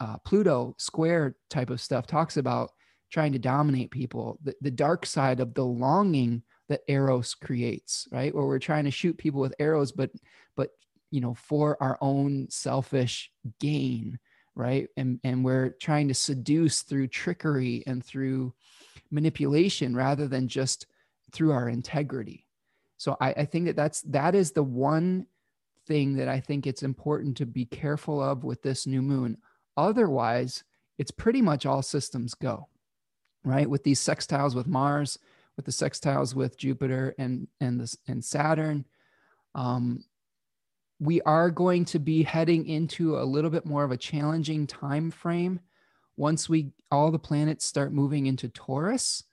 uh, 0.00 0.16
Pluto 0.24 0.74
square 0.78 1.36
type 1.48 1.70
of 1.70 1.80
stuff 1.80 2.06
talks 2.06 2.36
about 2.36 2.70
trying 3.10 3.32
to 3.32 3.38
dominate 3.38 3.90
people, 3.90 4.38
the, 4.42 4.54
the 4.60 4.70
dark 4.70 5.04
side 5.04 5.40
of 5.40 5.54
the 5.54 5.64
longing 5.64 6.42
that 6.68 6.82
Eros 6.88 7.34
creates, 7.34 8.06
right? 8.12 8.34
Where 8.34 8.46
we're 8.46 8.60
trying 8.60 8.84
to 8.84 8.90
shoot 8.90 9.18
people 9.18 9.40
with 9.40 9.54
arrows, 9.58 9.92
but 9.92 10.10
but 10.56 10.70
you 11.10 11.20
know 11.20 11.34
for 11.34 11.76
our 11.82 11.98
own 12.00 12.48
selfish 12.50 13.30
gain, 13.58 14.18
right? 14.54 14.88
And 14.96 15.20
and 15.24 15.44
we're 15.44 15.70
trying 15.80 16.08
to 16.08 16.14
seduce 16.14 16.82
through 16.82 17.08
trickery 17.08 17.82
and 17.86 18.04
through 18.04 18.54
manipulation 19.10 19.94
rather 19.94 20.28
than 20.28 20.48
just 20.48 20.86
through 21.32 21.52
our 21.52 21.68
integrity. 21.68 22.46
So 22.96 23.16
I, 23.20 23.32
I 23.32 23.44
think 23.44 23.66
that 23.66 23.76
that's 23.76 24.02
that 24.02 24.34
is 24.34 24.52
the 24.52 24.62
one 24.62 25.26
thing 25.90 26.14
that 26.14 26.28
I 26.28 26.38
think 26.38 26.68
it's 26.68 26.84
important 26.84 27.36
to 27.38 27.46
be 27.46 27.64
careful 27.64 28.22
of 28.22 28.44
with 28.44 28.62
this 28.62 28.86
new 28.86 29.02
moon. 29.02 29.36
Otherwise, 29.76 30.62
it's 30.98 31.10
pretty 31.10 31.42
much 31.42 31.66
all 31.66 31.82
systems 31.82 32.32
go, 32.34 32.68
right? 33.42 33.68
With 33.68 33.82
these 33.82 34.00
sextiles 34.00 34.54
with 34.54 34.68
Mars, 34.68 35.18
with 35.56 35.66
the 35.66 35.72
sextiles 35.72 36.32
with 36.32 36.56
Jupiter 36.56 37.16
and 37.18 37.48
and 37.60 37.80
this 37.80 37.98
and 38.06 38.24
Saturn, 38.24 38.86
um, 39.56 40.04
we 41.00 41.20
are 41.22 41.50
going 41.50 41.84
to 41.86 41.98
be 41.98 42.22
heading 42.22 42.66
into 42.66 43.18
a 43.18 43.24
little 43.24 43.50
bit 43.50 43.66
more 43.66 43.82
of 43.82 43.90
a 43.90 43.96
challenging 43.96 44.68
time 44.68 45.10
frame 45.10 45.58
once 46.16 46.48
we 46.48 46.70
all 46.92 47.10
the 47.10 47.18
planets 47.18 47.64
start 47.64 47.92
moving 47.92 48.26
into 48.26 48.48
Taurus 48.48 49.24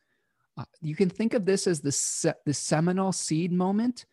uh, 0.57 0.63
you 0.81 0.95
can 0.95 1.09
think 1.09 1.33
of 1.33 1.45
this 1.45 1.67
as 1.67 1.81
the, 1.81 1.91
se- 1.91 2.33
the 2.45 2.53
seminal 2.53 3.11
seed 3.11 3.51
moment. 3.51 4.05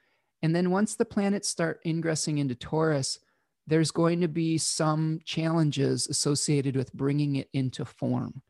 And 0.45 0.55
then 0.55 0.71
once 0.71 0.95
the 0.95 1.07
planets 1.07 1.49
start 1.49 1.81
ingressing 1.87 2.37
into 2.37 2.55
Taurus, 2.55 3.19
there's 3.67 3.91
going 3.91 4.21
to 4.21 4.29
be 4.29 4.59
some 4.59 5.21
challenges 5.25 6.07
associated 6.07 6.77
with 6.77 6.93
bringing 6.93 7.37
it 7.37 7.49
into 7.55 7.87
form. 7.87 8.43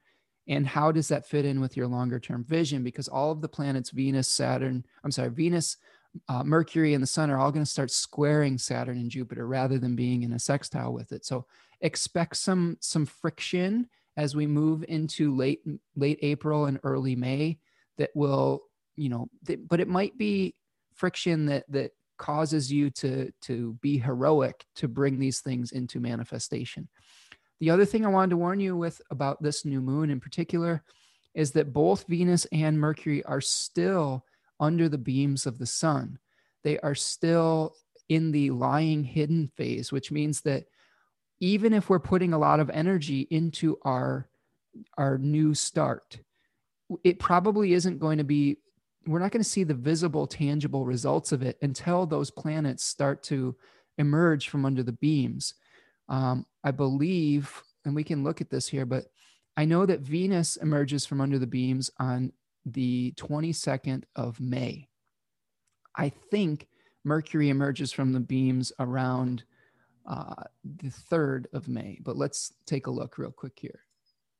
And 0.48 0.66
how 0.66 0.90
does 0.90 1.06
that 1.06 1.24
fit 1.24 1.44
in 1.44 1.60
with 1.60 1.76
your 1.76 1.86
longer 1.86 2.18
term 2.18 2.42
vision? 2.42 2.82
Because 2.82 3.06
all 3.06 3.30
of 3.30 3.40
the 3.40 3.48
planets, 3.48 3.90
Venus, 3.90 4.26
Saturn, 4.26 4.84
I'm 5.04 5.12
sorry, 5.12 5.30
Venus, 5.30 5.76
uh, 6.28 6.42
Mercury, 6.42 6.94
and 6.94 7.02
the 7.02 7.06
Sun 7.06 7.30
are 7.30 7.38
all 7.38 7.52
going 7.52 7.64
to 7.64 7.70
start 7.70 7.92
squaring 7.92 8.58
Saturn 8.58 8.98
and 8.98 9.08
Jupiter 9.08 9.46
rather 9.46 9.78
than 9.78 9.94
being 9.94 10.24
in 10.24 10.32
a 10.32 10.38
sextile 10.40 10.92
with 10.92 11.12
it. 11.12 11.24
So 11.24 11.46
expect 11.80 12.34
some 12.38 12.76
some 12.80 13.06
friction 13.06 13.88
as 14.16 14.34
we 14.34 14.48
move 14.48 14.84
into 14.88 15.32
late 15.32 15.60
late 15.94 16.18
April 16.22 16.64
and 16.64 16.80
early 16.82 17.14
May 17.14 17.60
that 17.98 18.10
will 18.16 18.64
you 18.96 19.10
know 19.10 19.28
that, 19.44 19.68
but 19.68 19.78
it 19.78 19.86
might 19.86 20.18
be 20.18 20.56
friction 20.94 21.46
that 21.46 21.64
that 21.68 21.92
causes 22.16 22.72
you 22.72 22.90
to 22.90 23.30
to 23.42 23.76
be 23.82 23.98
heroic 23.98 24.64
to 24.76 24.88
bring 24.88 25.18
these 25.18 25.40
things 25.40 25.72
into 25.72 26.00
manifestation. 26.00 26.88
The 27.60 27.70
other 27.70 27.84
thing 27.84 28.04
i 28.04 28.08
wanted 28.08 28.30
to 28.30 28.36
warn 28.36 28.60
you 28.60 28.76
with 28.76 29.00
about 29.10 29.42
this 29.42 29.64
new 29.64 29.80
moon 29.80 30.10
in 30.10 30.20
particular 30.20 30.82
is 31.34 31.50
that 31.52 31.72
both 31.72 32.06
venus 32.06 32.46
and 32.52 32.78
mercury 32.78 33.24
are 33.24 33.40
still 33.40 34.24
under 34.60 34.88
the 34.88 34.98
beams 34.98 35.46
of 35.46 35.58
the 35.58 35.66
sun. 35.66 36.18
They 36.62 36.78
are 36.78 36.94
still 36.94 37.74
in 38.08 38.30
the 38.30 38.50
lying 38.50 39.02
hidden 39.02 39.50
phase 39.56 39.90
which 39.90 40.12
means 40.12 40.42
that 40.42 40.64
even 41.40 41.72
if 41.72 41.88
we're 41.88 41.98
putting 41.98 42.32
a 42.32 42.38
lot 42.38 42.60
of 42.60 42.70
energy 42.70 43.26
into 43.30 43.78
our 43.82 44.28
our 44.98 45.18
new 45.18 45.54
start 45.54 46.18
it 47.02 47.18
probably 47.18 47.72
isn't 47.72 47.98
going 47.98 48.18
to 48.18 48.24
be 48.24 48.58
we're 49.06 49.18
not 49.18 49.30
going 49.32 49.42
to 49.42 49.48
see 49.48 49.64
the 49.64 49.74
visible 49.74 50.26
tangible 50.26 50.84
results 50.84 51.32
of 51.32 51.42
it 51.42 51.58
until 51.62 52.06
those 52.06 52.30
planets 52.30 52.84
start 52.84 53.22
to 53.24 53.56
emerge 53.98 54.48
from 54.48 54.64
under 54.64 54.82
the 54.82 54.92
beams. 54.92 55.54
Um, 56.08 56.44
i 56.62 56.70
believe 56.70 57.62
and 57.86 57.94
we 57.94 58.04
can 58.04 58.24
look 58.24 58.42
at 58.42 58.50
this 58.50 58.68
here 58.68 58.84
but 58.84 59.06
i 59.56 59.64
know 59.64 59.86
that 59.86 60.00
venus 60.00 60.56
emerges 60.56 61.06
from 61.06 61.22
under 61.22 61.38
the 61.38 61.46
beams 61.46 61.90
on 61.98 62.30
the 62.66 63.12
22nd 63.16 64.04
of 64.16 64.40
may. 64.40 64.88
I 65.96 66.10
think 66.30 66.66
mercury 67.04 67.48
emerges 67.48 67.90
from 67.92 68.12
the 68.12 68.20
beams 68.20 68.72
around 68.78 69.44
uh, 70.06 70.44
the 70.64 70.92
3rd 71.10 71.46
of 71.54 71.68
may 71.68 71.98
but 72.02 72.18
let's 72.18 72.52
take 72.66 72.86
a 72.86 72.90
look 72.90 73.16
real 73.16 73.30
quick 73.30 73.58
here 73.58 73.80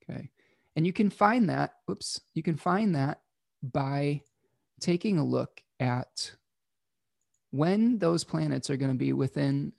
okay? 0.02 0.30
And 0.76 0.86
you 0.86 0.92
can 0.92 1.10
find 1.10 1.48
that, 1.50 1.74
oops, 1.90 2.20
you 2.34 2.42
can 2.42 2.56
find 2.56 2.94
that 2.94 3.20
by 3.62 4.22
taking 4.80 5.18
a 5.18 5.24
look 5.24 5.62
at 5.80 6.32
when 7.50 7.98
those 7.98 8.24
planets 8.24 8.68
are 8.70 8.76
going 8.76 8.90
to 8.90 8.98
be 8.98 9.12
within 9.12 9.72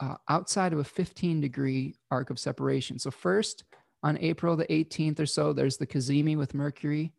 uh, 0.00 0.16
outside 0.28 0.72
of 0.72 0.80
a 0.80 0.84
15 0.84 1.40
degree 1.40 1.94
arc 2.10 2.30
of 2.30 2.38
separation. 2.38 2.98
So, 2.98 3.10
first 3.10 3.64
on 4.02 4.18
April 4.18 4.56
the 4.56 4.66
18th 4.66 5.20
or 5.20 5.26
so, 5.26 5.52
there's 5.52 5.76
the 5.76 5.86
cazimi 5.86 6.36
with 6.36 6.54
Mercury. 6.54 7.12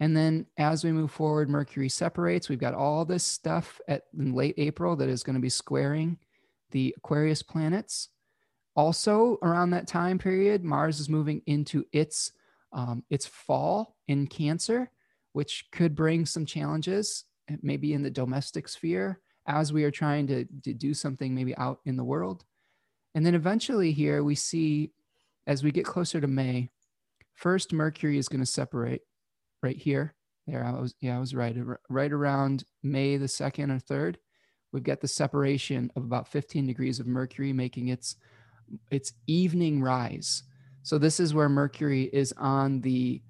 And 0.00 0.16
then 0.16 0.46
as 0.58 0.84
we 0.84 0.92
move 0.92 1.10
forward, 1.10 1.48
Mercury 1.48 1.88
separates. 1.88 2.48
We've 2.48 2.58
got 2.58 2.74
all 2.74 3.04
this 3.04 3.24
stuff 3.24 3.80
at 3.88 4.02
in 4.18 4.34
late 4.34 4.56
April 4.58 4.96
that 4.96 5.08
is 5.08 5.22
going 5.22 5.36
to 5.36 5.40
be 5.40 5.48
squaring 5.48 6.18
the 6.72 6.92
Aquarius 6.96 7.42
planets. 7.42 8.08
Also, 8.74 9.38
around 9.42 9.70
that 9.70 9.86
time 9.86 10.18
period, 10.18 10.64
Mars 10.64 10.98
is 10.98 11.08
moving 11.08 11.42
into 11.46 11.84
its 11.92 12.32
um, 12.72 13.04
its 13.10 13.26
fall 13.26 13.96
in 14.08 14.26
Cancer, 14.26 14.90
which 15.32 15.66
could 15.72 15.94
bring 15.94 16.26
some 16.26 16.46
challenges, 16.46 17.24
eh, 17.48 17.56
maybe 17.62 17.92
in 17.92 18.02
the 18.02 18.10
domestic 18.10 18.68
sphere, 18.68 19.20
as 19.46 19.72
we 19.72 19.84
are 19.84 19.90
trying 19.90 20.26
to, 20.28 20.44
to 20.62 20.72
do 20.72 20.94
something 20.94 21.34
maybe 21.34 21.56
out 21.56 21.80
in 21.84 21.96
the 21.96 22.04
world. 22.04 22.44
And 23.14 23.26
then 23.26 23.34
eventually, 23.34 23.92
here 23.92 24.22
we 24.22 24.34
see, 24.34 24.90
as 25.46 25.62
we 25.62 25.70
get 25.70 25.84
closer 25.84 26.20
to 26.20 26.26
May, 26.26 26.70
first 27.34 27.72
Mercury 27.72 28.18
is 28.18 28.28
going 28.28 28.40
to 28.40 28.46
separate 28.46 29.02
right 29.62 29.76
here. 29.76 30.14
There, 30.46 30.64
I 30.64 30.72
was, 30.72 30.94
yeah, 31.00 31.16
I 31.16 31.20
was 31.20 31.34
right. 31.34 31.56
Right 31.88 32.12
around 32.12 32.64
May 32.82 33.16
the 33.16 33.26
2nd 33.26 33.70
or 33.70 33.94
3rd, 33.94 34.16
we've 34.72 34.82
got 34.82 35.00
the 35.00 35.08
separation 35.08 35.90
of 35.94 36.04
about 36.04 36.28
15 36.28 36.66
degrees 36.66 36.98
of 37.00 37.06
Mercury, 37.06 37.52
making 37.52 37.88
its 37.88 38.16
it's 38.90 39.12
evening 39.26 39.82
rise. 39.82 40.44
So 40.82 40.98
this 40.98 41.20
is 41.20 41.34
where 41.34 41.48
Mercury 41.48 42.04
is 42.12 42.32
on 42.38 42.80
the 42.80 43.22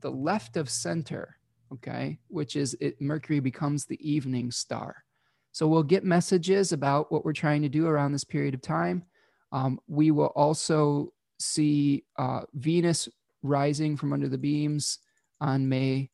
the 0.00 0.10
left 0.10 0.56
of 0.56 0.70
center, 0.70 1.36
okay, 1.72 2.18
which 2.28 2.56
is 2.56 2.76
it 2.80 3.00
Mercury 3.00 3.40
becomes 3.40 3.84
the 3.84 3.98
evening 4.08 4.50
star. 4.50 5.04
So 5.52 5.66
we'll 5.66 5.82
get 5.82 6.04
messages 6.04 6.72
about 6.72 7.10
what 7.10 7.24
we're 7.24 7.32
trying 7.32 7.62
to 7.62 7.68
do 7.68 7.86
around 7.86 8.12
this 8.12 8.24
period 8.24 8.54
of 8.54 8.62
time. 8.62 9.04
Um, 9.50 9.80
we 9.88 10.10
will 10.10 10.32
also 10.36 11.12
see 11.38 12.04
uh, 12.18 12.42
Venus 12.54 13.08
rising 13.42 13.96
from 13.96 14.12
under 14.12 14.28
the 14.28 14.38
beams 14.38 14.98
on 15.40 15.68
May 15.68 16.10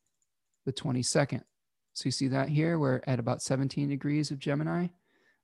the 0.66 0.72
22nd. 0.72 1.43
So 1.95 2.07
you 2.07 2.11
see 2.11 2.28
that 2.28 2.49
here, 2.49 2.78
we're 2.78 3.01
at 3.07 3.18
about 3.18 3.43
17 3.43 3.89
degrees 3.89 4.30
of 4.30 4.39
Gemini 4.39 4.89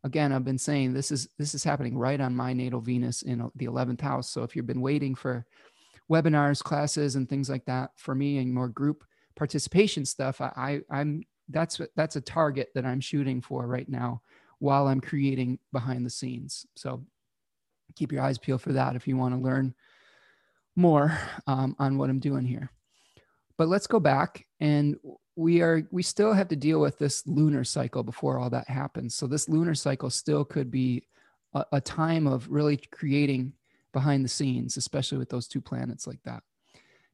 again 0.05 0.33
i've 0.33 0.45
been 0.45 0.59
saying 0.59 0.93
this 0.93 1.11
is 1.11 1.29
this 1.39 1.55
is 1.55 1.65
happening 1.65 1.97
right 1.97 2.21
on 2.21 2.35
my 2.35 2.53
natal 2.53 2.81
venus 2.81 3.23
in 3.23 3.51
the 3.57 3.67
11th 3.67 4.01
house 4.01 4.31
so 4.31 4.43
if 4.43 4.57
you've 4.57 4.67
been 4.67 4.81
waiting 4.81 5.15
for 5.15 5.47
webinars 6.11 6.63
classes 6.63 7.17
and 7.17 7.29
things 7.29 7.49
like 7.49 7.65
that 7.67 7.91
for 7.97 8.15
me 8.15 8.39
and 8.39 8.53
more 8.53 8.69
group 8.69 9.05
participation 9.37 10.05
stuff 10.05 10.41
i, 10.41 10.81
I 10.91 11.01
am 11.01 11.23
that's 11.49 11.81
that's 11.97 12.17
a 12.17 12.21
target 12.21 12.71
that 12.75 12.85
i'm 12.85 13.01
shooting 13.01 13.41
for 13.41 13.67
right 13.67 13.89
now 13.89 14.23
while 14.59 14.87
i'm 14.87 15.01
creating 15.01 15.59
behind 15.73 16.07
the 16.07 16.11
scenes. 16.11 16.67
So 16.77 17.05
keep 17.97 18.13
your 18.13 18.23
eyes 18.23 18.39
peeled 18.39 18.63
for 18.63 18.73
that 18.73 18.95
if 18.95 19.09
you 19.09 19.17
want 19.17 19.35
to 19.35 19.41
learn 19.41 19.75
more 20.77 21.19
um, 21.47 21.75
on 21.79 21.99
what 21.99 22.11
i'm 22.11 22.21
doing 22.21 22.45
here. 22.45 22.71
But 23.57 23.69
let's 23.69 23.87
go 23.87 24.01
back 24.01 24.47
and 24.61 24.97
we 25.37 25.61
are 25.63 25.89
we 25.91 26.03
still 26.03 26.33
have 26.33 26.49
to 26.49 26.57
deal 26.57 26.81
with 26.81 26.99
this 26.99 27.27
lunar 27.27 27.65
cycle 27.65 28.03
before 28.03 28.39
all 28.39 28.51
that 28.51 28.69
happens. 28.69 29.15
So 29.15 29.27
this 29.27 29.49
lunar 29.49 29.75
cycle 29.75 30.11
still 30.11 30.45
could 30.45 30.71
be 30.71 31.07
a, 31.55 31.65
a, 31.73 31.81
time 31.81 32.27
of 32.27 32.49
really 32.49 32.77
creating 32.77 33.53
behind 33.93 34.25
the 34.25 34.29
scenes 34.29 34.77
especially 34.77 35.19
with 35.19 35.29
those 35.29 35.49
two 35.49 35.61
planets 35.61 36.07
like 36.07 36.23
that 36.25 36.43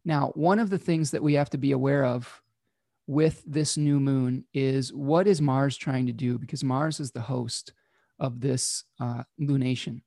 now 0.05 0.31
one 0.35 0.59
of 0.59 0.71
the 0.71 0.79
things 0.79 1.11
that 1.11 1.23
we 1.23 1.35
have 1.35 1.51
to 1.51 1.59
be 1.59 1.73
aware 1.73 2.05
of 2.05 2.43
with 3.07 3.43
this 3.47 3.77
new 3.77 4.01
moon 4.01 4.45
is 4.53 4.93
what 4.93 5.27
is 5.27 5.41
mars 5.41 5.77
trying 5.77 6.07
to 6.07 6.13
do 6.13 6.39
because 6.39 6.65
mars 6.65 7.01
is 7.01 7.13
the 7.13 7.21
host 7.21 7.73
of 8.19 8.41
this 8.41 8.85
uh, 9.01 9.23
lunation 9.41 10.01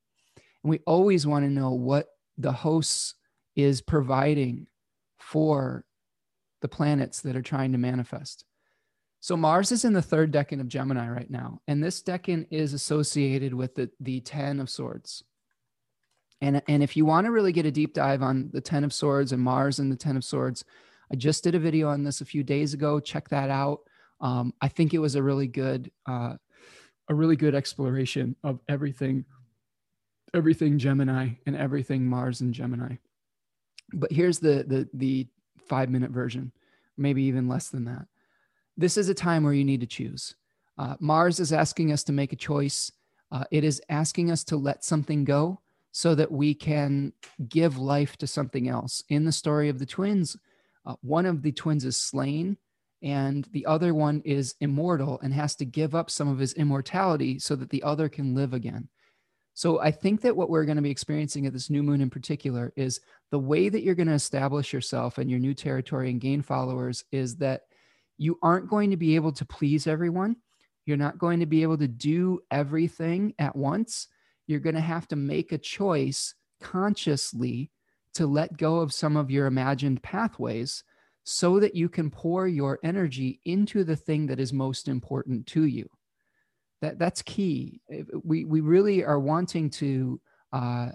and 0.63 0.71
we 0.71 0.79
always 0.85 1.25
want 1.25 1.45
to 1.45 1.49
know 1.49 1.71
what 1.71 2.07
the 2.37 2.51
host 2.51 3.15
is 3.55 3.81
providing 3.81 4.67
for 5.17 5.85
the 6.61 6.67
planets 6.67 7.21
that 7.21 7.35
are 7.35 7.41
trying 7.41 7.71
to 7.71 7.77
manifest. 7.77 8.45
So 9.21 9.35
Mars 9.35 9.71
is 9.71 9.83
in 9.83 9.93
the 9.93 10.01
third 10.01 10.31
decan 10.31 10.61
of 10.61 10.69
Gemini 10.69 11.09
right 11.09 11.29
now, 11.29 11.61
and 11.67 11.83
this 11.83 12.01
decan 12.01 12.47
is 12.51 12.73
associated 12.73 13.53
with 13.53 13.75
the 13.75 13.89
the 13.99 14.21
Ten 14.21 14.59
of 14.61 14.69
Swords. 14.69 15.23
And 16.41 16.61
and 16.67 16.81
if 16.81 16.95
you 16.95 17.05
want 17.05 17.25
to 17.25 17.31
really 17.31 17.51
get 17.51 17.65
a 17.65 17.71
deep 17.71 17.93
dive 17.93 18.21
on 18.21 18.49
the 18.53 18.61
Ten 18.61 18.83
of 18.83 18.93
Swords 18.93 19.31
and 19.31 19.41
Mars 19.41 19.79
and 19.79 19.91
the 19.91 19.97
Ten 19.97 20.15
of 20.15 20.23
Swords, 20.23 20.63
I 21.11 21.15
just 21.15 21.43
did 21.43 21.55
a 21.55 21.59
video 21.59 21.89
on 21.89 22.03
this 22.03 22.21
a 22.21 22.25
few 22.25 22.43
days 22.43 22.73
ago. 22.73 22.99
Check 22.99 23.29
that 23.29 23.49
out. 23.49 23.81
Um, 24.21 24.53
I 24.61 24.67
think 24.67 24.93
it 24.93 24.99
was 24.99 25.15
a 25.15 25.23
really 25.23 25.47
good, 25.47 25.91
uh, 26.05 26.35
a 27.09 27.15
really 27.15 27.35
good 27.35 27.55
exploration 27.55 28.35
of 28.43 28.59
everything, 28.67 29.25
everything 30.33 30.77
Gemini 30.77 31.29
and 31.45 31.55
everything 31.55 32.05
Mars 32.05 32.41
and 32.41 32.53
Gemini. 32.53 32.95
But 33.93 34.11
here's 34.11 34.39
the 34.39 34.63
the 34.67 34.89
the 34.93 35.27
five 35.67 35.89
minute 35.89 36.11
version, 36.11 36.51
maybe 36.97 37.23
even 37.23 37.47
less 37.47 37.69
than 37.69 37.85
that. 37.85 38.07
This 38.77 38.97
is 38.97 39.09
a 39.09 39.13
time 39.13 39.43
where 39.43 39.53
you 39.53 39.65
need 39.65 39.81
to 39.81 39.87
choose. 39.87 40.35
Uh, 40.77 40.95
Mars 41.01 41.41
is 41.41 41.51
asking 41.51 41.91
us 41.91 42.03
to 42.05 42.13
make 42.13 42.31
a 42.31 42.37
choice. 42.37 42.93
Uh, 43.31 43.43
it 43.51 43.65
is 43.65 43.81
asking 43.89 44.31
us 44.31 44.43
to 44.45 44.55
let 44.55 44.85
something 44.85 45.25
go 45.25 45.59
so 45.91 46.15
that 46.15 46.31
we 46.31 46.53
can 46.53 47.13
give 47.47 47.77
life 47.77 48.17
to 48.17 48.27
something 48.27 48.69
else. 48.69 49.03
In 49.09 49.25
the 49.25 49.31
story 49.31 49.69
of 49.69 49.79
the 49.79 49.85
twins, 49.85 50.37
uh, 50.85 50.95
one 51.01 51.25
of 51.25 51.41
the 51.41 51.51
twins 51.51 51.85
is 51.85 51.97
slain 51.97 52.57
and 53.01 53.47
the 53.51 53.65
other 53.65 53.93
one 53.93 54.21
is 54.25 54.55
immortal 54.59 55.19
and 55.23 55.33
has 55.33 55.55
to 55.55 55.65
give 55.65 55.95
up 55.95 56.09
some 56.09 56.27
of 56.27 56.39
his 56.39 56.53
immortality 56.53 57.39
so 57.39 57.55
that 57.55 57.69
the 57.69 57.83
other 57.83 58.09
can 58.09 58.35
live 58.35 58.53
again. 58.53 58.89
So 59.53 59.79
I 59.79 59.91
think 59.91 60.21
that 60.21 60.35
what 60.35 60.49
we're 60.49 60.65
going 60.65 60.77
to 60.77 60.81
be 60.81 60.91
experiencing 60.91 61.45
at 61.45 61.53
this 61.53 61.69
new 61.69 61.83
moon 61.83 62.01
in 62.01 62.09
particular 62.09 62.71
is 62.75 63.01
the 63.31 63.39
way 63.39 63.67
that 63.67 63.83
you're 63.83 63.95
going 63.95 64.07
to 64.07 64.13
establish 64.13 64.71
yourself 64.71 65.17
and 65.17 65.29
your 65.29 65.39
new 65.39 65.53
territory 65.53 66.09
and 66.09 66.21
gain 66.21 66.41
followers 66.41 67.03
is 67.11 67.35
that 67.37 67.63
you 68.17 68.37
aren't 68.41 68.69
going 68.69 68.91
to 68.91 68.97
be 68.97 69.15
able 69.15 69.31
to 69.33 69.45
please 69.45 69.87
everyone. 69.87 70.37
You're 70.85 70.97
not 70.97 71.17
going 71.17 71.41
to 71.41 71.45
be 71.45 71.63
able 71.63 71.77
to 71.77 71.87
do 71.87 72.39
everything 72.51 73.33
at 73.37 73.55
once. 73.55 74.07
You're 74.49 74.59
going 74.59 74.73
to 74.73 74.81
have 74.81 75.07
to 75.09 75.15
make 75.15 75.51
a 75.51 75.59
choice 75.59 76.33
consciously 76.59 77.69
to 78.15 78.25
let 78.25 78.57
go 78.57 78.79
of 78.79 78.91
some 78.91 79.15
of 79.15 79.29
your 79.29 79.45
imagined 79.45 80.01
pathways 80.01 80.83
so 81.23 81.59
that 81.59 81.75
you 81.75 81.87
can 81.87 82.09
pour 82.09 82.47
your 82.47 82.79
energy 82.83 83.39
into 83.45 83.83
the 83.83 83.95
thing 83.95 84.25
that 84.25 84.39
is 84.39 84.51
most 84.51 84.87
important 84.87 85.45
to 85.45 85.65
you. 85.65 85.87
That 86.81 86.97
that's 86.97 87.21
key. 87.21 87.81
We 88.23 88.43
we 88.45 88.61
really 88.61 89.03
are 89.03 89.19
wanting 89.19 89.69
to, 89.71 90.19
uh, 90.51 90.89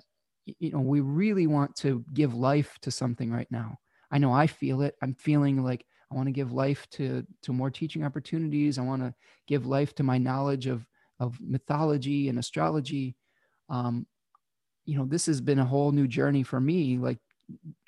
you 0.47 0.73
know, 0.73 0.81
we 0.81 0.99
really 0.99 1.47
want 1.47 1.77
to 1.77 2.05
give 2.13 2.35
life 2.35 2.77
to 2.83 2.91
something 2.91 3.31
right 3.31 3.51
now. 3.53 3.79
I 4.11 4.19
know 4.19 4.33
I 4.33 4.49
feel 4.49 4.83
it. 4.83 4.97
I'm 5.01 5.15
feeling 5.15 5.63
like 5.63 5.87
I 6.11 6.17
want 6.17 6.27
to 6.27 6.33
give 6.33 6.51
life 6.51 6.91
to 6.93 7.25
to 7.43 7.53
more 7.53 7.71
teaching 7.71 8.03
opportunities. 8.03 8.79
I 8.79 8.83
want 8.83 9.03
to 9.03 9.15
give 9.47 9.65
life 9.65 9.95
to 9.95 10.03
my 10.03 10.19
knowledge 10.19 10.67
of 10.67 10.85
of 11.21 11.39
mythology 11.41 12.29
and 12.29 12.37
astrology. 12.41 13.15
Um, 13.69 14.07
you 14.85 14.99
know, 14.99 15.07
this 15.07 15.27
has 15.27 15.41
been 15.41 15.59
a 15.59 15.65
whole 15.65 15.93
new 15.93 16.07
journey 16.07 16.43
for 16.43 16.61
me. 16.61 16.99
Like 16.99 17.19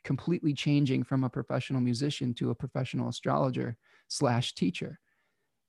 completely 0.05 0.55
changing 0.55 1.03
from 1.03 1.25
a 1.25 1.31
professional 1.31 1.81
musician 1.81 2.35
to 2.35 2.51
a 2.51 2.55
professional 2.55 3.09
astrologer 3.09 3.77
slash 4.09 4.55
teacher. 4.55 4.99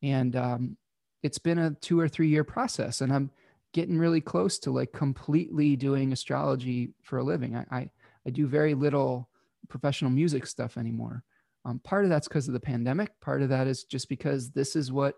And 0.03 0.35
um, 0.35 0.77
it's 1.23 1.39
been 1.39 1.57
a 1.57 1.71
two 1.71 1.99
or 1.99 2.07
three 2.07 2.27
year 2.27 2.43
process, 2.43 3.01
and 3.01 3.11
I'm 3.11 3.31
getting 3.73 3.97
really 3.97 4.21
close 4.21 4.59
to 4.59 4.71
like 4.71 4.91
completely 4.93 5.75
doing 5.75 6.13
astrology 6.13 6.93
for 7.01 7.17
a 7.17 7.23
living. 7.23 7.55
I, 7.55 7.65
I, 7.71 7.89
I 8.25 8.29
do 8.29 8.47
very 8.47 8.73
little 8.73 9.29
professional 9.69 10.11
music 10.11 10.45
stuff 10.45 10.77
anymore. 10.77 11.23
Um, 11.65 11.79
part 11.79 12.03
of 12.03 12.09
that's 12.09 12.27
because 12.27 12.47
of 12.47 12.53
the 12.53 12.59
pandemic. 12.59 13.19
Part 13.19 13.41
of 13.41 13.49
that 13.49 13.67
is 13.67 13.83
just 13.83 14.07
because 14.07 14.51
this 14.51 14.75
is 14.75 14.91
what 14.91 15.15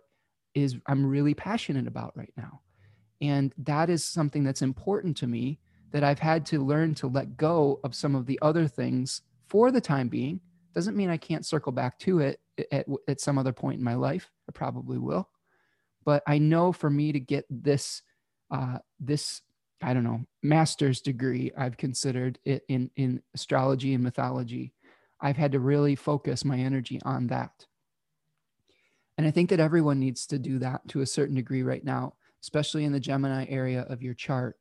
is 0.56 0.78
I'm 0.88 1.06
really 1.06 1.34
passionate 1.34 1.88
about 1.88 2.14
right 2.16 2.34
now. 2.36 2.62
And 3.22 3.54
that 3.58 3.90
is 3.90 4.04
something 4.04 4.44
that's 4.44 4.62
important 4.62 5.18
to 5.18 5.28
me 5.28 5.60
that 5.92 6.04
I've 6.04 6.20
had 6.20 6.46
to 6.48 6.64
learn 6.64 6.96
to 6.96 7.08
let 7.08 7.38
go 7.38 7.80
of 7.84 7.96
some 7.96 8.16
of 8.16 8.26
the 8.26 8.40
other 8.42 8.68
things 8.68 9.22
for 9.48 9.72
the 9.72 9.82
time 9.82 10.08
being. 10.08 10.40
Doesn't 10.74 10.96
mean 10.96 11.10
I 11.10 11.18
can't 11.18 11.46
circle 11.46 11.72
back 11.72 11.98
to 12.00 12.20
it 12.20 12.40
at, 12.72 12.86
at 13.08 13.20
some 13.20 13.38
other 13.38 13.52
point 13.54 13.80
in 13.80 13.84
my 13.84 13.96
life. 13.96 14.32
I 14.48 14.52
probably 14.52 14.98
will. 14.98 15.30
But 16.06 16.24
I 16.28 16.38
know 16.38 16.72
for 16.72 16.90
me 16.90 17.12
to 17.12 17.20
get 17.20 17.46
this, 17.50 18.04
uh, 18.52 18.78
this, 19.00 19.42
I 19.82 19.94
don't 19.94 20.04
know, 20.04 20.26
master's 20.44 21.02
degree, 21.02 21.52
I've 21.58 21.78
considered 21.78 22.40
it 22.46 22.64
in, 22.68 22.92
in 22.96 23.22
astrology 23.34 23.94
and 23.94 24.04
mythology. 24.04 24.74
I've 25.20 25.38
had 25.38 25.52
to 25.54 25.60
really 25.60 25.96
focus 25.96 26.46
my 26.46 26.58
energy 26.58 27.02
on 27.04 27.28
that. 27.28 27.66
And 29.18 29.28
I 29.28 29.32
think 29.32 29.50
that 29.50 29.60
everyone 29.60 30.00
needs 30.00 30.26
to 30.28 30.40
do 30.40 30.60
that 30.60 30.88
to 30.90 31.02
a 31.02 31.06
certain 31.06 31.36
degree 31.36 31.64
right 31.64 31.84
now, 31.84 32.14
especially 32.42 32.86
in 32.86 32.92
the 32.92 33.00
Gemini 33.00 33.46
area 33.50 33.86
of 33.90 34.02
your 34.02 34.14
chart 34.14 34.58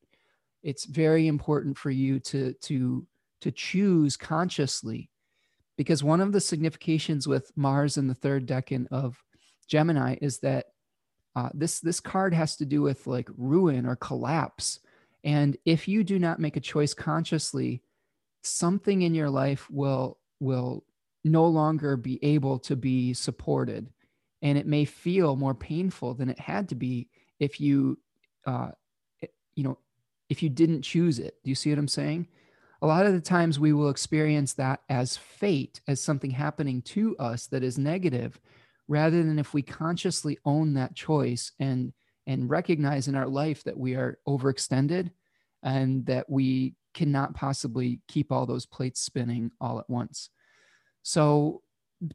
it's 0.62 0.84
very 0.84 1.26
important 1.26 1.78
for 1.78 1.90
you 1.90 2.18
to 2.20 2.52
to 2.54 3.06
to 3.40 3.50
choose 3.50 4.16
consciously. 4.16 5.10
Because 5.76 6.02
one 6.02 6.20
of 6.20 6.32
the 6.32 6.40
significations 6.40 7.28
with 7.28 7.52
mars 7.56 7.96
in 7.96 8.08
the 8.08 8.14
third 8.14 8.46
decan 8.46 8.88
of 8.90 9.22
gemini 9.68 10.16
is 10.20 10.38
that 10.38 10.66
uh, 11.36 11.50
this 11.54 11.78
this 11.80 12.00
card 12.00 12.34
has 12.34 12.56
to 12.56 12.66
do 12.66 12.82
with 12.82 13.06
like 13.06 13.28
ruin 13.36 13.86
or 13.86 13.94
collapse. 13.94 14.80
And 15.22 15.56
if 15.64 15.86
you 15.86 16.02
do 16.02 16.18
not 16.18 16.40
make 16.40 16.56
a 16.56 16.60
choice 16.60 16.94
consciously 16.94 17.82
something 18.42 19.02
in 19.02 19.14
your 19.14 19.30
life 19.30 19.70
will 19.70 20.18
will 20.40 20.84
no 21.24 21.46
longer 21.46 21.96
be 21.96 22.22
able 22.24 22.58
to 22.60 22.76
be 22.76 23.14
supported. 23.14 23.90
And 24.42 24.56
it 24.56 24.66
may 24.66 24.84
feel 24.84 25.36
more 25.36 25.54
painful 25.54 26.14
than 26.14 26.28
it 26.28 26.38
had 26.38 26.68
to 26.68 26.74
be 26.74 27.08
if 27.40 27.60
you 27.60 27.98
uh, 28.46 28.70
you 29.54 29.64
know 29.64 29.78
if 30.28 30.42
you 30.42 30.48
didn't 30.48 30.82
choose 30.82 31.18
it. 31.18 31.34
Do 31.42 31.50
you 31.50 31.54
see 31.54 31.70
what 31.70 31.78
I'm 31.78 31.88
saying? 31.88 32.28
A 32.80 32.86
lot 32.86 33.06
of 33.06 33.12
the 33.12 33.20
times 33.20 33.58
we 33.58 33.72
will 33.72 33.88
experience 33.88 34.54
that 34.54 34.80
as 34.88 35.16
fate, 35.16 35.80
as 35.88 36.00
something 36.00 36.30
happening 36.30 36.82
to 36.82 37.16
us 37.18 37.46
that 37.48 37.64
is 37.64 37.76
negative, 37.76 38.38
rather 38.86 39.22
than 39.22 39.38
if 39.38 39.52
we 39.52 39.62
consciously 39.62 40.38
own 40.44 40.74
that 40.74 40.94
choice 40.94 41.52
and 41.58 41.92
and 42.26 42.50
recognize 42.50 43.08
in 43.08 43.14
our 43.14 43.26
life 43.26 43.64
that 43.64 43.78
we 43.78 43.94
are 43.94 44.18
overextended 44.28 45.10
and 45.62 46.04
that 46.06 46.28
we 46.28 46.74
cannot 46.94 47.34
possibly 47.34 48.00
keep 48.06 48.30
all 48.30 48.44
those 48.44 48.66
plates 48.66 49.00
spinning 49.00 49.50
all 49.60 49.78
at 49.78 49.88
once. 49.88 50.30
So 51.02 51.62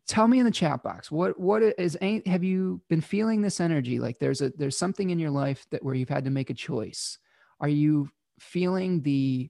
tell 0.07 0.27
me 0.27 0.39
in 0.39 0.45
the 0.45 0.51
chat 0.51 0.81
box 0.81 1.11
what 1.11 1.37
what 1.37 1.61
is 1.61 1.97
have 2.25 2.43
you 2.43 2.81
been 2.89 3.01
feeling 3.01 3.41
this 3.41 3.59
energy 3.59 3.99
like 3.99 4.17
there's 4.17 4.41
a 4.41 4.49
there's 4.57 4.77
something 4.77 5.09
in 5.09 5.19
your 5.19 5.29
life 5.29 5.65
that 5.71 5.83
where 5.83 5.93
you've 5.93 6.07
had 6.07 6.23
to 6.23 6.31
make 6.31 6.49
a 6.49 6.53
choice 6.53 7.17
are 7.59 7.67
you 7.67 8.09
feeling 8.39 9.01
the 9.01 9.49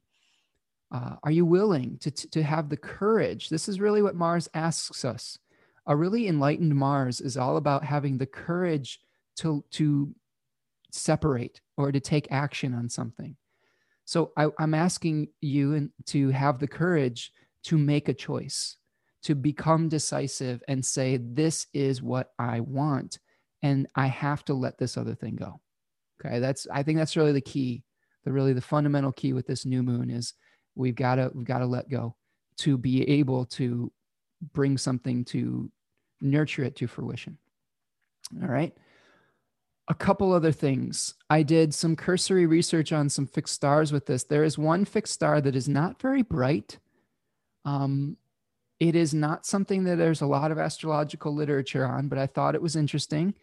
uh, 0.93 1.15
are 1.23 1.31
you 1.31 1.43
willing 1.43 1.97
to, 1.97 2.11
to 2.11 2.43
have 2.43 2.69
the 2.69 2.77
courage? 2.77 3.49
This 3.49 3.67
is 3.67 3.79
really 3.79 4.03
what 4.03 4.15
Mars 4.15 4.47
asks 4.53 5.03
us. 5.03 5.39
A 5.87 5.95
really 5.95 6.27
enlightened 6.27 6.75
Mars 6.75 7.19
is 7.19 7.35
all 7.35 7.57
about 7.57 7.83
having 7.83 8.17
the 8.17 8.27
courage 8.27 8.99
to, 9.37 9.65
to 9.71 10.13
separate 10.91 11.61
or 11.77 11.91
to 11.91 11.99
take 11.99 12.31
action 12.31 12.75
on 12.75 12.89
something. 12.89 13.35
So 14.05 14.31
I, 14.37 14.49
i'm 14.59 14.73
asking 14.73 15.29
you 15.41 15.73
and 15.73 15.89
to 16.07 16.29
have 16.29 16.59
the 16.59 16.67
courage 16.67 17.31
to 17.63 17.77
make 17.77 18.07
a 18.07 18.13
choice, 18.13 18.77
to 19.23 19.35
become 19.35 19.89
decisive 19.89 20.63
and 20.67 20.85
say, 20.85 21.17
This 21.17 21.67
is 21.73 22.01
what 22.01 22.31
I 22.37 22.59
want. 22.59 23.19
And 23.61 23.87
I 23.95 24.07
have 24.07 24.43
to 24.45 24.53
let 24.53 24.77
this 24.77 24.97
other 24.97 25.15
thing 25.15 25.35
go. 25.35 25.61
Okay. 26.23 26.39
That's, 26.39 26.67
I 26.71 26.83
think 26.83 26.97
that's 26.97 27.15
really 27.15 27.31
the 27.31 27.41
key 27.41 27.83
the 28.23 28.31
really 28.31 28.53
the 28.53 28.61
fundamental 28.61 29.11
key 29.11 29.33
with 29.33 29.47
this 29.47 29.65
new 29.65 29.83
moon 29.83 30.09
is 30.09 30.33
we've 30.75 30.95
got 30.95 31.15
to 31.15 31.31
we've 31.33 31.45
got 31.45 31.59
to 31.59 31.65
let 31.65 31.89
go 31.89 32.15
to 32.57 32.77
be 32.77 33.07
able 33.09 33.45
to 33.45 33.91
bring 34.53 34.77
something 34.77 35.23
to 35.25 35.71
nurture 36.21 36.63
it 36.63 36.75
to 36.75 36.87
fruition 36.87 37.37
all 38.41 38.47
right 38.47 38.75
a 39.89 39.93
couple 39.93 40.31
other 40.31 40.51
things 40.51 41.15
i 41.29 41.43
did 41.43 41.73
some 41.73 41.95
cursory 41.95 42.45
research 42.45 42.91
on 42.93 43.09
some 43.09 43.27
fixed 43.27 43.53
stars 43.53 43.91
with 43.91 44.05
this 44.05 44.23
there 44.23 44.43
is 44.43 44.57
one 44.57 44.85
fixed 44.85 45.13
star 45.13 45.41
that 45.41 45.55
is 45.55 45.67
not 45.67 46.01
very 46.01 46.21
bright 46.21 46.79
um, 47.65 48.17
it 48.79 48.95
is 48.95 49.13
not 49.13 49.45
something 49.45 49.83
that 49.83 49.97
there's 49.97 50.21
a 50.21 50.25
lot 50.25 50.51
of 50.51 50.57
astrological 50.57 51.33
literature 51.33 51.85
on 51.85 52.07
but 52.07 52.17
i 52.17 52.27
thought 52.27 52.55
it 52.55 52.61
was 52.61 52.75
interesting 52.75 53.33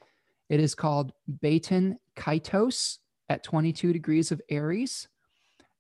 it 0.51 0.59
is 0.59 0.75
called 0.75 1.13
Baten 1.43 1.97
Kaitos 2.17 2.99
at 3.29 3.45
22 3.45 3.93
degrees 3.93 4.33
of 4.33 4.43
Aries. 4.51 5.09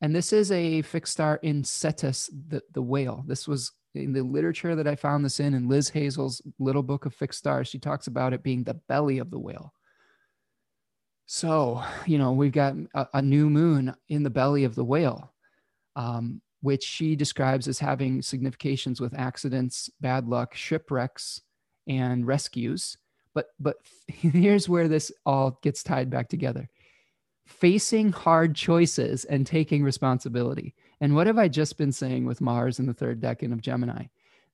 And 0.00 0.14
this 0.14 0.32
is 0.32 0.52
a 0.52 0.80
fixed 0.82 1.12
star 1.12 1.40
in 1.42 1.64
Cetus, 1.64 2.30
the, 2.48 2.62
the 2.72 2.80
whale. 2.80 3.24
This 3.26 3.48
was 3.48 3.72
in 3.94 4.12
the 4.12 4.22
literature 4.22 4.76
that 4.76 4.86
I 4.86 4.94
found 4.94 5.24
this 5.24 5.40
in, 5.40 5.52
in 5.52 5.68
Liz 5.68 5.90
Hazel's 5.90 6.40
little 6.60 6.84
book 6.84 7.04
of 7.04 7.12
fixed 7.12 7.40
stars. 7.40 7.66
She 7.66 7.80
talks 7.80 8.06
about 8.06 8.32
it 8.32 8.44
being 8.44 8.62
the 8.62 8.74
belly 8.74 9.18
of 9.18 9.32
the 9.32 9.40
whale. 9.40 9.74
So, 11.26 11.82
you 12.06 12.18
know, 12.18 12.32
we've 12.32 12.52
got 12.52 12.76
a, 12.94 13.08
a 13.14 13.22
new 13.22 13.50
moon 13.50 13.92
in 14.08 14.22
the 14.22 14.30
belly 14.30 14.62
of 14.62 14.76
the 14.76 14.84
whale, 14.84 15.32
um, 15.96 16.40
which 16.62 16.82
she 16.82 17.16
describes 17.16 17.68
as 17.68 17.78
having 17.78 18.22
significations 18.22 19.00
with 19.00 19.18
accidents, 19.18 19.90
bad 20.00 20.28
luck, 20.28 20.54
shipwrecks, 20.54 21.42
and 21.86 22.26
rescues. 22.26 22.96
But 23.34 23.46
but 23.58 23.76
here's 24.06 24.68
where 24.68 24.88
this 24.88 25.12
all 25.24 25.58
gets 25.62 25.82
tied 25.82 26.10
back 26.10 26.28
together 26.28 26.68
facing 27.46 28.12
hard 28.12 28.54
choices 28.54 29.24
and 29.24 29.44
taking 29.44 29.82
responsibility. 29.82 30.72
And 31.00 31.16
what 31.16 31.26
have 31.26 31.36
I 31.36 31.48
just 31.48 31.76
been 31.76 31.90
saying 31.90 32.24
with 32.24 32.40
Mars 32.40 32.78
in 32.78 32.86
the 32.86 32.94
third 32.94 33.20
decan 33.20 33.52
of 33.52 33.60
Gemini? 33.60 34.04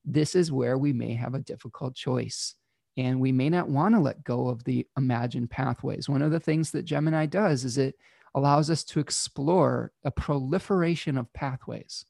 this 0.07 0.35
is 0.35 0.51
where 0.51 0.77
we 0.77 0.93
may 0.93 1.13
have 1.13 1.35
a 1.35 1.39
difficult 1.39 1.93
choice. 1.93 2.55
And 2.95 3.19
we 3.19 3.31
may 3.31 3.49
not 3.49 3.69
want 3.69 3.93
to 3.93 4.01
let 4.01 4.23
go 4.23 4.47
of 4.47 4.63
the 4.63 4.87
imagined 4.97 5.51
pathways. 5.51 6.09
One 6.09 6.23
of 6.23 6.31
the 6.31 6.39
things 6.39 6.71
that 6.71 6.85
Gemini 6.85 7.27
does 7.27 7.63
is 7.63 7.77
it 7.77 7.95
allows 8.37 8.69
us 8.69 8.83
to 8.83 8.99
explore 8.99 9.91
a 10.03 10.11
proliferation 10.11 11.17
of 11.17 11.33
pathways. 11.33 12.05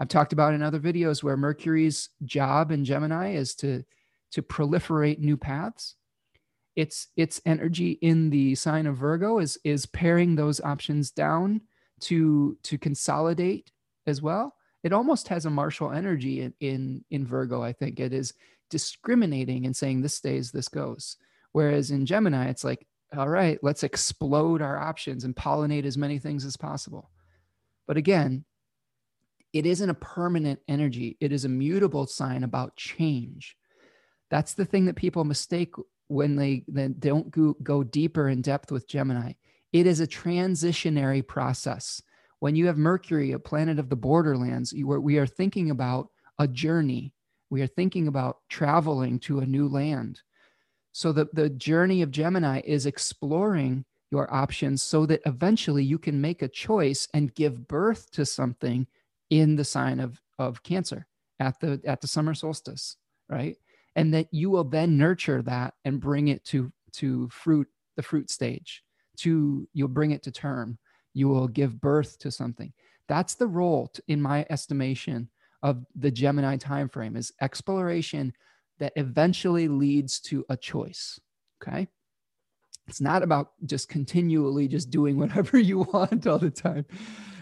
I've 0.00 0.08
talked 0.08 0.32
about 0.32 0.52
in 0.52 0.62
other 0.62 0.80
videos 0.80 1.22
where 1.22 1.36
Mercury's 1.36 2.08
job 2.24 2.72
in 2.72 2.84
Gemini 2.84 3.34
is 3.34 3.54
to, 3.56 3.84
to 4.32 4.42
proliferate 4.42 5.20
new 5.20 5.36
paths. 5.36 5.94
Its, 6.74 7.06
its 7.16 7.40
energy 7.46 7.92
in 8.02 8.30
the 8.30 8.56
sign 8.56 8.88
of 8.88 8.96
Virgo 8.96 9.38
is, 9.38 9.56
is 9.62 9.86
paring 9.86 10.34
those 10.34 10.60
options 10.60 11.12
down 11.12 11.60
to, 12.00 12.58
to 12.64 12.76
consolidate 12.76 13.70
as 14.08 14.20
well. 14.20 14.56
It 14.82 14.92
almost 14.92 15.28
has 15.28 15.46
a 15.46 15.50
martial 15.50 15.92
energy 15.92 16.40
in, 16.40 16.52
in, 16.58 17.04
in 17.12 17.24
Virgo, 17.24 17.62
I 17.62 17.72
think. 17.72 18.00
It 18.00 18.12
is 18.12 18.34
discriminating 18.70 19.66
and 19.66 19.76
saying 19.76 20.02
this 20.02 20.16
stays, 20.16 20.50
this 20.50 20.68
goes. 20.68 21.16
Whereas 21.52 21.92
in 21.92 22.06
Gemini, 22.06 22.48
it's 22.48 22.64
like, 22.64 22.84
all 23.16 23.28
right, 23.28 23.58
let's 23.62 23.82
explode 23.82 24.62
our 24.62 24.78
options 24.78 25.24
and 25.24 25.34
pollinate 25.36 25.84
as 25.84 25.98
many 25.98 26.18
things 26.18 26.44
as 26.44 26.56
possible. 26.56 27.10
But 27.86 27.96
again, 27.96 28.44
it 29.52 29.66
isn't 29.66 29.90
a 29.90 29.94
permanent 29.94 30.60
energy, 30.68 31.16
it 31.20 31.32
is 31.32 31.44
a 31.44 31.48
mutable 31.48 32.06
sign 32.06 32.44
about 32.44 32.76
change. 32.76 33.56
That's 34.30 34.54
the 34.54 34.64
thing 34.64 34.86
that 34.86 34.96
people 34.96 35.24
mistake 35.24 35.74
when 36.08 36.36
they, 36.36 36.64
they 36.68 36.88
don't 36.88 37.30
go, 37.30 37.56
go 37.62 37.84
deeper 37.84 38.28
in 38.28 38.42
depth 38.42 38.72
with 38.72 38.88
Gemini. 38.88 39.32
It 39.72 39.86
is 39.86 40.00
a 40.00 40.06
transitionary 40.06 41.26
process. 41.26 42.02
When 42.40 42.56
you 42.56 42.66
have 42.66 42.76
Mercury, 42.76 43.32
a 43.32 43.38
planet 43.38 43.78
of 43.78 43.88
the 43.88 43.96
borderlands, 43.96 44.72
are, 44.72 45.00
we 45.00 45.18
are 45.18 45.26
thinking 45.26 45.70
about 45.70 46.08
a 46.38 46.48
journey. 46.48 47.14
We 47.50 47.62
are 47.62 47.66
thinking 47.66 48.08
about 48.08 48.38
traveling 48.48 49.18
to 49.20 49.38
a 49.38 49.46
new 49.46 49.68
land. 49.68 50.20
So 50.94 51.12
the, 51.12 51.28
the 51.32 51.50
journey 51.50 52.02
of 52.02 52.10
Gemini 52.10 52.62
is 52.64 52.86
exploring 52.86 53.84
your 54.10 54.32
options 54.32 54.82
so 54.82 55.04
that 55.06 55.20
eventually 55.26 55.84
you 55.84 55.98
can 55.98 56.20
make 56.20 56.40
a 56.40 56.48
choice 56.48 57.08
and 57.12 57.34
give 57.34 57.68
birth 57.68 58.10
to 58.12 58.24
something 58.24 58.86
in 59.28 59.56
the 59.56 59.64
sign 59.64 60.00
of 60.00 60.20
of 60.38 60.62
cancer 60.62 61.06
at 61.40 61.58
the 61.60 61.80
at 61.84 62.00
the 62.00 62.06
summer 62.06 62.34
solstice 62.34 62.96
right? 63.28 63.56
And 63.96 64.12
that 64.14 64.28
you 64.30 64.50
will 64.50 64.64
then 64.64 64.96
nurture 64.96 65.42
that 65.42 65.74
and 65.84 66.00
bring 66.00 66.28
it 66.28 66.44
to 66.46 66.72
to 66.94 67.28
fruit 67.28 67.68
the 67.96 68.02
fruit 68.02 68.30
stage. 68.30 68.82
To 69.18 69.68
you'll 69.72 69.88
bring 69.88 70.10
it 70.10 70.22
to 70.24 70.30
term. 70.30 70.78
You 71.12 71.28
will 71.28 71.48
give 71.48 71.80
birth 71.80 72.18
to 72.20 72.30
something. 72.30 72.72
That's 73.08 73.34
the 73.34 73.46
role 73.46 73.92
in 74.08 74.20
my 74.20 74.46
estimation 74.50 75.28
of 75.62 75.84
the 75.94 76.10
gemini 76.10 76.56
time 76.56 76.88
frame 76.88 77.16
is 77.16 77.32
exploration 77.40 78.32
that 78.84 78.92
eventually 78.96 79.66
leads 79.66 80.20
to 80.20 80.44
a 80.50 80.56
choice 80.56 81.18
okay 81.62 81.88
it's 82.86 83.00
not 83.00 83.22
about 83.22 83.52
just 83.64 83.88
continually 83.88 84.68
just 84.68 84.90
doing 84.90 85.18
whatever 85.22 85.58
you 85.58 85.78
want 85.78 86.26
all 86.26 86.38
the 86.38 86.50
time 86.50 86.84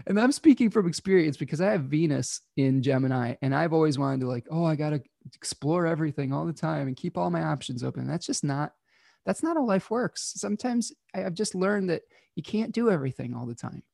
and 0.07 0.19
I'm 0.19 0.33
speaking 0.33 0.71
from 0.71 0.87
experience 0.89 1.37
because 1.37 1.61
I 1.61 1.71
have 1.71 1.83
Venus 1.83 2.41
in 2.57 2.83
Gemini 2.83 3.35
and 3.41 3.55
I've 3.55 3.73
always 3.73 3.99
wanted 3.99 4.21
to 4.21 4.29
like, 4.29 4.47
oh, 4.51 4.65
I 4.65 4.75
got 4.75 4.91
to 4.91 5.03
explore 5.35 5.87
everything 5.87 6.33
all 6.33 6.45
the 6.45 6.53
time 6.53 6.89
and 6.89 6.97
keep 6.97 7.17
all 7.17 7.31
my 7.31 7.43
options 7.43 7.85
open. 7.85 8.07
That's 8.07 8.27
just 8.27 8.45
not 8.45 8.73
that's 9.25 9.43
not 9.43 9.57
how 9.57 9.65
life 9.65 9.89
works. 9.91 10.33
Sometimes 10.35 10.93
I've 11.15 11.35
just 11.35 11.55
learned 11.55 11.91
that 11.91 12.03
you 12.35 12.43
can't 12.43 12.73
do 12.73 12.91
everything 12.91 13.35
all 13.35 13.47
the 13.47 13.55
time. 13.55 13.85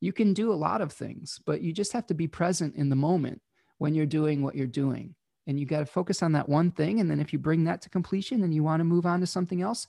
You 0.00 0.12
can 0.12 0.34
do 0.34 0.52
a 0.52 0.54
lot 0.54 0.80
of 0.80 0.92
things, 0.92 1.40
but 1.44 1.62
you 1.62 1.72
just 1.72 1.92
have 1.92 2.06
to 2.06 2.14
be 2.14 2.28
present 2.28 2.76
in 2.76 2.88
the 2.88 2.94
moment 2.94 3.42
when 3.78 3.96
you're 3.96 4.06
doing 4.06 4.42
what 4.42 4.54
you're 4.54 4.68
doing. 4.68 5.16
And 5.48 5.58
you 5.58 5.66
got 5.66 5.80
to 5.80 5.86
focus 5.86 6.22
on 6.22 6.30
that 6.32 6.48
one 6.48 6.70
thing. 6.70 7.00
And 7.00 7.10
then 7.10 7.18
if 7.18 7.32
you 7.32 7.40
bring 7.40 7.64
that 7.64 7.82
to 7.82 7.90
completion 7.90 8.44
and 8.44 8.54
you 8.54 8.62
want 8.62 8.78
to 8.78 8.84
move 8.84 9.06
on 9.06 9.18
to 9.20 9.26
something 9.26 9.62
else, 9.62 9.88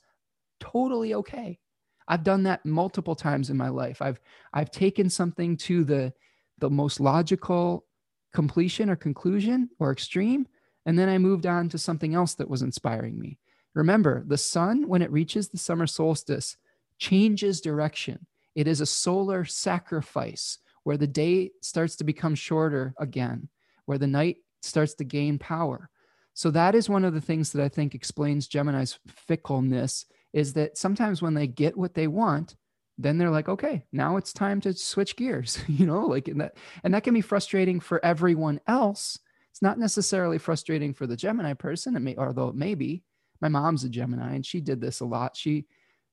totally 0.58 1.14
okay. 1.14 1.60
I've 2.08 2.24
done 2.24 2.42
that 2.42 2.66
multiple 2.66 3.14
times 3.14 3.50
in 3.50 3.56
my 3.56 3.68
life. 3.68 4.02
I've 4.02 4.20
I've 4.52 4.72
taken 4.72 5.08
something 5.08 5.56
to 5.58 5.84
the 5.84 6.12
the 6.58 6.70
most 6.70 6.98
logical 6.98 7.86
completion 8.34 8.90
or 8.90 8.96
conclusion 8.96 9.70
or 9.78 9.92
extreme 9.92 10.46
and 10.86 10.98
then 10.98 11.08
I 11.08 11.18
moved 11.18 11.46
on 11.46 11.68
to 11.70 11.78
something 11.78 12.14
else 12.14 12.34
that 12.34 12.48
was 12.48 12.62
inspiring 12.62 13.18
me. 13.18 13.38
Remember, 13.74 14.24
the 14.26 14.38
sun 14.38 14.88
when 14.88 15.02
it 15.02 15.12
reaches 15.12 15.48
the 15.48 15.58
summer 15.58 15.86
solstice 15.86 16.56
changes 16.98 17.60
direction. 17.60 18.26
It 18.54 18.66
is 18.66 18.80
a 18.80 18.86
solar 18.86 19.44
sacrifice 19.44 20.58
where 20.82 20.96
the 20.96 21.06
day 21.06 21.50
starts 21.60 21.96
to 21.96 22.04
become 22.04 22.34
shorter 22.34 22.94
again, 22.98 23.48
where 23.84 23.98
the 23.98 24.06
night 24.06 24.38
starts 24.60 24.94
to 24.94 25.04
gain 25.04 25.38
power. 25.38 25.90
So 26.34 26.50
that 26.52 26.74
is 26.74 26.88
one 26.88 27.04
of 27.04 27.14
the 27.14 27.20
things 27.20 27.52
that 27.52 27.62
I 27.62 27.68
think 27.68 27.94
explains 27.94 28.46
Gemini's 28.46 28.98
fickleness 29.08 30.06
is 30.32 30.52
that 30.54 30.78
sometimes 30.78 31.20
when 31.20 31.34
they 31.34 31.46
get 31.46 31.76
what 31.76 31.94
they 31.94 32.06
want, 32.06 32.56
then 32.96 33.18
they're 33.18 33.30
like, 33.30 33.48
okay, 33.48 33.84
now 33.92 34.16
it's 34.16 34.32
time 34.32 34.60
to 34.60 34.74
switch 34.74 35.16
gears, 35.16 35.58
you 35.68 35.86
know, 35.86 36.06
like 36.06 36.28
in 36.28 36.38
that, 36.38 36.56
and 36.84 36.94
that 36.94 37.04
can 37.04 37.14
be 37.14 37.20
frustrating 37.20 37.80
for 37.80 38.04
everyone 38.04 38.60
else. 38.66 39.18
It's 39.50 39.62
not 39.62 39.78
necessarily 39.78 40.38
frustrating 40.38 40.94
for 40.94 41.06
the 41.06 41.16
Gemini 41.16 41.54
person, 41.54 41.96
it 41.96 42.00
may, 42.00 42.14
although 42.16 42.48
it 42.48 42.54
may 42.54 42.74
be. 42.74 43.02
My 43.40 43.48
mom's 43.48 43.84
a 43.84 43.88
Gemini 43.88 44.34
and 44.34 44.44
she 44.44 44.60
did 44.60 44.80
this 44.80 45.00
a 45.00 45.06
lot. 45.06 45.36
She, 45.36 45.64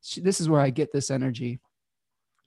she 0.01 0.21
this 0.21 0.39
is 0.39 0.49
where 0.49 0.61
I 0.61 0.69
get 0.69 0.93
this 0.93 1.11
energy. 1.11 1.59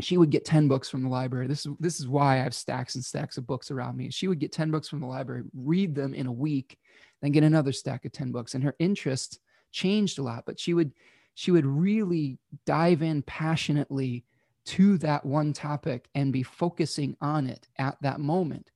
She 0.01 0.17
would 0.17 0.31
get 0.31 0.45
10 0.45 0.69
books 0.69 0.89
from 0.89 1.03
the 1.03 1.09
library. 1.09 1.47
This 1.47 1.67
is 1.67 1.73
this 1.79 2.01
is 2.01 2.09
why 2.09 2.35
I 2.35 2.43
have 2.43 2.55
stacks 2.55 2.95
and 2.95 3.05
stacks 3.05 3.37
of 3.37 3.47
books 3.47 3.71
around 3.71 3.97
me. 3.97 4.11
She 4.11 4.29
would 4.29 4.39
get 4.39 4.53
10 4.53 4.71
books 4.71 4.89
from 4.89 5.01
the 5.01 5.07
library, 5.07 5.43
read 5.55 5.95
them 5.95 6.15
in 6.15 6.27
a 6.27 6.33
week, 6.33 6.79
then 7.23 7.33
get 7.33 7.45
another 7.45 7.73
stack 7.73 8.05
of 8.05 8.13
10 8.13 8.33
books. 8.33 8.55
And 8.55 8.65
her 8.65 8.75
interest 8.79 9.41
changed 9.73 10.19
a 10.19 10.23
lot, 10.23 10.45
but 10.47 10.59
she 10.59 10.75
would 10.75 10.93
she 11.35 11.51
would 11.51 11.67
really 11.67 12.39
dive 12.67 13.03
in 13.03 13.23
passionately 13.23 14.25
to 14.67 14.99
that 14.99 15.25
one 15.25 15.53
topic 15.53 16.09
and 16.15 16.33
be 16.33 16.43
focusing 16.43 17.17
on 17.21 17.47
it 17.47 17.67
at 17.79 17.97
that 18.03 18.21
moment. 18.21 18.71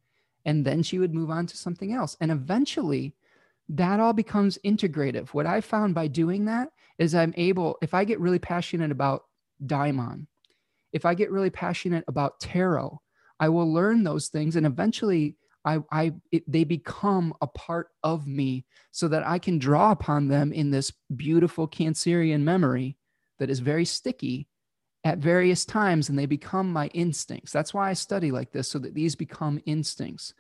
And 0.45 0.65
then 0.65 0.83
she 0.83 0.99
would 0.99 1.15
move 1.15 1.31
on 1.31 1.47
to 1.47 1.57
something 1.57 1.93
else. 1.93 2.17
And 2.21 2.31
eventually, 2.31 3.15
that 3.69 4.01
all 4.01 4.13
becomes 4.13 4.59
integrative. 4.65 5.29
What 5.29 5.47
I 5.47 5.61
found 5.61 5.95
by 5.95 6.07
doing 6.07 6.47
that 6.47 6.71
is 6.99 7.15
I'm 7.15 7.35
able, 7.37 7.79
if 7.83 7.95
I 7.95 8.05
get 8.05 8.21
really 8.21 8.39
passionate 8.39 8.91
about 8.91 9.25
daimon, 9.65 10.27
if 10.95 11.05
I 11.05 11.13
get 11.13 11.31
really 11.31 11.51
passionate 11.51 12.05
about 12.09 12.41
tarot, 12.41 13.01
I 13.41 13.51
will 13.51 13.71
learn 13.71 14.05
those 14.05 14.29
things 14.29 14.57
and 14.57 14.65
eventually 14.65 15.37
I, 15.67 15.81
I 15.91 16.13
it, 16.31 16.51
they 16.51 16.65
become 16.65 17.35
a 17.41 17.47
part 17.47 17.89
of 18.03 18.27
me 18.27 18.65
so 18.93 19.09
that 19.09 19.27
I 19.27 19.39
can 19.39 19.59
draw 19.59 19.91
upon 19.91 20.29
them 20.29 20.53
in 20.53 20.71
this 20.71 20.93
beautiful 21.17 21.67
Cancerian 21.67 22.41
memory 22.41 22.97
that 23.39 23.51
is 23.51 23.61
very 23.61 23.85
sticky 23.85 24.49
at 25.05 25.19
various 25.19 25.65
times 25.65 26.09
and 26.09 26.19
they 26.19 26.27
become 26.27 26.73
my 26.73 26.87
instincts. 26.89 27.51
That's 27.51 27.75
why 27.75 27.91
I 27.91 27.95
study 27.95 28.31
like 28.31 28.53
this 28.53 28.69
so 28.69 28.79
that 28.79 28.95
these 28.95 29.17
become 29.17 29.61
instincts. 29.67 30.33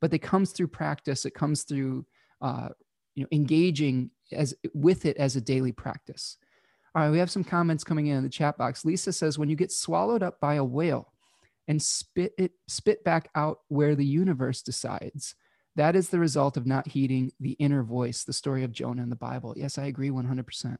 But 0.00 0.12
it 0.12 0.18
comes 0.18 0.52
through 0.52 0.68
practice. 0.68 1.24
It 1.24 1.34
comes 1.34 1.62
through 1.62 2.06
uh, 2.40 2.70
you 3.14 3.22
know 3.22 3.28
engaging 3.32 4.10
as 4.32 4.54
with 4.74 5.04
it 5.04 5.16
as 5.18 5.36
a 5.36 5.40
daily 5.40 5.72
practice. 5.72 6.36
All 6.94 7.02
right, 7.02 7.10
we 7.10 7.18
have 7.18 7.30
some 7.30 7.44
comments 7.44 7.84
coming 7.84 8.08
in 8.08 8.16
in 8.16 8.22
the 8.22 8.28
chat 8.28 8.58
box. 8.58 8.84
Lisa 8.84 9.12
says, 9.12 9.38
when 9.38 9.48
you 9.48 9.56
get 9.56 9.70
swallowed 9.70 10.22
up 10.22 10.40
by 10.40 10.54
a 10.54 10.64
whale, 10.64 11.12
and 11.70 11.80
spit 11.80 12.32
it 12.36 12.50
spit 12.66 13.04
back 13.04 13.30
out 13.36 13.60
where 13.68 13.94
the 13.94 14.04
universe 14.04 14.60
decides. 14.60 15.36
That 15.76 15.94
is 15.94 16.08
the 16.08 16.18
result 16.18 16.56
of 16.56 16.66
not 16.66 16.88
heeding 16.88 17.30
the 17.38 17.52
inner 17.52 17.84
voice, 17.84 18.24
the 18.24 18.32
story 18.32 18.64
of 18.64 18.72
Jonah 18.72 19.04
in 19.04 19.08
the 19.08 19.14
Bible. 19.14 19.54
Yes, 19.56 19.78
I 19.78 19.84
agree 19.84 20.10
100%. 20.10 20.76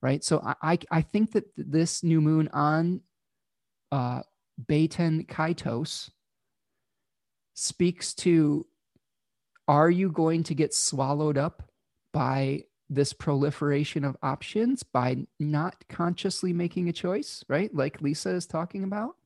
Right. 0.00 0.22
So 0.22 0.40
I, 0.62 0.78
I 0.92 1.02
think 1.02 1.32
that 1.32 1.46
this 1.56 2.04
new 2.04 2.20
moon 2.20 2.48
on 2.52 3.00
uh, 3.90 4.22
Baten 4.64 5.26
Kaitos 5.26 6.10
speaks 7.54 8.14
to 8.14 8.64
are 9.66 9.90
you 9.90 10.08
going 10.08 10.44
to 10.44 10.54
get 10.54 10.72
swallowed 10.72 11.36
up 11.36 11.68
by 12.12 12.62
this 12.94 13.12
proliferation 13.12 14.04
of 14.04 14.16
options 14.22 14.82
by 14.82 15.26
not 15.40 15.84
consciously 15.88 16.52
making 16.52 16.88
a 16.88 16.92
choice, 16.92 17.44
right? 17.48 17.74
Like 17.74 18.02
Lisa 18.02 18.30
is 18.30 18.46
talking 18.46 18.84
about? 18.84 19.16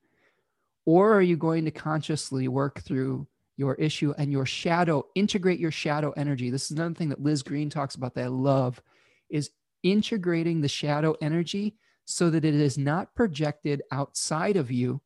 Or 0.84 1.12
are 1.14 1.22
you 1.22 1.36
going 1.36 1.64
to 1.64 1.70
consciously 1.70 2.46
work 2.48 2.80
through 2.80 3.26
your 3.56 3.74
issue 3.74 4.14
and 4.18 4.30
your 4.30 4.46
shadow, 4.46 5.04
integrate 5.14 5.58
your 5.58 5.72
shadow 5.72 6.12
energy? 6.16 6.50
This 6.50 6.70
is 6.70 6.76
another 6.76 6.94
thing 6.94 7.08
that 7.08 7.22
Liz 7.22 7.42
Greene 7.42 7.70
talks 7.70 7.96
about 7.96 8.14
that 8.14 8.24
I 8.24 8.28
love 8.28 8.80
is 9.28 9.50
integrating 9.82 10.60
the 10.60 10.68
shadow 10.68 11.16
energy 11.20 11.76
so 12.04 12.30
that 12.30 12.44
it 12.44 12.54
is 12.54 12.78
not 12.78 13.14
projected 13.14 13.82
outside 13.90 14.56
of 14.56 14.70
you 14.70 15.00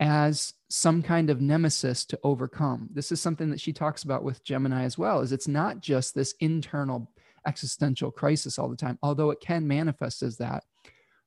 as 0.00 0.52
some 0.68 1.02
kind 1.02 1.30
of 1.30 1.40
nemesis 1.40 2.04
to 2.06 2.18
overcome. 2.24 2.88
This 2.92 3.12
is 3.12 3.20
something 3.20 3.50
that 3.50 3.60
she 3.60 3.72
talks 3.72 4.02
about 4.02 4.24
with 4.24 4.42
Gemini 4.42 4.82
as 4.82 4.98
well 4.98 5.20
is 5.20 5.30
it's 5.30 5.46
not 5.46 5.80
just 5.80 6.14
this 6.14 6.34
internal 6.40 7.12
existential 7.46 8.10
crisis 8.10 8.58
all 8.58 8.68
the 8.68 8.76
time, 8.76 8.98
although 9.02 9.30
it 9.30 9.40
can 9.40 9.66
manifest 9.66 10.22
as 10.22 10.36
that. 10.38 10.64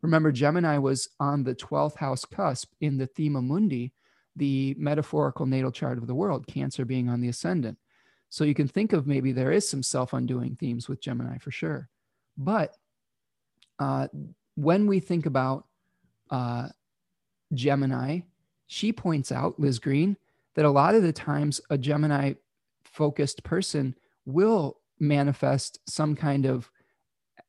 Remember, 0.01 0.31
Gemini 0.31 0.77
was 0.77 1.09
on 1.19 1.43
the 1.43 1.55
12th 1.55 1.95
house 1.95 2.25
cusp 2.25 2.71
in 2.81 2.97
the 2.97 3.07
Thema 3.07 3.41
Mundi, 3.41 3.93
the 4.35 4.75
metaphorical 4.77 5.45
natal 5.45 5.71
chart 5.71 5.97
of 5.97 6.07
the 6.07 6.15
world, 6.15 6.45
Cancer 6.47 6.85
being 6.85 7.09
on 7.09 7.21
the 7.21 7.29
ascendant. 7.29 7.77
So 8.29 8.43
you 8.43 8.53
can 8.53 8.67
think 8.67 8.93
of 8.93 9.07
maybe 9.07 9.31
there 9.31 9.51
is 9.51 9.67
some 9.67 9.81
self 9.81 10.13
undoing 10.13 10.55
themes 10.55 10.87
with 10.87 11.01
Gemini 11.01 11.37
for 11.37 11.51
sure. 11.51 11.89
But 12.37 12.75
uh, 13.79 14.07
when 14.55 14.85
we 14.87 14.99
think 14.99 15.25
about 15.25 15.65
uh, 16.29 16.69
Gemini, 17.53 18.21
she 18.67 18.91
points 18.91 19.31
out, 19.31 19.59
Liz 19.59 19.79
Greene, 19.79 20.17
that 20.55 20.65
a 20.65 20.69
lot 20.69 20.95
of 20.95 21.03
the 21.03 21.13
times 21.13 21.61
a 21.69 21.77
Gemini 21.77 22.33
focused 22.83 23.43
person 23.43 23.95
will 24.25 24.77
manifest 24.99 25.79
some 25.87 26.15
kind 26.15 26.45
of 26.45 26.69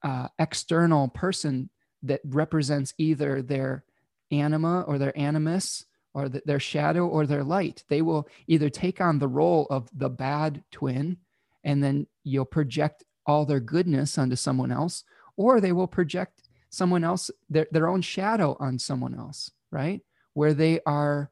uh, 0.03 0.29
external 0.39 1.09
person 1.09 1.71
that 2.03 2.21
represents 2.25 2.95
either 2.99 3.43
their 3.43 3.85
anima 4.31 4.83
or 4.83 4.99
their 4.99 5.17
animus 5.19 5.85
or 6.15 6.29
the, 6.29 6.43
their 6.45 6.61
shadow 6.61 7.07
or 7.07 7.27
their 7.27 7.45
light. 7.45 7.85
They 7.89 8.03
will 8.03 8.29
either 8.47 8.71
take 8.71 9.01
on 9.01 9.19
the 9.19 9.29
role 9.29 9.67
of 9.71 9.89
the 9.93 10.11
bad 10.11 10.63
twin 10.71 11.19
and 11.65 11.83
then 11.83 12.07
you'll 12.25 12.45
project 12.45 13.05
all 13.27 13.45
their 13.45 13.61
goodness 13.61 14.17
onto 14.17 14.37
someone 14.37 14.73
else, 14.73 15.05
or 15.37 15.61
they 15.61 15.73
will 15.73 15.87
project 15.87 16.49
someone 16.71 17.05
else, 17.05 17.31
their, 17.49 17.67
their 17.71 17.89
own 17.89 18.01
shadow 18.01 18.57
on 18.59 18.79
someone 18.79 19.15
else, 19.15 19.51
right? 19.71 20.01
Where 20.35 20.55
they 20.55 20.81
are 20.87 21.31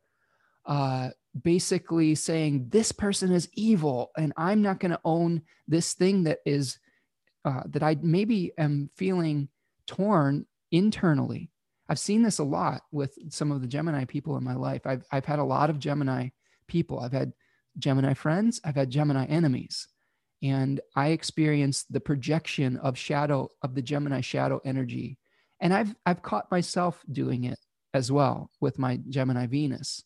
uh, 0.66 1.10
basically 1.42 2.14
saying, 2.14 2.68
This 2.68 2.92
person 2.92 3.32
is 3.32 3.48
evil, 3.54 4.10
and 4.16 4.32
I'm 4.36 4.62
not 4.62 4.80
going 4.80 4.92
to 4.92 5.00
own 5.04 5.42
this 5.68 5.94
thing 5.94 6.24
that 6.24 6.38
is, 6.46 6.78
uh, 7.44 7.62
that 7.66 7.82
I 7.82 7.96
maybe 8.00 8.52
am 8.58 8.90
feeling 8.96 9.48
torn 9.86 10.46
internally 10.70 11.50
I've 11.88 11.98
seen 11.98 12.22
this 12.22 12.38
a 12.38 12.44
lot 12.44 12.82
with 12.90 13.16
some 13.32 13.52
of 13.52 13.60
the 13.60 13.66
Gemini 13.66 14.04
people 14.04 14.36
in 14.36 14.44
my 14.44 14.54
life. 14.54 14.86
I've, 14.86 15.04
I've 15.12 15.24
had 15.24 15.38
a 15.38 15.44
lot 15.44 15.70
of 15.70 15.78
Gemini 15.78 16.28
people. 16.66 16.98
I've 16.98 17.12
had 17.12 17.32
Gemini 17.78 18.14
friends, 18.14 18.60
I've 18.64 18.74
had 18.74 18.90
Gemini 18.90 19.26
enemies. 19.26 19.86
And 20.42 20.80
I 20.94 21.08
experienced 21.08 21.92
the 21.92 22.00
projection 22.00 22.76
of 22.78 22.98
shadow, 22.98 23.48
of 23.62 23.74
the 23.74 23.82
Gemini 23.82 24.20
shadow 24.20 24.60
energy. 24.64 25.18
And 25.60 25.72
I've, 25.72 25.94
I've 26.04 26.22
caught 26.22 26.50
myself 26.50 27.02
doing 27.10 27.44
it 27.44 27.58
as 27.94 28.12
well 28.12 28.50
with 28.60 28.78
my 28.78 28.98
Gemini 29.08 29.46
Venus. 29.46 30.02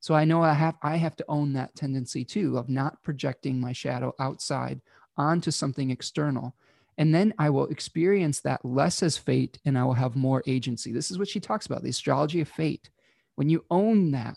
So 0.00 0.14
I 0.14 0.24
know 0.24 0.42
I 0.42 0.54
have, 0.54 0.76
I 0.82 0.96
have 0.96 1.16
to 1.16 1.24
own 1.28 1.52
that 1.52 1.74
tendency 1.76 2.24
too 2.24 2.56
of 2.56 2.68
not 2.68 3.02
projecting 3.02 3.60
my 3.60 3.72
shadow 3.72 4.14
outside 4.18 4.80
onto 5.16 5.50
something 5.50 5.90
external 5.90 6.54
and 7.00 7.14
then 7.14 7.32
I 7.38 7.48
will 7.48 7.66
experience 7.68 8.40
that 8.40 8.62
less 8.62 9.02
as 9.02 9.16
fate 9.16 9.58
and 9.64 9.78
I 9.78 9.84
will 9.84 9.94
have 9.94 10.16
more 10.16 10.42
agency. 10.46 10.92
This 10.92 11.10
is 11.10 11.18
what 11.18 11.28
she 11.28 11.40
talks 11.40 11.64
about 11.64 11.82
the 11.82 11.88
astrology 11.88 12.42
of 12.42 12.48
fate. 12.48 12.90
When 13.36 13.48
you 13.48 13.64
own 13.70 14.10
that, 14.10 14.36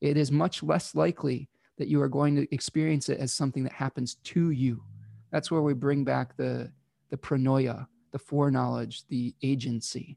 it 0.00 0.16
is 0.16 0.32
much 0.32 0.62
less 0.62 0.94
likely 0.94 1.50
that 1.76 1.88
you 1.88 2.00
are 2.00 2.08
going 2.08 2.34
to 2.36 2.54
experience 2.54 3.10
it 3.10 3.18
as 3.18 3.34
something 3.34 3.62
that 3.64 3.74
happens 3.74 4.14
to 4.14 4.52
you. 4.52 4.82
That's 5.30 5.50
where 5.50 5.60
we 5.60 5.74
bring 5.74 6.02
back 6.02 6.34
the, 6.38 6.72
the 7.10 7.18
pronoia, 7.18 7.86
the 8.12 8.18
foreknowledge, 8.18 9.06
the 9.08 9.34
agency. 9.42 10.16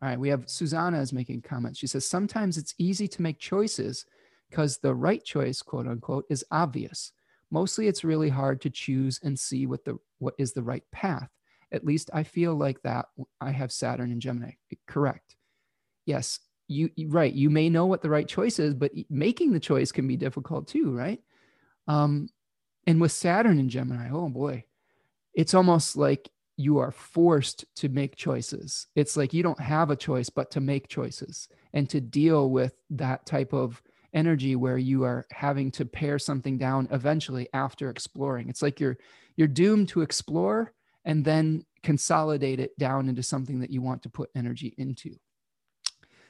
All 0.00 0.08
right, 0.08 0.18
we 0.18 0.28
have 0.28 0.48
Susanna 0.48 1.00
is 1.00 1.12
making 1.12 1.42
comments. 1.42 1.78
She 1.78 1.88
says, 1.88 2.06
Sometimes 2.06 2.56
it's 2.56 2.74
easy 2.78 3.08
to 3.08 3.22
make 3.22 3.38
choices 3.38 4.04
because 4.48 4.78
the 4.78 4.94
right 4.94 5.24
choice, 5.24 5.60
quote 5.60 5.88
unquote, 5.88 6.24
is 6.30 6.44
obvious. 6.50 7.12
Mostly 7.50 7.88
it's 7.88 8.04
really 8.04 8.28
hard 8.28 8.60
to 8.60 8.70
choose 8.70 9.18
and 9.22 9.38
see 9.38 9.66
what 9.66 9.84
the 9.84 9.98
what 10.18 10.34
is 10.38 10.52
the 10.52 10.62
right 10.62 10.84
path. 10.92 11.28
At 11.72 11.84
least 11.84 12.10
I 12.12 12.22
feel 12.22 12.54
like 12.54 12.80
that 12.82 13.06
I 13.40 13.50
have 13.50 13.72
Saturn 13.72 14.12
and 14.12 14.20
Gemini. 14.20 14.52
Correct. 14.86 15.36
Yes, 16.06 16.40
you 16.68 16.90
right. 17.08 17.32
You 17.32 17.50
may 17.50 17.68
know 17.68 17.86
what 17.86 18.02
the 18.02 18.10
right 18.10 18.28
choice 18.28 18.58
is, 18.58 18.74
but 18.74 18.92
making 19.10 19.52
the 19.52 19.60
choice 19.60 19.90
can 19.90 20.06
be 20.06 20.16
difficult 20.16 20.68
too, 20.68 20.94
right? 20.94 21.20
Um, 21.88 22.28
and 22.86 23.00
with 23.00 23.12
Saturn 23.12 23.58
and 23.58 23.70
Gemini, 23.70 24.10
oh 24.10 24.28
boy, 24.28 24.64
it's 25.34 25.54
almost 25.54 25.96
like 25.96 26.30
you 26.58 26.78
are 26.78 26.90
forced 26.90 27.64
to 27.76 27.88
make 27.88 28.16
choices. 28.16 28.88
It's 28.96 29.16
like 29.16 29.32
you 29.32 29.44
don't 29.44 29.60
have 29.60 29.90
a 29.90 29.96
choice 29.96 30.28
but 30.28 30.50
to 30.50 30.60
make 30.60 30.88
choices 30.88 31.48
and 31.72 31.88
to 31.90 32.00
deal 32.00 32.50
with 32.50 32.74
that 32.90 33.24
type 33.24 33.54
of 33.54 33.80
energy 34.12 34.56
where 34.56 34.76
you 34.76 35.04
are 35.04 35.24
having 35.30 35.70
to 35.70 35.84
pare 35.84 36.18
something 36.18 36.58
down 36.58 36.88
eventually 36.90 37.48
after 37.52 37.90
exploring. 37.90 38.48
It's 38.48 38.60
like 38.60 38.80
you're 38.80 38.98
you're 39.36 39.46
doomed 39.46 39.88
to 39.90 40.02
explore 40.02 40.74
and 41.04 41.24
then 41.24 41.64
consolidate 41.84 42.58
it 42.58 42.76
down 42.76 43.08
into 43.08 43.22
something 43.22 43.60
that 43.60 43.70
you 43.70 43.80
want 43.80 44.02
to 44.02 44.10
put 44.10 44.30
energy 44.34 44.74
into. 44.78 45.14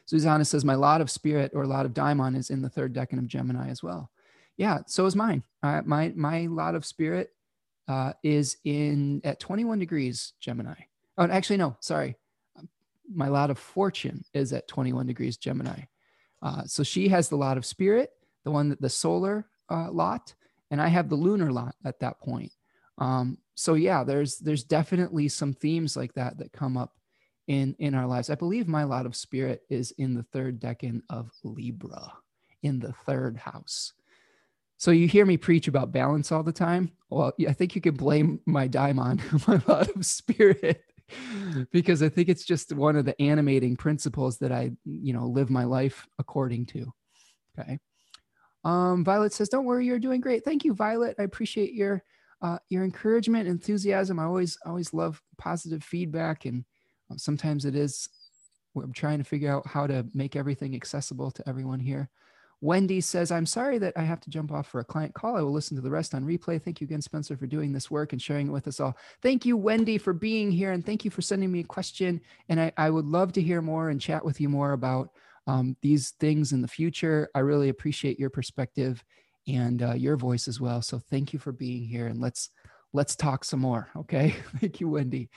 Susanna 0.04 0.44
says, 0.44 0.62
My 0.62 0.74
lot 0.74 1.00
of 1.00 1.10
spirit 1.10 1.52
or 1.54 1.64
lot 1.64 1.86
of 1.86 1.94
daimon 1.94 2.36
is 2.36 2.50
in 2.50 2.60
the 2.60 2.68
third 2.68 2.92
decan 2.94 3.18
of 3.18 3.28
Gemini 3.28 3.70
as 3.70 3.82
well. 3.82 4.10
Yeah, 4.58 4.80
so 4.86 5.06
is 5.06 5.16
mine. 5.16 5.42
Uh, 5.62 5.80
my 5.86 6.12
my 6.14 6.46
lot 6.46 6.74
of 6.74 6.84
spirit 6.84 7.30
uh, 7.88 8.12
is 8.22 8.58
in 8.64 9.20
at 9.24 9.40
21 9.40 9.78
degrees 9.78 10.34
Gemini. 10.40 10.74
Oh, 11.16 11.24
actually, 11.24 11.56
no, 11.56 11.76
sorry. 11.80 12.16
My 13.10 13.28
lot 13.28 13.50
of 13.50 13.58
fortune 13.58 14.24
is 14.34 14.52
at 14.52 14.68
21 14.68 15.06
degrees 15.06 15.38
Gemini. 15.38 15.84
Uh, 16.42 16.64
so 16.64 16.82
she 16.82 17.08
has 17.08 17.28
the 17.28 17.36
lot 17.36 17.56
of 17.56 17.66
spirit, 17.66 18.10
the 18.44 18.50
one 18.50 18.68
that 18.68 18.80
the 18.80 18.90
solar 18.90 19.46
uh, 19.70 19.90
lot, 19.90 20.34
and 20.70 20.80
I 20.80 20.88
have 20.88 21.08
the 21.08 21.16
lunar 21.16 21.50
lot 21.50 21.74
at 21.84 22.00
that 22.00 22.20
point. 22.20 22.52
Um, 22.98 23.38
so 23.54 23.74
yeah, 23.74 24.04
there's 24.04 24.38
there's 24.38 24.64
definitely 24.64 25.28
some 25.28 25.52
themes 25.52 25.96
like 25.96 26.14
that 26.14 26.38
that 26.38 26.52
come 26.52 26.76
up 26.76 26.94
in 27.46 27.74
in 27.78 27.94
our 27.94 28.06
lives. 28.06 28.30
I 28.30 28.34
believe 28.34 28.68
my 28.68 28.84
lot 28.84 29.06
of 29.06 29.16
spirit 29.16 29.62
is 29.68 29.90
in 29.92 30.14
the 30.14 30.22
third 30.22 30.60
decan 30.60 31.02
of 31.08 31.30
Libra, 31.42 32.12
in 32.62 32.78
the 32.78 32.92
third 32.92 33.36
house. 33.36 33.94
So 34.78 34.92
you 34.92 35.08
hear 35.08 35.26
me 35.26 35.36
preach 35.36 35.66
about 35.66 35.92
balance 35.92 36.30
all 36.30 36.44
the 36.44 36.52
time. 36.52 36.92
Well, 37.10 37.32
I 37.46 37.52
think 37.52 37.74
you 37.74 37.80
can 37.80 37.94
blame 37.94 38.40
my 38.46 38.68
daimon, 38.68 39.20
my 39.48 39.60
lot 39.66 39.94
of 39.94 40.06
spirit, 40.06 40.84
because 41.72 42.00
I 42.00 42.08
think 42.08 42.28
it's 42.28 42.44
just 42.44 42.72
one 42.72 42.94
of 42.94 43.04
the 43.04 43.20
animating 43.20 43.76
principles 43.76 44.38
that 44.38 44.52
I, 44.52 44.70
you 44.84 45.12
know, 45.12 45.26
live 45.26 45.50
my 45.50 45.64
life 45.64 46.06
according 46.20 46.66
to. 46.66 46.92
Okay. 47.58 47.80
Um, 48.64 49.04
Violet 49.04 49.32
says, 49.32 49.48
"Don't 49.48 49.64
worry, 49.64 49.84
you're 49.84 49.98
doing 49.98 50.20
great. 50.20 50.44
Thank 50.44 50.64
you, 50.64 50.74
Violet. 50.74 51.16
I 51.18 51.24
appreciate 51.24 51.72
your 51.72 52.04
uh, 52.40 52.58
your 52.68 52.84
encouragement, 52.84 53.48
enthusiasm. 53.48 54.20
I 54.20 54.24
always 54.24 54.56
always 54.64 54.94
love 54.94 55.20
positive 55.38 55.82
feedback, 55.82 56.44
and 56.44 56.64
uh, 57.10 57.16
sometimes 57.16 57.64
it 57.64 57.74
is. 57.74 58.08
I'm 58.76 58.92
trying 58.92 59.18
to 59.18 59.24
figure 59.24 59.50
out 59.52 59.66
how 59.66 59.88
to 59.88 60.06
make 60.14 60.36
everything 60.36 60.76
accessible 60.76 61.32
to 61.32 61.48
everyone 61.48 61.80
here. 61.80 62.10
Wendy 62.60 63.00
says, 63.00 63.30
I'm 63.30 63.46
sorry 63.46 63.78
that 63.78 63.92
I 63.96 64.02
have 64.02 64.20
to 64.20 64.30
jump 64.30 64.50
off 64.50 64.66
for 64.66 64.80
a 64.80 64.84
client 64.84 65.14
call. 65.14 65.36
I 65.36 65.42
will 65.42 65.52
listen 65.52 65.76
to 65.76 65.82
the 65.82 65.90
rest 65.90 66.14
on 66.14 66.24
replay. 66.24 66.60
Thank 66.60 66.80
you 66.80 66.86
again, 66.86 67.02
Spencer, 67.02 67.36
for 67.36 67.46
doing 67.46 67.72
this 67.72 67.90
work 67.90 68.12
and 68.12 68.20
sharing 68.20 68.48
it 68.48 68.52
with 68.52 68.66
us 68.66 68.80
all. 68.80 68.96
Thank 69.22 69.46
you, 69.46 69.56
Wendy, 69.56 69.96
for 69.96 70.12
being 70.12 70.50
here. 70.50 70.72
And 70.72 70.84
thank 70.84 71.04
you 71.04 71.10
for 71.10 71.22
sending 71.22 71.52
me 71.52 71.60
a 71.60 71.64
question. 71.64 72.20
And 72.48 72.60
I, 72.60 72.72
I 72.76 72.90
would 72.90 73.06
love 73.06 73.32
to 73.34 73.42
hear 73.42 73.62
more 73.62 73.90
and 73.90 74.00
chat 74.00 74.24
with 74.24 74.40
you 74.40 74.48
more 74.48 74.72
about 74.72 75.10
um, 75.46 75.76
these 75.82 76.10
things 76.18 76.52
in 76.52 76.60
the 76.60 76.68
future. 76.68 77.30
I 77.34 77.40
really 77.40 77.68
appreciate 77.68 78.18
your 78.18 78.30
perspective 78.30 79.04
and 79.46 79.82
uh, 79.82 79.94
your 79.94 80.16
voice 80.16 80.48
as 80.48 80.60
well. 80.60 80.82
So 80.82 80.98
thank 80.98 81.32
you 81.32 81.38
for 81.38 81.52
being 81.52 81.84
here. 81.84 82.08
And 82.08 82.20
let's 82.20 82.50
let's 82.92 83.14
talk 83.14 83.44
some 83.44 83.60
more. 83.60 83.88
Okay. 83.96 84.34
thank 84.60 84.80
you, 84.80 84.88
Wendy. 84.88 85.30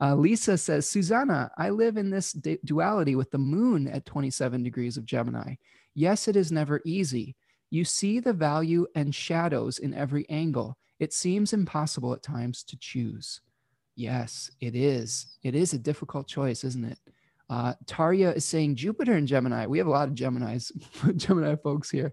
Uh, 0.00 0.14
Lisa 0.14 0.58
says, 0.58 0.88
Susanna, 0.88 1.50
I 1.56 1.70
live 1.70 1.96
in 1.96 2.10
this 2.10 2.32
duality 2.32 3.14
with 3.14 3.30
the 3.30 3.38
moon 3.38 3.88
at 3.88 4.04
27 4.04 4.62
degrees 4.62 4.96
of 4.98 5.06
Gemini. 5.06 5.54
Yes, 5.96 6.28
it 6.28 6.36
is 6.36 6.52
never 6.52 6.82
easy. 6.84 7.34
You 7.70 7.84
see 7.84 8.20
the 8.20 8.34
value 8.34 8.86
and 8.94 9.14
shadows 9.14 9.78
in 9.78 9.94
every 9.94 10.28
angle. 10.28 10.76
It 11.00 11.14
seems 11.14 11.54
impossible 11.54 12.12
at 12.12 12.22
times 12.22 12.62
to 12.64 12.76
choose. 12.78 13.40
Yes, 13.96 14.50
it 14.60 14.76
is. 14.76 15.38
It 15.42 15.54
is 15.54 15.72
a 15.72 15.78
difficult 15.78 16.28
choice, 16.28 16.64
isn't 16.64 16.84
it? 16.84 16.98
Uh, 17.48 17.72
Tarya 17.86 18.36
is 18.36 18.44
saying 18.44 18.76
Jupiter 18.76 19.14
and 19.14 19.26
Gemini. 19.26 19.66
We 19.66 19.78
have 19.78 19.86
a 19.86 19.90
lot 19.90 20.06
of 20.06 20.14
Gemini's, 20.14 20.70
Gemini 21.16 21.56
folks 21.56 21.90
here. 21.90 22.12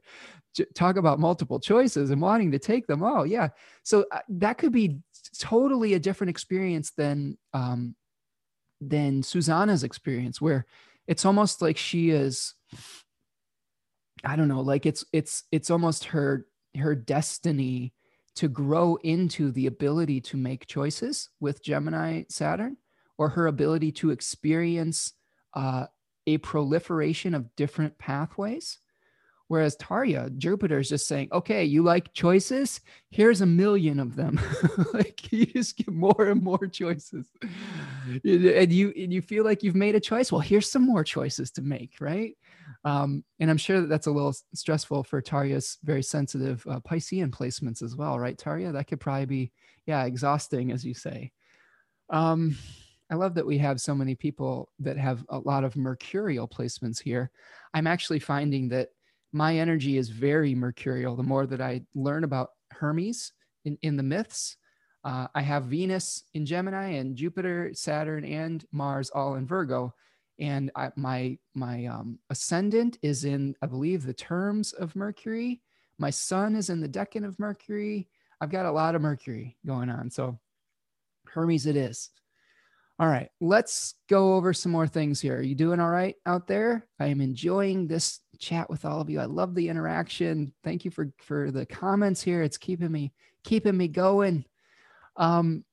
J- 0.56 0.66
talk 0.76 0.96
about 0.96 1.20
multiple 1.20 1.60
choices 1.60 2.10
and 2.10 2.22
wanting 2.22 2.52
to 2.52 2.60
take 2.60 2.88
them 2.88 3.04
all. 3.04 3.26
Yeah. 3.26 3.50
So 3.84 4.06
uh, 4.14 4.20
that 4.30 4.58
could 4.58 4.72
be 4.72 5.00
totally 5.38 5.96
a 5.96 6.00
different 6.00 6.30
experience 6.30 6.92
than 6.92 7.38
um, 7.54 7.96
than 8.80 9.24
Susanna's 9.24 9.84
experience, 9.84 10.40
where 10.40 10.66
it's 11.06 11.26
almost 11.26 11.62
like 11.62 11.78
she 11.78 12.12
is 12.12 12.54
I 14.24 14.36
don't 14.36 14.48
know, 14.48 14.62
like 14.62 14.86
it's 14.86 15.06
it's 15.14 15.44
it's 15.52 15.70
almost 15.70 16.06
her 16.06 16.48
her 16.78 16.96
destiny 16.96 17.94
to 18.36 18.48
grow 18.48 18.98
into 19.04 19.52
the 19.52 19.68
ability 19.68 20.20
to 20.22 20.38
make 20.38 20.66
choices 20.66 21.30
with 21.40 21.64
Gemini 21.64 22.24
Saturn, 22.30 22.78
or 23.18 23.30
her 23.30 23.48
ability 23.48 23.92
to 23.94 24.12
experience 24.12 25.14
uh, 25.54 25.86
a 26.26 26.38
proliferation 26.40 27.34
of 27.34 27.56
different 27.56 27.98
pathways. 27.98 28.80
Whereas 29.50 29.76
Tarya, 29.78 30.36
Jupiter 30.38 30.80
is 30.80 30.90
just 30.90 31.08
saying, 31.08 31.28
okay, 31.32 31.64
you 31.64 31.84
like 31.84 32.14
choices? 32.14 32.82
Here's 33.12 33.42
a 33.42 33.46
million 33.46 34.00
of 34.00 34.16
them. 34.16 34.40
like 34.94 35.32
you 35.32 35.46
just 35.46 35.78
get 35.78 35.90
more 35.90 36.30
and 36.30 36.42
more 36.42 36.66
choices. 36.66 37.28
and 38.24 38.72
you 38.74 38.94
and 38.98 39.14
you 39.14 39.22
feel 39.22 39.44
like 39.44 39.62
you've 39.62 39.76
made 39.76 39.96
a 39.96 40.00
choice. 40.00 40.32
Well, 40.32 40.42
here's 40.42 40.72
some 40.72 40.86
more 40.86 41.04
choices 41.04 41.52
to 41.52 41.62
make, 41.62 41.98
right? 42.00 42.36
Um, 42.86 43.24
and 43.40 43.50
I'm 43.50 43.58
sure 43.58 43.82
that 43.82 43.88
that's 43.88 44.08
a 44.08 44.12
little 44.12 44.36
stressful 44.54 45.04
for 45.04 45.22
Taria's 45.22 45.78
very 45.84 46.04
sensitive 46.04 46.66
uh, 46.70 46.80
Piscean 46.82 47.30
placements 47.32 47.82
as 47.82 47.96
well, 47.96 48.20
right, 48.20 48.38
Taria? 48.38 48.74
That 48.74 48.88
could 48.88 49.00
probably 49.00 49.26
be, 49.26 49.52
yeah, 49.86 50.04
exhausting, 50.04 50.72
as 50.72 50.84
you 50.84 50.94
say. 50.94 51.32
Um, 52.10 52.58
I 53.10 53.16
love 53.16 53.36
that 53.36 53.46
we 53.46 53.58
have 53.60 53.80
so 53.80 53.96
many 53.96 54.16
people 54.16 54.70
that 54.80 54.98
have 54.98 55.24
a 55.30 55.40
lot 55.40 55.64
of 55.64 55.76
mercurial 55.76 56.48
placements 56.48 57.02
here. 57.02 57.32
I'm 57.74 57.88
actually 57.88 58.20
finding 58.20 58.68
that 58.70 58.90
my 59.32 59.58
energy 59.58 59.98
is 59.98 60.10
very 60.10 60.54
mercurial 60.54 61.16
the 61.16 61.24
more 61.24 61.46
that 61.48 61.62
I 61.62 61.84
learn 61.96 62.24
about 62.24 62.50
Hermes 62.72 63.32
in, 63.66 63.78
in 63.82 63.98
the 63.98 64.04
myths. 64.04 64.58
Uh, 65.04 65.28
I 65.36 65.42
have 65.42 65.66
Venus 65.66 66.24
in 66.34 66.46
Gemini 66.46 66.92
and 66.94 67.16
Jupiter, 67.16 67.72
Saturn, 67.74 68.24
and 68.26 68.66
Mars 68.72 69.10
all 69.10 69.36
in 69.36 69.46
Virgo. 69.46 69.94
And 70.40 70.72
I, 70.76 70.92
my 70.96 71.38
my 71.54 71.86
um, 71.86 72.20
ascendant 72.30 72.98
is 73.02 73.24
in, 73.24 73.56
I 73.62 73.68
believe, 73.68 74.06
the 74.06 74.14
terms 74.14 74.74
of 74.74 74.96
Mercury. 74.96 75.62
My 76.00 76.10
sun 76.10 76.56
is 76.56 76.70
in 76.70 76.82
the 76.82 76.90
decan 76.90 77.26
of 77.26 77.40
Mercury. 77.40 78.08
I've 78.42 78.50
got 78.50 78.66
a 78.66 78.72
lot 78.72 78.96
of 78.96 79.02
Mercury 79.02 79.58
going 79.66 79.90
on. 79.90 80.10
So 80.10 80.40
Hermes 81.28 81.66
it 81.66 81.76
is. 81.76 82.10
All 83.00 83.08
right, 83.08 83.30
let's 83.42 83.96
go 84.08 84.36
over 84.36 84.54
some 84.54 84.72
more 84.72 84.88
things 84.88 85.20
here. 85.20 85.38
Are 85.38 85.42
you 85.42 85.56
doing 85.56 85.80
all 85.80 85.90
right 85.90 86.16
out 86.26 86.48
there? 86.48 86.88
I 87.00 87.08
am 87.08 87.22
enjoying 87.22 87.88
this 87.88 88.20
chat 88.40 88.70
with 88.70 88.86
all 88.86 89.02
of 89.02 89.10
you. 89.10 89.20
I 89.20 89.26
love 89.26 89.56
the 89.56 89.68
interaction. 89.68 90.54
Thank 90.64 90.86
you 90.86 90.92
for 90.92 91.12
for 91.20 91.50
the 91.52 91.66
comments 91.66 92.22
here. 92.22 92.44
It's 92.44 92.58
keeping 92.58 92.92
me 92.92 93.12
keeping 93.44 93.76
me 93.76 93.88
going. 93.88 94.46
Um, 95.16 95.64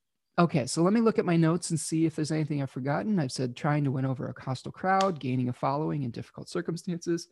okay, 0.40 0.66
so 0.66 0.82
let 0.82 0.92
me 0.92 1.00
look 1.00 1.18
at 1.18 1.24
my 1.24 1.36
notes 1.36 1.70
and 1.70 1.78
see 1.78 2.06
if 2.06 2.16
there's 2.16 2.32
anything 2.32 2.62
I've 2.62 2.70
forgotten. 2.70 3.18
I've 3.18 3.32
said 3.32 3.56
trying 3.56 3.84
to 3.84 3.90
win 3.90 4.04
over 4.04 4.28
a 4.28 4.42
hostile 4.42 4.72
crowd, 4.72 5.20
gaining 5.20 5.48
a 5.48 5.52
following 5.52 6.02
in 6.02 6.10
difficult 6.10 6.48
circumstances. 6.48 7.28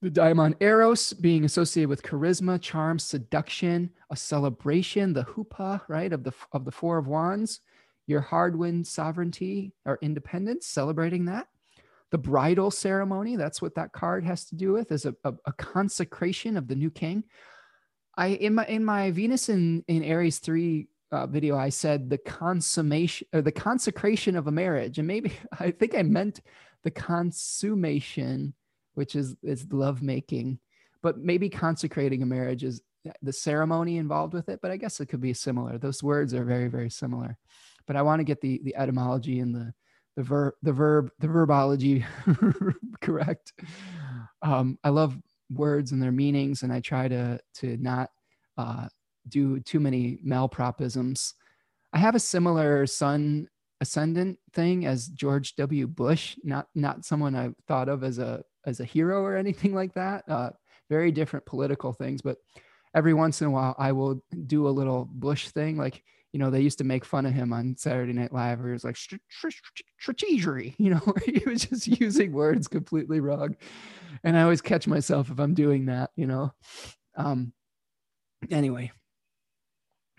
The 0.00 0.10
diamond 0.10 0.56
eros 0.60 1.12
being 1.12 1.44
associated 1.44 1.88
with 1.88 2.02
charisma, 2.02 2.60
charm, 2.60 2.98
seduction, 2.98 3.90
a 4.10 4.16
celebration, 4.16 5.12
the 5.12 5.24
chuppah, 5.24 5.82
right, 5.88 6.12
of 6.12 6.24
the 6.24 6.32
of 6.52 6.64
the 6.64 6.72
four 6.72 6.98
of 6.98 7.06
wands 7.06 7.60
your 8.06 8.20
hard 8.20 8.56
win 8.56 8.84
sovereignty 8.84 9.72
or 9.84 9.98
independence, 10.02 10.66
celebrating 10.66 11.26
that. 11.26 11.48
The 12.10 12.18
bridal 12.18 12.70
ceremony, 12.70 13.36
that's 13.36 13.62
what 13.62 13.74
that 13.76 13.92
card 13.92 14.24
has 14.24 14.44
to 14.46 14.54
do 14.54 14.72
with, 14.72 14.92
is 14.92 15.06
a, 15.06 15.14
a, 15.24 15.32
a 15.46 15.52
consecration 15.52 16.56
of 16.56 16.68
the 16.68 16.74
new 16.74 16.90
king. 16.90 17.24
I 18.16 18.28
in 18.28 18.54
my 18.54 18.66
in 18.66 18.84
my 18.84 19.10
Venus 19.10 19.48
in, 19.48 19.84
in 19.88 20.02
Aries 20.02 20.38
3 20.38 20.88
uh, 21.12 21.26
video, 21.26 21.56
I 21.56 21.68
said 21.68 22.10
the 22.10 22.18
consummation 22.18 23.28
or 23.32 23.42
the 23.42 23.52
consecration 23.52 24.36
of 24.36 24.46
a 24.46 24.52
marriage. 24.52 24.98
And 24.98 25.06
maybe 25.06 25.32
I 25.60 25.70
think 25.70 25.94
I 25.94 26.02
meant 26.02 26.40
the 26.82 26.90
consummation, 26.90 28.54
which 28.94 29.14
is 29.14 29.36
is 29.42 29.72
love 29.72 30.02
making, 30.02 30.58
but 31.02 31.18
maybe 31.18 31.48
consecrating 31.48 32.22
a 32.22 32.26
marriage 32.26 32.64
is 32.64 32.82
the 33.20 33.32
ceremony 33.32 33.98
involved 33.98 34.32
with 34.32 34.48
it. 34.48 34.60
But 34.62 34.70
I 34.70 34.76
guess 34.76 35.00
it 35.00 35.06
could 35.06 35.20
be 35.20 35.34
similar. 35.34 35.78
Those 35.78 36.02
words 36.02 36.34
are 36.34 36.44
very, 36.44 36.68
very 36.68 36.90
similar 36.90 37.36
but 37.86 37.96
I 37.96 38.02
want 38.02 38.20
to 38.20 38.24
get 38.24 38.40
the 38.40 38.60
the 38.64 38.76
etymology 38.76 39.40
and 39.40 39.54
the 39.54 39.72
the 40.16 40.22
verb 40.22 40.54
the 40.62 40.72
verb 40.72 41.10
the 41.18 41.26
verbology 41.28 42.04
correct. 43.00 43.52
Um, 44.42 44.78
I 44.84 44.90
love 44.90 45.16
words 45.50 45.92
and 45.92 46.02
their 46.02 46.12
meanings, 46.12 46.62
and 46.62 46.72
I 46.72 46.80
try 46.80 47.08
to 47.08 47.40
to 47.56 47.76
not 47.78 48.10
uh, 48.56 48.88
do 49.28 49.60
too 49.60 49.80
many 49.80 50.18
malpropisms. 50.26 51.34
I 51.92 51.98
have 51.98 52.14
a 52.14 52.20
similar 52.20 52.86
sun 52.86 53.48
ascendant 53.80 54.38
thing 54.52 54.86
as 54.86 55.08
George 55.08 55.56
W. 55.56 55.86
Bush, 55.86 56.36
not 56.44 56.68
not 56.74 57.04
someone 57.04 57.34
I've 57.34 57.54
thought 57.66 57.88
of 57.88 58.04
as 58.04 58.18
a 58.18 58.42
as 58.64 58.80
a 58.80 58.84
hero 58.84 59.22
or 59.22 59.36
anything 59.36 59.74
like 59.74 59.94
that. 59.94 60.24
Uh, 60.28 60.50
very 60.88 61.10
different 61.10 61.46
political 61.46 61.92
things, 61.92 62.22
but 62.22 62.38
every 62.94 63.14
once 63.14 63.40
in 63.40 63.48
a 63.48 63.50
while 63.50 63.74
I 63.78 63.92
will 63.92 64.22
do 64.46 64.68
a 64.68 64.70
little 64.70 65.08
Bush 65.10 65.48
thing, 65.48 65.76
like 65.76 66.02
you 66.32 66.38
know, 66.38 66.50
they 66.50 66.60
used 66.60 66.78
to 66.78 66.84
make 66.84 67.04
fun 67.04 67.26
of 67.26 67.34
him 67.34 67.52
on 67.52 67.76
Saturday 67.76 68.14
Night 68.14 68.32
Live 68.32 68.58
where 68.58 68.68
he 68.68 68.72
was 68.72 68.84
like 68.84 68.96
strategery, 68.96 70.74
you 70.78 70.90
know, 70.90 71.14
he 71.24 71.42
was 71.46 71.66
just 71.66 71.86
using 72.00 72.32
words 72.32 72.68
completely 72.68 73.20
wrong. 73.20 73.56
And 74.24 74.36
I 74.36 74.42
always 74.42 74.62
catch 74.62 74.86
myself 74.86 75.30
if 75.30 75.38
I'm 75.38 75.54
doing 75.54 75.86
that, 75.86 76.10
you 76.16 76.26
know. 76.26 76.52
Um, 77.16 77.52
anyway. 78.50 78.92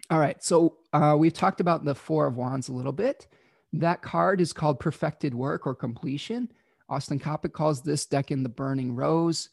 All 0.10 0.20
right. 0.20 0.42
So 0.44 0.78
uh, 0.92 1.16
we've 1.18 1.34
talked 1.34 1.62
about 1.62 1.86
the 1.86 1.96
Four 1.96 2.28
of 2.28 2.36
Wands 2.36 2.70
a 2.70 2.74
little 2.74 2.92
bit. 2.92 3.28
That 3.74 4.02
card 4.02 4.42
is 4.42 4.54
called 4.54 4.80
Perfected 4.80 5.34
Work 5.34 5.66
or 5.66 5.74
Completion. 5.74 6.52
Austin 6.90 7.20
Coppock 7.20 7.54
calls 7.54 7.82
this 7.82 8.06
decan 8.06 8.44
the 8.44 8.50
Burning 8.50 8.96
Rose. 8.96 9.50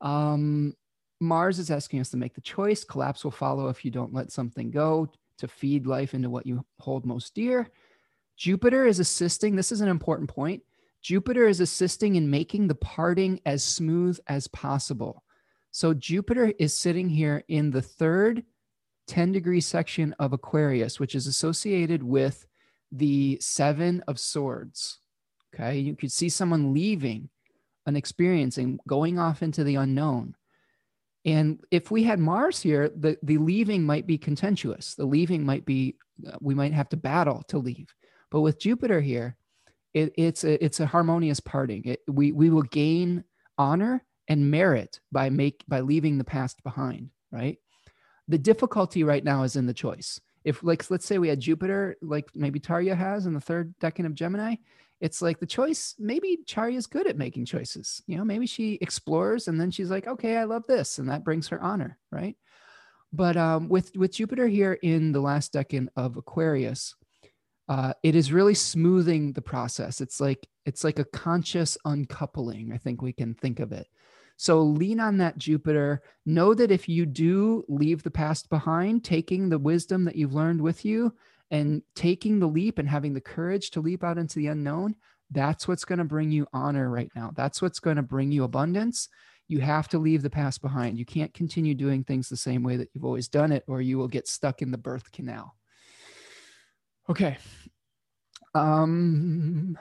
Um, 0.00 0.74
Mars 1.20 1.58
is 1.58 1.70
asking 1.70 2.00
us 2.00 2.10
to 2.10 2.16
make 2.16 2.34
the 2.34 2.40
choice. 2.40 2.84
Collapse 2.84 3.24
will 3.24 3.30
follow 3.30 3.68
if 3.68 3.84
you 3.84 3.90
don't 3.90 4.12
let 4.12 4.32
something 4.32 4.70
go 4.70 5.10
to 5.38 5.48
feed 5.48 5.86
life 5.86 6.14
into 6.14 6.28
what 6.28 6.46
you 6.46 6.64
hold 6.80 7.06
most 7.06 7.34
dear. 7.34 7.70
Jupiter 8.36 8.86
is 8.86 8.98
assisting, 8.98 9.54
this 9.54 9.72
is 9.72 9.80
an 9.80 9.88
important 9.88 10.28
point. 10.28 10.62
Jupiter 11.00 11.46
is 11.46 11.60
assisting 11.60 12.16
in 12.16 12.28
making 12.30 12.66
the 12.66 12.74
parting 12.74 13.40
as 13.46 13.64
smooth 13.64 14.18
as 14.26 14.48
possible. 14.48 15.24
So 15.70 15.94
Jupiter 15.94 16.52
is 16.58 16.76
sitting 16.76 17.08
here 17.08 17.44
in 17.48 17.70
the 17.70 17.82
third 17.82 18.44
10 19.06 19.32
degree 19.32 19.60
section 19.60 20.14
of 20.18 20.32
Aquarius, 20.32 21.00
which 21.00 21.14
is 21.14 21.26
associated 21.26 22.02
with 22.02 22.46
the 22.90 23.38
Seven 23.40 24.02
of 24.06 24.18
Swords. 24.18 25.00
Okay. 25.54 25.78
You 25.78 25.96
could 25.96 26.12
see 26.12 26.28
someone 26.28 26.72
leaving 26.72 27.28
an 27.86 27.96
experience 27.96 28.58
and 28.58 28.80
going 28.86 29.18
off 29.18 29.42
into 29.42 29.64
the 29.64 29.76
unknown. 29.76 30.34
And 31.24 31.60
if 31.70 31.90
we 31.90 32.02
had 32.02 32.18
Mars 32.18 32.60
here, 32.60 32.90
the, 32.94 33.16
the 33.22 33.38
leaving 33.38 33.84
might 33.84 34.06
be 34.06 34.18
contentious. 34.18 34.94
The 34.94 35.04
leaving 35.04 35.44
might 35.44 35.64
be, 35.64 35.96
uh, 36.26 36.36
we 36.40 36.54
might 36.54 36.72
have 36.72 36.88
to 36.90 36.96
battle 36.96 37.42
to 37.48 37.58
leave. 37.58 37.94
But 38.30 38.40
with 38.40 38.58
Jupiter 38.58 39.00
here, 39.00 39.36
it, 39.94 40.12
it's, 40.16 40.42
a, 40.42 40.62
it's 40.64 40.80
a 40.80 40.86
harmonious 40.86 41.38
parting. 41.38 41.82
It, 41.84 42.00
we, 42.08 42.32
we 42.32 42.50
will 42.50 42.62
gain 42.62 43.24
honor 43.58 44.04
and 44.26 44.50
merit 44.50 45.00
by, 45.12 45.30
make, 45.30 45.64
by 45.68 45.80
leaving 45.80 46.18
the 46.18 46.24
past 46.24 46.62
behind, 46.64 47.10
right? 47.30 47.58
The 48.32 48.38
difficulty 48.38 49.04
right 49.04 49.22
now 49.22 49.42
is 49.42 49.56
in 49.56 49.66
the 49.66 49.74
choice. 49.74 50.18
If, 50.42 50.64
like, 50.64 50.90
let's 50.90 51.04
say 51.04 51.18
we 51.18 51.28
had 51.28 51.38
Jupiter, 51.38 51.96
like 52.00 52.30
maybe 52.34 52.58
Tarya 52.58 52.96
has 52.96 53.26
in 53.26 53.34
the 53.34 53.42
third 53.42 53.74
decan 53.78 54.06
of 54.06 54.14
Gemini, 54.14 54.56
it's 55.02 55.20
like 55.20 55.38
the 55.38 55.44
choice 55.44 55.94
maybe 55.98 56.38
Chari 56.46 56.76
is 56.76 56.86
good 56.86 57.06
at 57.06 57.18
making 57.18 57.44
choices. 57.44 58.00
You 58.06 58.16
know 58.16 58.24
maybe 58.24 58.46
she 58.46 58.78
explores 58.80 59.48
and 59.48 59.60
then 59.60 59.70
she's 59.70 59.90
like 59.90 60.06
okay 60.06 60.36
i 60.38 60.44
love 60.44 60.64
this 60.66 60.98
and 60.98 61.10
that 61.10 61.24
brings 61.24 61.48
her 61.48 61.60
honor 61.60 61.98
right? 62.10 62.36
But 63.12 63.36
um, 63.36 63.68
with 63.68 63.94
with 63.96 64.14
jupiter 64.14 64.48
here 64.48 64.78
in 64.82 65.12
the 65.12 65.20
last 65.20 65.52
decan 65.52 65.88
of 65.96 66.16
aquarius 66.16 66.94
uh, 67.68 67.92
it 68.02 68.14
is 68.14 68.32
really 68.32 68.54
smoothing 68.54 69.32
the 69.32 69.42
process. 69.42 70.00
It's 70.00 70.20
like 70.20 70.48
it's 70.64 70.84
like 70.84 71.00
a 71.00 71.04
conscious 71.04 71.76
uncoupling 71.84 72.72
i 72.72 72.78
think 72.78 73.02
we 73.02 73.12
can 73.12 73.34
think 73.34 73.60
of 73.60 73.72
it 73.72 73.88
so 74.36 74.62
lean 74.62 75.00
on 75.00 75.18
that 75.18 75.38
jupiter 75.38 76.02
know 76.26 76.54
that 76.54 76.70
if 76.70 76.88
you 76.88 77.06
do 77.06 77.64
leave 77.68 78.02
the 78.02 78.10
past 78.10 78.48
behind 78.48 79.04
taking 79.04 79.48
the 79.48 79.58
wisdom 79.58 80.04
that 80.04 80.16
you've 80.16 80.34
learned 80.34 80.60
with 80.60 80.84
you 80.84 81.14
and 81.50 81.82
taking 81.94 82.38
the 82.38 82.46
leap 82.46 82.78
and 82.78 82.88
having 82.88 83.12
the 83.12 83.20
courage 83.20 83.70
to 83.70 83.80
leap 83.80 84.02
out 84.02 84.18
into 84.18 84.38
the 84.38 84.46
unknown, 84.46 84.94
that's 85.30 85.66
what's 85.66 85.84
going 85.84 85.98
to 85.98 86.04
bring 86.04 86.30
you 86.30 86.46
honor 86.52 86.90
right 86.90 87.10
now. 87.14 87.32
That's 87.34 87.62
what's 87.62 87.80
going 87.80 87.96
to 87.96 88.02
bring 88.02 88.32
you 88.32 88.44
abundance. 88.44 89.08
You 89.48 89.60
have 89.60 89.88
to 89.88 89.98
leave 89.98 90.22
the 90.22 90.30
past 90.30 90.62
behind. 90.62 90.98
You 90.98 91.04
can't 91.04 91.34
continue 91.34 91.74
doing 91.74 92.04
things 92.04 92.28
the 92.28 92.36
same 92.36 92.62
way 92.62 92.76
that 92.76 92.88
you've 92.92 93.04
always 93.04 93.28
done 93.28 93.52
it, 93.52 93.64
or 93.66 93.80
you 93.80 93.98
will 93.98 94.08
get 94.08 94.28
stuck 94.28 94.62
in 94.62 94.70
the 94.70 94.78
birth 94.78 95.12
canal. 95.12 95.56
Okay. 97.08 97.36
Um, 98.54 99.78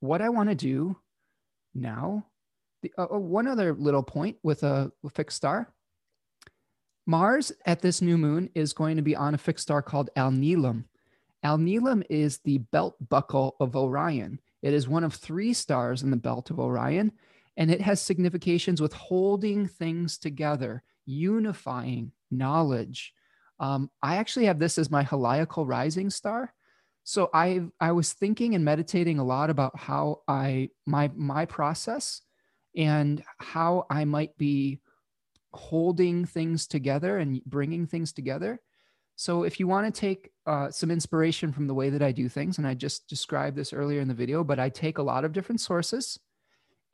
what 0.00 0.20
I 0.20 0.28
want 0.28 0.50
to 0.50 0.54
do 0.54 0.96
now, 1.74 2.26
the, 2.82 2.92
uh, 2.98 3.18
one 3.18 3.46
other 3.46 3.74
little 3.74 4.02
point 4.02 4.36
with 4.42 4.62
a, 4.62 4.92
a 5.04 5.10
fixed 5.10 5.36
star. 5.36 5.72
Mars 7.06 7.52
at 7.64 7.80
this 7.80 8.02
new 8.02 8.18
moon 8.18 8.50
is 8.54 8.72
going 8.72 8.96
to 8.96 9.02
be 9.02 9.16
on 9.16 9.34
a 9.34 9.38
fixed 9.38 9.62
star 9.62 9.80
called 9.80 10.10
Alnilam. 10.16 10.84
Alnilam 11.44 12.04
is 12.10 12.38
the 12.38 12.58
belt 12.58 12.96
buckle 13.08 13.56
of 13.60 13.76
Orion. 13.76 14.40
It 14.62 14.74
is 14.74 14.88
one 14.88 15.04
of 15.04 15.14
three 15.14 15.52
stars 15.52 16.02
in 16.02 16.10
the 16.10 16.16
belt 16.16 16.50
of 16.50 16.58
Orion, 16.58 17.12
and 17.56 17.70
it 17.70 17.80
has 17.80 18.00
significations 18.00 18.80
with 18.80 18.92
holding 18.92 19.66
things 19.66 20.18
together, 20.18 20.82
unifying 21.06 22.12
knowledge. 22.30 23.14
Um, 23.60 23.90
I 24.02 24.16
actually 24.16 24.46
have 24.46 24.58
this 24.58 24.78
as 24.78 24.90
my 24.90 25.04
heliacal 25.04 25.66
rising 25.66 26.10
star. 26.10 26.52
So 27.04 27.30
I 27.32 27.62
I 27.80 27.92
was 27.92 28.12
thinking 28.12 28.54
and 28.54 28.64
meditating 28.64 29.18
a 29.18 29.24
lot 29.24 29.48
about 29.48 29.78
how 29.78 30.20
I 30.28 30.70
my 30.84 31.10
my 31.16 31.46
process 31.46 32.20
and 32.78 33.22
how 33.38 33.84
I 33.90 34.06
might 34.06 34.38
be 34.38 34.78
holding 35.52 36.24
things 36.24 36.66
together 36.66 37.18
and 37.18 37.44
bringing 37.44 37.86
things 37.86 38.12
together. 38.12 38.60
So 39.16 39.42
if 39.42 39.58
you 39.58 39.66
want 39.66 39.92
to 39.92 40.00
take 40.00 40.30
uh, 40.46 40.70
some 40.70 40.92
inspiration 40.92 41.52
from 41.52 41.66
the 41.66 41.74
way 41.74 41.90
that 41.90 42.02
I 42.02 42.12
do 42.12 42.28
things, 42.28 42.56
and 42.56 42.66
I 42.66 42.74
just 42.74 43.08
described 43.08 43.56
this 43.56 43.72
earlier 43.72 44.00
in 44.00 44.06
the 44.06 44.14
video, 44.14 44.44
but 44.44 44.60
I 44.60 44.68
take 44.68 44.98
a 44.98 45.02
lot 45.02 45.24
of 45.24 45.32
different 45.32 45.60
sources 45.60 46.20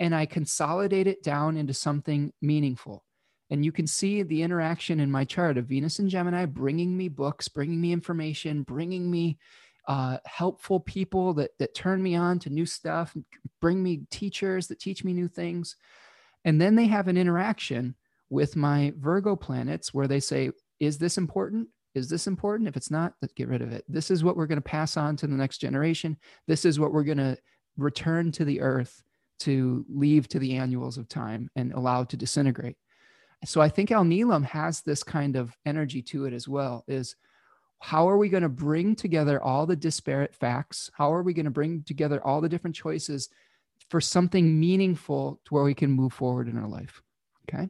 and 0.01 0.14
I 0.14 0.24
consolidate 0.24 1.07
it 1.07 1.22
down 1.22 1.59
into 1.59 1.74
something 1.74 2.32
meaningful. 2.41 3.05
And 3.51 3.62
you 3.62 3.70
can 3.70 3.87
see 3.87 4.22
the 4.22 4.43
interaction 4.43 5.01
in 5.01 5.11
my 5.11 5.26
chart 5.26 5.59
of 5.59 5.66
Venus 5.66 5.99
and 5.99 6.09
Gemini 6.09 6.47
bringing 6.47 6.97
me 6.97 7.09
books, 7.09 7.47
bringing 7.49 7.78
me 7.78 7.93
information, 7.93 8.62
bringing 8.62 9.11
me 9.11 9.39
uh, 9.87 10.18
helpful 10.24 10.80
people 10.80 11.35
that 11.35 11.51
that 11.59 11.74
turn 11.74 12.03
me 12.03 12.14
on 12.14 12.39
to 12.41 12.51
new 12.51 12.66
stuff, 12.66 13.16
bring 13.61 13.82
me 13.82 14.03
teachers 14.11 14.66
that 14.68 14.80
teach 14.80 15.05
me 15.05 15.12
new 15.12 15.28
things, 15.28 15.76
and 16.45 16.61
then 16.61 16.74
they 16.74 16.87
have 16.87 17.09
an 17.09 17.16
interaction 17.16 17.95
with 18.30 18.57
my 18.57 18.93
Virgo 18.99 19.37
planets 19.37 19.93
where 19.93 20.09
they 20.09 20.20
say, 20.20 20.51
"Is 20.80 20.99
this 20.99 21.18
important? 21.18 21.68
Is 21.95 22.09
this 22.09 22.26
important? 22.26 22.68
If 22.68 22.76
it's 22.76 22.91
not, 22.91 23.14
let's 23.22 23.35
get 23.35 23.49
rid 23.49 23.62
of 23.62 23.72
it. 23.72 23.85
This 23.89 24.11
is 24.11 24.24
what 24.24 24.37
we're 24.37 24.47
going 24.47 24.57
to 24.57 24.62
pass 24.62 24.97
on 24.97 25.16
to 25.16 25.26
the 25.26 25.37
next 25.37 25.59
generation. 25.59 26.16
This 26.49 26.64
is 26.64 26.80
what 26.80 26.93
we're 26.93 27.05
going 27.05 27.18
to 27.18 27.37
return 27.76 28.32
to 28.32 28.45
the 28.45 28.61
earth 28.61 29.03
to 29.41 29.85
leave 29.89 30.28
to 30.28 30.39
the 30.39 30.57
annuals 30.57 30.97
of 30.97 31.09
time 31.09 31.51
and 31.57 31.72
allow 31.72 32.05
to 32.05 32.16
disintegrate." 32.16 32.76
So 33.45 33.61
I 33.61 33.68
think 33.68 33.91
Alnilam 33.91 34.45
has 34.47 34.80
this 34.80 35.03
kind 35.03 35.37
of 35.37 35.55
energy 35.66 36.01
to 36.03 36.24
it 36.24 36.32
as 36.32 36.49
well. 36.49 36.85
Is 36.89 37.16
how 37.85 38.09
are 38.09 38.16
we 38.16 38.30
going 38.30 38.43
to 38.43 38.49
bring 38.49 38.97
together 38.97 39.43
all 39.43 39.66
the 39.66 39.76
disparate 39.76 40.35
facts? 40.35 40.91
How 40.95 41.12
are 41.12 41.22
we 41.22 41.35
going 41.35 41.45
to 41.45 41.51
bring 41.51 41.82
together 41.82 42.18
all 42.24 42.41
the 42.41 42.49
different 42.49 42.74
choices 42.74 43.28
for 43.91 44.01
something 44.01 44.59
meaningful 44.59 45.39
to 45.45 45.53
where 45.53 45.64
we 45.64 45.74
can 45.74 45.91
move 45.91 46.14
forward 46.14 46.49
in 46.49 46.57
our 46.57 46.66
life? 46.66 47.03
Okay. 47.47 47.68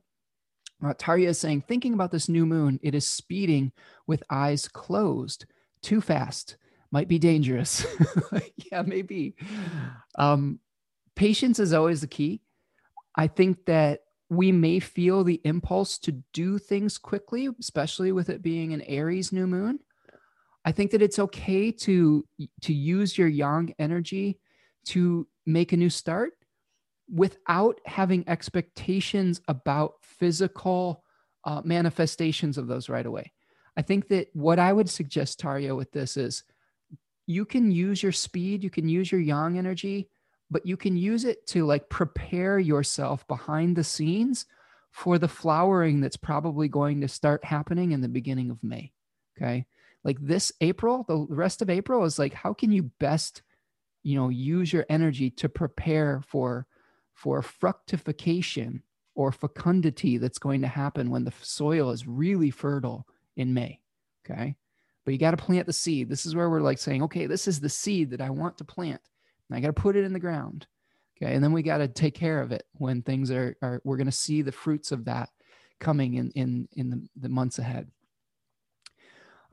Uh, 0.84 0.94
Tarya 0.94 1.30
is 1.30 1.40
saying, 1.40 1.62
thinking 1.62 1.94
about 1.94 2.12
this 2.12 2.28
new 2.28 2.46
moon, 2.46 2.78
it 2.80 2.94
is 2.94 3.04
speeding 3.04 3.72
with 4.06 4.22
eyes 4.30 4.68
closed 4.68 5.46
too 5.82 6.00
fast, 6.00 6.58
might 6.92 7.08
be 7.08 7.18
dangerous. 7.18 7.84
yeah, 8.70 8.82
maybe. 8.82 9.34
Um, 10.16 10.60
patience 11.16 11.58
is 11.58 11.72
always 11.72 12.02
the 12.02 12.06
key. 12.06 12.40
I 13.16 13.26
think 13.26 13.64
that 13.64 14.02
we 14.28 14.52
may 14.52 14.78
feel 14.78 15.24
the 15.24 15.40
impulse 15.42 15.98
to 15.98 16.12
do 16.32 16.58
things 16.58 16.98
quickly, 16.98 17.48
especially 17.58 18.12
with 18.12 18.30
it 18.30 18.42
being 18.42 18.72
an 18.72 18.82
Aries 18.82 19.32
new 19.32 19.48
moon. 19.48 19.80
I 20.64 20.72
think 20.72 20.90
that 20.92 21.02
it's 21.02 21.18
okay 21.18 21.70
to 21.70 22.24
to 22.62 22.72
use 22.72 23.18
your 23.18 23.28
yang 23.28 23.74
energy 23.78 24.38
to 24.86 25.26
make 25.46 25.72
a 25.72 25.76
new 25.76 25.90
start 25.90 26.32
without 27.12 27.80
having 27.84 28.26
expectations 28.28 29.40
about 29.46 29.94
physical 30.02 31.04
uh, 31.44 31.60
manifestations 31.64 32.56
of 32.56 32.66
those 32.66 32.88
right 32.88 33.04
away. 33.04 33.32
I 33.76 33.82
think 33.82 34.08
that 34.08 34.28
what 34.32 34.58
I 34.58 34.72
would 34.72 34.88
suggest, 34.88 35.38
Tario, 35.38 35.74
with 35.74 35.92
this 35.92 36.16
is 36.16 36.44
you 37.26 37.44
can 37.44 37.70
use 37.70 38.02
your 38.02 38.12
speed, 38.12 38.64
you 38.64 38.70
can 38.70 38.88
use 38.88 39.12
your 39.12 39.20
yang 39.20 39.58
energy, 39.58 40.08
but 40.50 40.64
you 40.64 40.76
can 40.76 40.96
use 40.96 41.24
it 41.24 41.46
to 41.48 41.66
like 41.66 41.90
prepare 41.90 42.58
yourself 42.58 43.26
behind 43.28 43.76
the 43.76 43.84
scenes 43.84 44.46
for 44.92 45.18
the 45.18 45.28
flowering 45.28 46.00
that's 46.00 46.16
probably 46.16 46.68
going 46.68 47.00
to 47.00 47.08
start 47.08 47.44
happening 47.44 47.92
in 47.92 48.00
the 48.00 48.08
beginning 48.08 48.50
of 48.50 48.62
May. 48.62 48.92
Okay 49.36 49.66
like 50.04 50.18
this 50.20 50.52
April, 50.60 51.04
the 51.08 51.26
rest 51.28 51.62
of 51.62 51.70
April 51.70 52.04
is 52.04 52.18
like, 52.18 52.34
how 52.34 52.52
can 52.52 52.70
you 52.70 52.84
best, 53.00 53.42
you 54.02 54.16
know, 54.16 54.28
use 54.28 54.72
your 54.72 54.84
energy 54.88 55.30
to 55.30 55.48
prepare 55.48 56.22
for 56.26 56.66
for 57.14 57.42
fructification 57.42 58.82
or 59.14 59.32
fecundity 59.32 60.18
that's 60.18 60.38
going 60.38 60.60
to 60.60 60.66
happen 60.66 61.10
when 61.10 61.24
the 61.24 61.32
soil 61.40 61.90
is 61.90 62.06
really 62.06 62.50
fertile 62.50 63.06
in 63.36 63.54
May. 63.54 63.80
Okay. 64.24 64.56
But 65.04 65.12
you 65.12 65.18
got 65.18 65.32
to 65.32 65.36
plant 65.36 65.66
the 65.66 65.72
seed. 65.72 66.08
This 66.08 66.26
is 66.26 66.34
where 66.34 66.50
we're 66.50 66.60
like 66.60 66.78
saying, 66.78 67.02
okay, 67.04 67.26
this 67.26 67.46
is 67.46 67.60
the 67.60 67.68
seed 67.68 68.10
that 68.10 68.20
I 68.20 68.30
want 68.30 68.58
to 68.58 68.64
plant. 68.64 69.00
And 69.48 69.56
I 69.56 69.60
got 69.60 69.68
to 69.68 69.80
put 69.80 69.96
it 69.96 70.04
in 70.04 70.12
the 70.12 70.18
ground. 70.18 70.66
Okay. 71.16 71.34
And 71.34 71.44
then 71.44 71.52
we 71.52 71.62
got 71.62 71.78
to 71.78 71.88
take 71.88 72.14
care 72.14 72.40
of 72.40 72.50
it 72.52 72.66
when 72.72 73.02
things 73.02 73.30
are, 73.30 73.56
are 73.62 73.80
we're 73.84 73.96
going 73.96 74.06
to 74.06 74.12
see 74.12 74.42
the 74.42 74.52
fruits 74.52 74.90
of 74.90 75.04
that 75.04 75.28
coming 75.78 76.14
in, 76.14 76.30
in, 76.30 76.68
in 76.72 76.90
the, 76.90 77.06
the 77.20 77.28
months 77.28 77.58
ahead. 77.58 77.88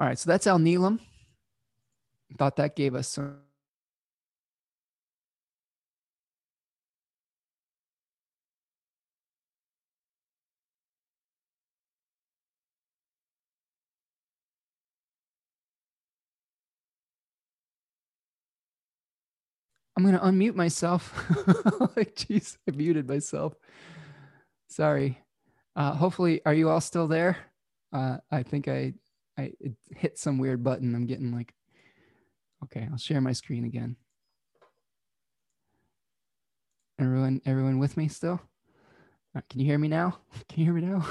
All 0.01 0.07
right, 0.07 0.17
so 0.17 0.31
that's 0.31 0.47
Al 0.47 0.57
Alnilam. 0.57 0.97
Thought 2.35 2.55
that 2.55 2.75
gave 2.75 2.95
us 2.95 3.07
some. 3.07 3.35
I'm 19.95 20.03
going 20.03 20.15
to 20.15 20.21
unmute 20.21 20.55
myself. 20.55 21.13
like, 21.95 22.15
geez, 22.15 22.57
I 22.67 22.71
muted 22.71 23.07
myself. 23.07 23.53
Sorry. 24.67 25.19
Uh, 25.75 25.93
hopefully, 25.93 26.41
are 26.43 26.55
you 26.55 26.71
all 26.71 26.81
still 26.81 27.07
there? 27.07 27.37
Uh, 27.93 28.17
I 28.31 28.41
think 28.41 28.67
I 28.67 28.95
I 29.37 29.51
hit 29.95 30.17
some 30.17 30.37
weird 30.37 30.63
button. 30.63 30.93
I'm 30.93 31.05
getting 31.05 31.33
like, 31.33 31.53
okay, 32.65 32.87
I'll 32.91 32.97
share 32.97 33.21
my 33.21 33.33
screen 33.33 33.65
again. 33.65 33.95
Everyone, 36.99 37.41
everyone 37.45 37.79
with 37.79 37.97
me 37.97 38.07
still? 38.07 38.39
Right, 39.33 39.43
can 39.49 39.59
you 39.59 39.65
hear 39.65 39.79
me 39.79 39.87
now? 39.87 40.19
Can 40.49 40.59
you 40.59 40.65
hear 40.65 40.73
me 40.73 40.81
now? 40.81 41.05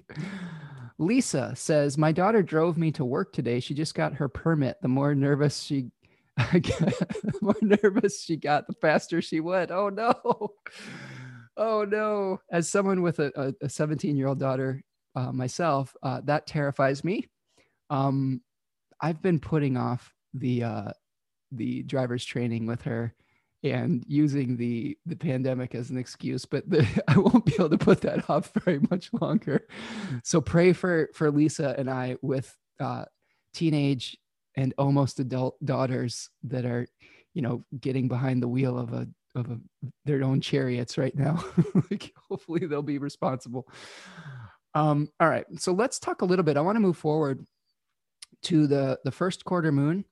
Lisa 0.98 1.54
says, 1.56 1.96
My 1.96 2.12
daughter 2.12 2.42
drove 2.42 2.76
me 2.76 2.92
to 2.92 3.04
work 3.04 3.32
today. 3.32 3.58
She 3.60 3.72
just 3.72 3.94
got 3.94 4.14
her 4.14 4.28
permit. 4.28 4.76
The 4.82 4.88
more 4.88 5.14
nervous 5.14 5.62
she 5.62 5.90
the 6.52 7.38
more 7.40 7.56
nervous 7.62 8.22
she 8.22 8.36
got, 8.36 8.66
the 8.66 8.74
faster 8.74 9.20
she 9.20 9.40
went. 9.40 9.70
Oh 9.70 9.88
no. 9.88 10.14
Oh 11.56 11.84
no. 11.84 12.40
As 12.52 12.68
someone 12.68 13.02
with 13.02 13.18
a 13.18 13.54
17 13.66 14.16
year 14.16 14.28
old 14.28 14.38
daughter 14.38 14.82
uh, 15.16 15.32
myself, 15.32 15.96
uh, 16.02 16.20
that 16.24 16.46
terrifies 16.46 17.02
me. 17.02 17.26
Um, 17.90 18.42
I've 19.00 19.22
been 19.22 19.40
putting 19.40 19.76
off 19.76 20.12
the 20.34 20.64
uh, 20.64 20.92
the 21.52 21.82
driver's 21.84 22.24
training 22.24 22.66
with 22.66 22.82
her 22.82 23.14
and 23.64 24.04
using 24.06 24.56
the 24.56 24.96
the 25.06 25.16
pandemic 25.16 25.74
as 25.74 25.90
an 25.90 25.98
excuse 25.98 26.44
but 26.44 26.68
the, 26.70 26.86
i 27.08 27.18
won't 27.18 27.44
be 27.44 27.54
able 27.54 27.68
to 27.68 27.78
put 27.78 28.00
that 28.00 28.28
off 28.30 28.52
very 28.64 28.80
much 28.90 29.10
longer. 29.20 29.66
So 30.22 30.40
pray 30.40 30.72
for 30.72 31.10
for 31.14 31.30
lisa 31.30 31.74
and 31.78 31.90
i 31.90 32.16
with 32.22 32.54
uh 32.80 33.04
teenage 33.54 34.16
and 34.56 34.74
almost 34.78 35.20
adult 35.20 35.56
daughters 35.64 36.30
that 36.44 36.64
are 36.64 36.86
you 37.34 37.42
know 37.42 37.64
getting 37.80 38.08
behind 38.08 38.42
the 38.42 38.48
wheel 38.48 38.78
of 38.78 38.92
a 38.92 39.08
of 39.34 39.50
a, 39.50 39.58
their 40.04 40.24
own 40.24 40.40
chariots 40.40 40.98
right 40.98 41.14
now. 41.14 41.44
Like 41.90 42.12
hopefully 42.28 42.66
they'll 42.66 42.82
be 42.82 42.98
responsible. 42.98 43.68
Um 44.74 45.08
all 45.18 45.28
right. 45.28 45.46
So 45.56 45.72
let's 45.72 45.98
talk 45.98 46.22
a 46.22 46.24
little 46.24 46.44
bit. 46.44 46.56
I 46.56 46.60
want 46.60 46.76
to 46.76 46.80
move 46.80 46.96
forward 46.96 47.44
to 48.42 48.66
the 48.66 48.98
the 49.04 49.10
first 49.10 49.44
quarter 49.44 49.72
moon 49.72 50.04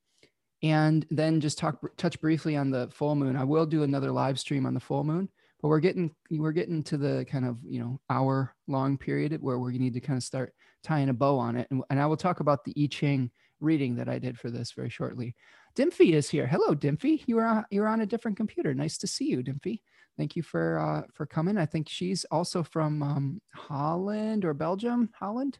and 0.62 1.06
then 1.10 1.40
just 1.40 1.58
talk 1.58 1.78
touch 1.96 2.20
briefly 2.20 2.56
on 2.56 2.70
the 2.70 2.88
full 2.90 3.14
moon. 3.14 3.36
I 3.36 3.44
will 3.44 3.66
do 3.66 3.82
another 3.82 4.10
live 4.10 4.38
stream 4.38 4.66
on 4.66 4.74
the 4.74 4.80
full 4.80 5.04
moon, 5.04 5.28
but 5.60 5.68
we're 5.68 5.80
getting 5.80 6.14
we're 6.30 6.52
getting 6.52 6.82
to 6.84 6.96
the 6.96 7.26
kind 7.30 7.44
of 7.44 7.58
you 7.64 7.80
know 7.80 8.00
hour 8.10 8.54
long 8.66 8.96
period 8.96 9.36
where 9.40 9.58
we 9.58 9.78
need 9.78 9.94
to 9.94 10.00
kind 10.00 10.16
of 10.16 10.22
start 10.22 10.54
tying 10.82 11.08
a 11.08 11.14
bow 11.14 11.38
on 11.38 11.56
it, 11.56 11.66
and, 11.70 11.82
and 11.90 12.00
I 12.00 12.06
will 12.06 12.16
talk 12.16 12.40
about 12.40 12.64
the 12.64 12.74
I 12.82 12.88
Ching 12.90 13.30
reading 13.60 13.96
that 13.96 14.08
I 14.08 14.18
did 14.18 14.38
for 14.38 14.50
this 14.50 14.72
very 14.72 14.90
shortly. 14.90 15.34
Dimphy 15.76 16.12
is 16.12 16.28
here. 16.28 16.46
Hello, 16.46 16.74
Dimphy. 16.74 17.22
You 17.26 17.38
are 17.38 17.66
you're 17.70 17.88
on 17.88 18.00
a 18.00 18.06
different 18.06 18.36
computer. 18.36 18.74
Nice 18.74 18.98
to 18.98 19.06
see 19.06 19.26
you, 19.26 19.42
Dimphy. 19.42 19.80
Thank 20.16 20.36
you 20.36 20.42
for 20.42 20.78
uh, 20.78 21.02
for 21.12 21.26
coming. 21.26 21.58
I 21.58 21.66
think 21.66 21.88
she's 21.88 22.24
also 22.30 22.62
from 22.62 23.02
um, 23.02 23.42
Holland 23.54 24.46
or 24.46 24.54
Belgium. 24.54 25.10
Holland, 25.14 25.58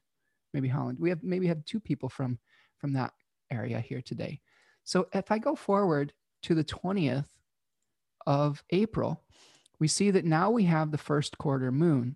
maybe 0.55 0.68
Holland. 0.68 0.98
We 0.98 1.10
have 1.10 1.22
maybe 1.22 1.47
have 1.48 1.64
two 1.66 1.80
people 1.80 2.09
from 2.09 2.38
from 2.87 2.93
that 2.93 3.13
area 3.51 3.81
here 3.81 4.01
today. 4.01 4.39
So 4.85 5.09
if 5.13 5.33
I 5.33 5.39
go 5.39 5.57
forward 5.57 6.13
to 6.43 6.55
the 6.55 6.63
20th 6.63 7.27
of 8.29 8.63
April, 8.71 9.25
we 9.81 9.89
see 9.89 10.13
that 10.13 10.25
now 10.25 10.53
we 10.53 10.63
have 10.67 10.93
the 10.93 10.99
first 10.99 11.37
quarter 11.37 11.73
moon. 11.73 12.15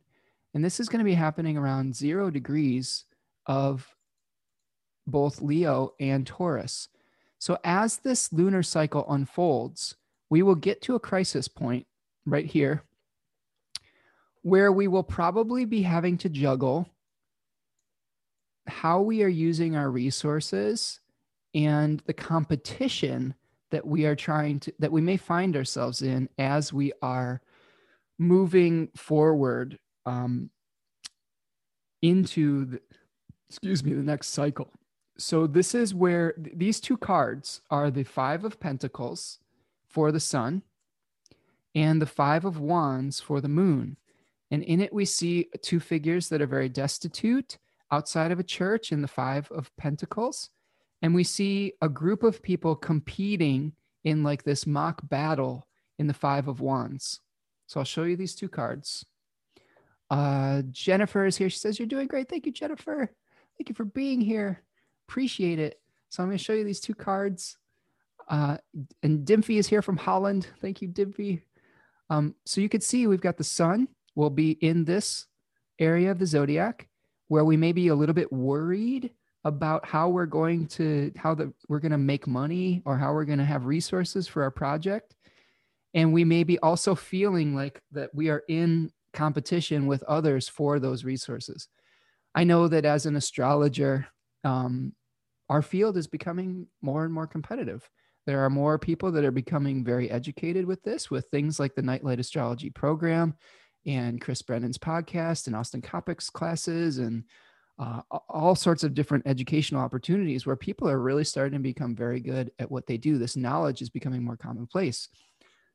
And 0.55 0.65
this 0.65 0.79
is 0.79 0.89
going 0.89 1.01
to 1.01 1.05
be 1.05 1.15
happening 1.15 1.59
around 1.59 1.97
zero 1.97 2.31
degrees 2.31 3.05
of 3.47 3.93
both 5.09 5.43
Leo 5.43 5.95
and 5.99 6.25
Taurus. 6.25 6.87
So 7.41 7.59
as 7.65 7.97
this 7.97 8.33
lunar 8.33 8.63
cycle 8.63 9.05
unfolds, 9.11 9.97
we 10.29 10.43
will 10.43 10.55
get 10.55 10.83
to 10.83 10.95
a 10.95 11.01
crisis 11.01 11.49
point 11.49 11.85
right 12.27 12.47
here 12.47 12.85
where 14.43 14.71
we 14.71 14.87
will 14.87 15.03
probably 15.03 15.65
be 15.65 15.83
having 15.83 16.17
to 16.19 16.29
juggle 16.29 16.89
how 18.71 19.01
we 19.01 19.23
are 19.23 19.29
using 19.29 19.77
our 19.77 19.91
resources 19.91 21.01
and 21.55 22.01
the 22.07 22.13
competition 22.13 23.35
that 23.71 23.87
we 23.87 24.07
are 24.07 24.17
trying 24.17 24.61
to 24.61 24.73
that 24.79 24.93
we 24.93 25.01
may 25.01 25.17
find 25.17 25.57
ourselves 25.57 26.03
in 26.03 26.29
as 26.39 26.73
we 26.73 26.93
are 27.03 27.41
moving 28.19 28.89
forward 28.97 29.79
um, 30.07 30.51
into 32.03 32.65
the, 32.65 32.81
excuse 33.49 33.85
me 33.85 33.93
the 33.93 34.03
next 34.03 34.29
cycle 34.29 34.73
so 35.19 35.47
this 35.47 35.75
is 35.75 35.95
where 35.95 36.33
th- 36.33 36.57
these 36.57 36.81
two 36.81 36.97
cards 36.97 37.61
are 37.71 37.91
the 37.91 38.05
five 38.05 38.45
of 38.45 38.61
pentacles 38.61 39.39
for 39.87 40.13
the 40.13 40.21
sun 40.21 40.63
and 41.75 42.01
the 42.01 42.07
Five 42.07 42.45
of 42.45 42.59
Wands 42.59 43.21
for 43.21 43.41
the 43.41 43.49
moon. 43.49 43.97
And 44.51 44.63
in 44.63 44.81
it, 44.81 44.93
we 44.93 45.05
see 45.05 45.49
two 45.63 45.81
figures 45.81 46.29
that 46.29 46.43
are 46.43 46.47
very 46.47 46.69
destitute 46.69 47.59
outside 47.91 48.33
of 48.33 48.39
a 48.39 48.45
church 48.45 48.93
in 48.93 49.03
the 49.03 49.09
Five 49.09 49.51
of 49.51 49.75
Pentacles. 49.77 50.51
And 51.03 51.15
we 51.15 51.25
see 51.25 51.73
a 51.81 51.89
group 51.89 52.23
of 52.23 52.43
people 52.43 52.77
competing 52.77 53.73
in 54.05 54.23
like 54.23 54.43
this 54.43 54.67
mock 54.67 55.01
battle 55.09 55.67
in 55.99 56.07
the 56.07 56.15
Five 56.15 56.49
of 56.49 56.61
Wands. 56.61 57.21
So 57.67 57.81
I'll 57.81 57.85
show 57.85 58.05
you 58.05 58.17
these 58.17 58.35
two 58.35 58.49
cards. 58.49 59.05
Uh, 60.11 60.63
Jennifer 60.71 61.25
is 61.25 61.37
here. 61.37 61.49
She 61.51 61.59
says, 61.59 61.79
You're 61.79 61.87
doing 61.87 62.09
great. 62.09 62.29
Thank 62.29 62.47
you, 62.47 62.53
Jennifer. 62.53 63.13
Thank 63.59 63.69
you 63.69 63.75
for 63.75 63.85
being 63.85 64.21
here. 64.21 64.63
Appreciate 65.09 65.59
it. 65.59 65.81
So 66.09 66.23
I'm 66.23 66.29
going 66.29 66.39
to 66.39 66.45
show 66.45 66.53
you 66.53 66.65
these 66.65 66.81
two 66.81 66.95
cards. 66.95 67.57
Uh, 68.29 68.57
and 69.03 69.27
Dimphy 69.27 69.59
is 69.59 69.69
here 69.69 69.83
from 69.83 69.97
Holland. 69.97 70.49
Thank 70.61 70.83
you, 70.83 70.89
Dimphy. 70.89 71.43
Um, 72.11 72.35
so 72.45 72.61
you 72.61 72.69
can 72.69 72.81
see 72.81 73.07
we've 73.07 73.21
got 73.21 73.37
the 73.37 73.45
sun 73.45 73.89
will 74.15 74.31
be 74.31 74.53
in 74.53 74.85
this 74.85 75.27
area 75.79 76.11
of 76.11 76.19
the 76.19 76.27
zodiac 76.27 76.89
where 77.31 77.45
we 77.45 77.57
may 77.57 77.71
be 77.71 77.87
a 77.87 77.95
little 77.95 78.13
bit 78.13 78.33
worried 78.33 79.13
about 79.45 79.87
how 79.87 80.09
we're 80.09 80.27
going 80.27 80.67
to 80.67 81.13
how 81.17 81.33
the 81.33 81.53
we're 81.69 81.79
going 81.79 81.93
to 81.93 81.97
make 81.99 82.27
money 82.27 82.83
or 82.85 82.99
how 82.99 83.13
we're 83.13 83.25
going 83.25 83.39
to 83.39 83.45
have 83.45 83.67
resources 83.67 84.27
for 84.27 84.43
our 84.43 84.51
project. 84.51 85.15
And 85.95 86.13
we 86.13 86.25
may 86.25 86.43
be 86.43 86.59
also 86.59 86.97
feeling 86.97 87.55
like 87.55 87.81
that 87.93 88.11
we 88.13 88.31
are 88.31 88.43
in 88.49 88.91
competition 89.13 89.87
with 89.87 90.03
others 90.03 90.49
for 90.49 90.81
those 90.81 91.05
resources. 91.05 91.69
I 92.35 92.43
know 92.43 92.67
that 92.67 92.85
as 92.85 93.07
an 93.07 93.15
astrologer 93.15 94.09
um, 94.43 94.93
our 95.49 95.63
field 95.63 95.97
is 95.97 96.09
becoming 96.09 96.67
more 96.83 97.05
and 97.05 97.15
more 97.15 97.29
competitive. 97.29 97.89
There 98.27 98.45
are 98.45 98.51
more 98.51 98.77
people 98.77 99.13
that 99.13 99.25
are 99.25 99.31
becoming 99.31 99.85
very 99.85 100.11
educated 100.11 100.67
with 100.67 100.83
this, 100.83 101.13
with 101.13 101.27
things 101.29 101.61
like 101.61 101.77
the 101.77 101.83
Nightlight 101.83 102.19
Astrology 102.19 102.71
program 102.71 103.37
and 103.87 104.21
Chris 104.21 104.43
Brennan's 104.43 104.79
podcast 104.79 105.47
and 105.47 105.57
Austin 105.57 105.83
Coppock's 105.83 106.31
classes 106.31 106.99
and 106.99 107.25
uh, 107.79 108.03
all 108.29 108.55
sorts 108.55 108.85
of 108.85 108.93
different 108.95 109.27
educational 109.27 109.81
opportunities 109.81 110.47
where 110.47 110.57
people 110.57 110.89
are 110.89 111.01
really 111.01 111.25
starting 111.25 111.59
to 111.59 111.63
become 111.63 111.97
very 111.97 112.21
good 112.21 112.51
at 112.59 112.71
what 112.71 112.87
they 112.87 112.99
do. 112.99 113.17
This 113.17 113.37
knowledge 113.37 113.81
is 113.81 113.89
becoming 113.89 114.23
more 114.23 114.37
commonplace. 114.37 115.09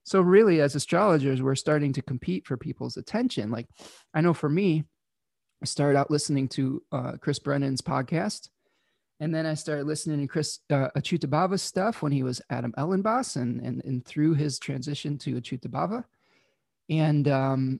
So, 0.03 0.21
really, 0.21 0.61
as 0.61 0.75
astrologers, 0.75 1.41
we're 1.41 1.55
starting 1.55 1.93
to 1.93 2.03
compete 2.03 2.45
for 2.45 2.57
people's 2.57 2.97
attention. 2.97 3.49
Like, 3.49 3.67
I 4.13 4.21
know 4.21 4.35
for 4.35 4.49
me, 4.49 4.83
I 5.63 5.65
started 5.65 5.97
out 5.97 6.11
listening 6.11 6.47
to 6.49 6.83
uh, 6.91 7.13
Chris 7.19 7.39
Brennan's 7.39 7.81
podcast 7.81 8.49
and 9.19 9.33
then 9.33 9.45
I 9.45 9.53
started 9.53 9.87
listening 9.87 10.19
to 10.21 10.27
Chris 10.27 10.59
uh, 10.69 10.89
Acyuta-bhava's 10.95 11.61
stuff 11.61 12.01
when 12.01 12.11
he 12.11 12.23
was 12.23 12.41
Adam 12.49 12.73
Elenbaas 12.77 13.37
and, 13.37 13.61
and, 13.61 13.83
and 13.85 14.05
through 14.05 14.33
his 14.33 14.59
transition 14.59 15.17
to 15.19 15.35
Acyuta-bhava. 15.35 16.03
And 16.89 17.27
um, 17.29 17.79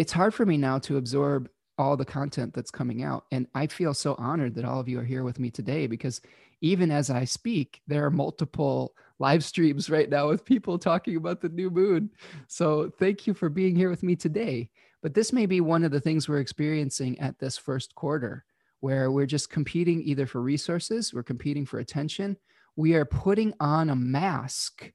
it's 0.00 0.12
hard 0.12 0.32
for 0.32 0.46
me 0.46 0.56
now 0.56 0.78
to 0.78 0.96
absorb 0.96 1.50
all 1.76 1.94
the 1.94 2.06
content 2.06 2.54
that's 2.54 2.70
coming 2.70 3.02
out. 3.02 3.26
And 3.32 3.46
I 3.54 3.66
feel 3.66 3.92
so 3.92 4.14
honored 4.16 4.54
that 4.54 4.64
all 4.64 4.80
of 4.80 4.88
you 4.88 4.98
are 4.98 5.04
here 5.04 5.24
with 5.24 5.38
me 5.38 5.50
today 5.50 5.86
because 5.86 6.22
even 6.62 6.90
as 6.90 7.10
I 7.10 7.26
speak, 7.26 7.82
there 7.86 8.06
are 8.06 8.10
multiple 8.10 8.94
live 9.18 9.44
streams 9.44 9.90
right 9.90 10.08
now 10.08 10.28
with 10.28 10.42
people 10.42 10.78
talking 10.78 11.16
about 11.16 11.42
the 11.42 11.50
new 11.50 11.68
moon. 11.68 12.08
So 12.48 12.90
thank 12.98 13.26
you 13.26 13.34
for 13.34 13.50
being 13.50 13.76
here 13.76 13.90
with 13.90 14.02
me 14.02 14.16
today. 14.16 14.70
But 15.02 15.12
this 15.12 15.34
may 15.34 15.44
be 15.44 15.60
one 15.60 15.84
of 15.84 15.90
the 15.90 16.00
things 16.00 16.30
we're 16.30 16.38
experiencing 16.40 17.20
at 17.20 17.38
this 17.38 17.58
first 17.58 17.94
quarter 17.94 18.46
where 18.80 19.10
we're 19.10 19.26
just 19.26 19.50
competing 19.50 20.00
either 20.02 20.26
for 20.26 20.40
resources, 20.40 21.12
we're 21.12 21.22
competing 21.22 21.66
for 21.66 21.78
attention. 21.78 22.38
We 22.74 22.94
are 22.94 23.04
putting 23.04 23.52
on 23.60 23.90
a 23.90 23.96
mask 23.96 24.92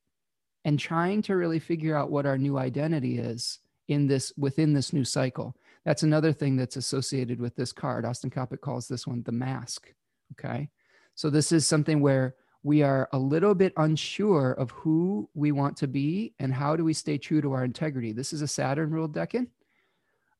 and 0.63 0.79
trying 0.79 1.21
to 1.23 1.35
really 1.35 1.59
figure 1.59 1.95
out 1.95 2.09
what 2.09 2.25
our 2.25 2.39
new 2.39 2.57
identity 2.57 3.19
is 3.19 3.59
in 3.87 4.07
this 4.07 4.33
within 4.37 4.73
this 4.73 4.93
new 4.93 5.03
cycle. 5.03 5.55
That's 5.85 6.03
another 6.03 6.33
thing 6.33 6.55
that's 6.55 6.77
associated 6.77 7.39
with 7.39 7.55
this 7.55 7.71
card. 7.71 8.05
Austin 8.05 8.31
Coppock 8.31 8.61
calls 8.61 8.87
this 8.87 9.05
one 9.05 9.21
the 9.23 9.31
mask. 9.31 9.93
Okay. 10.33 10.69
So 11.13 11.29
this 11.29 11.51
is 11.51 11.67
something 11.67 12.01
where 12.01 12.35
we 12.63 12.81
are 12.81 13.07
a 13.13 13.19
little 13.19 13.53
bit 13.53 13.73
unsure 13.77 14.53
of 14.53 14.71
who 14.71 15.29
we 15.35 15.51
want 15.51 15.77
to 15.77 15.87
be 15.87 16.33
and 16.39 16.51
how 16.51 16.75
do 16.75 16.83
we 16.83 16.93
stay 16.93 17.17
true 17.17 17.39
to 17.41 17.53
our 17.53 17.63
integrity. 17.63 18.11
This 18.11 18.33
is 18.33 18.41
a 18.41 18.47
Saturn 18.47 18.89
ruled 18.89 19.13
decan. 19.13 19.47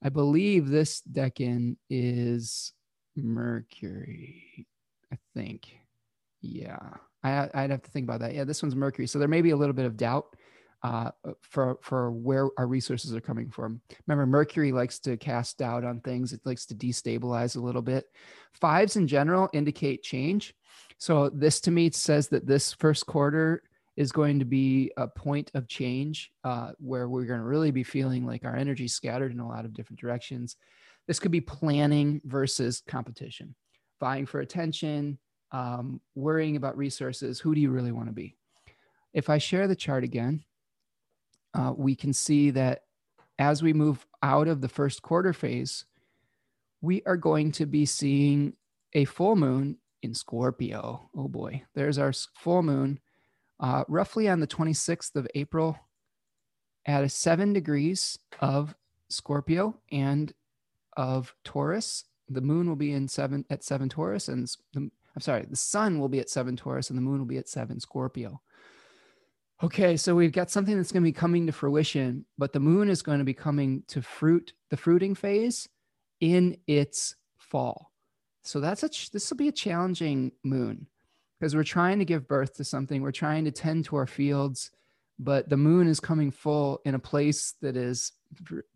I 0.04 0.10
believe 0.10 0.68
this 0.68 1.02
decan 1.02 1.78
is 1.90 2.74
Mercury, 3.16 4.68
I 5.14 5.18
think. 5.36 5.78
Yeah, 6.42 6.80
I, 7.24 7.50
I'd 7.54 7.72
have 7.72 7.84
to 7.84 7.92
think 7.92 8.06
about 8.06 8.22
that. 8.22 8.34
Yeah, 8.34 8.44
this 8.44 8.62
one's 8.62 8.76
Mercury, 8.76 9.08
so 9.08 9.20
there 9.20 9.28
may 9.28 9.42
be 9.42 9.52
a 9.52 9.56
little 9.56 9.74
bit 9.74 9.86
of 9.86 9.96
doubt 9.96 10.36
uh, 10.84 11.12
for 11.42 11.78
for 11.82 12.12
where 12.12 12.50
our 12.58 12.68
resources 12.68 13.14
are 13.16 13.22
coming 13.22 13.50
from. 13.50 13.82
Remember, 14.08 14.26
Mercury 14.26 14.72
likes 14.72 15.00
to 15.00 15.18
cast 15.18 15.58
doubt 15.58 15.84
on 15.84 16.02
things. 16.02 16.34
It 16.34 16.42
likes 16.46 16.66
to 16.68 16.76
destabilize 16.76 17.56
a 17.56 17.62
little 17.62 17.82
bit. 17.82 18.06
Fives 18.54 18.96
in 18.96 19.08
general 19.08 19.50
indicate 19.54 20.04
change. 20.04 20.54
So 20.98 21.30
this 21.30 21.60
to 21.62 21.72
me 21.72 21.92
says 21.92 22.28
that 22.30 22.48
this 22.48 22.74
first 22.74 23.06
quarter 23.06 23.64
is 23.98 24.12
going 24.12 24.40
to 24.40 24.46
be 24.46 24.92
a 24.98 25.08
point 25.08 25.52
of 25.54 25.68
change 25.68 26.32
uh, 26.44 26.72
where 26.80 27.08
we're 27.08 27.26
going 27.26 27.40
to 27.40 27.46
really 27.46 27.72
be 27.72 27.84
feeling 27.84 28.26
like 28.26 28.44
our 28.44 28.56
energy 28.56 28.88
scattered 28.88 29.32
in 29.32 29.40
a 29.40 29.48
lot 29.48 29.66
of 29.66 29.74
different 29.74 30.00
directions. 30.00 30.58
This 31.08 31.20
could 31.20 31.32
be 31.32 31.42
planning 31.42 32.22
versus 32.26 32.84
competition, 32.88 33.56
vying 34.00 34.26
for 34.26 34.42
attention, 34.42 35.18
um, 35.52 36.02
worrying 36.16 36.58
about 36.58 36.78
resources. 36.78 37.40
Who 37.40 37.56
do 37.56 37.62
you 37.62 37.70
really 37.70 37.92
want 37.92 38.08
to 38.08 38.14
be? 38.14 38.36
If 39.14 39.30
I 39.30 39.38
share 39.38 39.68
the 39.68 39.76
chart 39.76 40.04
again, 40.04 40.44
uh, 41.56 41.74
we 41.76 41.96
can 41.96 42.14
see 42.14 42.52
that 42.52 42.82
as 43.40 43.64
we 43.64 43.74
move 43.74 44.06
out 44.22 44.48
of 44.48 44.62
the 44.62 44.70
first 44.70 45.02
quarter 45.02 45.34
phase, 45.34 45.86
we 46.82 47.02
are 47.06 47.18
going 47.18 47.52
to 47.54 47.66
be 47.66 47.86
seeing 47.86 48.54
a 48.94 49.06
full 49.06 49.36
moon 49.36 49.78
in 50.02 50.14
Scorpio. 50.14 51.10
Oh 51.16 51.28
boy, 51.28 51.64
there's 51.74 51.98
our 51.98 52.14
full 52.14 52.62
moon, 52.62 53.00
uh, 53.60 53.84
roughly 53.88 54.28
on 54.30 54.40
the 54.40 54.48
26th 54.48 55.16
of 55.16 55.28
April 55.34 55.80
at 56.86 57.04
a 57.04 57.10
seven 57.10 57.54
degrees 57.54 58.20
of 58.40 58.76
Scorpio 59.10 59.80
and 59.92 60.34
of 60.98 61.34
Taurus. 61.44 62.06
The 62.30 62.42
moon 62.42 62.68
will 62.68 62.76
be 62.76 62.92
in 62.92 63.08
seven 63.08 63.46
at 63.50 63.64
seven 63.64 63.90
Taurus, 63.90 64.28
and 64.28 64.48
the, 64.74 64.90
I'm 65.16 65.22
sorry, 65.22 65.46
the 65.50 65.56
sun 65.56 66.00
will 66.00 66.10
be 66.10 66.20
at 66.20 66.30
seven 66.30 66.56
Taurus, 66.56 66.90
and 66.90 66.98
the 66.98 67.04
moon 67.04 67.20
will 67.20 67.26
be 67.26 67.38
at 67.38 67.50
seven 67.50 67.80
Scorpio. 67.80 68.42
Okay, 69.64 69.96
so 69.96 70.14
we've 70.14 70.34
got 70.34 70.52
something 70.52 70.76
that's 70.76 70.92
going 70.92 71.04
to 71.04 71.08
be 71.08 71.14
coming 71.14 71.46
to 71.48 71.54
fruition, 71.54 72.26
but 72.38 72.52
the 72.52 72.60
moon 72.60 72.90
is 72.90 73.02
going 73.02 73.20
to 73.20 73.26
be 73.26 73.34
coming 73.34 73.84
to 73.88 74.02
fruit 74.02 74.54
the 74.70 74.76
fruiting 74.76 75.16
phase 75.16 75.70
in 76.20 76.58
its 76.68 77.16
fall. 77.38 77.92
So 78.44 78.60
that's 78.60 78.84
a 78.84 78.90
this 79.14 79.30
will 79.30 79.38
be 79.38 79.48
a 79.48 79.54
challenging 79.54 80.34
moon 80.44 80.88
because 81.40 81.56
we're 81.56 81.64
trying 81.64 82.00
to 82.00 82.06
give 82.06 82.28
birth 82.28 82.56
to 82.56 82.64
something. 82.66 83.02
We're 83.02 83.12
trying 83.12 83.46
to 83.46 83.52
tend 83.52 83.86
to 83.86 83.96
our 83.96 84.06
fields, 84.06 84.72
but 85.18 85.50
the 85.50 85.58
moon 85.58 85.88
is 85.88 86.00
coming 86.02 86.32
full 86.32 86.82
in 86.84 86.94
a 86.94 87.00
place 87.00 87.56
that 87.62 87.78
is 87.78 88.12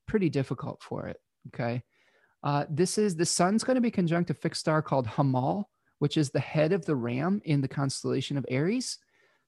pretty 0.06 0.30
difficult 0.30 0.82
for 0.82 1.08
it. 1.08 1.20
Okay. 1.48 1.84
Uh, 2.42 2.66
this 2.70 2.98
is 2.98 3.18
the 3.18 3.26
sun's 3.26 3.66
going 3.66 3.76
to 3.76 3.82
be 3.82 3.92
conjunct 3.92 4.30
a 4.30 4.34
fixed 4.34 4.62
star 4.62 4.82
called 4.82 5.08
Hamal, 5.08 5.66
which 6.00 6.16
is 6.16 6.30
the 6.30 6.40
head 6.40 6.72
of 6.72 6.86
the 6.86 6.96
ram 6.96 7.42
in 7.44 7.60
the 7.60 7.68
constellation 7.68 8.38
of 8.38 8.46
Aries. 8.48 8.98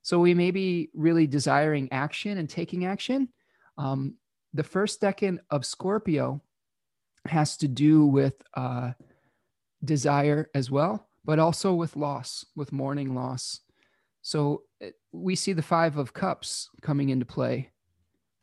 So 0.02 0.20
we 0.20 0.34
may 0.34 0.52
be 0.52 0.90
really 0.94 1.28
desiring 1.28 1.90
action 1.92 2.38
and 2.38 2.50
taking 2.50 2.86
action. 2.86 3.30
Um, 3.78 4.16
the 4.54 4.64
first 4.64 5.02
decan 5.02 5.40
of 5.50 5.66
Scorpio 5.66 6.42
has 7.28 7.58
to 7.58 7.68
do 7.68 8.06
with 8.06 8.34
uh, 8.56 8.92
desire 9.84 10.50
as 10.56 10.72
well, 10.72 11.08
but 11.24 11.40
also 11.40 11.74
with 11.74 11.96
loss, 11.96 12.46
with 12.56 12.72
mourning 12.72 13.16
loss. 13.16 13.60
So 14.22 14.64
uh, 14.84 14.88
we 15.12 15.36
see 15.36 15.54
the 15.54 15.62
Five 15.62 15.98
of 15.98 16.14
Cups 16.14 16.70
coming 16.82 17.10
into 17.10 17.26
play 17.26 17.72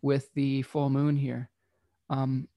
with 0.00 0.32
the 0.34 0.62
full 0.62 0.90
moon 0.90 1.16
here. 1.16 1.50
Um, 2.08 2.48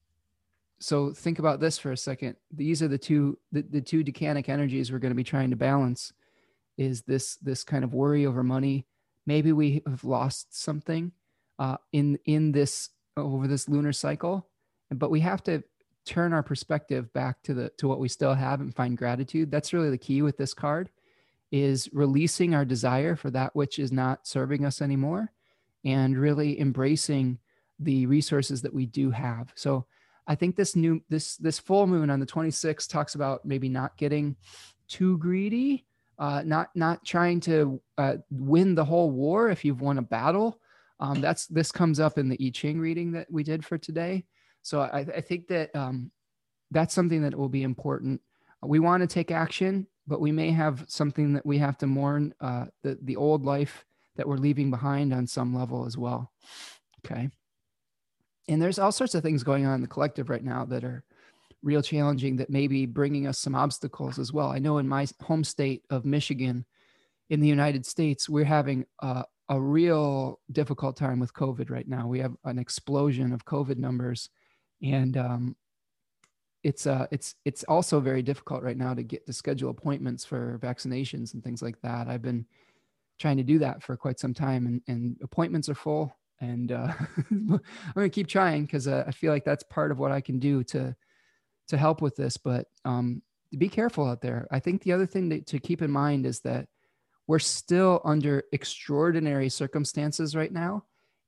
so 0.82 1.12
think 1.12 1.38
about 1.38 1.60
this 1.60 1.78
for 1.78 1.92
a 1.92 1.96
second 1.96 2.34
these 2.52 2.82
are 2.82 2.88
the 2.88 2.98
two 2.98 3.38
the, 3.52 3.62
the 3.62 3.80
two 3.80 4.02
decanic 4.02 4.48
energies 4.48 4.90
we're 4.90 4.98
going 4.98 5.12
to 5.12 5.16
be 5.16 5.22
trying 5.22 5.50
to 5.50 5.56
balance 5.56 6.12
is 6.76 7.02
this 7.02 7.36
this 7.36 7.62
kind 7.62 7.84
of 7.84 7.94
worry 7.94 8.26
over 8.26 8.42
money 8.42 8.84
maybe 9.26 9.52
we 9.52 9.82
have 9.86 10.04
lost 10.04 10.54
something 10.60 11.12
uh, 11.58 11.76
in 11.92 12.18
in 12.24 12.52
this 12.52 12.90
over 13.16 13.46
this 13.46 13.68
lunar 13.68 13.92
cycle 13.92 14.48
but 14.90 15.10
we 15.10 15.20
have 15.20 15.42
to 15.42 15.62
turn 16.04 16.32
our 16.32 16.42
perspective 16.42 17.12
back 17.12 17.42
to 17.42 17.54
the 17.54 17.68
to 17.78 17.88
what 17.88 18.00
we 18.00 18.08
still 18.08 18.34
have 18.34 18.60
and 18.60 18.74
find 18.74 18.98
gratitude. 18.98 19.50
That's 19.50 19.72
really 19.72 19.90
the 19.90 19.98
key 19.98 20.22
with 20.22 20.36
this 20.36 20.54
card 20.54 20.90
is 21.50 21.88
releasing 21.92 22.54
our 22.54 22.64
desire 22.64 23.14
for 23.14 23.30
that 23.30 23.54
which 23.54 23.78
is 23.78 23.92
not 23.92 24.26
serving 24.26 24.64
us 24.64 24.80
anymore 24.80 25.30
and 25.84 26.16
really 26.16 26.58
embracing 26.58 27.38
the 27.78 28.06
resources 28.06 28.62
that 28.62 28.72
we 28.72 28.86
do 28.86 29.10
have. 29.10 29.52
So 29.54 29.86
I 30.26 30.34
think 30.34 30.56
this 30.56 30.74
new 30.74 31.02
this 31.08 31.36
this 31.36 31.58
full 31.58 31.86
moon 31.86 32.10
on 32.10 32.20
the 32.20 32.26
26th 32.26 32.88
talks 32.88 33.14
about 33.14 33.44
maybe 33.44 33.68
not 33.68 33.96
getting 33.96 34.36
too 34.88 35.18
greedy, 35.18 35.86
uh, 36.24 36.42
not 36.44 36.68
not 36.74 36.98
trying 37.04 37.40
to 37.40 37.54
uh, 37.98 38.16
win 38.30 38.74
the 38.74 38.84
whole 38.84 39.10
war 39.10 39.50
if 39.50 39.64
you've 39.64 39.82
won 39.82 39.98
a 39.98 40.08
battle, 40.16 40.50
Um, 41.02 41.20
that's 41.20 41.46
this 41.48 41.72
comes 41.72 41.98
up 41.98 42.16
in 42.16 42.28
the 42.28 42.38
I 42.46 42.50
Ching 42.50 42.78
reading 42.80 43.12
that 43.12 43.26
we 43.28 43.42
did 43.42 43.64
for 43.64 43.76
today. 43.78 44.24
So 44.62 44.80
I, 44.80 45.00
I 45.00 45.20
think 45.20 45.48
that 45.48 45.74
um, 45.74 46.12
that's 46.70 46.94
something 46.94 47.22
that 47.22 47.34
will 47.34 47.48
be 47.48 47.64
important. 47.64 48.20
We 48.62 48.78
want 48.78 49.00
to 49.02 49.08
take 49.08 49.34
action, 49.34 49.86
but 50.06 50.20
we 50.20 50.30
may 50.30 50.52
have 50.52 50.84
something 50.86 51.34
that 51.34 51.44
we 51.44 51.58
have 51.58 51.76
to 51.78 51.86
mourn 51.86 52.34
uh, 52.40 52.66
the 52.82 52.98
the 53.02 53.16
old 53.16 53.44
life 53.44 53.84
that 54.16 54.28
we're 54.28 54.44
leaving 54.46 54.70
behind 54.70 55.12
on 55.12 55.26
some 55.26 55.58
level 55.58 55.86
as 55.86 55.96
well. 55.96 56.30
Okay. 57.04 57.30
And 58.48 58.62
there's 58.62 58.78
all 58.78 58.92
sorts 58.92 59.14
of 59.14 59.22
things 59.22 59.42
going 59.42 59.66
on 59.66 59.74
in 59.74 59.82
the 59.82 59.94
collective 59.94 60.30
right 60.30 60.44
now 60.44 60.66
that 60.66 60.84
are 60.84 61.02
real 61.62 61.82
challenging 61.82 62.36
that 62.36 62.50
may 62.50 62.66
be 62.66 62.86
bringing 62.86 63.26
us 63.26 63.38
some 63.38 63.54
obstacles 63.54 64.18
as 64.18 64.32
well. 64.32 64.48
I 64.48 64.58
know 64.58 64.78
in 64.78 64.88
my 64.88 65.06
home 65.22 65.44
state 65.44 65.84
of 65.90 66.04
Michigan 66.04 66.64
in 67.30 67.40
the 67.40 67.48
United 67.48 67.86
States, 67.86 68.28
we're 68.28 68.44
having 68.44 68.84
a, 69.00 69.24
a 69.48 69.60
real 69.60 70.40
difficult 70.50 70.96
time 70.96 71.20
with 71.20 71.34
COVID 71.34 71.70
right 71.70 71.86
now. 71.86 72.06
We 72.06 72.18
have 72.20 72.34
an 72.44 72.58
explosion 72.58 73.32
of 73.32 73.44
COVID 73.44 73.76
numbers, 73.76 74.28
and 74.82 75.16
um, 75.16 75.56
it's 76.64 76.86
uh, 76.86 77.06
it's 77.10 77.36
it's 77.44 77.64
also 77.64 78.00
very 78.00 78.22
difficult 78.22 78.62
right 78.62 78.76
now 78.76 78.94
to 78.94 79.02
get 79.02 79.26
to 79.26 79.32
schedule 79.32 79.70
appointments 79.70 80.24
for 80.24 80.58
vaccinations 80.62 81.34
and 81.34 81.42
things 81.42 81.62
like 81.62 81.80
that. 81.82 82.08
I've 82.08 82.22
been 82.22 82.46
trying 83.18 83.36
to 83.36 83.42
do 83.42 83.58
that 83.60 83.82
for 83.82 83.96
quite 83.96 84.18
some 84.18 84.34
time, 84.34 84.66
and, 84.66 84.82
and 84.88 85.16
appointments 85.22 85.68
are 85.68 85.74
full. 85.74 86.16
And 86.40 86.72
uh, 86.72 86.92
I'm 87.30 87.60
going 87.94 88.10
to 88.10 88.14
keep 88.14 88.26
trying 88.26 88.64
because 88.64 88.88
uh, 88.88 89.04
I 89.06 89.12
feel 89.12 89.32
like 89.32 89.44
that's 89.44 89.62
part 89.62 89.92
of 89.92 89.98
what 89.98 90.10
I 90.10 90.20
can 90.20 90.40
do 90.40 90.64
to 90.64 90.94
to 91.68 91.76
help 91.76 92.02
with 92.02 92.16
this. 92.16 92.36
But 92.36 92.66
um, 92.84 93.22
be 93.56 93.68
careful 93.68 94.06
out 94.06 94.20
there. 94.20 94.46
I 94.50 94.60
think 94.60 94.82
the 94.82 94.92
other 94.92 95.06
thing 95.06 95.30
to, 95.30 95.40
to 95.40 95.58
keep 95.58 95.82
in 95.82 95.90
mind 95.90 96.26
is 96.26 96.40
that 96.40 96.68
we're 97.26 97.38
still 97.38 98.00
under 98.04 98.44
extraordinary 98.52 99.48
circumstances 99.48 100.34
right 100.34 100.52
now. 100.52 100.84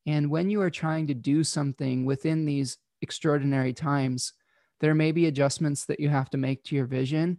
And 0.07 0.31
when 0.31 0.51
you 0.51 0.61
are 0.61 0.71
trying 0.71 1.07
to 1.07 1.15
do 1.15 1.45
something 1.45 2.05
within 2.05 2.45
these 2.45 2.79
extraordinary 3.01 3.73
times, 3.73 4.33
there 4.81 4.95
may 4.95 5.13
be 5.13 5.27
adjustments 5.27 5.87
that 5.87 6.01
you 6.01 6.09
have 6.09 6.31
to 6.31 6.37
make 6.37 6.65
to 6.65 6.75
your 6.75 6.87
vision 6.87 7.39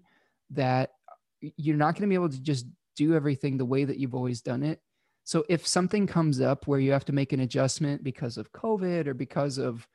that 0.51 0.91
you're 1.57 1.75
not 1.75 1.93
going 1.93 2.01
to 2.01 2.07
be 2.07 2.15
able 2.15 2.29
to 2.29 2.41
just 2.41 2.65
do 2.95 3.13
everything 3.13 3.57
the 3.57 3.65
way 3.65 3.83
that 3.83 3.97
you've 3.97 4.15
always 4.15 4.41
done 4.41 4.63
it. 4.63 4.79
So 5.25 5.43
if 5.49 5.67
something 5.67 6.07
comes 6.07 6.39
up 6.39 6.67
where 6.67 6.79
you 6.79 6.91
have 6.91 7.05
to 7.05 7.13
make 7.13 7.33
an 7.33 7.39
adjustment 7.41 8.03
because 8.03 8.37
of 8.37 8.51
COVID 8.51 9.07
or 9.07 9.13
because 9.13 9.57
of, 9.57 9.87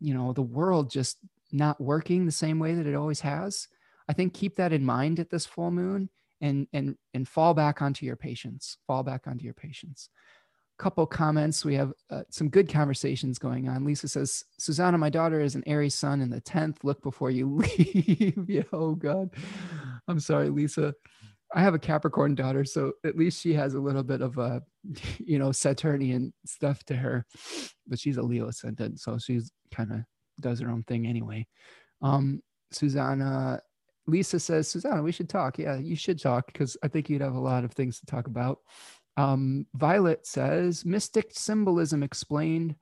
you 0.00 0.14
know, 0.14 0.32
the 0.32 0.42
world 0.42 0.90
just 0.90 1.18
not 1.54 1.80
working 1.80 2.26
the 2.26 2.32
same 2.32 2.58
way 2.58 2.74
that 2.74 2.86
it 2.86 2.94
always 2.94 3.20
has, 3.20 3.68
I 4.08 4.12
think 4.12 4.34
keep 4.34 4.56
that 4.56 4.72
in 4.72 4.84
mind 4.84 5.18
at 5.20 5.30
this 5.30 5.46
full 5.46 5.70
moon 5.70 6.10
and 6.40 6.66
and 6.72 6.96
and 7.14 7.26
fall 7.26 7.54
back 7.54 7.80
onto 7.80 8.04
your 8.04 8.16
patience. 8.16 8.76
Fall 8.86 9.02
back 9.02 9.26
onto 9.26 9.44
your 9.44 9.54
patience. 9.54 10.10
Couple 10.76 11.06
comments. 11.06 11.64
We 11.64 11.76
have 11.76 11.92
uh, 12.10 12.22
some 12.30 12.48
good 12.48 12.68
conversations 12.68 13.38
going 13.38 13.68
on. 13.68 13.84
Lisa 13.84 14.08
says, 14.08 14.44
"Susanna, 14.58 14.98
my 14.98 15.08
daughter 15.08 15.40
is 15.40 15.54
an 15.54 15.62
Aries 15.66 15.94
sun 15.94 16.20
in 16.20 16.30
the 16.30 16.40
tenth. 16.40 16.82
Look 16.82 17.02
before 17.02 17.30
you 17.30 17.54
leave." 17.76 18.44
yeah, 18.48 18.64
oh 18.72 18.94
God, 18.94 19.30
I'm 20.08 20.20
sorry, 20.20 20.50
Lisa. 20.50 20.94
I 21.54 21.62
have 21.62 21.74
a 21.74 21.78
Capricorn 21.78 22.34
daughter, 22.34 22.64
so 22.64 22.94
at 23.04 23.16
least 23.16 23.40
she 23.40 23.54
has 23.54 23.74
a 23.74 23.80
little 23.80 24.02
bit 24.02 24.20
of 24.20 24.38
a, 24.38 24.60
you 25.18 25.38
know, 25.38 25.52
Saturnian 25.52 26.32
stuff 26.44 26.82
to 26.84 26.96
her, 26.96 27.24
but 27.86 28.00
she's 28.00 28.16
a 28.16 28.22
Leo 28.22 28.48
ascendant, 28.48 28.98
so 28.98 29.18
she's 29.18 29.52
kind 29.72 29.92
of 29.92 29.98
does 30.40 30.60
her 30.60 30.70
own 30.70 30.82
thing 30.84 31.06
anyway. 31.06 31.46
Um, 32.02 32.42
Susanna, 32.70 33.60
Lisa 34.06 34.38
says, 34.38 34.68
Susanna, 34.68 35.02
we 35.02 35.12
should 35.12 35.28
talk. 35.28 35.58
Yeah, 35.58 35.78
you 35.78 35.96
should 35.96 36.20
talk 36.20 36.46
because 36.46 36.76
I 36.82 36.88
think 36.88 37.08
you'd 37.08 37.22
have 37.22 37.34
a 37.34 37.40
lot 37.40 37.64
of 37.64 37.72
things 37.72 38.00
to 38.00 38.06
talk 38.06 38.26
about. 38.26 38.58
Um, 39.16 39.66
Violet 39.74 40.26
says, 40.26 40.84
Mystic 40.84 41.30
Symbolism 41.32 42.02
Explained 42.02 42.74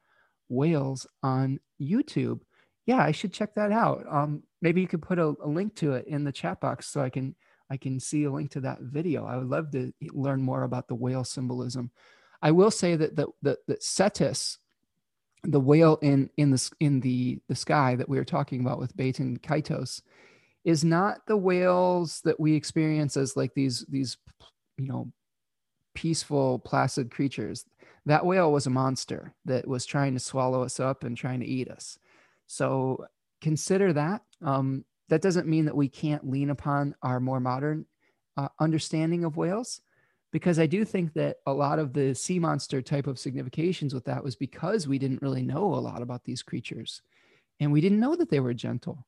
Whales 0.49 1.07
on 1.23 1.61
YouTube. 1.81 2.41
Yeah, 2.87 3.03
I 3.03 3.13
should 3.13 3.33
check 3.33 3.55
that 3.55 3.71
out. 3.71 4.05
Um, 4.11 4.43
maybe 4.61 4.81
you 4.81 4.89
could 4.89 5.03
put 5.03 5.19
a, 5.19 5.35
a 5.43 5.47
link 5.47 5.77
to 5.77 5.93
it 5.93 6.07
in 6.07 6.25
the 6.25 6.33
chat 6.33 6.61
box 6.61 6.89
so 6.89 7.01
I 7.01 7.11
can 7.11 7.37
I 7.71 7.79
can 7.79 8.01
see 8.01 8.25
a 8.25 8.31
link 8.31 8.51
to 8.51 8.61
that 8.61 8.81
video. 8.83 9.25
I 9.25 9.39
would 9.39 9.49
love 9.49 9.71
to 9.73 9.95
learn 10.13 10.43
more 10.43 10.65
about 10.65 10.89
the 10.89 10.95
whale 10.95 11.25
symbolism. 11.25 11.91
I 12.43 12.51
will 12.51 12.71
say 12.71 12.97
that 12.97 13.17
the, 13.17 13.29
the, 13.41 13.57
the 13.67 13.79
Cetus, 13.81 14.59
the 15.45 15.61
whale 15.61 15.99
in 16.03 16.31
in 16.37 16.51
the 16.51 16.71
in 16.81 17.01
the 17.01 17.41
the 17.49 17.55
sky 17.55 17.97
that 17.97 18.09
we 18.09 18.17
were 18.19 18.25
talking 18.25 18.61
about 18.61 18.79
with 18.79 18.97
Baten 18.97 19.41
Kaitos, 19.41 20.03
is 20.65 20.85
not 20.85 21.27
the 21.27 21.37
whales 21.37 22.21
that 22.25 22.39
we 22.39 22.55
experience 22.55 23.17
as 23.17 23.37
like 23.37 23.55
these 23.55 23.85
these 23.89 24.17
you 24.79 24.87
know 24.87 25.13
peaceful 25.95 26.59
placid 26.61 27.11
creatures. 27.11 27.65
That 28.07 28.27
whale 28.27 28.53
was 28.53 28.67
a 28.67 28.71
monster 28.71 29.35
that 29.45 29.67
was 29.67 29.87
trying 29.87 30.15
to 30.15 30.21
swallow 30.21 30.63
us 30.63 30.81
up 30.81 31.05
and 31.05 31.17
trying 31.17 31.41
to 31.41 31.47
eat 31.47 31.71
us. 31.71 31.99
So 32.47 33.07
consider 33.41 33.93
that. 33.93 34.23
Um, 34.41 34.85
that 35.09 35.23
doesn't 35.23 35.47
mean 35.47 35.67
that 35.67 35.77
we 35.77 35.89
can't 35.89 36.29
lean 36.29 36.51
upon 36.51 36.95
our 37.03 37.21
more 37.21 37.41
modern 37.41 37.87
uh, 38.37 38.49
understanding 38.59 39.25
of 39.25 39.37
whales 39.37 39.83
because 40.33 40.59
I 40.59 40.67
do 40.67 40.85
think 40.85 41.13
that 41.13 41.37
a 41.47 41.53
lot 41.53 41.79
of 41.79 41.93
the 41.93 42.15
sea 42.15 42.39
monster 42.39 42.81
type 42.81 43.07
of 43.07 43.19
significations 43.19 43.95
with 43.95 44.05
that 44.07 44.25
was 44.25 44.35
because 44.35 44.89
we 44.89 44.99
didn't 44.99 45.23
really 45.23 45.43
know 45.43 45.75
a 45.75 45.77
lot 45.77 46.03
about 46.03 46.25
these 46.25 46.43
creatures 46.43 47.03
and 47.61 47.71
we 47.71 47.83
didn't 47.83 48.01
know 48.01 48.17
that 48.17 48.31
they 48.31 48.41
were 48.41 48.55
gentle. 48.55 49.07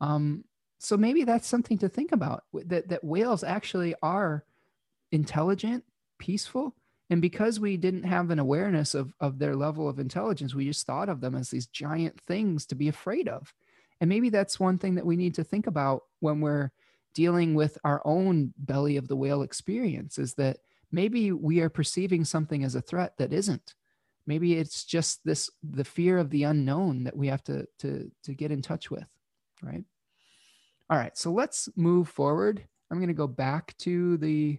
Um, 0.00 0.44
so 0.78 0.96
maybe 0.96 1.24
that's 1.24 1.48
something 1.48 1.78
to 1.78 1.88
think 1.88 2.12
about 2.12 2.44
that, 2.52 2.88
that 2.88 3.02
whales 3.02 3.42
actually 3.42 3.94
are 4.02 4.44
intelligent, 5.10 5.84
peaceful. 6.18 6.74
And 7.08 7.22
because 7.22 7.58
we 7.58 7.78
didn't 7.78 8.02
have 8.02 8.30
an 8.30 8.38
awareness 8.38 8.94
of, 8.94 9.14
of 9.20 9.38
their 9.38 9.56
level 9.56 9.88
of 9.88 9.98
intelligence, 9.98 10.54
we 10.54 10.66
just 10.66 10.86
thought 10.86 11.08
of 11.08 11.20
them 11.22 11.34
as 11.34 11.48
these 11.48 11.66
giant 11.66 12.20
things 12.20 12.66
to 12.66 12.74
be 12.74 12.88
afraid 12.88 13.28
of. 13.28 13.54
And 14.00 14.10
maybe 14.10 14.28
that's 14.28 14.60
one 14.60 14.76
thing 14.76 14.96
that 14.96 15.06
we 15.06 15.16
need 15.16 15.34
to 15.36 15.44
think 15.44 15.66
about 15.66 16.02
when 16.20 16.40
we're 16.40 16.70
dealing 17.16 17.54
with 17.54 17.78
our 17.82 18.02
own 18.04 18.52
belly 18.58 18.98
of 18.98 19.08
the 19.08 19.16
whale 19.16 19.40
experience 19.40 20.18
is 20.18 20.34
that 20.34 20.58
maybe 20.92 21.32
we 21.32 21.60
are 21.62 21.70
perceiving 21.70 22.26
something 22.26 22.62
as 22.62 22.74
a 22.74 22.82
threat 22.82 23.14
that 23.16 23.32
isn't. 23.32 23.74
Maybe 24.26 24.56
it's 24.56 24.84
just 24.84 25.24
this 25.24 25.48
the 25.62 25.84
fear 25.84 26.18
of 26.18 26.28
the 26.28 26.42
unknown 26.42 27.04
that 27.04 27.16
we 27.16 27.28
have 27.28 27.42
to 27.44 27.66
to 27.78 28.10
to 28.24 28.34
get 28.34 28.52
in 28.52 28.60
touch 28.60 28.90
with, 28.90 29.06
right? 29.62 29.82
All 30.90 30.98
right, 30.98 31.16
so 31.16 31.32
let's 31.32 31.70
move 31.74 32.08
forward. 32.08 32.62
I'm 32.90 32.98
going 32.98 33.08
to 33.08 33.14
go 33.14 33.26
back 33.26 33.74
to 33.78 34.18
the 34.18 34.58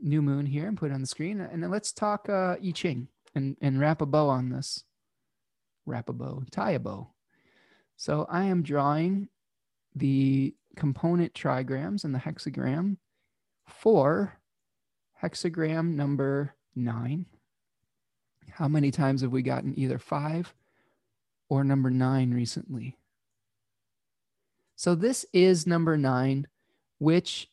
new 0.00 0.22
moon 0.22 0.46
here 0.46 0.66
and 0.68 0.78
put 0.78 0.90
it 0.90 0.94
on 0.94 1.02
the 1.02 1.06
screen, 1.06 1.40
and 1.40 1.62
then 1.62 1.70
let's 1.70 1.92
talk 1.92 2.28
uh, 2.30 2.56
I 2.64 2.72
Ching 2.72 3.08
and 3.34 3.56
and 3.60 3.78
wrap 3.78 4.00
a 4.00 4.06
bow 4.06 4.30
on 4.30 4.48
this. 4.48 4.82
Wrap 5.84 6.08
a 6.08 6.14
bow, 6.14 6.42
tie 6.50 6.72
a 6.72 6.78
bow. 6.78 7.10
So 7.96 8.26
I 8.30 8.44
am 8.44 8.62
drawing 8.62 9.28
the 9.96 10.54
component 10.76 11.32
trigrams 11.34 12.04
and 12.04 12.14
the 12.14 12.18
hexagram 12.18 12.98
for 13.66 14.38
hexagram 15.22 15.94
number 15.94 16.54
nine. 16.76 17.26
How 18.50 18.68
many 18.68 18.90
times 18.90 19.22
have 19.22 19.32
we 19.32 19.42
gotten 19.42 19.78
either 19.78 19.98
five 19.98 20.54
or 21.48 21.64
number 21.64 21.90
nine 21.90 22.32
recently? 22.32 22.96
So 24.76 24.94
this 24.94 25.24
is 25.32 25.66
number 25.66 25.96
nine, 25.96 26.46
which 26.98 27.50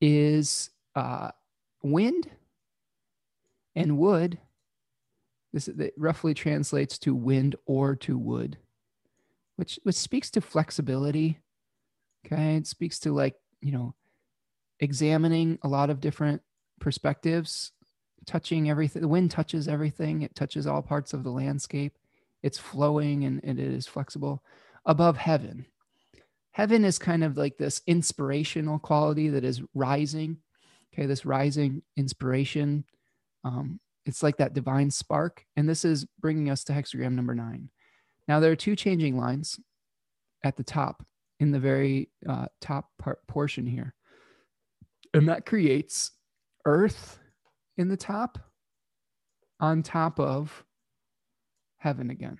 is 0.00 0.70
uh, 0.96 1.30
wind 1.82 2.30
and 3.76 3.98
wood. 3.98 4.38
This 5.52 5.68
roughly 5.98 6.32
translates 6.32 6.98
to 7.00 7.14
wind 7.14 7.56
or 7.66 7.94
to 7.96 8.16
wood 8.16 8.56
which 9.56 9.78
which 9.82 9.96
speaks 9.96 10.30
to 10.30 10.40
flexibility. 10.40 11.38
Okay, 12.26 12.56
it 12.56 12.66
speaks 12.66 12.98
to 13.00 13.12
like 13.12 13.34
you 13.60 13.72
know 13.72 13.94
examining 14.80 15.58
a 15.62 15.68
lot 15.68 15.90
of 15.90 16.00
different 16.00 16.42
perspectives, 16.80 17.72
touching 18.26 18.68
everything. 18.68 19.02
The 19.02 19.08
wind 19.08 19.30
touches 19.30 19.68
everything. 19.68 20.22
It 20.22 20.34
touches 20.34 20.66
all 20.66 20.82
parts 20.82 21.12
of 21.12 21.24
the 21.24 21.30
landscape. 21.30 21.96
It's 22.42 22.58
flowing 22.58 23.24
and, 23.24 23.40
and 23.44 23.58
it 23.58 23.72
is 23.72 23.86
flexible. 23.86 24.42
Above 24.84 25.16
heaven, 25.16 25.66
heaven 26.50 26.84
is 26.84 26.98
kind 26.98 27.22
of 27.22 27.36
like 27.36 27.56
this 27.56 27.80
inspirational 27.86 28.78
quality 28.78 29.28
that 29.28 29.44
is 29.44 29.62
rising. 29.74 30.38
Okay, 30.92 31.06
this 31.06 31.24
rising 31.24 31.82
inspiration. 31.96 32.84
Um, 33.44 33.80
it's 34.04 34.22
like 34.22 34.36
that 34.38 34.52
divine 34.52 34.90
spark. 34.90 35.44
And 35.56 35.68
this 35.68 35.84
is 35.84 36.06
bringing 36.20 36.50
us 36.50 36.64
to 36.64 36.72
hexagram 36.72 37.12
number 37.12 37.34
nine. 37.34 37.70
Now, 38.28 38.40
there 38.40 38.52
are 38.52 38.56
two 38.56 38.76
changing 38.76 39.16
lines 39.16 39.58
at 40.44 40.56
the 40.56 40.64
top 40.64 41.04
in 41.42 41.50
the 41.50 41.58
very 41.58 42.08
uh, 42.28 42.46
top 42.60 42.88
part, 43.00 43.26
portion 43.26 43.66
here. 43.66 43.92
And 45.12 45.28
that 45.28 45.44
creates 45.44 46.12
earth 46.64 47.18
in 47.76 47.88
the 47.88 47.96
top 47.96 48.38
on 49.58 49.82
top 49.82 50.20
of 50.20 50.64
heaven 51.78 52.10
again. 52.10 52.38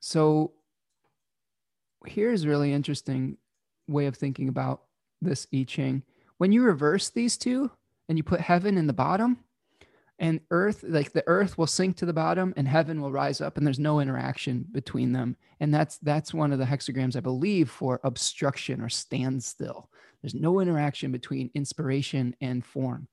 So 0.00 0.54
here's 2.04 2.48
really 2.48 2.72
interesting 2.72 3.36
way 3.86 4.06
of 4.06 4.16
thinking 4.16 4.48
about 4.48 4.82
this 5.22 5.46
I 5.54 5.64
Ching. 5.68 6.02
When 6.38 6.50
you 6.50 6.64
reverse 6.64 7.10
these 7.10 7.36
two 7.36 7.70
and 8.08 8.18
you 8.18 8.24
put 8.24 8.40
heaven 8.40 8.76
in 8.76 8.88
the 8.88 8.92
bottom, 8.92 9.38
and 10.18 10.40
earth 10.50 10.82
like 10.88 11.12
the 11.12 11.24
earth 11.26 11.58
will 11.58 11.66
sink 11.66 11.96
to 11.96 12.06
the 12.06 12.12
bottom 12.12 12.54
and 12.56 12.66
heaven 12.66 13.00
will 13.00 13.12
rise 13.12 13.40
up 13.40 13.56
and 13.56 13.66
there's 13.66 13.78
no 13.78 14.00
interaction 14.00 14.64
between 14.72 15.12
them. 15.12 15.36
And 15.60 15.74
that's 15.74 15.98
that's 15.98 16.32
one 16.32 16.52
of 16.52 16.58
the 16.58 16.64
hexagrams 16.64 17.16
i 17.16 17.20
believe 17.20 17.70
for 17.70 18.00
obstruction 18.02 18.80
or 18.80 18.88
standstill. 18.88 19.90
There's 20.22 20.34
no 20.34 20.60
interaction 20.60 21.12
between 21.12 21.50
inspiration 21.54 22.34
and 22.40 22.64
form. 22.64 23.08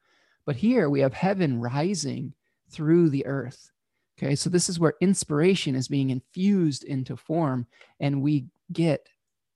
But 0.46 0.56
here 0.56 0.90
we 0.90 1.02
have 1.02 1.14
heaven 1.14 1.60
rising 1.60 2.34
through 2.70 3.10
the 3.10 3.26
earth. 3.26 3.72
Okay 4.18 4.36
so 4.36 4.50
this 4.50 4.70
is 4.70 4.80
where 4.80 4.96
inspiration 5.02 5.76
is 5.76 5.88
being 5.90 6.10
infused 6.10 6.86
into 6.86 7.18
form 7.18 7.68
and 8.00 8.22
we 8.22 8.46
get 8.72 9.10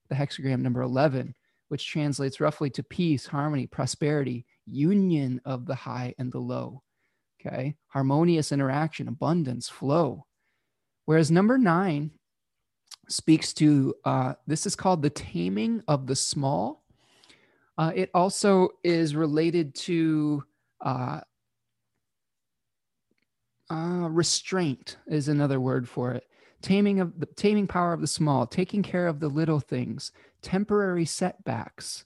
the 0.09 0.15
hexagram 0.15 0.59
number 0.59 0.81
11 0.81 1.33
which 1.69 1.89
translates 1.89 2.39
roughly 2.39 2.69
to 2.69 2.83
peace 2.83 3.25
harmony 3.25 3.67
prosperity 3.67 4.45
union 4.65 5.41
of 5.45 5.65
the 5.65 5.75
high 5.75 6.13
and 6.17 6.31
the 6.31 6.39
low 6.39 6.81
Okay. 7.39 7.75
Harmonious 7.87 8.51
interaction, 8.51 9.07
abundance, 9.07 9.69
flow. 9.69 10.25
Whereas 11.05 11.31
number 11.31 11.57
nine 11.57 12.11
speaks 13.07 13.53
to 13.53 13.93
uh, 14.03 14.33
this 14.47 14.65
is 14.65 14.75
called 14.75 15.01
the 15.01 15.09
taming 15.09 15.81
of 15.87 16.07
the 16.07 16.15
small. 16.15 16.83
Uh, 17.77 17.91
it 17.95 18.09
also 18.13 18.69
is 18.83 19.15
related 19.15 19.75
to 19.75 20.43
uh, 20.81 21.21
uh, 23.69 24.07
restraint 24.09 24.97
is 25.07 25.27
another 25.27 25.59
word 25.59 25.87
for 25.87 26.11
it. 26.13 26.25
Taming 26.61 26.99
of 26.99 27.19
the 27.19 27.25
taming 27.25 27.67
power 27.67 27.93
of 27.93 28.01
the 28.01 28.07
small, 28.07 28.47
taking 28.47 28.81
care 28.81 29.07
of 29.07 29.19
the 29.19 29.27
little 29.27 29.59
things, 29.59 30.11
temporary 30.41 31.05
setbacks, 31.05 32.05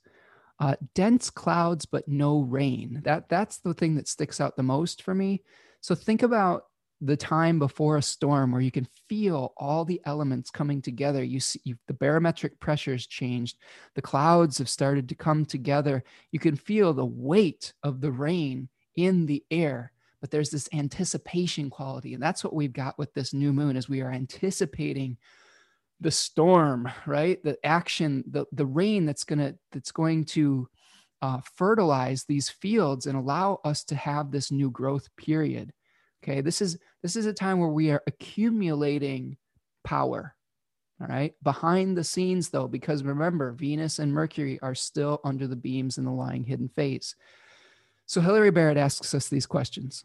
uh, 0.61 0.75
dense 0.93 1.31
clouds, 1.31 1.87
but 1.87 2.07
no 2.07 2.41
rain. 2.41 3.01
That 3.03 3.27
that's 3.27 3.57
the 3.57 3.73
thing 3.73 3.95
that 3.95 4.07
sticks 4.07 4.39
out 4.39 4.55
the 4.55 4.63
most 4.63 5.01
for 5.01 5.15
me. 5.15 5.41
So 5.81 5.95
think 5.95 6.21
about 6.21 6.65
the 7.01 7.17
time 7.17 7.57
before 7.57 7.97
a 7.97 8.01
storm 8.01 8.51
where 8.51 8.61
you 8.61 8.69
can 8.69 8.87
feel 9.09 9.53
all 9.57 9.83
the 9.83 9.99
elements 10.05 10.51
coming 10.51 10.79
together. 10.79 11.23
You 11.23 11.39
see 11.39 11.59
you, 11.63 11.77
the 11.87 11.95
barometric 11.95 12.59
pressures 12.59 13.07
changed. 13.07 13.57
The 13.95 14.03
clouds 14.03 14.59
have 14.59 14.69
started 14.69 15.09
to 15.09 15.15
come 15.15 15.45
together. 15.45 16.03
You 16.31 16.37
can 16.37 16.55
feel 16.55 16.93
the 16.93 17.05
weight 17.05 17.73
of 17.81 17.99
the 17.99 18.11
rain 18.11 18.69
in 18.95 19.25
the 19.25 19.43
air 19.49 19.91
but 20.19 20.29
there's 20.29 20.51
this 20.51 20.69
anticipation 20.73 21.69
quality 21.69 22.13
and 22.13 22.21
that's 22.21 22.43
what 22.43 22.53
we've 22.53 22.73
got 22.73 22.97
with 22.99 23.11
this 23.13 23.33
new 23.33 23.51
moon 23.51 23.75
as 23.75 23.89
we 23.89 24.01
are 24.01 24.11
anticipating 24.11 25.17
the 26.01 26.11
storm 26.11 26.91
right? 27.05 27.41
The 27.43 27.57
action 27.63 28.23
the 28.27 28.45
the 28.51 28.65
rain 28.65 29.05
that's 29.05 29.23
going 29.23 29.39
to 29.39 29.55
that's 29.71 29.91
going 29.91 30.25
to 30.25 30.67
uh, 31.21 31.39
fertilize 31.55 32.23
these 32.23 32.49
fields 32.49 33.05
and 33.05 33.15
allow 33.15 33.59
us 33.63 33.83
to 33.85 33.95
have 33.95 34.31
this 34.31 34.51
new 34.51 34.71
growth 34.71 35.07
period 35.15 35.71
okay? 36.23 36.41
This 36.41 36.61
is 36.61 36.77
this 37.03 37.15
is 37.15 37.27
a 37.27 37.33
time 37.33 37.59
where 37.59 37.69
we 37.69 37.91
are 37.91 38.01
accumulating 38.07 39.37
power 39.83 40.35
all 40.99 41.07
right? 41.07 41.33
Behind 41.43 41.95
the 41.95 42.03
scenes 42.03 42.49
though 42.49 42.67
because 42.67 43.03
remember 43.03 43.51
venus 43.51 43.99
and 43.99 44.11
mercury 44.11 44.59
are 44.63 44.75
still 44.75 45.21
under 45.23 45.45
the 45.45 45.55
beams 45.55 45.99
in 45.99 46.05
the 46.05 46.11
lying 46.11 46.43
hidden 46.43 46.67
phase 46.69 47.15
so 48.07 48.21
hilary 48.21 48.51
barrett 48.51 48.77
asks 48.77 49.13
us 49.13 49.29
these 49.29 49.45
questions. 49.45 50.03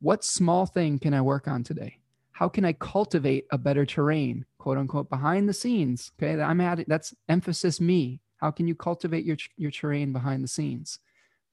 What 0.00 0.24
small 0.24 0.66
thing 0.66 0.98
can 0.98 1.14
i 1.14 1.20
work 1.20 1.46
on 1.46 1.62
today 1.62 2.00
how 2.36 2.50
can 2.50 2.66
I 2.66 2.74
cultivate 2.74 3.46
a 3.50 3.56
better 3.56 3.86
terrain, 3.86 4.44
quote 4.58 4.76
unquote, 4.76 5.08
behind 5.08 5.48
the 5.48 5.54
scenes? 5.54 6.12
Okay, 6.20 6.38
I'm 6.38 6.60
adding 6.60 6.84
that's 6.86 7.14
emphasis 7.30 7.80
me. 7.80 8.20
How 8.36 8.50
can 8.50 8.68
you 8.68 8.74
cultivate 8.74 9.24
your 9.24 9.38
your 9.56 9.70
terrain 9.70 10.12
behind 10.12 10.44
the 10.44 10.48
scenes? 10.48 10.98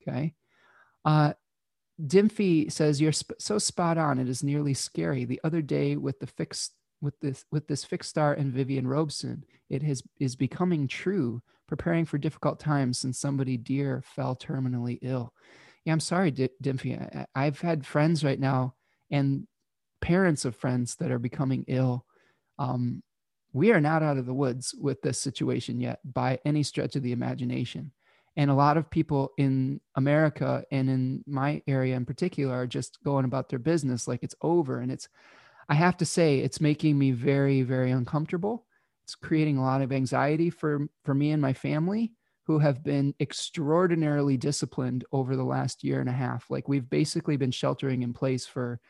Okay. 0.01 0.33
Uh, 1.05 1.33
Dimphy 2.01 2.69
says 2.69 2.99
you're 2.99 3.13
sp- 3.15 3.39
so 3.39 3.59
spot 3.59 3.97
on. 3.97 4.19
It 4.19 4.27
is 4.27 4.43
nearly 4.43 4.73
scary. 4.73 5.23
The 5.23 5.39
other 5.45 5.61
day 5.61 5.95
with 5.95 6.19
the 6.19 6.27
fixed 6.27 6.73
with 6.99 7.17
this 7.21 7.45
with 7.49 7.65
this 7.69 7.85
fixed 7.85 8.09
star 8.09 8.33
and 8.33 8.51
Vivian 8.51 8.85
Robson, 8.85 9.45
it 9.69 9.83
has 9.83 10.03
is 10.19 10.35
becoming 10.35 10.89
true. 10.89 11.41
Preparing 11.69 12.03
for 12.03 12.17
difficult 12.17 12.59
times 12.59 12.97
since 12.99 13.17
somebody 13.17 13.55
dear 13.55 14.03
fell 14.05 14.35
terminally 14.35 14.99
ill. 15.01 15.33
Yeah, 15.85 15.93
I'm 15.93 16.01
sorry, 16.01 16.29
D- 16.29 16.49
Dimphy. 16.61 16.99
I, 16.99 17.25
I've 17.33 17.61
had 17.61 17.85
friends 17.85 18.21
right 18.21 18.39
now, 18.39 18.75
and 19.09 19.47
parents 20.03 20.43
of 20.43 20.53
friends 20.53 20.95
that 20.95 21.11
are 21.11 21.17
becoming 21.17 21.63
ill. 21.69 22.05
Um, 22.59 23.01
we 23.53 23.71
are 23.71 23.79
not 23.79 24.03
out 24.03 24.17
of 24.17 24.25
the 24.25 24.33
woods 24.33 24.75
with 24.77 25.01
this 25.01 25.17
situation 25.17 25.79
yet 25.79 25.99
by 26.03 26.39
any 26.43 26.61
stretch 26.61 26.97
of 26.97 27.03
the 27.03 27.13
imagination. 27.13 27.93
And 28.35 28.51
a 28.51 28.55
lot 28.55 28.75
of 28.75 28.89
people 28.89 29.31
in 29.37 29.79
America 29.95 30.65
and 30.71 30.89
in 30.89 31.23
my 31.25 31.61
area 31.67 31.95
in 31.95 32.05
particular 32.05 32.53
are 32.53 32.67
just 32.67 33.01
going 33.05 33.23
about 33.23 33.47
their 33.47 33.59
business 33.59 34.05
like 34.05 34.23
it's 34.23 34.35
over. 34.41 34.79
And 34.79 34.91
it's, 34.91 35.07
I 35.69 35.75
have 35.75 35.95
to 35.97 36.05
say, 36.05 36.39
it's 36.39 36.59
making 36.59 36.99
me 36.99 37.11
very, 37.11 37.61
very 37.61 37.91
uncomfortable. 37.91 38.65
It's 39.03 39.15
creating 39.15 39.57
a 39.57 39.63
lot 39.63 39.81
of 39.81 39.93
anxiety 39.93 40.49
for, 40.49 40.89
for 41.05 41.13
me 41.13 41.31
and 41.31 41.41
my 41.41 41.53
family 41.53 42.11
who 42.45 42.59
have 42.59 42.83
been 42.83 43.15
extraordinarily 43.21 44.35
disciplined 44.35 45.05
over 45.13 45.37
the 45.37 45.45
last 45.45 45.81
year 45.81 46.01
and 46.01 46.09
a 46.09 46.13
half. 46.13 46.49
Like 46.49 46.67
we've 46.67 46.89
basically 46.89 47.37
been 47.37 47.51
sheltering 47.51 48.01
in 48.01 48.11
place 48.11 48.45
for 48.45 48.81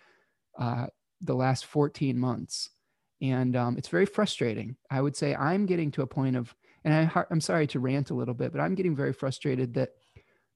uh, 0.58 0.88
the 1.24 1.36
last 1.36 1.66
14 1.66 2.18
months. 2.18 2.70
And 3.22 3.56
um, 3.56 3.78
it's 3.78 3.88
very 3.88 4.06
frustrating. 4.06 4.76
I 4.92 5.02
would 5.02 5.16
say 5.16 5.34
I'm 5.34 5.66
getting 5.66 5.92
to 5.92 6.02
a 6.02 6.08
point 6.08 6.36
of, 6.36 6.54
and 6.84 6.94
I, 6.94 7.24
I'm 7.32 7.42
sorry 7.42 7.68
to 7.68 7.80
rant 7.80 8.10
a 8.10 8.16
little 8.16 8.34
bit, 8.34 8.52
but 8.52 8.60
I'm 8.60 8.76
getting 8.76 8.96
very 8.96 9.14
frustrated 9.14 9.74
that 9.76 9.92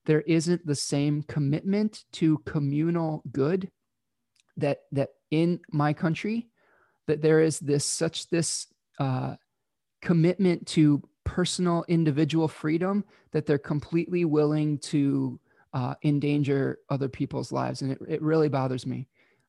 there 0.08 0.22
isn't 0.22 0.66
the 0.66 0.74
same 0.74 1.22
commitment 1.22 2.04
to 2.12 2.38
communal 2.38 3.22
good 3.30 3.70
that 4.56 4.78
that 4.90 5.10
in 5.30 5.60
my 5.70 5.92
country 5.92 6.48
that 7.06 7.22
there 7.22 7.40
is 7.40 7.60
this 7.60 7.84
such 7.84 8.28
this 8.30 8.66
uh, 8.98 9.36
commitment 10.02 10.66
to 10.66 11.02
personal 11.24 11.84
individual 11.88 12.48
freedom 12.48 13.04
that 13.32 13.46
they're 13.46 13.58
completely 13.58 14.24
willing 14.24 14.78
to 14.78 15.38
uh, 15.74 15.94
endanger 16.02 16.78
other 16.88 17.08
people's 17.08 17.52
lives 17.52 17.82
and 17.82 17.92
it, 17.92 17.98
it 18.08 18.22
really 18.22 18.48
bothers 18.48 18.86
me 18.86 19.06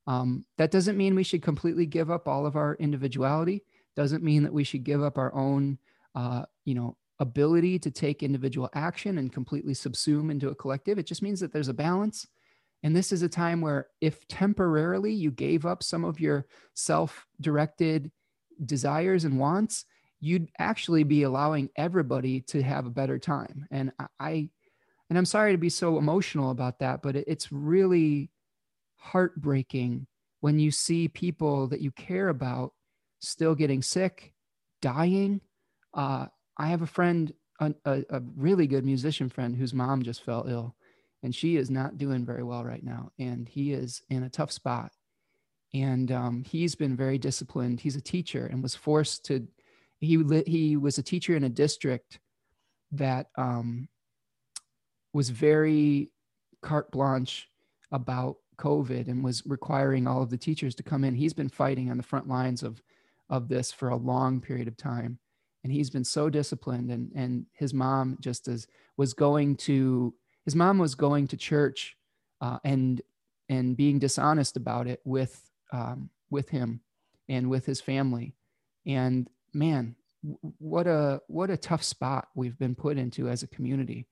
um, 0.10 0.44
that 0.58 0.72
doesn't 0.72 0.98
mean 0.98 1.14
we 1.14 1.24
should 1.24 1.44
completely 1.44 1.86
give 1.86 2.10
up 2.10 2.28
all 2.28 2.48
of 2.48 2.56
our 2.56 2.74
individuality. 2.80 3.64
Doesn't 3.96 4.24
mean 4.24 4.42
that 4.42 4.52
we 4.52 4.64
should 4.64 4.84
give 4.84 5.04
up 5.04 5.20
our 5.20 5.32
own, 5.36 5.78
uh, 6.16 6.46
you 6.66 6.74
know, 6.74 6.98
ability 7.20 7.78
to 7.78 7.92
take 7.92 8.24
individual 8.24 8.72
action 8.74 9.20
and 9.20 9.32
completely 9.32 9.74
subsume 9.74 10.32
into 10.32 10.50
a 10.50 10.56
collective. 10.56 10.98
It 10.98 11.06
just 11.06 11.22
means 11.22 11.40
that 11.42 11.54
there's 11.54 11.68
a 11.68 11.76
balance. 11.76 12.26
And 12.82 12.96
this 12.96 13.12
is 13.12 13.22
a 13.22 13.30
time 13.30 13.62
where, 13.62 13.86
if 14.02 14.28
temporarily 14.28 15.14
you 15.14 15.30
gave 15.30 15.68
up 15.68 15.84
some 15.84 16.04
of 16.04 16.20
your 16.20 16.48
self 16.74 17.28
directed 17.40 18.10
desires 18.66 19.26
and 19.26 19.38
wants, 19.38 19.86
you'd 20.22 20.50
actually 20.58 21.04
be 21.04 21.22
allowing 21.22 21.70
everybody 21.76 22.42
to 22.42 22.64
have 22.64 22.88
a 22.88 22.92
better 22.92 23.20
time. 23.20 23.68
And 23.70 23.92
I, 24.20 24.50
and 25.08 25.20
I'm 25.20 25.26
sorry 25.26 25.52
to 25.52 25.60
be 25.60 25.70
so 25.70 26.00
emotional 26.00 26.50
about 26.50 26.80
that, 26.80 27.04
but 27.04 27.16
it's 27.16 27.52
really 27.52 28.32
heartbreaking 29.00 30.08
when 30.42 30.60
you 30.60 30.72
see 30.72 31.08
people 31.08 31.68
that 31.68 31.82
you 31.82 31.92
care 31.92 32.30
about 32.30 32.74
still 33.20 33.56
getting 33.56 33.82
sick, 33.82 34.34
dying. 34.82 35.42
Uh, 35.94 36.28
I 36.58 36.68
have 36.68 36.82
a 36.82 36.88
friend, 36.88 37.34
a, 37.60 37.74
a, 37.86 38.22
really 38.36 38.68
good 38.68 38.86
musician 38.86 39.30
friend 39.30 39.56
whose 39.56 39.74
mom 39.74 40.04
just 40.04 40.24
fell 40.24 40.46
ill, 40.48 40.76
and 41.24 41.34
she 41.34 41.58
is 41.58 41.70
not 41.70 41.98
doing 41.98 42.26
very 42.26 42.44
well 42.44 42.64
right 42.64 42.84
now. 42.84 43.12
And 43.20 43.48
he 43.48 43.74
is 43.74 44.02
in 44.10 44.24
a 44.24 44.30
tough 44.30 44.52
spot. 44.52 44.92
And 45.74 46.12
um, 46.12 46.44
he's 46.44 46.76
been 46.76 46.96
very 46.96 47.18
disciplined. 47.18 47.80
He's 47.80 47.96
a 47.96 48.02
teacher 48.02 48.46
and 48.46 48.64
was 48.64 48.76
forced 48.76 49.26
to. 49.26 49.48
He 50.00 50.24
he 50.48 50.78
was 50.78 50.98
a 50.98 51.04
teacher 51.04 51.36
in 51.36 51.44
a 51.44 51.50
district 51.50 52.20
that 52.94 53.28
um, 53.38 53.88
was 55.14 55.30
very 55.30 56.12
carte 56.62 56.90
blanche 56.92 57.48
about 57.92 58.38
COVID 58.60 59.08
and 59.08 59.24
was 59.24 59.44
requiring 59.46 60.08
all 60.08 60.22
of 60.22 60.30
the 60.30 60.38
teachers 60.38 60.76
to 60.76 60.84
come 60.84 61.04
in. 61.04 61.16
He's 61.16 61.34
been 61.34 61.50
fighting 61.50 61.90
on 61.90 61.98
the 61.98 62.04
front 62.04 62.28
lines 62.28 62.64
of 62.64 62.82
of 63.30 63.48
this 63.48 63.72
for 63.72 63.90
a 63.90 63.96
long 63.96 64.42
period 64.42 64.68
of 64.68 64.76
time, 64.76 65.20
and 65.64 65.72
he's 65.72 65.90
been 65.90 66.04
so 66.04 66.30
disciplined. 66.30 66.92
And 66.92 67.12
and 67.16 67.46
his 67.54 67.74
mom 67.74 68.18
just 68.20 68.48
as 68.48 68.68
was 68.98 69.14
going 69.14 69.56
to 69.58 70.14
his 70.46 70.56
mom 70.56 70.78
was 70.78 70.96
going 70.96 71.28
to 71.28 71.38
church 71.38 71.96
uh, 72.42 72.60
and 72.64 73.02
and 73.50 73.76
being 73.76 74.00
dishonest 74.00 74.58
about 74.58 74.88
it 74.88 75.02
with 75.04 75.50
um, 75.72 76.10
with 76.30 76.50
him 76.50 76.82
and 77.28 77.50
with 77.50 77.66
his 77.66 77.82
family. 77.82 78.34
And 78.86 79.30
man, 79.54 79.96
what 80.58 80.88
a 80.88 81.22
what 81.28 81.50
a 81.50 81.58
tough 81.58 81.84
spot 81.84 82.28
we've 82.36 82.58
been 82.58 82.76
put 82.76 82.98
into 82.98 83.30
as 83.30 83.44
a 83.44 83.48
community. 83.48 84.08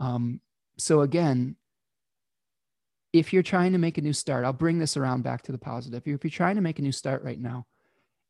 Um, 0.00 0.40
so 0.78 1.02
again, 1.02 1.56
if 3.12 3.32
you're 3.32 3.42
trying 3.42 3.72
to 3.72 3.78
make 3.78 3.98
a 3.98 4.02
new 4.02 4.12
start, 4.12 4.44
I'll 4.44 4.52
bring 4.52 4.78
this 4.78 4.96
around 4.96 5.22
back 5.22 5.42
to 5.42 5.52
the 5.52 5.58
positive. 5.58 6.02
If 6.06 6.24
you're 6.24 6.30
trying 6.30 6.56
to 6.56 6.62
make 6.62 6.78
a 6.78 6.82
new 6.82 6.92
start 6.92 7.22
right 7.22 7.40
now, 7.40 7.66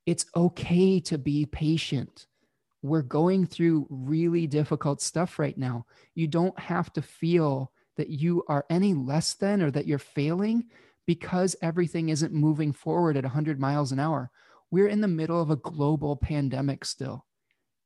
it's 0.06 0.26
okay 0.34 0.98
to 1.00 1.18
be 1.18 1.46
patient. 1.46 2.26
We're 2.82 3.02
going 3.02 3.46
through 3.46 3.86
really 3.88 4.48
difficult 4.48 5.00
stuff 5.00 5.38
right 5.38 5.56
now. 5.56 5.86
You 6.16 6.26
don't 6.26 6.58
have 6.58 6.92
to 6.94 7.02
feel 7.02 7.70
that 7.96 8.08
you 8.08 8.42
are 8.48 8.66
any 8.70 8.94
less 8.94 9.34
than 9.34 9.62
or 9.62 9.70
that 9.70 9.86
you're 9.86 10.00
failing 10.00 10.64
because 11.06 11.54
everything 11.62 12.08
isn't 12.08 12.32
moving 12.32 12.72
forward 12.72 13.16
at 13.16 13.24
100 13.24 13.60
miles 13.60 13.92
an 13.92 14.00
hour. 14.00 14.30
We're 14.72 14.88
in 14.88 15.00
the 15.00 15.08
middle 15.08 15.40
of 15.40 15.50
a 15.50 15.56
global 15.56 16.16
pandemic 16.16 16.84
still. 16.84 17.24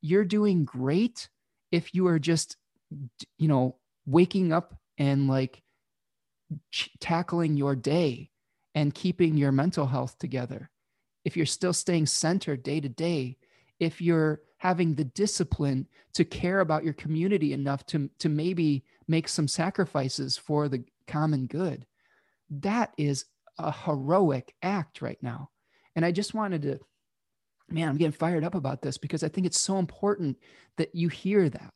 You're 0.01 0.25
doing 0.25 0.65
great 0.65 1.29
if 1.71 1.93
you 1.93 2.07
are 2.07 2.17
just, 2.17 2.55
you 3.37 3.47
know, 3.47 3.75
waking 4.05 4.53
up 4.53 4.73
and 4.97 5.27
like 5.27 5.61
ch- 6.71 6.89
tackling 6.99 7.57
your 7.57 7.75
day 7.75 8.29
and 8.75 8.93
keeping 8.93 9.37
your 9.37 9.51
mental 9.51 9.87
health 9.87 10.17
together. 10.19 10.69
If 11.25 11.35
you're 11.35 11.45
still 11.45 11.73
staying 11.73 12.05
centered 12.05 12.63
day 12.63 12.79
to 12.79 12.89
day, 12.89 13.37
if 13.79 14.01
you're 14.01 14.41
having 14.57 14.95
the 14.95 15.05
discipline 15.05 15.87
to 16.13 16.25
care 16.25 16.59
about 16.61 16.83
your 16.83 16.93
community 16.93 17.53
enough 17.53 17.85
to, 17.87 18.09
to 18.19 18.29
maybe 18.29 18.83
make 19.07 19.27
some 19.27 19.47
sacrifices 19.47 20.37
for 20.37 20.67
the 20.67 20.83
common 21.07 21.47
good. 21.47 21.85
That 22.49 22.93
is 22.97 23.25
a 23.57 23.71
heroic 23.71 24.53
act 24.61 25.01
right 25.01 25.21
now. 25.21 25.49
And 25.95 26.05
I 26.05 26.11
just 26.11 26.33
wanted 26.33 26.63
to, 26.63 26.79
man, 27.69 27.89
I'm 27.89 27.97
getting 27.97 28.11
fired 28.11 28.43
up 28.43 28.55
about 28.55 28.81
this 28.81 28.97
because 28.97 29.23
I 29.23 29.29
think 29.29 29.47
it's 29.47 29.59
so 29.59 29.77
important 29.77 30.37
that 30.77 30.93
you 30.93 31.09
hear 31.09 31.49
that, 31.49 31.73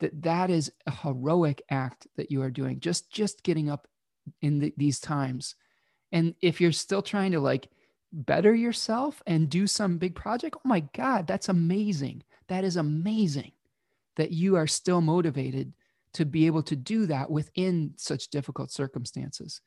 that 0.00 0.22
that 0.22 0.50
is 0.50 0.72
a 0.86 0.90
heroic 0.90 1.62
act 1.70 2.06
that 2.16 2.30
you 2.30 2.42
are 2.42 2.50
doing, 2.50 2.80
just, 2.80 3.10
just 3.10 3.42
getting 3.42 3.68
up 3.68 3.88
in 4.42 4.58
the, 4.58 4.72
these 4.76 5.00
times. 5.00 5.54
And 6.12 6.34
if 6.40 6.60
you're 6.60 6.72
still 6.72 7.02
trying 7.02 7.32
to 7.32 7.40
like 7.40 7.68
better 8.12 8.54
yourself 8.54 9.22
and 9.26 9.50
do 9.50 9.66
some 9.66 9.98
big 9.98 10.14
project, 10.14 10.56
oh 10.56 10.68
my 10.68 10.80
God, 10.94 11.26
that's 11.26 11.48
amazing. 11.48 12.22
That 12.48 12.64
is 12.64 12.76
amazing 12.76 13.52
that 14.16 14.32
you 14.32 14.56
are 14.56 14.66
still 14.66 15.00
motivated 15.00 15.72
to 16.14 16.24
be 16.24 16.46
able 16.46 16.62
to 16.62 16.76
do 16.76 17.06
that 17.06 17.30
within 17.30 17.92
such 17.96 18.28
difficult 18.28 18.70
circumstances. 18.70 19.60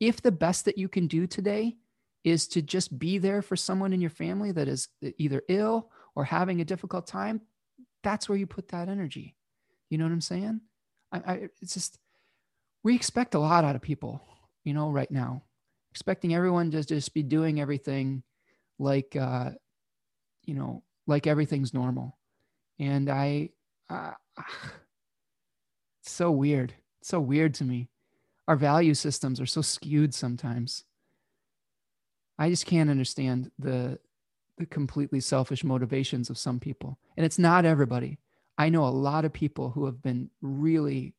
If 0.00 0.20
the 0.20 0.32
best 0.32 0.64
that 0.64 0.78
you 0.78 0.88
can 0.88 1.06
do 1.06 1.26
today 1.26 1.76
is 2.24 2.48
to 2.48 2.60
just 2.60 2.98
be 2.98 3.18
there 3.18 3.40
for 3.40 3.56
someone 3.56 3.92
in 3.92 4.00
your 4.00 4.10
family 4.10 4.52
that 4.52 4.68
is 4.68 4.88
either 5.16 5.42
ill 5.48 5.90
or 6.14 6.24
having 6.24 6.60
a 6.60 6.64
difficult 6.64 7.06
time, 7.06 7.40
that's 8.02 8.28
where 8.28 8.36
you 8.36 8.46
put 8.46 8.68
that 8.68 8.88
energy. 8.88 9.36
You 9.90 9.98
know 9.98 10.04
what 10.04 10.12
I'm 10.12 10.20
saying? 10.20 10.60
I, 11.12 11.18
I, 11.18 11.48
it's 11.62 11.74
just, 11.74 11.98
we 12.82 12.94
expect 12.94 13.34
a 13.34 13.38
lot 13.38 13.64
out 13.64 13.76
of 13.76 13.82
people, 13.82 14.20
you 14.64 14.74
know, 14.74 14.90
right 14.90 15.10
now. 15.10 15.42
Expecting 15.92 16.34
everyone 16.34 16.70
to 16.72 16.84
just 16.84 17.14
be 17.14 17.22
doing 17.22 17.60
everything 17.60 18.22
like 18.78 19.16
uh, 19.16 19.50
you 20.44 20.54
know 20.54 20.82
like 21.06 21.26
everything's 21.26 21.74
normal. 21.74 22.18
And 22.78 23.08
i 23.08 23.50
uh, 23.88 24.12
it's 26.02 26.12
so 26.12 26.30
weird. 26.30 26.74
It's 27.00 27.08
so 27.08 27.20
weird 27.20 27.54
to 27.54 27.64
me. 27.64 27.88
Our 28.48 28.56
value 28.56 28.94
systems 28.94 29.40
are 29.40 29.46
so 29.46 29.62
skewed 29.62 30.14
sometimes. 30.14 30.84
I 32.38 32.50
just 32.50 32.66
can't 32.66 32.90
understand 32.90 33.50
the 33.58 33.98
the 34.58 34.66
completely 34.66 35.20
selfish 35.20 35.64
motivations 35.64 36.30
of 36.30 36.38
some 36.38 36.58
people. 36.58 36.98
And 37.16 37.26
it's 37.26 37.38
not 37.38 37.64
everybody 37.64 38.18
i 38.58 38.68
know 38.68 38.84
a 38.84 38.88
lot 38.88 39.24
of 39.24 39.32
people 39.32 39.70
who 39.70 39.86
have 39.86 40.02
been 40.02 40.30
really 40.40 41.14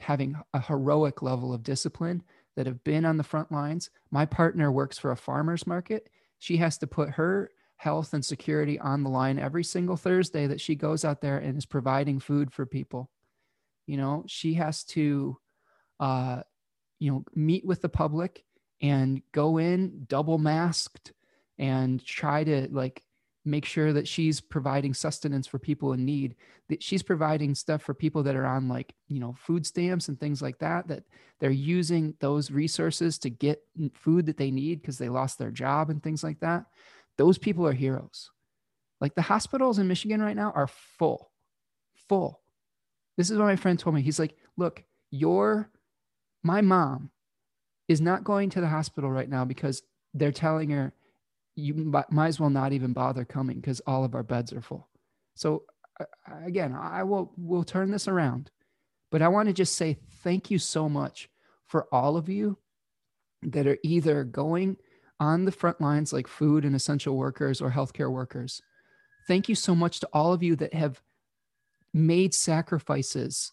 having 0.00 0.34
a 0.54 0.60
heroic 0.60 1.22
level 1.22 1.52
of 1.52 1.62
discipline 1.62 2.22
that 2.56 2.66
have 2.66 2.82
been 2.84 3.04
on 3.04 3.16
the 3.16 3.22
front 3.24 3.52
lines. 3.52 3.90
My 4.10 4.26
partner 4.26 4.72
works 4.72 4.98
for 4.98 5.12
a 5.12 5.16
farmer's 5.16 5.66
market. 5.66 6.08
She 6.38 6.56
has 6.56 6.78
to 6.78 6.86
put 6.86 7.10
her 7.10 7.50
health 7.76 8.12
and 8.12 8.24
security 8.24 8.78
on 8.78 9.02
the 9.02 9.10
line 9.10 9.38
every 9.38 9.64
single 9.64 9.96
Thursday 9.96 10.46
that 10.46 10.60
she 10.60 10.74
goes 10.74 11.04
out 11.04 11.20
there 11.20 11.38
and 11.38 11.56
is 11.56 11.66
providing 11.66 12.18
food 12.18 12.52
for 12.52 12.66
people. 12.66 13.10
You 13.86 13.96
know, 13.96 14.24
she 14.26 14.54
has 14.54 14.84
to, 14.84 15.38
uh, 15.98 16.42
you 16.98 17.10
know, 17.10 17.24
meet 17.34 17.64
with 17.64 17.80
the 17.80 17.88
public 17.88 18.44
and 18.82 19.22
go 19.32 19.58
in 19.58 20.04
double 20.08 20.38
masked 20.38 21.12
and 21.58 22.04
try 22.04 22.44
to 22.44 22.68
like 22.70 23.02
make 23.44 23.64
sure 23.64 23.92
that 23.92 24.06
she's 24.06 24.40
providing 24.40 24.92
sustenance 24.92 25.46
for 25.46 25.58
people 25.58 25.92
in 25.92 26.04
need 26.04 26.34
that 26.68 26.82
she's 26.82 27.02
providing 27.02 27.54
stuff 27.54 27.82
for 27.82 27.94
people 27.94 28.22
that 28.22 28.36
are 28.36 28.46
on 28.46 28.68
like 28.68 28.94
you 29.08 29.18
know 29.18 29.34
food 29.38 29.66
stamps 29.66 30.08
and 30.08 30.20
things 30.20 30.42
like 30.42 30.58
that 30.58 30.86
that 30.88 31.04
they're 31.40 31.50
using 31.50 32.14
those 32.20 32.50
resources 32.50 33.18
to 33.18 33.30
get 33.30 33.62
food 33.94 34.26
that 34.26 34.36
they 34.36 34.50
need 34.50 34.80
because 34.80 34.98
they 34.98 35.08
lost 35.08 35.38
their 35.38 35.50
job 35.50 35.88
and 35.88 36.02
things 36.02 36.22
like 36.22 36.38
that. 36.40 36.66
Those 37.16 37.38
people 37.38 37.66
are 37.66 37.72
heroes. 37.72 38.30
Like 39.00 39.14
the 39.14 39.22
hospitals 39.22 39.78
in 39.78 39.88
michigan 39.88 40.22
right 40.22 40.36
now 40.36 40.52
are 40.54 40.68
full 40.68 41.30
full. 42.08 42.40
This 43.16 43.30
is 43.30 43.38
what 43.38 43.46
my 43.46 43.56
friend 43.56 43.78
told 43.78 43.94
me. 43.94 44.02
He's 44.02 44.18
like 44.18 44.36
look 44.56 44.84
your 45.10 45.70
my 46.42 46.60
mom 46.60 47.10
is 47.88 48.00
not 48.00 48.22
going 48.22 48.50
to 48.50 48.60
the 48.60 48.68
hospital 48.68 49.10
right 49.10 49.28
now 49.28 49.44
because 49.44 49.82
they're 50.14 50.30
telling 50.30 50.70
her 50.70 50.92
you 51.56 51.74
might 52.10 52.28
as 52.28 52.40
well 52.40 52.50
not 52.50 52.72
even 52.72 52.92
bother 52.92 53.24
coming 53.24 53.56
because 53.60 53.80
all 53.80 54.04
of 54.04 54.14
our 54.14 54.22
beds 54.22 54.52
are 54.52 54.62
full. 54.62 54.88
So 55.34 55.64
uh, 56.00 56.04
uh, 56.30 56.44
again, 56.44 56.74
I 56.74 57.02
will 57.02 57.32
will 57.36 57.64
turn 57.64 57.90
this 57.90 58.08
around, 58.08 58.50
but 59.10 59.22
I 59.22 59.28
want 59.28 59.48
to 59.48 59.52
just 59.52 59.76
say 59.76 59.98
thank 60.22 60.50
you 60.50 60.58
so 60.58 60.88
much 60.88 61.28
for 61.66 61.86
all 61.92 62.16
of 62.16 62.28
you 62.28 62.58
that 63.42 63.66
are 63.66 63.78
either 63.82 64.24
going 64.24 64.76
on 65.18 65.44
the 65.44 65.52
front 65.52 65.80
lines 65.80 66.12
like 66.12 66.26
food 66.26 66.64
and 66.64 66.74
essential 66.74 67.16
workers 67.16 67.60
or 67.60 67.70
healthcare 67.70 68.10
workers. 68.10 68.62
Thank 69.28 69.48
you 69.48 69.54
so 69.54 69.74
much 69.74 70.00
to 70.00 70.08
all 70.12 70.32
of 70.32 70.42
you 70.42 70.56
that 70.56 70.74
have 70.74 71.00
made 71.92 72.34
sacrifices 72.34 73.52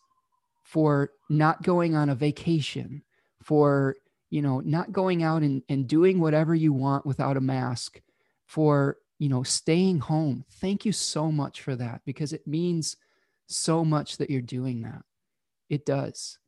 for 0.63 1.11
not 1.29 1.63
going 1.63 1.95
on 1.95 2.09
a 2.09 2.15
vacation, 2.15 3.03
for 3.41 3.95
you 4.29 4.41
know, 4.41 4.59
not 4.59 4.91
going 4.91 5.23
out 5.23 5.41
and, 5.41 5.63
and 5.69 5.87
doing 5.87 6.19
whatever 6.19 6.53
you 6.53 6.73
want 6.73 7.05
without 7.05 7.37
a 7.37 7.41
mask, 7.41 8.01
for, 8.45 8.97
you 9.19 9.29
know, 9.29 9.43
staying 9.43 9.99
home. 9.99 10.45
Thank 10.61 10.85
you 10.85 10.91
so 10.91 11.31
much 11.31 11.61
for 11.61 11.75
that 11.75 12.01
because 12.05 12.33
it 12.33 12.47
means 12.47 12.95
so 13.47 13.83
much 13.83 14.17
that 14.17 14.29
you're 14.29 14.41
doing 14.41 14.81
that. 14.81 15.01
It 15.69 15.85
does. 15.85 16.39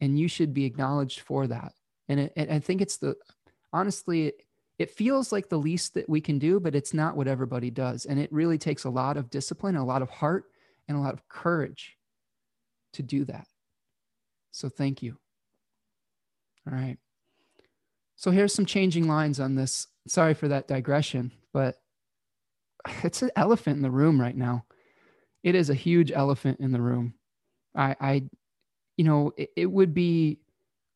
And 0.00 0.18
you 0.18 0.28
should 0.28 0.54
be 0.54 0.64
acknowledged 0.64 1.20
for 1.20 1.46
that. 1.48 1.72
And, 2.08 2.20
it, 2.20 2.32
I 2.36 2.60
think 2.60 2.80
it's 2.80 2.98
the, 2.98 3.16
honestly, 3.72 4.28
it, 4.28 4.42
it 4.78 4.90
feels 4.92 5.32
like 5.32 5.48
the 5.48 5.58
least 5.58 5.94
that 5.94 6.08
we 6.08 6.20
can 6.20 6.38
do, 6.38 6.60
but 6.60 6.76
it's 6.76 6.94
not 6.94 7.16
what 7.16 7.26
everybody 7.26 7.70
does. 7.70 8.06
And 8.06 8.20
it 8.20 8.32
really 8.32 8.58
takes 8.58 8.84
a 8.84 8.90
lot 8.90 9.16
of 9.16 9.30
discipline, 9.30 9.74
a 9.74 9.84
lot 9.84 10.02
of 10.02 10.10
heart, 10.10 10.44
and 10.86 10.96
a 10.96 11.00
lot 11.00 11.14
of 11.14 11.26
courage 11.28 11.96
to 12.92 13.02
do 13.02 13.24
that. 13.24 13.46
So 14.52 14.68
thank 14.68 15.02
you. 15.02 15.18
All 16.66 16.72
right. 16.72 16.98
So 18.18 18.32
here's 18.32 18.52
some 18.52 18.66
changing 18.66 19.06
lines 19.06 19.38
on 19.38 19.54
this. 19.54 19.86
Sorry 20.08 20.34
for 20.34 20.48
that 20.48 20.66
digression, 20.66 21.30
but 21.52 21.76
it's 23.04 23.22
an 23.22 23.30
elephant 23.36 23.76
in 23.76 23.82
the 23.82 23.92
room 23.92 24.20
right 24.20 24.36
now. 24.36 24.66
It 25.44 25.54
is 25.54 25.70
a 25.70 25.74
huge 25.74 26.10
elephant 26.10 26.58
in 26.58 26.72
the 26.72 26.80
room. 26.80 27.14
I, 27.76 27.94
I 28.00 28.22
you 28.96 29.04
know, 29.04 29.32
it, 29.36 29.50
it 29.54 29.66
would 29.66 29.94
be 29.94 30.40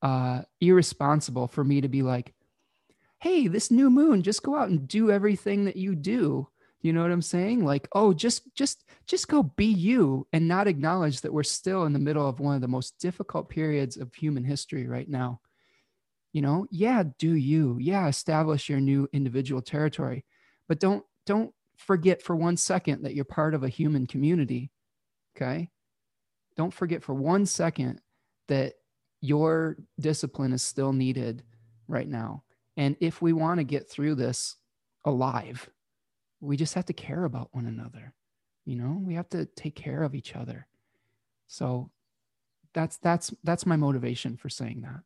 uh, 0.02 0.42
irresponsible 0.60 1.46
for 1.46 1.62
me 1.62 1.80
to 1.82 1.88
be 1.88 2.02
like, 2.02 2.34
hey, 3.20 3.46
this 3.46 3.70
new 3.70 3.88
moon, 3.88 4.24
just 4.24 4.42
go 4.42 4.56
out 4.56 4.70
and 4.70 4.88
do 4.88 5.12
everything 5.12 5.66
that 5.66 5.76
you 5.76 5.94
do. 5.94 6.48
You 6.80 6.92
know 6.92 7.02
what 7.02 7.12
I'm 7.12 7.22
saying? 7.22 7.64
Like, 7.64 7.86
oh, 7.92 8.12
just 8.12 8.52
just 8.56 8.82
just 9.06 9.28
go 9.28 9.44
be 9.44 9.66
you 9.66 10.26
and 10.32 10.48
not 10.48 10.66
acknowledge 10.66 11.20
that 11.20 11.32
we're 11.32 11.44
still 11.44 11.84
in 11.84 11.92
the 11.92 12.00
middle 12.00 12.28
of 12.28 12.40
one 12.40 12.56
of 12.56 12.62
the 12.62 12.66
most 12.66 12.98
difficult 12.98 13.48
periods 13.48 13.96
of 13.96 14.12
human 14.12 14.42
history 14.42 14.88
right 14.88 15.08
now 15.08 15.40
you 16.32 16.42
know 16.42 16.66
yeah 16.70 17.02
do 17.18 17.34
you. 17.34 17.76
Yeah 17.80 18.08
establish 18.08 18.68
your 18.68 18.80
new 18.80 19.08
individual 19.12 19.62
territory. 19.62 20.24
But 20.68 20.80
don't 20.80 21.04
don't 21.26 21.52
forget 21.76 22.22
for 22.22 22.36
one 22.36 22.56
second 22.56 23.02
that 23.02 23.14
you're 23.14 23.24
part 23.24 23.54
of 23.54 23.64
a 23.64 23.68
human 23.68 24.06
community 24.06 24.70
okay? 25.36 25.70
Don't 26.56 26.74
forget 26.74 27.02
for 27.02 27.14
one 27.14 27.46
second 27.46 28.00
that 28.48 28.74
your 29.20 29.76
discipline 29.98 30.52
is 30.52 30.62
still 30.62 30.92
needed 30.92 31.42
right 31.88 32.08
now. 32.08 32.42
And 32.76 32.96
if 33.00 33.22
we 33.22 33.32
want 33.32 33.58
to 33.58 33.64
get 33.64 33.88
through 33.88 34.16
this 34.16 34.56
alive 35.04 35.68
we 36.40 36.56
just 36.56 36.74
have 36.74 36.86
to 36.86 36.92
care 36.92 37.24
about 37.24 37.48
one 37.52 37.66
another 37.66 38.14
you 38.64 38.76
know? 38.76 39.00
We 39.04 39.14
have 39.14 39.28
to 39.30 39.46
take 39.46 39.74
care 39.74 40.02
of 40.02 40.14
each 40.14 40.36
other. 40.36 40.66
So 41.46 41.90
that's 42.74 42.96
that's 42.98 43.34
that's 43.44 43.66
my 43.66 43.76
motivation 43.76 44.36
for 44.36 44.48
saying 44.48 44.82
that 44.82 45.00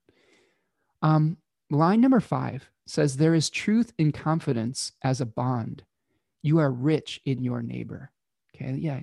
um, 1.03 1.37
line 1.71 2.01
number 2.01 2.21
five 2.21 2.69
says, 2.87 3.17
There 3.17 3.35
is 3.35 3.51
truth 3.51 3.93
in 3.99 4.13
confidence 4.13 4.93
as 5.03 5.21
a 5.21 5.27
bond. 5.27 5.85
You 6.43 6.59
are 6.59 6.71
rich 6.71 7.21
in 7.25 7.43
your 7.43 7.63
neighbor. 7.63 8.11
Okay. 8.55 8.73
Yeah. 8.73 9.01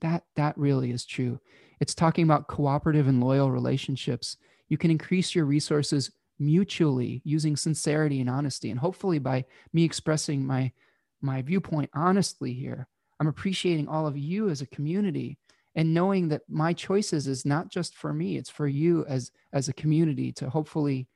That, 0.00 0.24
that 0.36 0.56
really 0.56 0.90
is 0.90 1.04
true. 1.04 1.40
It's 1.80 1.94
talking 1.94 2.24
about 2.24 2.48
cooperative 2.48 3.08
and 3.08 3.22
loyal 3.22 3.50
relationships. 3.50 4.36
You 4.68 4.78
can 4.78 4.90
increase 4.90 5.34
your 5.34 5.44
resources 5.44 6.10
mutually 6.38 7.20
using 7.24 7.56
sincerity 7.56 8.20
and 8.20 8.30
honesty. 8.30 8.70
And 8.70 8.80
hopefully, 8.80 9.18
by 9.18 9.44
me 9.72 9.84
expressing 9.84 10.44
my, 10.46 10.72
my 11.20 11.42
viewpoint 11.42 11.90
honestly 11.94 12.54
here, 12.54 12.88
I'm 13.20 13.26
appreciating 13.26 13.88
all 13.88 14.06
of 14.06 14.16
you 14.16 14.48
as 14.48 14.62
a 14.62 14.66
community 14.66 15.38
and 15.74 15.92
knowing 15.92 16.28
that 16.28 16.42
my 16.48 16.72
choices 16.72 17.26
is 17.26 17.44
not 17.44 17.68
just 17.68 17.94
for 17.96 18.12
me 18.12 18.36
it's 18.36 18.50
for 18.50 18.66
you 18.66 19.04
as 19.06 19.30
as 19.52 19.68
a 19.68 19.72
community 19.72 20.32
to 20.32 20.48
hopefully 20.48 21.08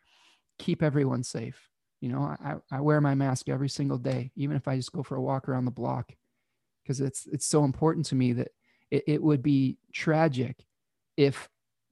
keep 0.58 0.82
everyone 0.82 1.22
safe. 1.22 1.68
You 2.00 2.10
know, 2.10 2.20
I, 2.20 2.54
I 2.70 2.80
wear 2.80 3.00
my 3.00 3.14
mask 3.14 3.48
every 3.48 3.68
single 3.68 3.98
day, 3.98 4.30
even 4.36 4.56
if 4.56 4.68
I 4.68 4.76
just 4.76 4.92
go 4.92 5.02
for 5.02 5.16
a 5.16 5.22
walk 5.22 5.48
around 5.48 5.64
the 5.64 5.70
block, 5.70 6.12
because 6.82 7.00
it's 7.00 7.26
it's 7.26 7.46
so 7.46 7.64
important 7.64 8.06
to 8.06 8.14
me 8.14 8.32
that 8.34 8.48
it, 8.90 9.04
it 9.06 9.22
would 9.22 9.42
be 9.42 9.78
tragic 9.92 10.64
if 11.16 11.48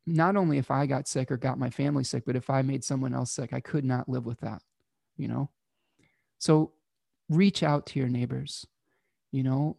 not 0.06 0.36
only 0.36 0.58
if 0.58 0.70
I 0.70 0.86
got 0.86 1.08
sick 1.08 1.32
or 1.32 1.36
got 1.36 1.58
my 1.58 1.70
family 1.70 2.04
sick, 2.04 2.22
but 2.24 2.36
if 2.36 2.48
I 2.48 2.62
made 2.62 2.84
someone 2.84 3.12
else 3.12 3.32
sick, 3.32 3.52
I 3.52 3.60
could 3.60 3.84
not 3.84 4.08
live 4.08 4.24
with 4.24 4.38
that, 4.40 4.62
you 5.16 5.26
know? 5.26 5.50
So 6.38 6.72
reach 7.28 7.64
out 7.64 7.86
to 7.86 7.98
your 7.98 8.08
neighbors, 8.08 8.64
you 9.32 9.42
know, 9.42 9.78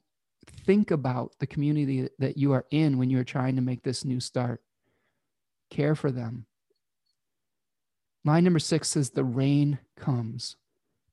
think 0.65 0.91
about 0.91 1.34
the 1.39 1.47
community 1.47 2.09
that 2.19 2.38
you 2.38 2.51
are 2.51 2.65
in 2.72 2.97
when 2.97 3.09
you're 3.09 3.23
trying 3.23 3.55
to 3.55 3.61
make 3.61 3.84
this 3.84 4.03
new 4.03 4.19
start. 4.19 4.61
Care 5.69 5.95
for 5.95 6.11
them. 6.11 6.45
Line 8.28 8.44
number 8.44 8.60
six 8.60 8.90
says, 8.90 9.12
The 9.12 9.24
rain 9.24 9.80
comes. 9.95 10.58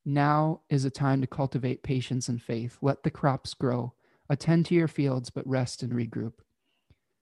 Now 0.04 0.62
is 0.68 0.84
a 0.84 0.90
time 0.90 1.20
to 1.20 1.28
cultivate 1.28 1.84
patience 1.84 2.28
and 2.28 2.42
faith. 2.42 2.76
Let 2.82 3.04
the 3.04 3.10
crops 3.10 3.54
grow. 3.54 3.94
Attend 4.28 4.66
to 4.66 4.74
your 4.74 4.88
fields, 4.88 5.30
but 5.30 5.46
rest 5.46 5.84
and 5.84 5.92
regroup. 5.92 6.32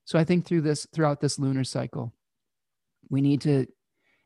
So 0.06 0.18
I 0.18 0.24
think 0.24 0.46
through 0.46 0.62
this, 0.62 0.86
throughout 0.94 1.20
this 1.20 1.38
lunar 1.38 1.62
cycle, 1.62 2.14
we 3.10 3.20
need 3.20 3.42
to 3.42 3.66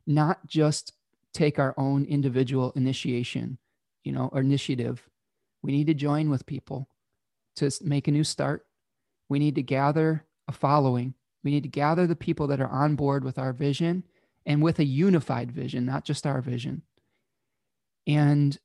not 0.06 0.47
just 0.47 0.93
take 1.34 1.59
our 1.59 1.74
own 1.76 2.05
individual 2.05 2.72
initiation, 2.76 3.59
you 4.05 4.12
know, 4.12 4.30
or 4.32 4.43
initiative. 4.43 5.09
We 5.62 5.72
need 5.72 5.88
to 5.88 5.94
join 5.94 6.30
with 6.30 6.47
people 6.47 6.88
to 7.56 7.72
make 7.82 8.06
a 8.06 8.12
new 8.12 8.24
start. 8.24 8.64
We 9.28 9.40
need 9.40 9.56
to 9.56 9.62
gather 9.62 10.26
a 10.47 10.52
following. 10.52 11.14
We 11.43 11.51
need 11.51 11.64
to 11.64 11.68
gather 11.68 12.06
the 12.06 12.14
people 12.14 12.47
that 12.47 12.60
are 12.60 12.70
on 12.70 12.94
board 12.94 13.24
with 13.24 13.36
our 13.36 13.52
vision 13.52 14.05
and 14.47 14.62
with 14.62 14.78
a 14.78 14.85
unified 14.85 15.51
vision, 15.51 15.85
not 15.85 16.05
just 16.05 16.27
our 16.27 16.40
vision. 16.40 16.82
And 18.06 18.56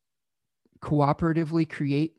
cooperatively 0.81 1.69
create 1.69 2.15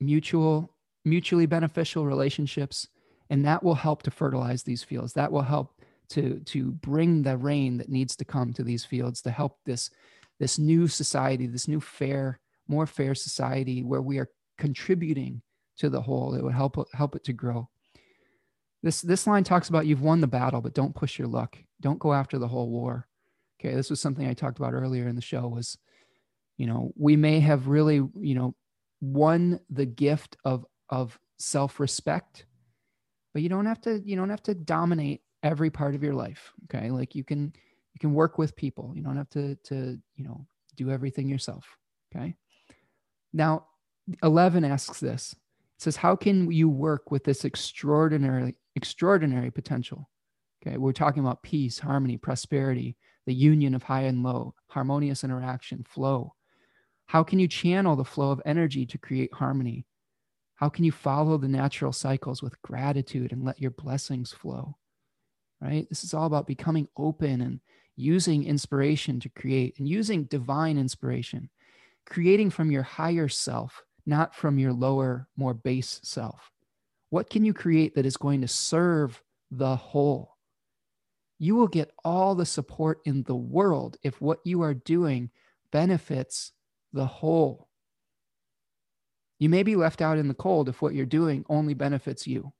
mutual 0.00 0.74
mutually 1.04 1.46
beneficial 1.46 2.06
relationships. 2.06 2.86
And 3.28 3.44
that 3.44 3.62
will 3.62 3.74
help 3.74 4.04
to 4.04 4.10
fertilize 4.10 4.62
these 4.62 4.84
fields. 4.84 5.14
That 5.14 5.32
will 5.32 5.42
help 5.42 5.74
to 6.10 6.40
to 6.40 6.72
bring 6.72 7.22
the 7.22 7.36
rain 7.36 7.78
that 7.78 7.88
needs 7.88 8.14
to 8.16 8.24
come 8.24 8.52
to 8.52 8.62
these 8.62 8.84
fields 8.84 9.22
to 9.22 9.30
help 9.30 9.58
this 9.64 9.90
this 10.38 10.58
new 10.58 10.86
society 10.88 11.46
this 11.46 11.68
new 11.68 11.80
fair 11.80 12.40
more 12.68 12.86
fair 12.86 13.14
society 13.14 13.82
where 13.82 14.02
we 14.02 14.18
are 14.18 14.28
contributing 14.58 15.42
to 15.78 15.88
the 15.88 16.02
whole. 16.02 16.34
It 16.34 16.42
will 16.42 16.50
help 16.50 16.76
help 16.92 17.16
it 17.16 17.24
to 17.24 17.32
grow 17.32 17.68
this 18.82 19.00
this 19.00 19.26
line 19.26 19.44
talks 19.44 19.68
about 19.68 19.86
you've 19.86 20.02
won 20.02 20.20
the 20.20 20.26
battle 20.26 20.60
but 20.60 20.74
don't 20.74 20.94
push 20.94 21.18
your 21.18 21.28
luck. 21.28 21.56
Don't 21.80 21.98
go 21.98 22.12
after 22.12 22.38
the 22.38 22.48
whole 22.48 22.70
war. 22.70 23.08
Okay 23.60 23.74
this 23.74 23.90
was 23.90 24.00
something 24.00 24.26
i 24.26 24.34
talked 24.34 24.58
about 24.58 24.74
earlier 24.74 25.06
in 25.06 25.14
the 25.16 25.22
show 25.22 25.46
was 25.46 25.78
you 26.56 26.66
know 26.66 26.92
we 26.96 27.16
may 27.16 27.38
have 27.40 27.68
really 27.68 27.96
you 28.20 28.34
know 28.34 28.54
won 29.00 29.60
the 29.70 29.86
gift 29.86 30.36
of 30.44 30.66
of 30.88 31.18
self-respect 31.38 32.46
but 33.32 33.42
you 33.42 33.48
don't 33.48 33.66
have 33.66 33.80
to 33.80 34.00
you 34.04 34.16
don't 34.16 34.30
have 34.30 34.42
to 34.42 34.54
dominate 34.54 35.22
every 35.42 35.70
part 35.70 35.94
of 35.94 36.02
your 36.02 36.14
life 36.14 36.52
okay? 36.64 36.90
Like 36.90 37.14
you 37.14 37.24
can 37.24 37.52
you 37.94 37.98
can 38.00 38.14
work 38.14 38.38
with 38.38 38.56
people. 38.56 38.92
You 38.94 39.02
don't 39.02 39.16
have 39.16 39.30
to 39.30 39.56
to 39.64 39.98
you 40.16 40.24
know 40.24 40.46
do 40.76 40.90
everything 40.90 41.28
yourself 41.28 41.66
okay? 42.14 42.34
Now 43.32 43.66
11 44.22 44.64
asks 44.64 45.00
this 45.00 45.34
says 45.82 45.96
how 45.96 46.16
can 46.16 46.50
you 46.50 46.68
work 46.68 47.10
with 47.10 47.24
this 47.24 47.44
extraordinary 47.44 48.54
extraordinary 48.76 49.50
potential 49.50 50.08
okay 50.64 50.76
we're 50.76 50.92
talking 50.92 51.22
about 51.22 51.42
peace 51.42 51.78
harmony 51.78 52.16
prosperity 52.16 52.96
the 53.26 53.34
union 53.34 53.74
of 53.74 53.82
high 53.82 54.02
and 54.02 54.22
low 54.22 54.54
harmonious 54.68 55.24
interaction 55.24 55.84
flow 55.88 56.34
how 57.06 57.22
can 57.22 57.38
you 57.38 57.48
channel 57.48 57.96
the 57.96 58.04
flow 58.04 58.30
of 58.30 58.42
energy 58.44 58.86
to 58.86 58.98
create 58.98 59.32
harmony 59.34 59.84
how 60.62 60.68
can 60.68 60.84
you 60.84 60.92
follow 60.92 61.38
the 61.38 61.48
natural 61.48 61.90
cycles 61.90 62.40
with 62.40 62.62
gratitude 62.62 63.32
and 63.32 63.44
let 63.44 63.60
your 63.60 63.72
blessings 63.72 64.30
flow? 64.30 64.76
Right? 65.60 65.88
This 65.88 66.04
is 66.04 66.14
all 66.14 66.26
about 66.26 66.46
becoming 66.46 66.86
open 66.96 67.40
and 67.40 67.58
using 67.96 68.44
inspiration 68.44 69.18
to 69.18 69.28
create 69.28 69.74
and 69.80 69.88
using 69.88 70.22
divine 70.22 70.78
inspiration, 70.78 71.50
creating 72.06 72.50
from 72.50 72.70
your 72.70 72.84
higher 72.84 73.26
self, 73.26 73.82
not 74.06 74.34
from 74.34 74.58
your 74.58 74.72
lower, 74.72 75.28
more 75.36 75.54
base 75.54 76.00
self. 76.02 76.50
What 77.10 77.30
can 77.30 77.44
you 77.44 77.52
create 77.52 77.94
that 77.94 78.06
is 78.06 78.16
going 78.16 78.40
to 78.40 78.48
serve 78.48 79.22
the 79.50 79.76
whole? 79.76 80.36
You 81.38 81.56
will 81.56 81.68
get 81.68 81.92
all 82.04 82.34
the 82.34 82.46
support 82.46 83.00
in 83.04 83.22
the 83.24 83.36
world 83.36 83.96
if 84.02 84.20
what 84.20 84.38
you 84.44 84.62
are 84.62 84.74
doing 84.74 85.30
benefits 85.70 86.52
the 86.92 87.06
whole. 87.06 87.68
You 89.38 89.48
may 89.48 89.64
be 89.64 89.74
left 89.74 90.00
out 90.00 90.18
in 90.18 90.28
the 90.28 90.34
cold 90.34 90.68
if 90.68 90.80
what 90.80 90.94
you're 90.94 91.04
doing 91.04 91.44
only 91.48 91.74
benefits 91.74 92.26
you. 92.26 92.52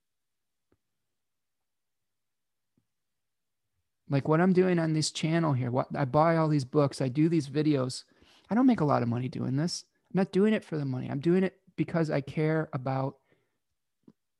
Like 4.10 4.28
what 4.28 4.40
I'm 4.40 4.52
doing 4.52 4.78
on 4.78 4.92
this 4.92 5.10
channel 5.10 5.52
here, 5.52 5.70
what 5.70 5.86
I 5.94 6.04
buy 6.04 6.36
all 6.36 6.48
these 6.48 6.64
books, 6.64 7.00
I 7.00 7.08
do 7.08 7.28
these 7.28 7.48
videos. 7.48 8.04
I 8.50 8.54
don't 8.54 8.66
make 8.66 8.80
a 8.80 8.84
lot 8.84 9.02
of 9.02 9.08
money 9.08 9.28
doing 9.28 9.56
this. 9.56 9.84
I'm 10.12 10.18
not 10.18 10.32
doing 10.32 10.52
it 10.52 10.64
for 10.64 10.76
the 10.76 10.84
money. 10.84 11.10
I'm 11.10 11.20
doing 11.20 11.42
it 11.42 11.58
because 11.76 12.10
I 12.10 12.20
care 12.20 12.68
about 12.72 13.16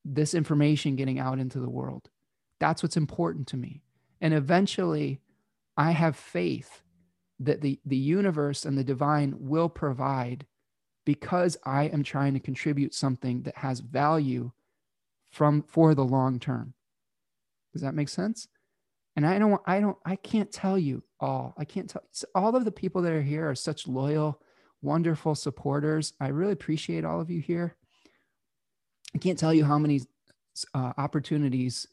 this 0.05 0.35
information 0.35 0.97
getting 0.97 1.19
out 1.19 1.39
into 1.39 1.61
the 1.61 1.71
world. 1.71 2.11
That's 2.59 2.83
what's 2.83 2.97
important 2.97 3.47
to 3.49 3.57
me. 3.57 3.83
And 4.21 4.35
eventually, 4.35 5.21
I 5.77 5.93
have 5.93 6.17
faith 6.17 6.83
that 7.41 7.61
the, 7.61 7.81
the 7.87 7.97
universe 7.97 8.65
and 8.65 8.77
the 8.77 8.85
divine 8.85 9.35
will 9.39 9.69
provide 9.69 10.47
because 11.05 11.57
I 11.65 11.85
am 11.85 12.03
trying 12.03 12.35
to 12.35 12.41
contribute 12.41 12.95
something 12.95 13.43
that 13.43 13.57
has 13.59 13.81
value 13.81 14.53
from 15.31 15.63
for 15.63 15.95
the 15.95 16.05
long 16.05 16.39
term. 16.39 16.75
Does 17.73 17.83
that 17.83 17.95
make 17.95 18.09
sense? 18.09 18.49
And 19.17 19.27
I 19.27 19.39
don't, 19.39 19.61
I 19.67 19.81
don't, 19.81 19.97
I 20.05 20.17
can't 20.17 20.53
tell 20.53 20.79
you 20.79 21.03
all. 21.19 21.55
I 21.57 21.65
can't 21.65 21.89
tell 21.89 22.03
all 22.35 22.55
of 22.55 22.65
the 22.65 22.73
people 22.73 23.03
that 23.03 23.13
are 23.13 23.23
here 23.23 23.49
are 23.49 23.55
such 23.55 23.89
loyal, 23.89 24.41
wonderful 24.83 25.35
supporters. 25.35 26.13
I 26.21 26.29
really 26.29 26.53
appreciate 26.53 27.05
all 27.05 27.21
of 27.21 27.31
you 27.31 27.41
here. 27.41 27.77
I 29.15 29.19
can't 29.19 29.39
tell 29.39 29.55
you 29.55 29.65
how 29.65 29.79
many 29.79 30.03
uh, 30.75 30.93
opportunities 30.99 31.87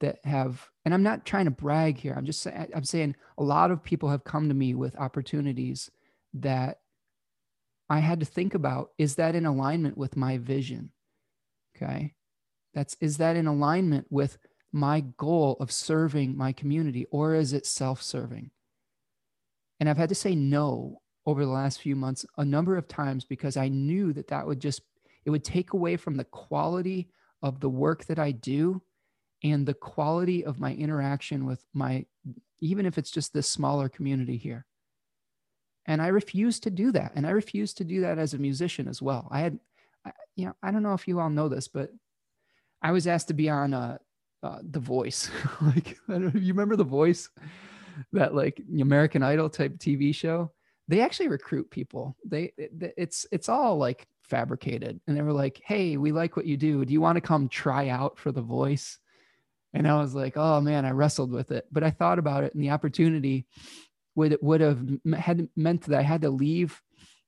that 0.00 0.18
have, 0.24 0.68
and 0.84 0.92
I'm 0.92 1.02
not 1.02 1.24
trying 1.24 1.44
to 1.44 1.50
brag 1.50 1.98
here. 1.98 2.14
I'm 2.16 2.26
just 2.26 2.46
I'm 2.46 2.84
saying 2.84 3.14
a 3.38 3.44
lot 3.44 3.70
of 3.70 3.82
people 3.82 4.08
have 4.08 4.24
come 4.24 4.48
to 4.48 4.54
me 4.54 4.74
with 4.74 4.96
opportunities 4.96 5.90
that 6.34 6.78
I 7.88 7.98
had 7.98 8.20
to 8.20 8.26
think 8.26 8.54
about 8.54 8.90
is 8.96 9.16
that 9.16 9.34
in 9.34 9.44
alignment 9.44 9.98
with 9.98 10.16
my 10.16 10.38
vision? 10.38 10.92
Okay. 11.76 12.14
That's 12.74 12.96
is 13.00 13.18
that 13.18 13.36
in 13.36 13.46
alignment 13.46 14.06
with 14.10 14.38
my 14.72 15.00
goal 15.18 15.58
of 15.60 15.70
serving 15.70 16.36
my 16.36 16.52
community 16.52 17.06
or 17.10 17.34
is 17.34 17.52
it 17.52 17.66
self-serving? 17.66 18.50
And 19.78 19.88
I've 19.88 19.98
had 19.98 20.08
to 20.08 20.14
say 20.14 20.34
no 20.34 21.01
over 21.26 21.44
the 21.44 21.50
last 21.50 21.80
few 21.80 21.94
months 21.94 22.26
a 22.38 22.44
number 22.44 22.76
of 22.76 22.88
times 22.88 23.24
because 23.24 23.56
I 23.56 23.68
knew 23.68 24.12
that 24.12 24.28
that 24.28 24.46
would 24.46 24.60
just 24.60 24.82
it 25.24 25.30
would 25.30 25.44
take 25.44 25.72
away 25.72 25.96
from 25.96 26.16
the 26.16 26.24
quality 26.24 27.08
of 27.42 27.60
the 27.60 27.68
work 27.68 28.04
that 28.06 28.18
I 28.18 28.32
do 28.32 28.82
and 29.44 29.66
the 29.66 29.74
quality 29.74 30.44
of 30.44 30.60
my 30.60 30.74
interaction 30.74 31.46
with 31.46 31.64
my 31.72 32.06
even 32.60 32.86
if 32.86 32.98
it's 32.98 33.10
just 33.10 33.32
this 33.32 33.50
smaller 33.50 33.88
community 33.88 34.36
here. 34.36 34.66
And 35.86 36.00
i 36.00 36.08
refused 36.08 36.62
to 36.64 36.70
do 36.70 36.92
that 36.92 37.12
and 37.16 37.26
i 37.26 37.30
refused 37.30 37.78
to 37.78 37.84
do 37.84 38.02
that 38.02 38.18
as 38.18 38.34
a 38.34 38.38
musician 38.38 38.88
as 38.88 39.02
well. 39.02 39.28
I 39.30 39.40
had 39.40 39.58
you 40.36 40.46
know 40.46 40.54
i 40.62 40.70
don't 40.70 40.82
know 40.82 40.94
if 40.94 41.06
you 41.06 41.20
all 41.20 41.30
know 41.30 41.48
this 41.48 41.68
but 41.68 41.90
i 42.82 42.90
was 42.90 43.06
asked 43.06 43.28
to 43.28 43.34
be 43.34 43.48
on 43.48 43.74
uh, 43.74 43.98
uh 44.42 44.58
the 44.62 44.80
voice. 44.80 45.30
Like 45.60 45.98
i 46.08 46.12
don't 46.14 46.34
know 46.34 46.40
you 46.40 46.52
remember 46.52 46.76
the 46.76 46.84
voice 46.84 47.28
that 48.12 48.34
like 48.34 48.60
american 48.80 49.22
idol 49.22 49.50
type 49.50 49.76
tv 49.78 50.14
show 50.14 50.50
they 50.88 51.00
actually 51.00 51.28
recruit 51.28 51.70
people. 51.70 52.16
They 52.24 52.52
it, 52.56 52.94
it's 52.96 53.26
it's 53.32 53.48
all 53.48 53.78
like 53.78 54.06
fabricated. 54.22 55.00
And 55.06 55.16
they 55.16 55.22
were 55.22 55.32
like 55.32 55.60
hey 55.64 55.96
we 55.96 56.12
like 56.12 56.36
what 56.36 56.46
you 56.46 56.56
do. 56.56 56.84
Do 56.84 56.92
you 56.92 57.00
want 57.00 57.16
to 57.16 57.20
come 57.20 57.48
try 57.48 57.88
out 57.88 58.18
for 58.18 58.32
the 58.32 58.42
voice? 58.42 58.98
And 59.74 59.88
i 59.88 59.98
was 59.98 60.14
like 60.14 60.36
oh 60.36 60.60
man 60.60 60.84
i 60.84 60.90
wrestled 60.90 61.32
with 61.32 61.50
it. 61.50 61.66
But 61.72 61.82
i 61.82 61.90
thought 61.90 62.18
about 62.18 62.44
it 62.44 62.54
and 62.54 62.62
the 62.62 62.70
opportunity 62.70 63.46
would 64.14 64.36
would 64.40 64.60
have 64.60 64.80
had 65.16 65.48
meant 65.56 65.82
that 65.82 65.98
I 65.98 66.02
had 66.02 66.22
to 66.22 66.30
leave 66.30 66.80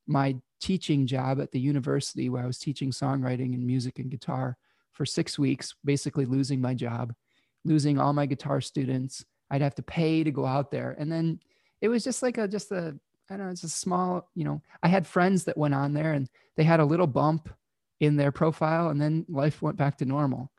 my 0.06 0.36
teaching 0.60 1.06
job 1.06 1.40
at 1.40 1.52
the 1.52 1.60
university 1.60 2.28
where 2.28 2.42
I 2.42 2.46
was 2.46 2.58
teaching 2.58 2.90
songwriting 2.90 3.54
and 3.54 3.66
music 3.66 3.98
and 3.98 4.10
guitar 4.10 4.56
for 4.92 5.06
six 5.06 5.38
weeks, 5.38 5.74
basically 5.84 6.24
losing 6.24 6.60
my 6.60 6.74
job, 6.74 7.12
losing 7.64 7.98
all 7.98 8.12
my 8.12 8.26
guitar 8.26 8.60
students. 8.60 9.24
I'd 9.50 9.62
have 9.62 9.74
to 9.76 9.82
pay 9.82 10.24
to 10.24 10.30
go 10.30 10.46
out 10.46 10.70
there, 10.70 10.96
and 10.98 11.10
then 11.10 11.40
it 11.80 11.88
was 11.88 12.04
just 12.04 12.22
like 12.22 12.38
a 12.38 12.48
just 12.48 12.72
a 12.72 12.98
I 13.30 13.36
don't 13.36 13.46
know, 13.46 13.52
it's 13.52 13.64
a 13.64 13.68
small, 13.68 14.28
you 14.34 14.44
know. 14.44 14.60
I 14.82 14.88
had 14.88 15.06
friends 15.06 15.44
that 15.44 15.56
went 15.56 15.74
on 15.74 15.94
there, 15.94 16.12
and 16.12 16.28
they 16.56 16.64
had 16.64 16.80
a 16.80 16.84
little 16.84 17.06
bump 17.06 17.48
in 18.00 18.16
their 18.16 18.32
profile, 18.32 18.90
and 18.90 19.00
then 19.00 19.24
life 19.28 19.62
went 19.62 19.76
back 19.76 19.98
to 19.98 20.04
normal. 20.04 20.50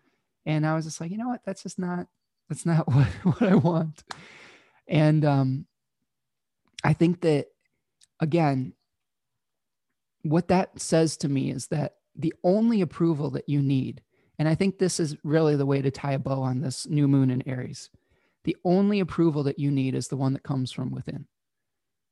And 0.45 0.65
I 0.65 0.75
was 0.75 0.85
just 0.85 1.01
like, 1.01 1.11
you 1.11 1.17
know 1.17 1.27
what? 1.27 1.41
That's 1.45 1.63
just 1.63 1.79
not 1.79 2.07
that's 2.49 2.65
not 2.65 2.87
what 2.91 3.07
what 3.23 3.43
I 3.43 3.55
want. 3.55 4.03
And 4.87 5.25
um, 5.25 5.65
I 6.83 6.93
think 6.93 7.21
that, 7.21 7.47
again, 8.19 8.73
what 10.21 10.47
that 10.49 10.79
says 10.79 11.17
to 11.17 11.29
me 11.29 11.51
is 11.51 11.67
that 11.67 11.95
the 12.15 12.33
only 12.43 12.81
approval 12.81 13.31
that 13.31 13.49
you 13.49 13.61
need, 13.61 14.01
and 14.37 14.47
I 14.47 14.55
think 14.55 14.77
this 14.77 14.99
is 14.99 15.17
really 15.23 15.55
the 15.55 15.65
way 15.65 15.81
to 15.81 15.91
tie 15.91 16.13
a 16.13 16.19
bow 16.19 16.41
on 16.41 16.61
this 16.61 16.87
new 16.87 17.07
moon 17.07 17.31
in 17.31 17.47
Aries, 17.47 17.89
the 18.43 18.55
only 18.63 18.99
approval 18.99 19.43
that 19.43 19.59
you 19.59 19.71
need 19.71 19.95
is 19.95 20.07
the 20.07 20.17
one 20.17 20.33
that 20.33 20.43
comes 20.43 20.71
from 20.71 20.91
within. 20.91 21.27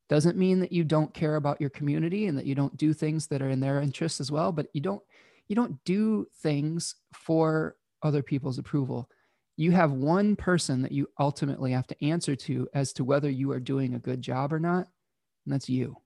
Doesn't 0.10 0.38
mean 0.38 0.60
that 0.60 0.72
you 0.72 0.84
don't 0.84 1.14
care 1.14 1.36
about 1.36 1.62
your 1.62 1.70
community 1.70 2.28
and 2.28 2.38
that 2.38 2.46
you 2.46 2.56
don't 2.56 2.76
do 2.78 2.94
things 2.94 3.28
that 3.28 3.42
are 3.42 3.50
in 3.50 3.60
their 3.60 3.82
interests 3.82 4.20
as 4.20 4.32
well, 4.32 4.52
but 4.52 4.68
you 4.74 4.82
don't 4.82 5.02
you 5.48 5.56
don't 5.56 5.84
do 5.84 6.28
things 6.42 6.96
for 7.14 7.76
other 8.02 8.24
people's 8.24 8.58
approval. 8.58 9.10
You 9.56 9.72
have 9.72 9.92
one 9.92 10.36
person 10.36 10.82
that 10.82 10.92
you 10.92 11.10
ultimately 11.20 11.72
have 11.72 11.88
to 11.88 12.06
answer 12.06 12.36
to 12.36 12.68
as 12.74 12.92
to 12.94 13.04
whether 13.04 13.30
you 13.30 13.52
are 13.52 13.60
doing 13.60 13.94
a 13.94 14.00
good 14.00 14.22
job 14.22 14.52
or 14.52 14.60
not, 14.60 14.88
and 15.46 15.54
that's 15.54 15.70
you. 15.70 15.98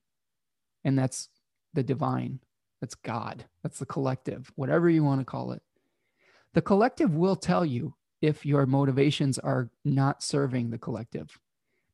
And 0.84 0.98
that's 0.98 1.30
the 1.74 1.84
divine. 1.84 2.40
That's 2.82 2.96
God. 2.96 3.46
That's 3.64 3.80
the 3.80 3.86
collective, 3.86 4.52
whatever 4.56 4.90
you 4.90 5.04
want 5.04 5.22
to 5.22 5.26
call 5.26 5.52
it. 5.52 5.62
The 6.54 6.62
collective 6.62 7.16
will 7.16 7.36
tell 7.36 7.66
you 7.66 7.96
if 8.22 8.46
your 8.46 8.66
motivations 8.66 9.38
are 9.40 9.70
not 9.86 10.24
serving 10.24 10.70
the 10.70 10.78
collective. 10.78 11.40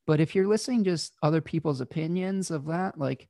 But 0.06 0.20
if 0.20 0.34
you're 0.34 0.46
listening 0.46 0.84
just 0.84 1.14
other 1.22 1.40
people's 1.40 1.80
opinions 1.80 2.50
of 2.50 2.66
that, 2.66 2.98
like 2.98 3.28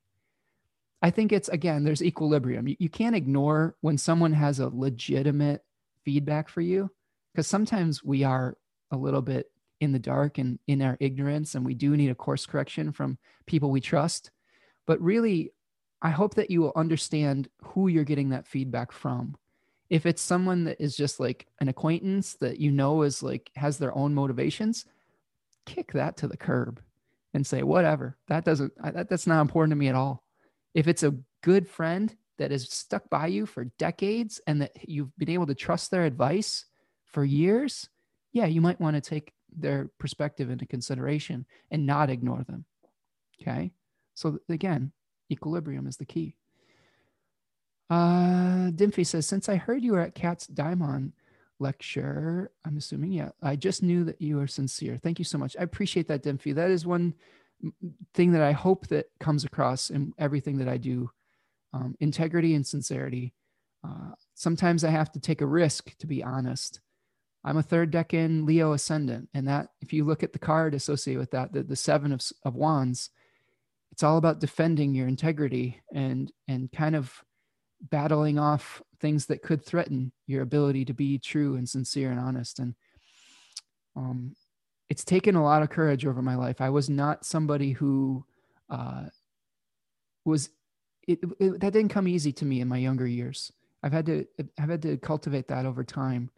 I 1.02 1.10
think 1.10 1.32
it's 1.32 1.48
again, 1.48 1.84
there's 1.84 2.02
equilibrium. 2.02 2.66
You, 2.66 2.76
you 2.78 2.88
can't 2.88 3.16
ignore 3.16 3.76
when 3.80 3.98
someone 3.98 4.32
has 4.32 4.58
a 4.58 4.68
legitimate 4.68 5.62
feedback 6.04 6.48
for 6.48 6.60
you, 6.60 6.90
because 7.32 7.46
sometimes 7.46 8.02
we 8.02 8.24
are 8.24 8.56
a 8.90 8.96
little 8.96 9.22
bit 9.22 9.50
in 9.80 9.92
the 9.92 9.98
dark 9.98 10.38
and 10.38 10.58
in 10.66 10.80
our 10.82 10.96
ignorance, 11.00 11.54
and 11.54 11.64
we 11.64 11.74
do 11.74 11.96
need 11.96 12.10
a 12.10 12.14
course 12.14 12.46
correction 12.46 12.90
from 12.90 13.18
people 13.46 13.70
we 13.70 13.80
trust. 13.80 14.30
But 14.86 15.00
really, 15.00 15.52
I 16.00 16.10
hope 16.10 16.34
that 16.34 16.50
you 16.50 16.60
will 16.60 16.72
understand 16.76 17.48
who 17.62 17.88
you're 17.88 18.04
getting 18.04 18.30
that 18.30 18.46
feedback 18.46 18.92
from. 18.92 19.36
If 19.90 20.06
it's 20.06 20.22
someone 20.22 20.64
that 20.64 20.82
is 20.82 20.96
just 20.96 21.20
like 21.20 21.46
an 21.60 21.68
acquaintance 21.68 22.34
that 22.40 22.58
you 22.58 22.70
know 22.70 23.02
is 23.02 23.22
like 23.22 23.50
has 23.56 23.78
their 23.78 23.94
own 23.96 24.14
motivations, 24.14 24.86
kick 25.66 25.92
that 25.92 26.16
to 26.18 26.28
the 26.28 26.36
curb 26.36 26.80
and 27.32 27.46
say 27.46 27.62
whatever 27.62 28.16
that 28.28 28.44
doesn't 28.44 28.72
that, 28.82 29.08
that's 29.08 29.26
not 29.26 29.40
important 29.40 29.72
to 29.72 29.76
me 29.76 29.88
at 29.88 29.94
all. 29.94 30.22
If 30.74 30.88
it's 30.88 31.02
a 31.02 31.16
good 31.42 31.68
friend 31.68 32.14
that 32.38 32.50
has 32.50 32.68
stuck 32.70 33.08
by 33.10 33.28
you 33.28 33.46
for 33.46 33.64
decades 33.78 34.40
and 34.46 34.62
that 34.62 34.72
you've 34.88 35.16
been 35.18 35.30
able 35.30 35.46
to 35.46 35.54
trust 35.54 35.90
their 35.90 36.04
advice 36.04 36.64
for 37.06 37.24
years 37.24 37.88
yeah 38.32 38.46
you 38.46 38.60
might 38.60 38.80
want 38.80 38.96
to 38.96 39.00
take 39.00 39.32
their 39.56 39.88
perspective 39.98 40.50
into 40.50 40.66
consideration 40.66 41.46
and 41.70 41.86
not 41.86 42.10
ignore 42.10 42.42
them 42.44 42.64
okay? 43.40 43.72
So 44.14 44.38
again 44.48 44.92
equilibrium 45.30 45.86
is 45.86 45.96
the 45.96 46.04
key. 46.04 46.34
Uh 47.90 48.70
Dimphy 48.70 49.06
says 49.06 49.26
since 49.26 49.48
i 49.48 49.56
heard 49.56 49.84
you 49.84 49.92
were 49.92 50.00
at 50.00 50.14
cat's 50.14 50.46
daimon 50.46 51.12
lecture. 51.58 52.50
I'm 52.64 52.76
assuming, 52.76 53.12
yeah. 53.12 53.30
I 53.42 53.56
just 53.56 53.82
knew 53.82 54.04
that 54.04 54.20
you 54.20 54.40
are 54.40 54.46
sincere. 54.46 54.98
Thank 55.02 55.18
you 55.18 55.24
so 55.24 55.38
much. 55.38 55.56
I 55.58 55.62
appreciate 55.62 56.08
that, 56.08 56.22
Dimphy. 56.22 56.54
That 56.54 56.70
is 56.70 56.86
one 56.86 57.14
thing 58.14 58.32
that 58.32 58.42
I 58.42 58.52
hope 58.52 58.88
that 58.88 59.06
comes 59.20 59.44
across 59.44 59.90
in 59.90 60.12
everything 60.18 60.58
that 60.58 60.68
I 60.68 60.76
do. 60.76 61.10
Um, 61.72 61.96
integrity 62.00 62.54
and 62.54 62.66
sincerity. 62.66 63.34
Uh, 63.82 64.12
sometimes 64.34 64.84
I 64.84 64.90
have 64.90 65.10
to 65.12 65.20
take 65.20 65.40
a 65.40 65.46
risk 65.46 65.96
to 65.98 66.06
be 66.06 66.22
honest. 66.22 66.80
I'm 67.44 67.58
a 67.58 67.62
third 67.62 67.92
decan 67.92 68.46
Leo 68.46 68.72
ascendant, 68.72 69.28
and 69.34 69.48
that 69.48 69.68
if 69.82 69.92
you 69.92 70.04
look 70.04 70.22
at 70.22 70.32
the 70.32 70.38
card 70.38 70.74
associated 70.74 71.20
with 71.20 71.32
that, 71.32 71.52
the, 71.52 71.62
the 71.62 71.76
seven 71.76 72.12
of, 72.12 72.22
of 72.42 72.54
wands, 72.54 73.10
it's 73.92 74.02
all 74.02 74.16
about 74.16 74.40
defending 74.40 74.94
your 74.94 75.06
integrity 75.06 75.80
and 75.92 76.32
and 76.48 76.72
kind 76.72 76.96
of 76.96 77.22
battling 77.80 78.38
off 78.38 78.82
things 79.04 79.26
that 79.26 79.42
could 79.42 79.62
threaten 79.62 80.10
your 80.26 80.40
ability 80.40 80.82
to 80.86 80.94
be 80.94 81.18
true 81.18 81.56
and 81.56 81.68
sincere 81.68 82.10
and 82.10 82.18
honest. 82.18 82.58
And 82.58 82.74
um, 83.94 84.34
it's 84.88 85.04
taken 85.04 85.34
a 85.34 85.44
lot 85.44 85.60
of 85.60 85.68
courage 85.68 86.06
over 86.06 86.22
my 86.22 86.36
life. 86.36 86.62
I 86.62 86.70
was 86.70 86.88
not 86.88 87.26
somebody 87.26 87.72
who 87.72 88.24
uh, 88.70 89.04
was 90.24 90.48
it, 91.06 91.18
it, 91.38 91.60
that 91.60 91.74
didn't 91.74 91.90
come 91.90 92.08
easy 92.08 92.32
to 92.32 92.46
me 92.46 92.62
in 92.62 92.68
my 92.68 92.78
younger 92.78 93.06
years. 93.06 93.52
I've 93.82 93.92
had 93.92 94.06
to 94.06 94.26
I've 94.58 94.70
had 94.70 94.80
to 94.82 94.96
cultivate 94.96 95.48
that 95.48 95.66
over 95.66 95.84
time. 95.84 96.30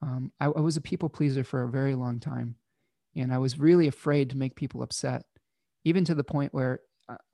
Um, 0.00 0.32
I, 0.40 0.46
I 0.46 0.60
was 0.60 0.78
a 0.78 0.80
people 0.80 1.10
pleaser 1.10 1.44
for 1.44 1.64
a 1.64 1.70
very 1.70 1.94
long 1.94 2.18
time, 2.18 2.56
and 3.14 3.30
I 3.30 3.36
was 3.36 3.58
really 3.58 3.88
afraid 3.88 4.30
to 4.30 4.38
make 4.38 4.54
people 4.56 4.82
upset, 4.82 5.26
even 5.84 6.06
to 6.06 6.14
the 6.14 6.24
point 6.24 6.54
where 6.54 6.80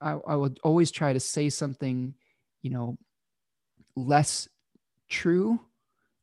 I, 0.00 0.18
I 0.26 0.34
would 0.34 0.58
always 0.64 0.90
try 0.90 1.12
to 1.12 1.20
say 1.20 1.50
something, 1.50 2.14
you 2.62 2.70
know, 2.70 2.98
less 3.94 4.48
true, 5.08 5.60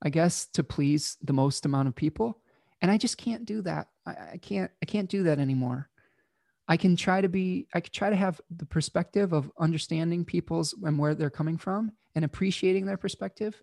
I 0.01 0.09
guess, 0.09 0.47
to 0.53 0.63
please 0.63 1.17
the 1.23 1.33
most 1.33 1.65
amount 1.65 1.87
of 1.87 1.95
people. 1.95 2.39
And 2.81 2.91
I 2.91 2.97
just 2.97 3.17
can't 3.17 3.45
do 3.45 3.61
that. 3.61 3.87
I, 4.05 4.11
I 4.33 4.39
can't, 4.41 4.71
I 4.81 4.85
can't 4.85 5.09
do 5.09 5.23
that 5.23 5.39
anymore. 5.39 5.89
I 6.67 6.77
can 6.77 6.95
try 6.95 7.21
to 7.21 7.29
be, 7.29 7.67
I 7.73 7.81
could 7.81 7.93
try 7.93 8.09
to 8.09 8.15
have 8.15 8.39
the 8.55 8.65
perspective 8.65 9.33
of 9.33 9.51
understanding 9.59 10.23
people's 10.25 10.73
and 10.83 10.97
where 10.97 11.15
they're 11.15 11.29
coming 11.29 11.57
from 11.57 11.91
and 12.15 12.23
appreciating 12.23 12.85
their 12.85 12.97
perspective. 12.97 13.61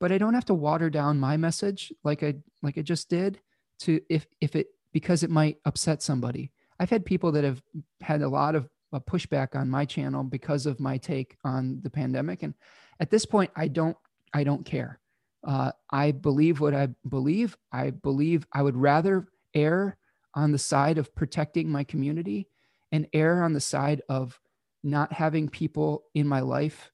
But 0.00 0.12
I 0.12 0.18
don't 0.18 0.34
have 0.34 0.44
to 0.46 0.54
water 0.54 0.90
down 0.90 1.18
my 1.18 1.36
message 1.36 1.92
like 2.04 2.22
I 2.22 2.34
like 2.62 2.76
I 2.76 2.82
just 2.82 3.08
did 3.08 3.40
to 3.80 4.00
if 4.10 4.26
if 4.40 4.54
it 4.54 4.66
because 4.92 5.22
it 5.22 5.30
might 5.30 5.56
upset 5.64 6.02
somebody. 6.02 6.52
I've 6.78 6.90
had 6.90 7.06
people 7.06 7.32
that 7.32 7.44
have 7.44 7.62
had 8.02 8.20
a 8.20 8.28
lot 8.28 8.54
of 8.54 8.68
pushback 9.00 9.54
on 9.54 9.68
my 9.68 9.84
channel 9.84 10.22
because 10.22 10.66
of 10.66 10.80
my 10.80 10.96
take 10.96 11.36
on 11.44 11.80
the 11.82 11.90
pandemic 11.90 12.42
and 12.42 12.54
at 13.00 13.10
this 13.10 13.26
point 13.26 13.50
i 13.56 13.68
don't 13.68 13.96
i 14.32 14.44
don't 14.44 14.64
care. 14.64 15.00
Uh, 15.46 15.70
i 15.90 16.10
believe 16.10 16.60
what 16.60 16.74
i 16.74 16.88
believe. 17.08 17.56
I 17.72 17.90
believe 17.90 18.46
i 18.52 18.62
would 18.62 18.76
rather 18.76 19.28
err 19.54 19.96
on 20.34 20.52
the 20.52 20.58
side 20.58 20.98
of 20.98 21.14
protecting 21.14 21.68
my 21.70 21.84
community 21.84 22.48
and 22.92 23.06
err 23.12 23.42
on 23.42 23.52
the 23.52 23.60
side 23.60 24.02
of 24.08 24.38
not 24.82 25.12
having 25.12 25.48
people 25.48 26.04
in 26.14 26.28
my 26.28 26.40
life 26.40 26.92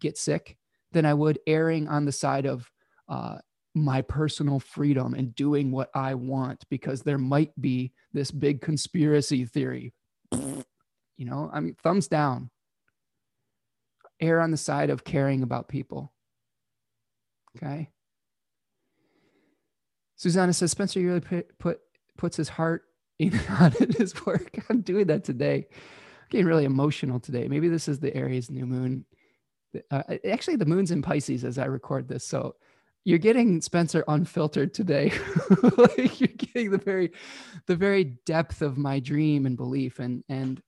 get 0.00 0.16
sick 0.18 0.56
than 0.92 1.04
i 1.04 1.14
would 1.14 1.38
erring 1.46 1.88
on 1.88 2.04
the 2.04 2.12
side 2.12 2.46
of 2.46 2.70
uh, 3.08 3.38
my 3.74 4.00
personal 4.02 4.58
freedom 4.58 5.14
and 5.14 5.34
doing 5.34 5.70
what 5.70 5.90
i 5.94 6.14
want 6.14 6.64
because 6.70 7.02
there 7.02 7.18
might 7.18 7.52
be 7.60 7.92
this 8.12 8.30
big 8.30 8.60
conspiracy 8.60 9.44
theory. 9.44 9.92
You 10.32 11.24
know 11.24 11.50
i 11.52 11.60
mean 11.60 11.76
thumbs 11.82 12.08
down. 12.08 12.50
Err 14.20 14.40
on 14.40 14.50
the 14.50 14.56
side 14.56 14.88
of 14.90 15.04
caring 15.04 15.42
about 15.42 15.68
people. 15.68 16.12
Okay. 17.56 17.90
Susanna 20.16 20.52
says 20.52 20.70
Spencer 20.70 21.00
really 21.00 21.20
put, 21.20 21.58
put 21.58 21.80
puts 22.16 22.36
his 22.36 22.48
heart 22.48 22.84
in 23.18 23.38
on 23.48 23.72
his 23.96 24.14
work. 24.26 24.58
I'm 24.70 24.82
doing 24.82 25.06
that 25.06 25.24
today. 25.24 25.66
I'm 25.70 26.28
getting 26.30 26.46
really 26.46 26.64
emotional 26.64 27.20
today. 27.20 27.48
Maybe 27.48 27.68
this 27.68 27.88
is 27.88 28.00
the 28.00 28.14
Aries 28.14 28.50
new 28.50 28.66
moon. 28.66 29.04
Uh, 29.90 30.02
actually, 30.28 30.56
the 30.56 30.66
moon's 30.66 30.90
in 30.90 31.02
Pisces 31.02 31.44
as 31.44 31.58
I 31.58 31.66
record 31.66 32.08
this, 32.08 32.24
so 32.24 32.56
you're 33.04 33.18
getting 33.18 33.60
Spencer 33.60 34.04
unfiltered 34.08 34.72
today. 34.72 35.12
like 35.76 36.20
you're 36.20 36.28
getting 36.28 36.70
the 36.70 36.78
very, 36.78 37.12
the 37.66 37.76
very 37.76 38.04
depth 38.04 38.62
of 38.62 38.78
my 38.78 39.00
dream 39.00 39.44
and 39.44 39.56
belief, 39.56 39.98
and 39.98 40.24
and 40.28 40.62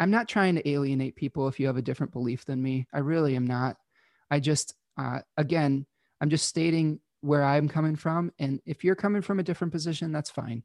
I'm 0.00 0.10
not 0.10 0.28
trying 0.28 0.54
to 0.54 0.68
alienate 0.68 1.16
people 1.16 1.48
if 1.48 1.58
you 1.58 1.66
have 1.66 1.76
a 1.76 1.82
different 1.82 2.12
belief 2.12 2.44
than 2.44 2.62
me. 2.62 2.86
I 2.92 3.00
really 3.00 3.36
am 3.36 3.46
not. 3.46 3.76
I 4.30 4.40
just, 4.40 4.74
uh, 4.96 5.20
again, 5.36 5.86
I'm 6.20 6.30
just 6.30 6.48
stating 6.48 7.00
where 7.20 7.44
I'm 7.44 7.68
coming 7.68 7.96
from. 7.96 8.32
And 8.38 8.60
if 8.66 8.84
you're 8.84 8.94
coming 8.94 9.22
from 9.22 9.40
a 9.40 9.42
different 9.42 9.72
position, 9.72 10.12
that's 10.12 10.30
fine. 10.30 10.62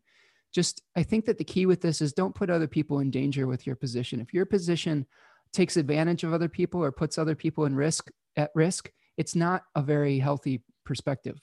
Just, 0.53 0.83
I 0.95 1.03
think 1.03 1.25
that 1.25 1.37
the 1.37 1.43
key 1.43 1.65
with 1.65 1.81
this 1.81 2.01
is 2.01 2.13
don't 2.13 2.35
put 2.35 2.49
other 2.49 2.67
people 2.67 2.99
in 2.99 3.09
danger 3.09 3.47
with 3.47 3.65
your 3.65 3.75
position. 3.75 4.19
If 4.19 4.33
your 4.33 4.45
position 4.45 5.07
takes 5.51 5.77
advantage 5.77 6.23
of 6.23 6.33
other 6.33 6.49
people 6.49 6.83
or 6.83 6.91
puts 6.91 7.17
other 7.17 7.35
people 7.35 7.65
in 7.65 7.75
risk 7.75 8.09
at 8.35 8.51
risk, 8.53 8.91
it's 9.17 9.35
not 9.35 9.63
a 9.75 9.81
very 9.81 10.19
healthy 10.19 10.61
perspective. 10.85 11.39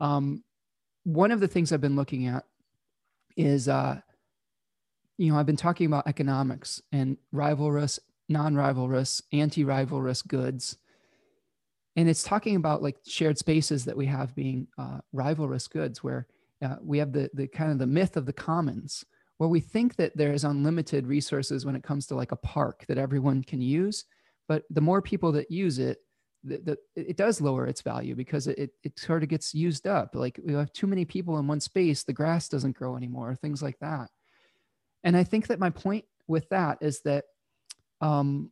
Um, 0.00 0.42
one 1.04 1.30
of 1.30 1.40
the 1.40 1.48
things 1.48 1.72
I've 1.72 1.80
been 1.80 1.96
looking 1.96 2.26
at 2.26 2.44
is 3.36 3.68
uh, 3.68 4.00
you 5.16 5.32
know, 5.32 5.38
I've 5.38 5.46
been 5.46 5.56
talking 5.56 5.86
about 5.86 6.06
economics 6.06 6.82
and 6.92 7.16
rivalrous, 7.32 7.98
non-rivalrous, 8.28 9.22
anti-rivalrous 9.32 10.26
goods. 10.26 10.76
And 11.96 12.08
it's 12.08 12.22
talking 12.22 12.56
about 12.56 12.82
like 12.82 12.96
shared 13.06 13.38
spaces 13.38 13.84
that 13.84 13.96
we 13.96 14.06
have 14.06 14.34
being 14.34 14.66
uh, 14.78 14.98
rivalrous 15.14 15.68
goods, 15.68 16.02
where 16.02 16.26
uh, 16.64 16.76
we 16.82 16.98
have 16.98 17.12
the 17.12 17.30
the 17.34 17.46
kind 17.46 17.70
of 17.70 17.78
the 17.78 17.86
myth 17.86 18.16
of 18.16 18.26
the 18.26 18.32
commons, 18.32 19.04
where 19.38 19.48
we 19.48 19.60
think 19.60 19.96
that 19.96 20.16
there 20.16 20.32
is 20.32 20.44
unlimited 20.44 21.06
resources 21.06 21.64
when 21.64 21.76
it 21.76 21.82
comes 21.82 22.06
to 22.06 22.14
like 22.14 22.32
a 22.32 22.36
park 22.36 22.84
that 22.88 22.98
everyone 22.98 23.42
can 23.42 23.60
use, 23.60 24.04
but 24.48 24.64
the 24.70 24.80
more 24.80 25.02
people 25.02 25.32
that 25.32 25.50
use 25.50 25.78
it, 25.78 25.98
the, 26.44 26.58
the, 26.58 26.78
it 26.94 27.16
does 27.16 27.40
lower 27.40 27.66
its 27.66 27.80
value 27.80 28.14
because 28.14 28.46
it, 28.46 28.70
it 28.82 28.98
sort 28.98 29.22
of 29.22 29.28
gets 29.28 29.54
used 29.54 29.86
up. 29.86 30.14
Like 30.14 30.38
we 30.44 30.52
have 30.54 30.72
too 30.72 30.86
many 30.86 31.04
people 31.04 31.38
in 31.38 31.46
one 31.46 31.60
space, 31.60 32.02
the 32.02 32.12
grass 32.12 32.48
doesn't 32.48 32.76
grow 32.76 32.96
anymore, 32.96 33.34
things 33.34 33.62
like 33.62 33.78
that. 33.80 34.10
And 35.02 35.16
I 35.16 35.24
think 35.24 35.46
that 35.48 35.58
my 35.58 35.70
point 35.70 36.04
with 36.26 36.48
that 36.50 36.78
is 36.80 37.00
that 37.02 37.24
um, 38.00 38.50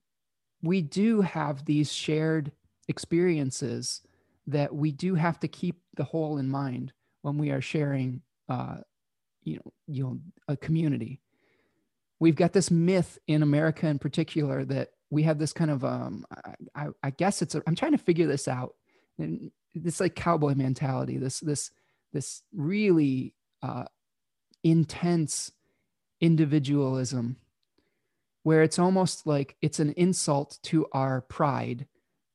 we 0.62 0.80
do 0.82 1.20
have 1.20 1.64
these 1.64 1.92
shared 1.92 2.52
experiences 2.88 4.02
that 4.46 4.74
we 4.74 4.92
do 4.92 5.14
have 5.14 5.38
to 5.40 5.48
keep 5.48 5.80
the 5.96 6.04
whole 6.04 6.38
in 6.38 6.48
mind 6.48 6.92
when 7.22 7.38
we 7.38 7.50
are 7.50 7.60
sharing, 7.60 8.22
uh, 8.48 8.78
you 9.44 9.56
know, 9.56 9.72
you 9.86 10.04
know, 10.04 10.18
a 10.48 10.56
community. 10.56 11.20
We've 12.18 12.36
got 12.36 12.52
this 12.52 12.70
myth 12.70 13.18
in 13.26 13.42
America, 13.42 13.86
in 13.86 13.98
particular, 13.98 14.64
that 14.66 14.90
we 15.10 15.24
have 15.24 15.38
this 15.38 15.52
kind 15.52 15.70
of, 15.70 15.84
um, 15.84 16.24
I, 16.74 16.88
I 17.02 17.10
guess 17.10 17.42
it's. 17.42 17.54
i 17.54 17.60
am 17.66 17.74
trying 17.74 17.92
to 17.92 17.98
figure 17.98 18.26
this 18.26 18.48
out, 18.48 18.74
and 19.18 19.50
this 19.74 20.00
like 20.00 20.14
cowboy 20.14 20.54
mentality. 20.54 21.18
This 21.18 21.40
this 21.40 21.70
this 22.12 22.42
really 22.54 23.34
uh, 23.62 23.84
intense 24.62 25.50
individualism 26.20 27.36
where 28.44 28.62
it's 28.62 28.78
almost 28.78 29.26
like 29.26 29.56
it's 29.60 29.80
an 29.80 29.92
insult 29.96 30.58
to 30.62 30.86
our 30.92 31.20
pride 31.20 31.86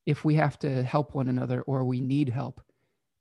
if 0.08 0.24
we 0.24 0.36
have 0.36 0.58
to 0.58 0.82
help 0.82 1.14
one 1.14 1.28
another 1.28 1.62
or 1.64 1.84
we 1.84 2.00
need 2.00 2.30
help. 2.30 2.62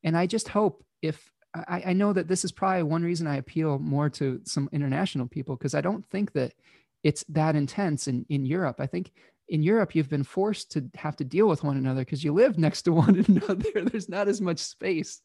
And 0.05 0.17
I 0.17 0.27
just 0.27 0.49
hope 0.49 0.85
if 1.03 1.31
I, 1.53 1.83
I 1.87 1.93
know 1.93 2.13
that 2.13 2.29
this 2.29 2.45
is 2.45 2.53
probably 2.53 2.85
one 2.85 3.03
reason 3.03 3.27
I 3.27 3.37
appeal 3.37 3.79
more 3.81 4.09
to 4.11 4.41
some 4.45 4.71
international 4.73 5.27
people 5.27 5.57
because 5.57 5.75
I 5.75 5.81
don't 5.81 6.07
think 6.07 6.33
that 6.33 6.55
it's 7.03 7.25
that 7.25 7.57
intense 7.57 8.07
in, 8.07 8.25
in 8.29 8.47
Europe. 8.47 8.77
I 8.79 8.87
think 8.87 9.13
in 9.49 9.65
Europe, 9.65 9.95
you've 9.95 10.09
been 10.09 10.25
forced 10.25 10.71
to 10.73 10.89
have 10.95 11.17
to 11.17 11.25
deal 11.25 11.49
with 11.49 11.65
one 11.65 11.77
another 11.77 12.03
because 12.03 12.23
you 12.23 12.33
live 12.33 12.57
next 12.57 12.83
to 12.83 12.93
one 12.93 13.25
another. 13.29 13.85
There's 13.85 14.09
not 14.09 14.29
as 14.29 14.41
much 14.41 14.59
space. 14.59 15.21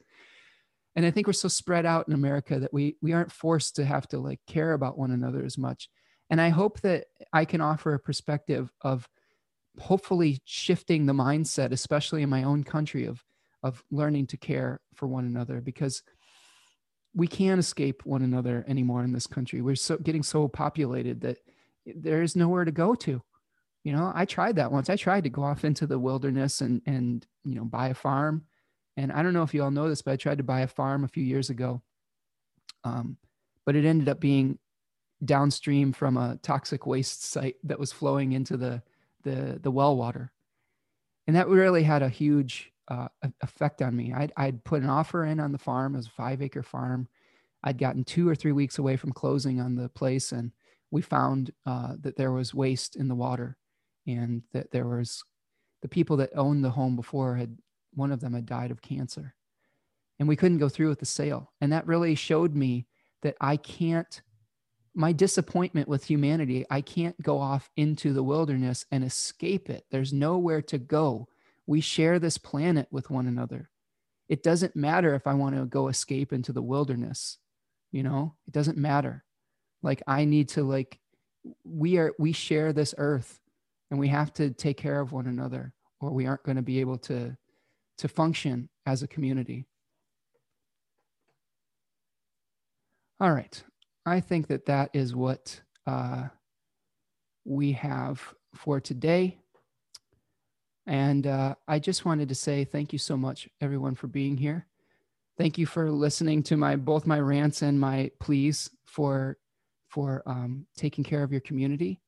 And 0.95 1.05
I 1.05 1.11
think 1.11 1.27
we're 1.27 1.33
so 1.33 1.47
spread 1.47 1.85
out 1.85 2.07
in 2.07 2.13
America 2.15 2.59
that 2.59 2.73
we 2.73 2.97
we 3.01 3.13
aren't 3.13 3.31
forced 3.31 3.75
to 3.77 3.85
have 3.85 4.07
to 4.09 4.19
like 4.19 4.39
care 4.47 4.73
about 4.73 4.97
one 4.97 5.11
another 5.11 5.45
as 5.45 5.57
much. 5.57 5.89
And 6.29 6.41
I 6.41 6.49
hope 6.49 6.81
that 6.81 7.05
I 7.31 7.45
can 7.45 7.61
offer 7.61 7.93
a 7.93 7.99
perspective 7.99 8.71
of 8.81 9.07
hopefully 9.79 10.39
shifting 10.45 11.05
the 11.05 11.13
mindset, 11.13 11.71
especially 11.71 12.21
in 12.23 12.29
my 12.29 12.43
own 12.43 12.63
country, 12.63 13.05
of, 13.05 13.23
of 13.63 13.83
learning 13.91 14.27
to 14.27 14.37
care 14.37 14.79
for 14.95 15.07
one 15.07 15.25
another 15.25 15.61
because 15.61 16.03
we 17.13 17.27
can't 17.27 17.59
escape 17.59 18.05
one 18.05 18.21
another 18.21 18.63
anymore 18.67 19.03
in 19.03 19.11
this 19.11 19.27
country. 19.27 19.61
We're 19.61 19.75
so 19.75 19.97
getting 19.97 20.23
so 20.23 20.47
populated 20.47 21.21
that 21.21 21.37
there 21.85 22.21
is 22.21 22.35
nowhere 22.35 22.65
to 22.65 22.71
go 22.71 22.95
to. 22.95 23.21
You 23.83 23.91
know, 23.93 24.11
I 24.13 24.25
tried 24.25 24.57
that 24.57 24.71
once. 24.71 24.89
I 24.89 24.95
tried 24.95 25.23
to 25.23 25.29
go 25.29 25.43
off 25.43 25.65
into 25.65 25.87
the 25.87 25.99
wilderness 25.99 26.61
and 26.61 26.81
and 26.85 27.25
you 27.43 27.55
know 27.55 27.65
buy 27.65 27.89
a 27.89 27.93
farm. 27.93 28.45
And 28.97 29.11
I 29.11 29.23
don't 29.23 29.33
know 29.33 29.43
if 29.43 29.53
you 29.53 29.63
all 29.63 29.71
know 29.71 29.89
this, 29.89 30.01
but 30.01 30.11
I 30.11 30.17
tried 30.17 30.37
to 30.37 30.43
buy 30.43 30.61
a 30.61 30.67
farm 30.67 31.03
a 31.03 31.09
few 31.09 31.23
years 31.23 31.49
ago. 31.49 31.81
Um, 32.83 33.17
but 33.65 33.75
it 33.75 33.85
ended 33.85 34.09
up 34.09 34.19
being 34.19 34.59
downstream 35.23 35.93
from 35.93 36.17
a 36.17 36.37
toxic 36.41 36.85
waste 36.85 37.23
site 37.23 37.55
that 37.63 37.79
was 37.79 37.91
flowing 37.91 38.31
into 38.33 38.57
the 38.57 38.81
the 39.23 39.59
the 39.61 39.71
well 39.71 39.95
water, 39.95 40.31
and 41.27 41.35
that 41.35 41.47
really 41.47 41.83
had 41.83 42.01
a 42.01 42.09
huge 42.09 42.71
uh, 42.87 43.07
effect 43.41 43.81
on 43.81 43.95
me. 43.95 44.13
I'd, 44.13 44.33
I'd 44.35 44.63
put 44.63 44.83
an 44.83 44.89
offer 44.89 45.25
in 45.25 45.39
on 45.39 45.51
the 45.51 45.57
farm, 45.57 45.93
It 45.93 45.97
was 45.97 46.07
a 46.07 46.11
five 46.11 46.41
acre 46.41 46.63
farm. 46.63 47.07
I'd 47.63 47.77
gotten 47.77 48.03
two 48.03 48.27
or 48.27 48.35
three 48.35 48.51
weeks 48.51 48.79
away 48.79 48.97
from 48.97 49.13
closing 49.13 49.61
on 49.61 49.75
the 49.75 49.89
place, 49.89 50.31
and 50.31 50.51
we 50.89 51.01
found 51.01 51.51
uh, 51.65 51.95
that 52.01 52.17
there 52.17 52.31
was 52.31 52.53
waste 52.53 52.95
in 52.95 53.07
the 53.07 53.15
water, 53.15 53.57
and 54.07 54.43
that 54.51 54.71
there 54.71 54.87
was 54.87 55.23
the 55.81 55.87
people 55.87 56.17
that 56.17 56.35
owned 56.35 56.63
the 56.63 56.71
home 56.71 56.95
before 56.95 57.35
had 57.35 57.57
one 57.93 58.11
of 58.11 58.19
them 58.19 58.33
had 58.33 58.45
died 58.45 58.71
of 58.71 58.81
cancer, 58.81 59.35
and 60.19 60.27
we 60.27 60.35
couldn't 60.35 60.57
go 60.57 60.69
through 60.69 60.89
with 60.89 60.99
the 60.99 61.05
sale. 61.05 61.51
And 61.61 61.71
that 61.71 61.87
really 61.87 62.15
showed 62.15 62.55
me 62.55 62.87
that 63.21 63.35
I 63.39 63.57
can't 63.57 64.21
my 64.93 65.11
disappointment 65.13 65.87
with 65.87 66.03
humanity, 66.03 66.65
I 66.69 66.81
can't 66.81 67.19
go 67.21 67.39
off 67.39 67.69
into 67.77 68.13
the 68.13 68.23
wilderness 68.23 68.85
and 68.91 69.03
escape 69.03 69.69
it. 69.69 69.85
There's 69.89 70.11
nowhere 70.11 70.61
to 70.63 70.77
go. 70.77 71.27
We 71.65 71.81
share 71.81 72.19
this 72.19 72.37
planet 72.37 72.87
with 72.91 73.09
one 73.09 73.27
another. 73.27 73.69
It 74.27 74.43
doesn't 74.43 74.75
matter 74.75 75.13
if 75.13 75.27
I 75.27 75.33
want 75.33 75.55
to 75.55 75.65
go 75.65 75.87
escape 75.87 76.33
into 76.33 76.51
the 76.51 76.61
wilderness, 76.61 77.37
you 77.91 78.03
know, 78.03 78.35
it 78.47 78.53
doesn't 78.53 78.77
matter. 78.77 79.23
Like, 79.81 80.01
I 80.07 80.25
need 80.25 80.49
to, 80.49 80.63
like, 80.63 80.99
we 81.63 81.97
are, 81.97 82.13
we 82.19 82.31
share 82.31 82.71
this 82.71 82.93
earth 82.97 83.39
and 83.89 83.99
we 83.99 84.07
have 84.09 84.33
to 84.33 84.51
take 84.51 84.77
care 84.77 84.99
of 84.99 85.11
one 85.11 85.27
another 85.27 85.73
or 85.99 86.11
we 86.11 86.27
aren't 86.27 86.43
going 86.43 86.57
to 86.57 86.61
be 86.61 86.79
able 86.79 86.97
to, 86.97 87.35
to 87.97 88.07
function 88.07 88.69
as 88.85 89.03
a 89.03 89.07
community. 89.07 89.65
All 93.19 93.31
right. 93.31 93.63
I 94.05 94.19
think 94.19 94.47
that 94.47 94.65
that 94.65 94.89
is 94.93 95.15
what 95.15 95.61
uh, 95.85 96.23
we 97.45 97.73
have 97.73 98.21
for 98.55 98.79
today. 98.79 99.37
And 100.87 101.27
uh, 101.27 101.55
I 101.67 101.79
just 101.79 102.05
wanted 102.05 102.29
to 102.29 102.35
say 102.35 102.65
thank 102.65 102.91
you 102.91 102.99
so 102.99 103.15
much, 103.15 103.47
everyone, 103.61 103.95
for 103.95 104.07
being 104.07 104.37
here. 104.37 104.67
Thank 105.37 105.57
you 105.57 105.65
for 105.65 105.91
listening 105.91 106.43
to 106.43 106.57
my 106.57 106.75
both 106.75 107.05
my 107.05 107.19
rants 107.19 107.61
and 107.61 107.79
my 107.79 108.11
pleas 108.19 108.69
for 108.85 109.37
for 109.87 110.23
um, 110.25 110.65
taking 110.77 111.03
care 111.03 111.23
of 111.23 111.31
your 111.31 111.41
community. 111.41 112.01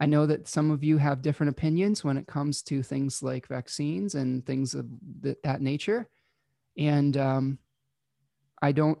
I 0.00 0.06
know 0.06 0.26
that 0.26 0.48
some 0.48 0.70
of 0.70 0.82
you 0.82 0.96
have 0.98 1.22
different 1.22 1.50
opinions 1.50 2.02
when 2.02 2.16
it 2.16 2.26
comes 2.26 2.62
to 2.62 2.82
things 2.82 3.22
like 3.22 3.46
vaccines 3.46 4.14
and 4.14 4.44
things 4.46 4.74
of 4.74 4.86
that, 5.20 5.42
that 5.42 5.60
nature, 5.60 6.08
and 6.76 7.16
um, 7.16 7.58
I 8.62 8.72
don't 8.72 8.98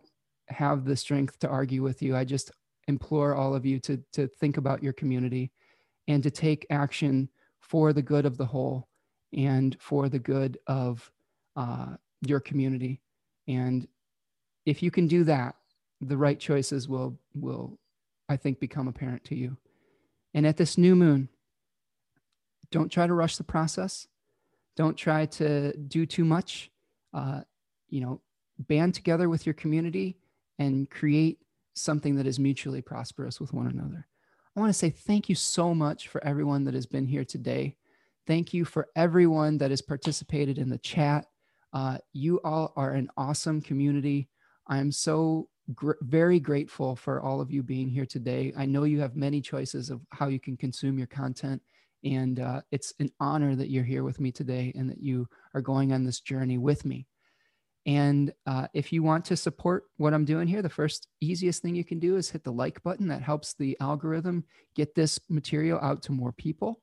have 0.50 0.84
the 0.84 0.96
strength 0.96 1.38
to 1.40 1.48
argue 1.48 1.82
with 1.82 2.02
you. 2.02 2.16
I 2.16 2.24
just 2.24 2.50
implore 2.88 3.34
all 3.34 3.54
of 3.54 3.64
you 3.64 3.78
to, 3.80 4.02
to 4.12 4.26
think 4.26 4.56
about 4.56 4.82
your 4.82 4.92
community 4.92 5.52
and 6.08 6.22
to 6.22 6.30
take 6.30 6.66
action 6.70 7.28
for 7.60 7.92
the 7.92 8.02
good 8.02 8.26
of 8.26 8.36
the 8.36 8.44
whole 8.44 8.88
and 9.32 9.76
for 9.80 10.08
the 10.08 10.18
good 10.18 10.58
of 10.66 11.10
uh, 11.56 11.94
your 12.26 12.40
community. 12.40 13.00
And 13.46 13.86
if 14.66 14.82
you 14.82 14.90
can 14.90 15.06
do 15.06 15.24
that, 15.24 15.54
the 16.00 16.16
right 16.16 16.38
choices 16.38 16.88
will, 16.88 17.18
will, 17.34 17.78
I 18.28 18.36
think, 18.36 18.58
become 18.58 18.88
apparent 18.88 19.24
to 19.24 19.36
you. 19.36 19.56
And 20.34 20.46
at 20.46 20.56
this 20.56 20.78
new 20.78 20.96
moon, 20.96 21.28
don't 22.70 22.90
try 22.90 23.06
to 23.06 23.14
rush 23.14 23.36
the 23.36 23.44
process. 23.44 24.06
Don't 24.76 24.96
try 24.96 25.26
to 25.26 25.76
do 25.76 26.06
too 26.06 26.24
much. 26.24 26.70
Uh, 27.12 27.42
you 27.88 28.00
know, 28.00 28.20
band 28.58 28.94
together 28.94 29.28
with 29.28 29.46
your 29.46 29.54
community 29.54 30.16
and 30.60 30.88
create 30.90 31.38
something 31.74 32.14
that 32.16 32.26
is 32.26 32.38
mutually 32.38 32.82
prosperous 32.82 33.40
with 33.40 33.52
one 33.52 33.66
another. 33.66 34.06
I 34.54 34.60
want 34.60 34.68
to 34.70 34.78
say 34.78 34.90
thank 34.90 35.28
you 35.28 35.34
so 35.34 35.74
much 35.74 36.08
for 36.08 36.22
everyone 36.22 36.64
that 36.64 36.74
has 36.74 36.86
been 36.86 37.06
here 37.06 37.24
today. 37.24 37.76
Thank 38.26 38.52
you 38.52 38.64
for 38.66 38.88
everyone 38.94 39.56
that 39.58 39.70
has 39.70 39.80
participated 39.80 40.58
in 40.58 40.68
the 40.68 40.78
chat. 40.78 41.24
Uh, 41.72 41.98
you 42.12 42.40
all 42.44 42.74
are 42.76 42.92
an 42.92 43.08
awesome 43.16 43.62
community. 43.62 44.28
I'm 44.66 44.92
so 44.92 45.48
gr- 45.74 45.92
very 46.02 46.38
grateful 46.38 46.94
for 46.94 47.22
all 47.22 47.40
of 47.40 47.50
you 47.50 47.62
being 47.62 47.88
here 47.88 48.06
today. 48.06 48.52
I 48.56 48.66
know 48.66 48.84
you 48.84 49.00
have 49.00 49.16
many 49.16 49.40
choices 49.40 49.88
of 49.88 50.02
how 50.10 50.28
you 50.28 50.38
can 50.38 50.58
consume 50.58 50.98
your 50.98 51.06
content. 51.06 51.62
And 52.04 52.38
uh, 52.38 52.60
it's 52.70 52.92
an 52.98 53.10
honor 53.18 53.54
that 53.56 53.70
you're 53.70 53.84
here 53.84 54.04
with 54.04 54.20
me 54.20 54.30
today 54.30 54.72
and 54.74 54.90
that 54.90 55.02
you 55.02 55.26
are 55.54 55.62
going 55.62 55.92
on 55.92 56.04
this 56.04 56.20
journey 56.20 56.58
with 56.58 56.84
me. 56.84 57.06
And 57.86 58.32
uh, 58.46 58.66
if 58.74 58.92
you 58.92 59.02
want 59.02 59.24
to 59.26 59.36
support 59.36 59.84
what 59.96 60.12
I'm 60.12 60.24
doing 60.24 60.46
here, 60.46 60.62
the 60.62 60.68
first 60.68 61.08
easiest 61.20 61.62
thing 61.62 61.74
you 61.74 61.84
can 61.84 61.98
do 61.98 62.16
is 62.16 62.30
hit 62.30 62.44
the 62.44 62.52
like 62.52 62.82
button. 62.82 63.08
That 63.08 63.22
helps 63.22 63.54
the 63.54 63.76
algorithm 63.80 64.44
get 64.74 64.94
this 64.94 65.18
material 65.28 65.78
out 65.80 66.02
to 66.02 66.12
more 66.12 66.32
people. 66.32 66.80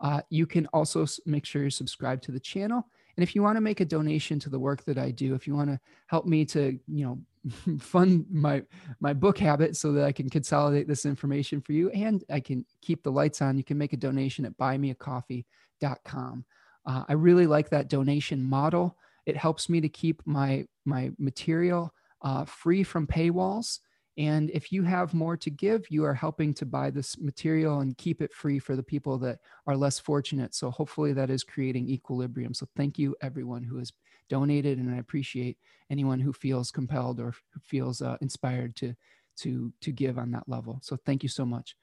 Uh, 0.00 0.20
you 0.30 0.46
can 0.46 0.66
also 0.68 1.06
make 1.26 1.44
sure 1.44 1.64
you 1.64 1.70
subscribe 1.70 2.22
to 2.22 2.32
the 2.32 2.40
channel. 2.40 2.86
And 3.16 3.22
if 3.24 3.34
you 3.34 3.42
want 3.42 3.56
to 3.56 3.60
make 3.60 3.80
a 3.80 3.84
donation 3.84 4.38
to 4.40 4.50
the 4.50 4.60
work 4.60 4.84
that 4.84 4.96
I 4.96 5.10
do, 5.10 5.34
if 5.34 5.46
you 5.46 5.54
want 5.56 5.70
to 5.70 5.80
help 6.06 6.24
me 6.24 6.44
to, 6.46 6.78
you 6.86 7.04
know, 7.04 7.18
fund 7.80 8.26
my 8.30 8.62
my 9.00 9.12
book 9.12 9.38
habit 9.38 9.76
so 9.76 9.92
that 9.92 10.04
I 10.04 10.12
can 10.12 10.30
consolidate 10.30 10.86
this 10.86 11.04
information 11.04 11.60
for 11.60 11.72
you 11.72 11.90
and 11.90 12.22
I 12.30 12.40
can 12.40 12.64
keep 12.80 13.02
the 13.02 13.10
lights 13.10 13.42
on, 13.42 13.56
you 13.56 13.64
can 13.64 13.78
make 13.78 13.92
a 13.92 13.96
donation 13.96 14.44
at 14.44 14.56
buymeacoffee.com. 14.56 16.44
Uh, 16.86 17.04
I 17.08 17.12
really 17.14 17.46
like 17.46 17.70
that 17.70 17.88
donation 17.88 18.42
model. 18.42 18.96
It 19.28 19.36
helps 19.36 19.68
me 19.68 19.80
to 19.80 19.88
keep 19.88 20.22
my 20.26 20.66
my 20.84 21.10
material 21.18 21.92
uh, 22.22 22.44
free 22.44 22.82
from 22.82 23.06
paywalls. 23.06 23.78
And 24.16 24.50
if 24.50 24.72
you 24.72 24.82
have 24.82 25.14
more 25.14 25.36
to 25.36 25.50
give, 25.50 25.90
you 25.90 26.04
are 26.04 26.14
helping 26.14 26.52
to 26.54 26.66
buy 26.66 26.90
this 26.90 27.16
material 27.18 27.80
and 27.80 27.96
keep 27.96 28.20
it 28.20 28.34
free 28.34 28.58
for 28.58 28.74
the 28.74 28.82
people 28.82 29.16
that 29.18 29.38
are 29.68 29.76
less 29.76 30.00
fortunate. 30.00 30.56
So 30.56 30.72
hopefully 30.72 31.12
that 31.12 31.30
is 31.30 31.44
creating 31.44 31.88
equilibrium. 31.88 32.52
So 32.52 32.66
thank 32.74 32.98
you 32.98 33.14
everyone 33.20 33.62
who 33.62 33.78
has 33.78 33.92
donated, 34.28 34.78
and 34.78 34.92
I 34.92 34.98
appreciate 34.98 35.56
anyone 35.90 36.18
who 36.18 36.32
feels 36.32 36.70
compelled 36.70 37.20
or 37.20 37.32
feels 37.62 38.02
uh, 38.02 38.16
inspired 38.20 38.74
to 38.76 38.94
to 39.42 39.72
to 39.82 39.92
give 39.92 40.18
on 40.18 40.30
that 40.32 40.48
level. 40.48 40.80
So 40.82 40.96
thank 41.06 41.22
you 41.22 41.28
so 41.28 41.44
much. 41.44 41.76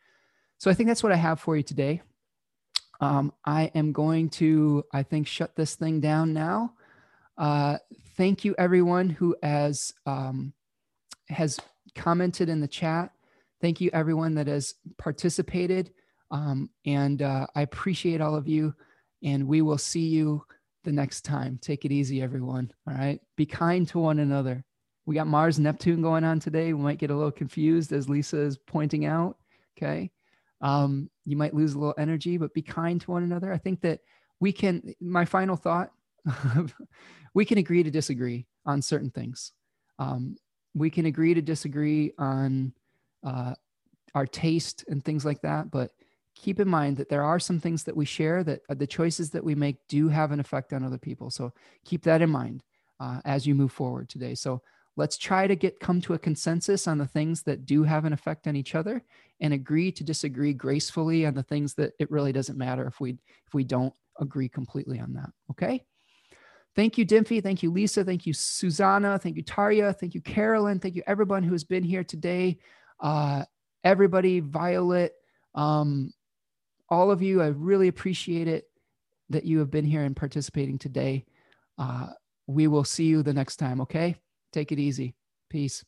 So 0.57 0.71
I 0.71 0.73
think 0.73 0.87
that's 0.87 1.03
what 1.03 1.13
I 1.13 1.17
have 1.17 1.39
for 1.39 1.55
you 1.55 1.63
today. 1.63 2.01
Um, 3.01 3.33
I 3.45 3.71
am 3.75 3.91
going 3.91 4.29
to, 4.31 4.83
I 4.93 5.03
think, 5.03 5.27
shut 5.27 5.55
this 5.55 5.75
thing 5.75 5.99
down 5.99 6.33
now. 6.33 6.73
Uh, 7.37 7.77
thank 8.15 8.45
you, 8.45 8.55
everyone 8.57 9.09
who 9.09 9.35
has 9.43 9.93
um, 10.05 10.53
has 11.29 11.59
commented 11.95 12.49
in 12.49 12.59
the 12.59 12.67
chat. 12.67 13.11
Thank 13.61 13.81
you, 13.81 13.89
everyone 13.93 14.35
that 14.35 14.47
has 14.47 14.75
participated. 14.97 15.91
Um, 16.31 16.69
and 16.85 17.21
uh, 17.21 17.47
I 17.55 17.61
appreciate 17.61 18.21
all 18.21 18.35
of 18.35 18.47
you. 18.47 18.73
And 19.23 19.47
we 19.47 19.61
will 19.61 19.77
see 19.77 20.07
you 20.07 20.43
the 20.83 20.91
next 20.91 21.21
time. 21.21 21.57
Take 21.61 21.85
it 21.85 21.91
easy, 21.91 22.21
everyone. 22.21 22.71
All 22.87 22.93
right. 22.93 23.19
Be 23.37 23.45
kind 23.45 23.87
to 23.89 23.99
one 23.99 24.19
another. 24.19 24.63
We 25.05 25.15
got 25.15 25.27
Mars 25.27 25.59
Neptune 25.59 26.01
going 26.01 26.23
on 26.23 26.39
today. 26.39 26.73
We 26.73 26.81
might 26.81 26.97
get 26.99 27.11
a 27.11 27.15
little 27.15 27.31
confused, 27.31 27.91
as 27.91 28.09
Lisa 28.09 28.37
is 28.37 28.57
pointing 28.57 29.05
out. 29.05 29.37
Okay. 29.77 30.11
Um, 30.61 31.09
you 31.25 31.37
might 31.37 31.53
lose 31.53 31.73
a 31.73 31.79
little 31.79 31.95
energy, 31.97 32.37
but 32.37 32.53
be 32.53 32.61
kind 32.61 32.99
to 33.01 33.11
one 33.11 33.23
another. 33.23 33.51
I 33.53 33.57
think 33.57 33.81
that 33.81 33.99
we 34.39 34.51
can, 34.51 34.93
my 34.99 35.25
final 35.25 35.55
thought, 35.55 35.91
we 37.35 37.45
can 37.45 37.59
agree 37.59 37.83
to 37.83 37.91
disagree 37.91 38.47
on 38.65 38.81
certain 38.81 39.11
things. 39.11 39.51
Um, 39.99 40.37
we 40.73 40.89
can 40.89 41.05
agree 41.05 41.35
to 41.35 41.41
disagree 41.41 42.13
on 42.17 42.73
uh, 43.23 43.53
our 44.15 44.25
taste 44.25 44.85
and 44.87 45.03
things 45.03 45.25
like 45.25 45.41
that, 45.41 45.69
but 45.69 45.91
keep 46.33 46.59
in 46.59 46.67
mind 46.67 46.97
that 46.97 47.09
there 47.09 47.23
are 47.23 47.39
some 47.39 47.59
things 47.59 47.83
that 47.83 47.95
we 47.95 48.05
share 48.05 48.43
that 48.43 48.61
uh, 48.69 48.73
the 48.73 48.87
choices 48.87 49.29
that 49.29 49.43
we 49.43 49.53
make 49.53 49.77
do 49.87 50.09
have 50.09 50.31
an 50.31 50.39
effect 50.39 50.73
on 50.73 50.83
other 50.83 50.97
people. 50.97 51.29
So 51.29 51.53
keep 51.85 52.03
that 52.03 52.21
in 52.21 52.29
mind 52.29 52.63
uh, 52.99 53.19
as 53.25 53.45
you 53.45 53.53
move 53.53 53.71
forward 53.71 54.09
today. 54.09 54.33
So 54.35 54.61
let's 54.97 55.17
try 55.17 55.47
to 55.47 55.55
get 55.55 55.79
come 55.79 56.01
to 56.01 56.13
a 56.13 56.19
consensus 56.19 56.87
on 56.87 56.97
the 56.97 57.07
things 57.07 57.43
that 57.43 57.65
do 57.65 57.83
have 57.83 58.05
an 58.05 58.13
effect 58.13 58.47
on 58.47 58.55
each 58.55 58.75
other 58.75 59.03
and 59.41 59.53
agree 59.53 59.91
to 59.91 60.03
disagree 60.03 60.53
gracefully 60.53 61.25
on 61.25 61.33
the 61.33 61.43
things 61.43 61.73
that 61.75 61.93
it 61.99 62.09
really 62.11 62.31
doesn't 62.31 62.57
matter 62.57 62.87
if 62.87 62.99
we 63.01 63.11
if 63.47 63.53
we 63.53 63.63
don't 63.63 63.93
agree 64.19 64.47
completely 64.47 64.99
on 64.99 65.13
that. 65.13 65.29
Okay. 65.51 65.83
Thank 66.75 66.97
you, 66.97 67.05
Dimphy. 67.05 67.41
Thank 67.41 67.63
you, 67.63 67.71
Lisa. 67.71 68.03
Thank 68.03 68.25
you, 68.25 68.33
Susanna. 68.33 69.17
Thank 69.17 69.37
you, 69.37 69.43
Tarya. 69.43 69.97
Thank 69.97 70.13
you, 70.13 70.21
Carolyn. 70.21 70.79
Thank 70.79 70.95
you, 70.95 71.03
everyone 71.07 71.43
who 71.43 71.53
has 71.53 71.63
been 71.63 71.83
here 71.83 72.03
today. 72.03 72.57
Uh, 72.99 73.43
everybody, 73.83 74.41
Violet, 74.41 75.13
um, 75.53 76.11
all 76.89 77.11
of 77.11 77.21
you. 77.21 77.41
I 77.41 77.47
really 77.47 77.87
appreciate 77.87 78.47
it 78.47 78.65
that 79.29 79.45
you 79.45 79.59
have 79.59 79.71
been 79.71 79.85
here 79.85 80.03
and 80.03 80.15
participating 80.15 80.77
today. 80.77 81.25
Uh, 81.77 82.07
we 82.47 82.67
will 82.67 82.83
see 82.83 83.05
you 83.05 83.23
the 83.23 83.33
next 83.33 83.55
time. 83.55 83.81
Okay. 83.81 84.15
Take 84.51 84.71
it 84.71 84.79
easy. 84.79 85.15
Peace. 85.49 85.83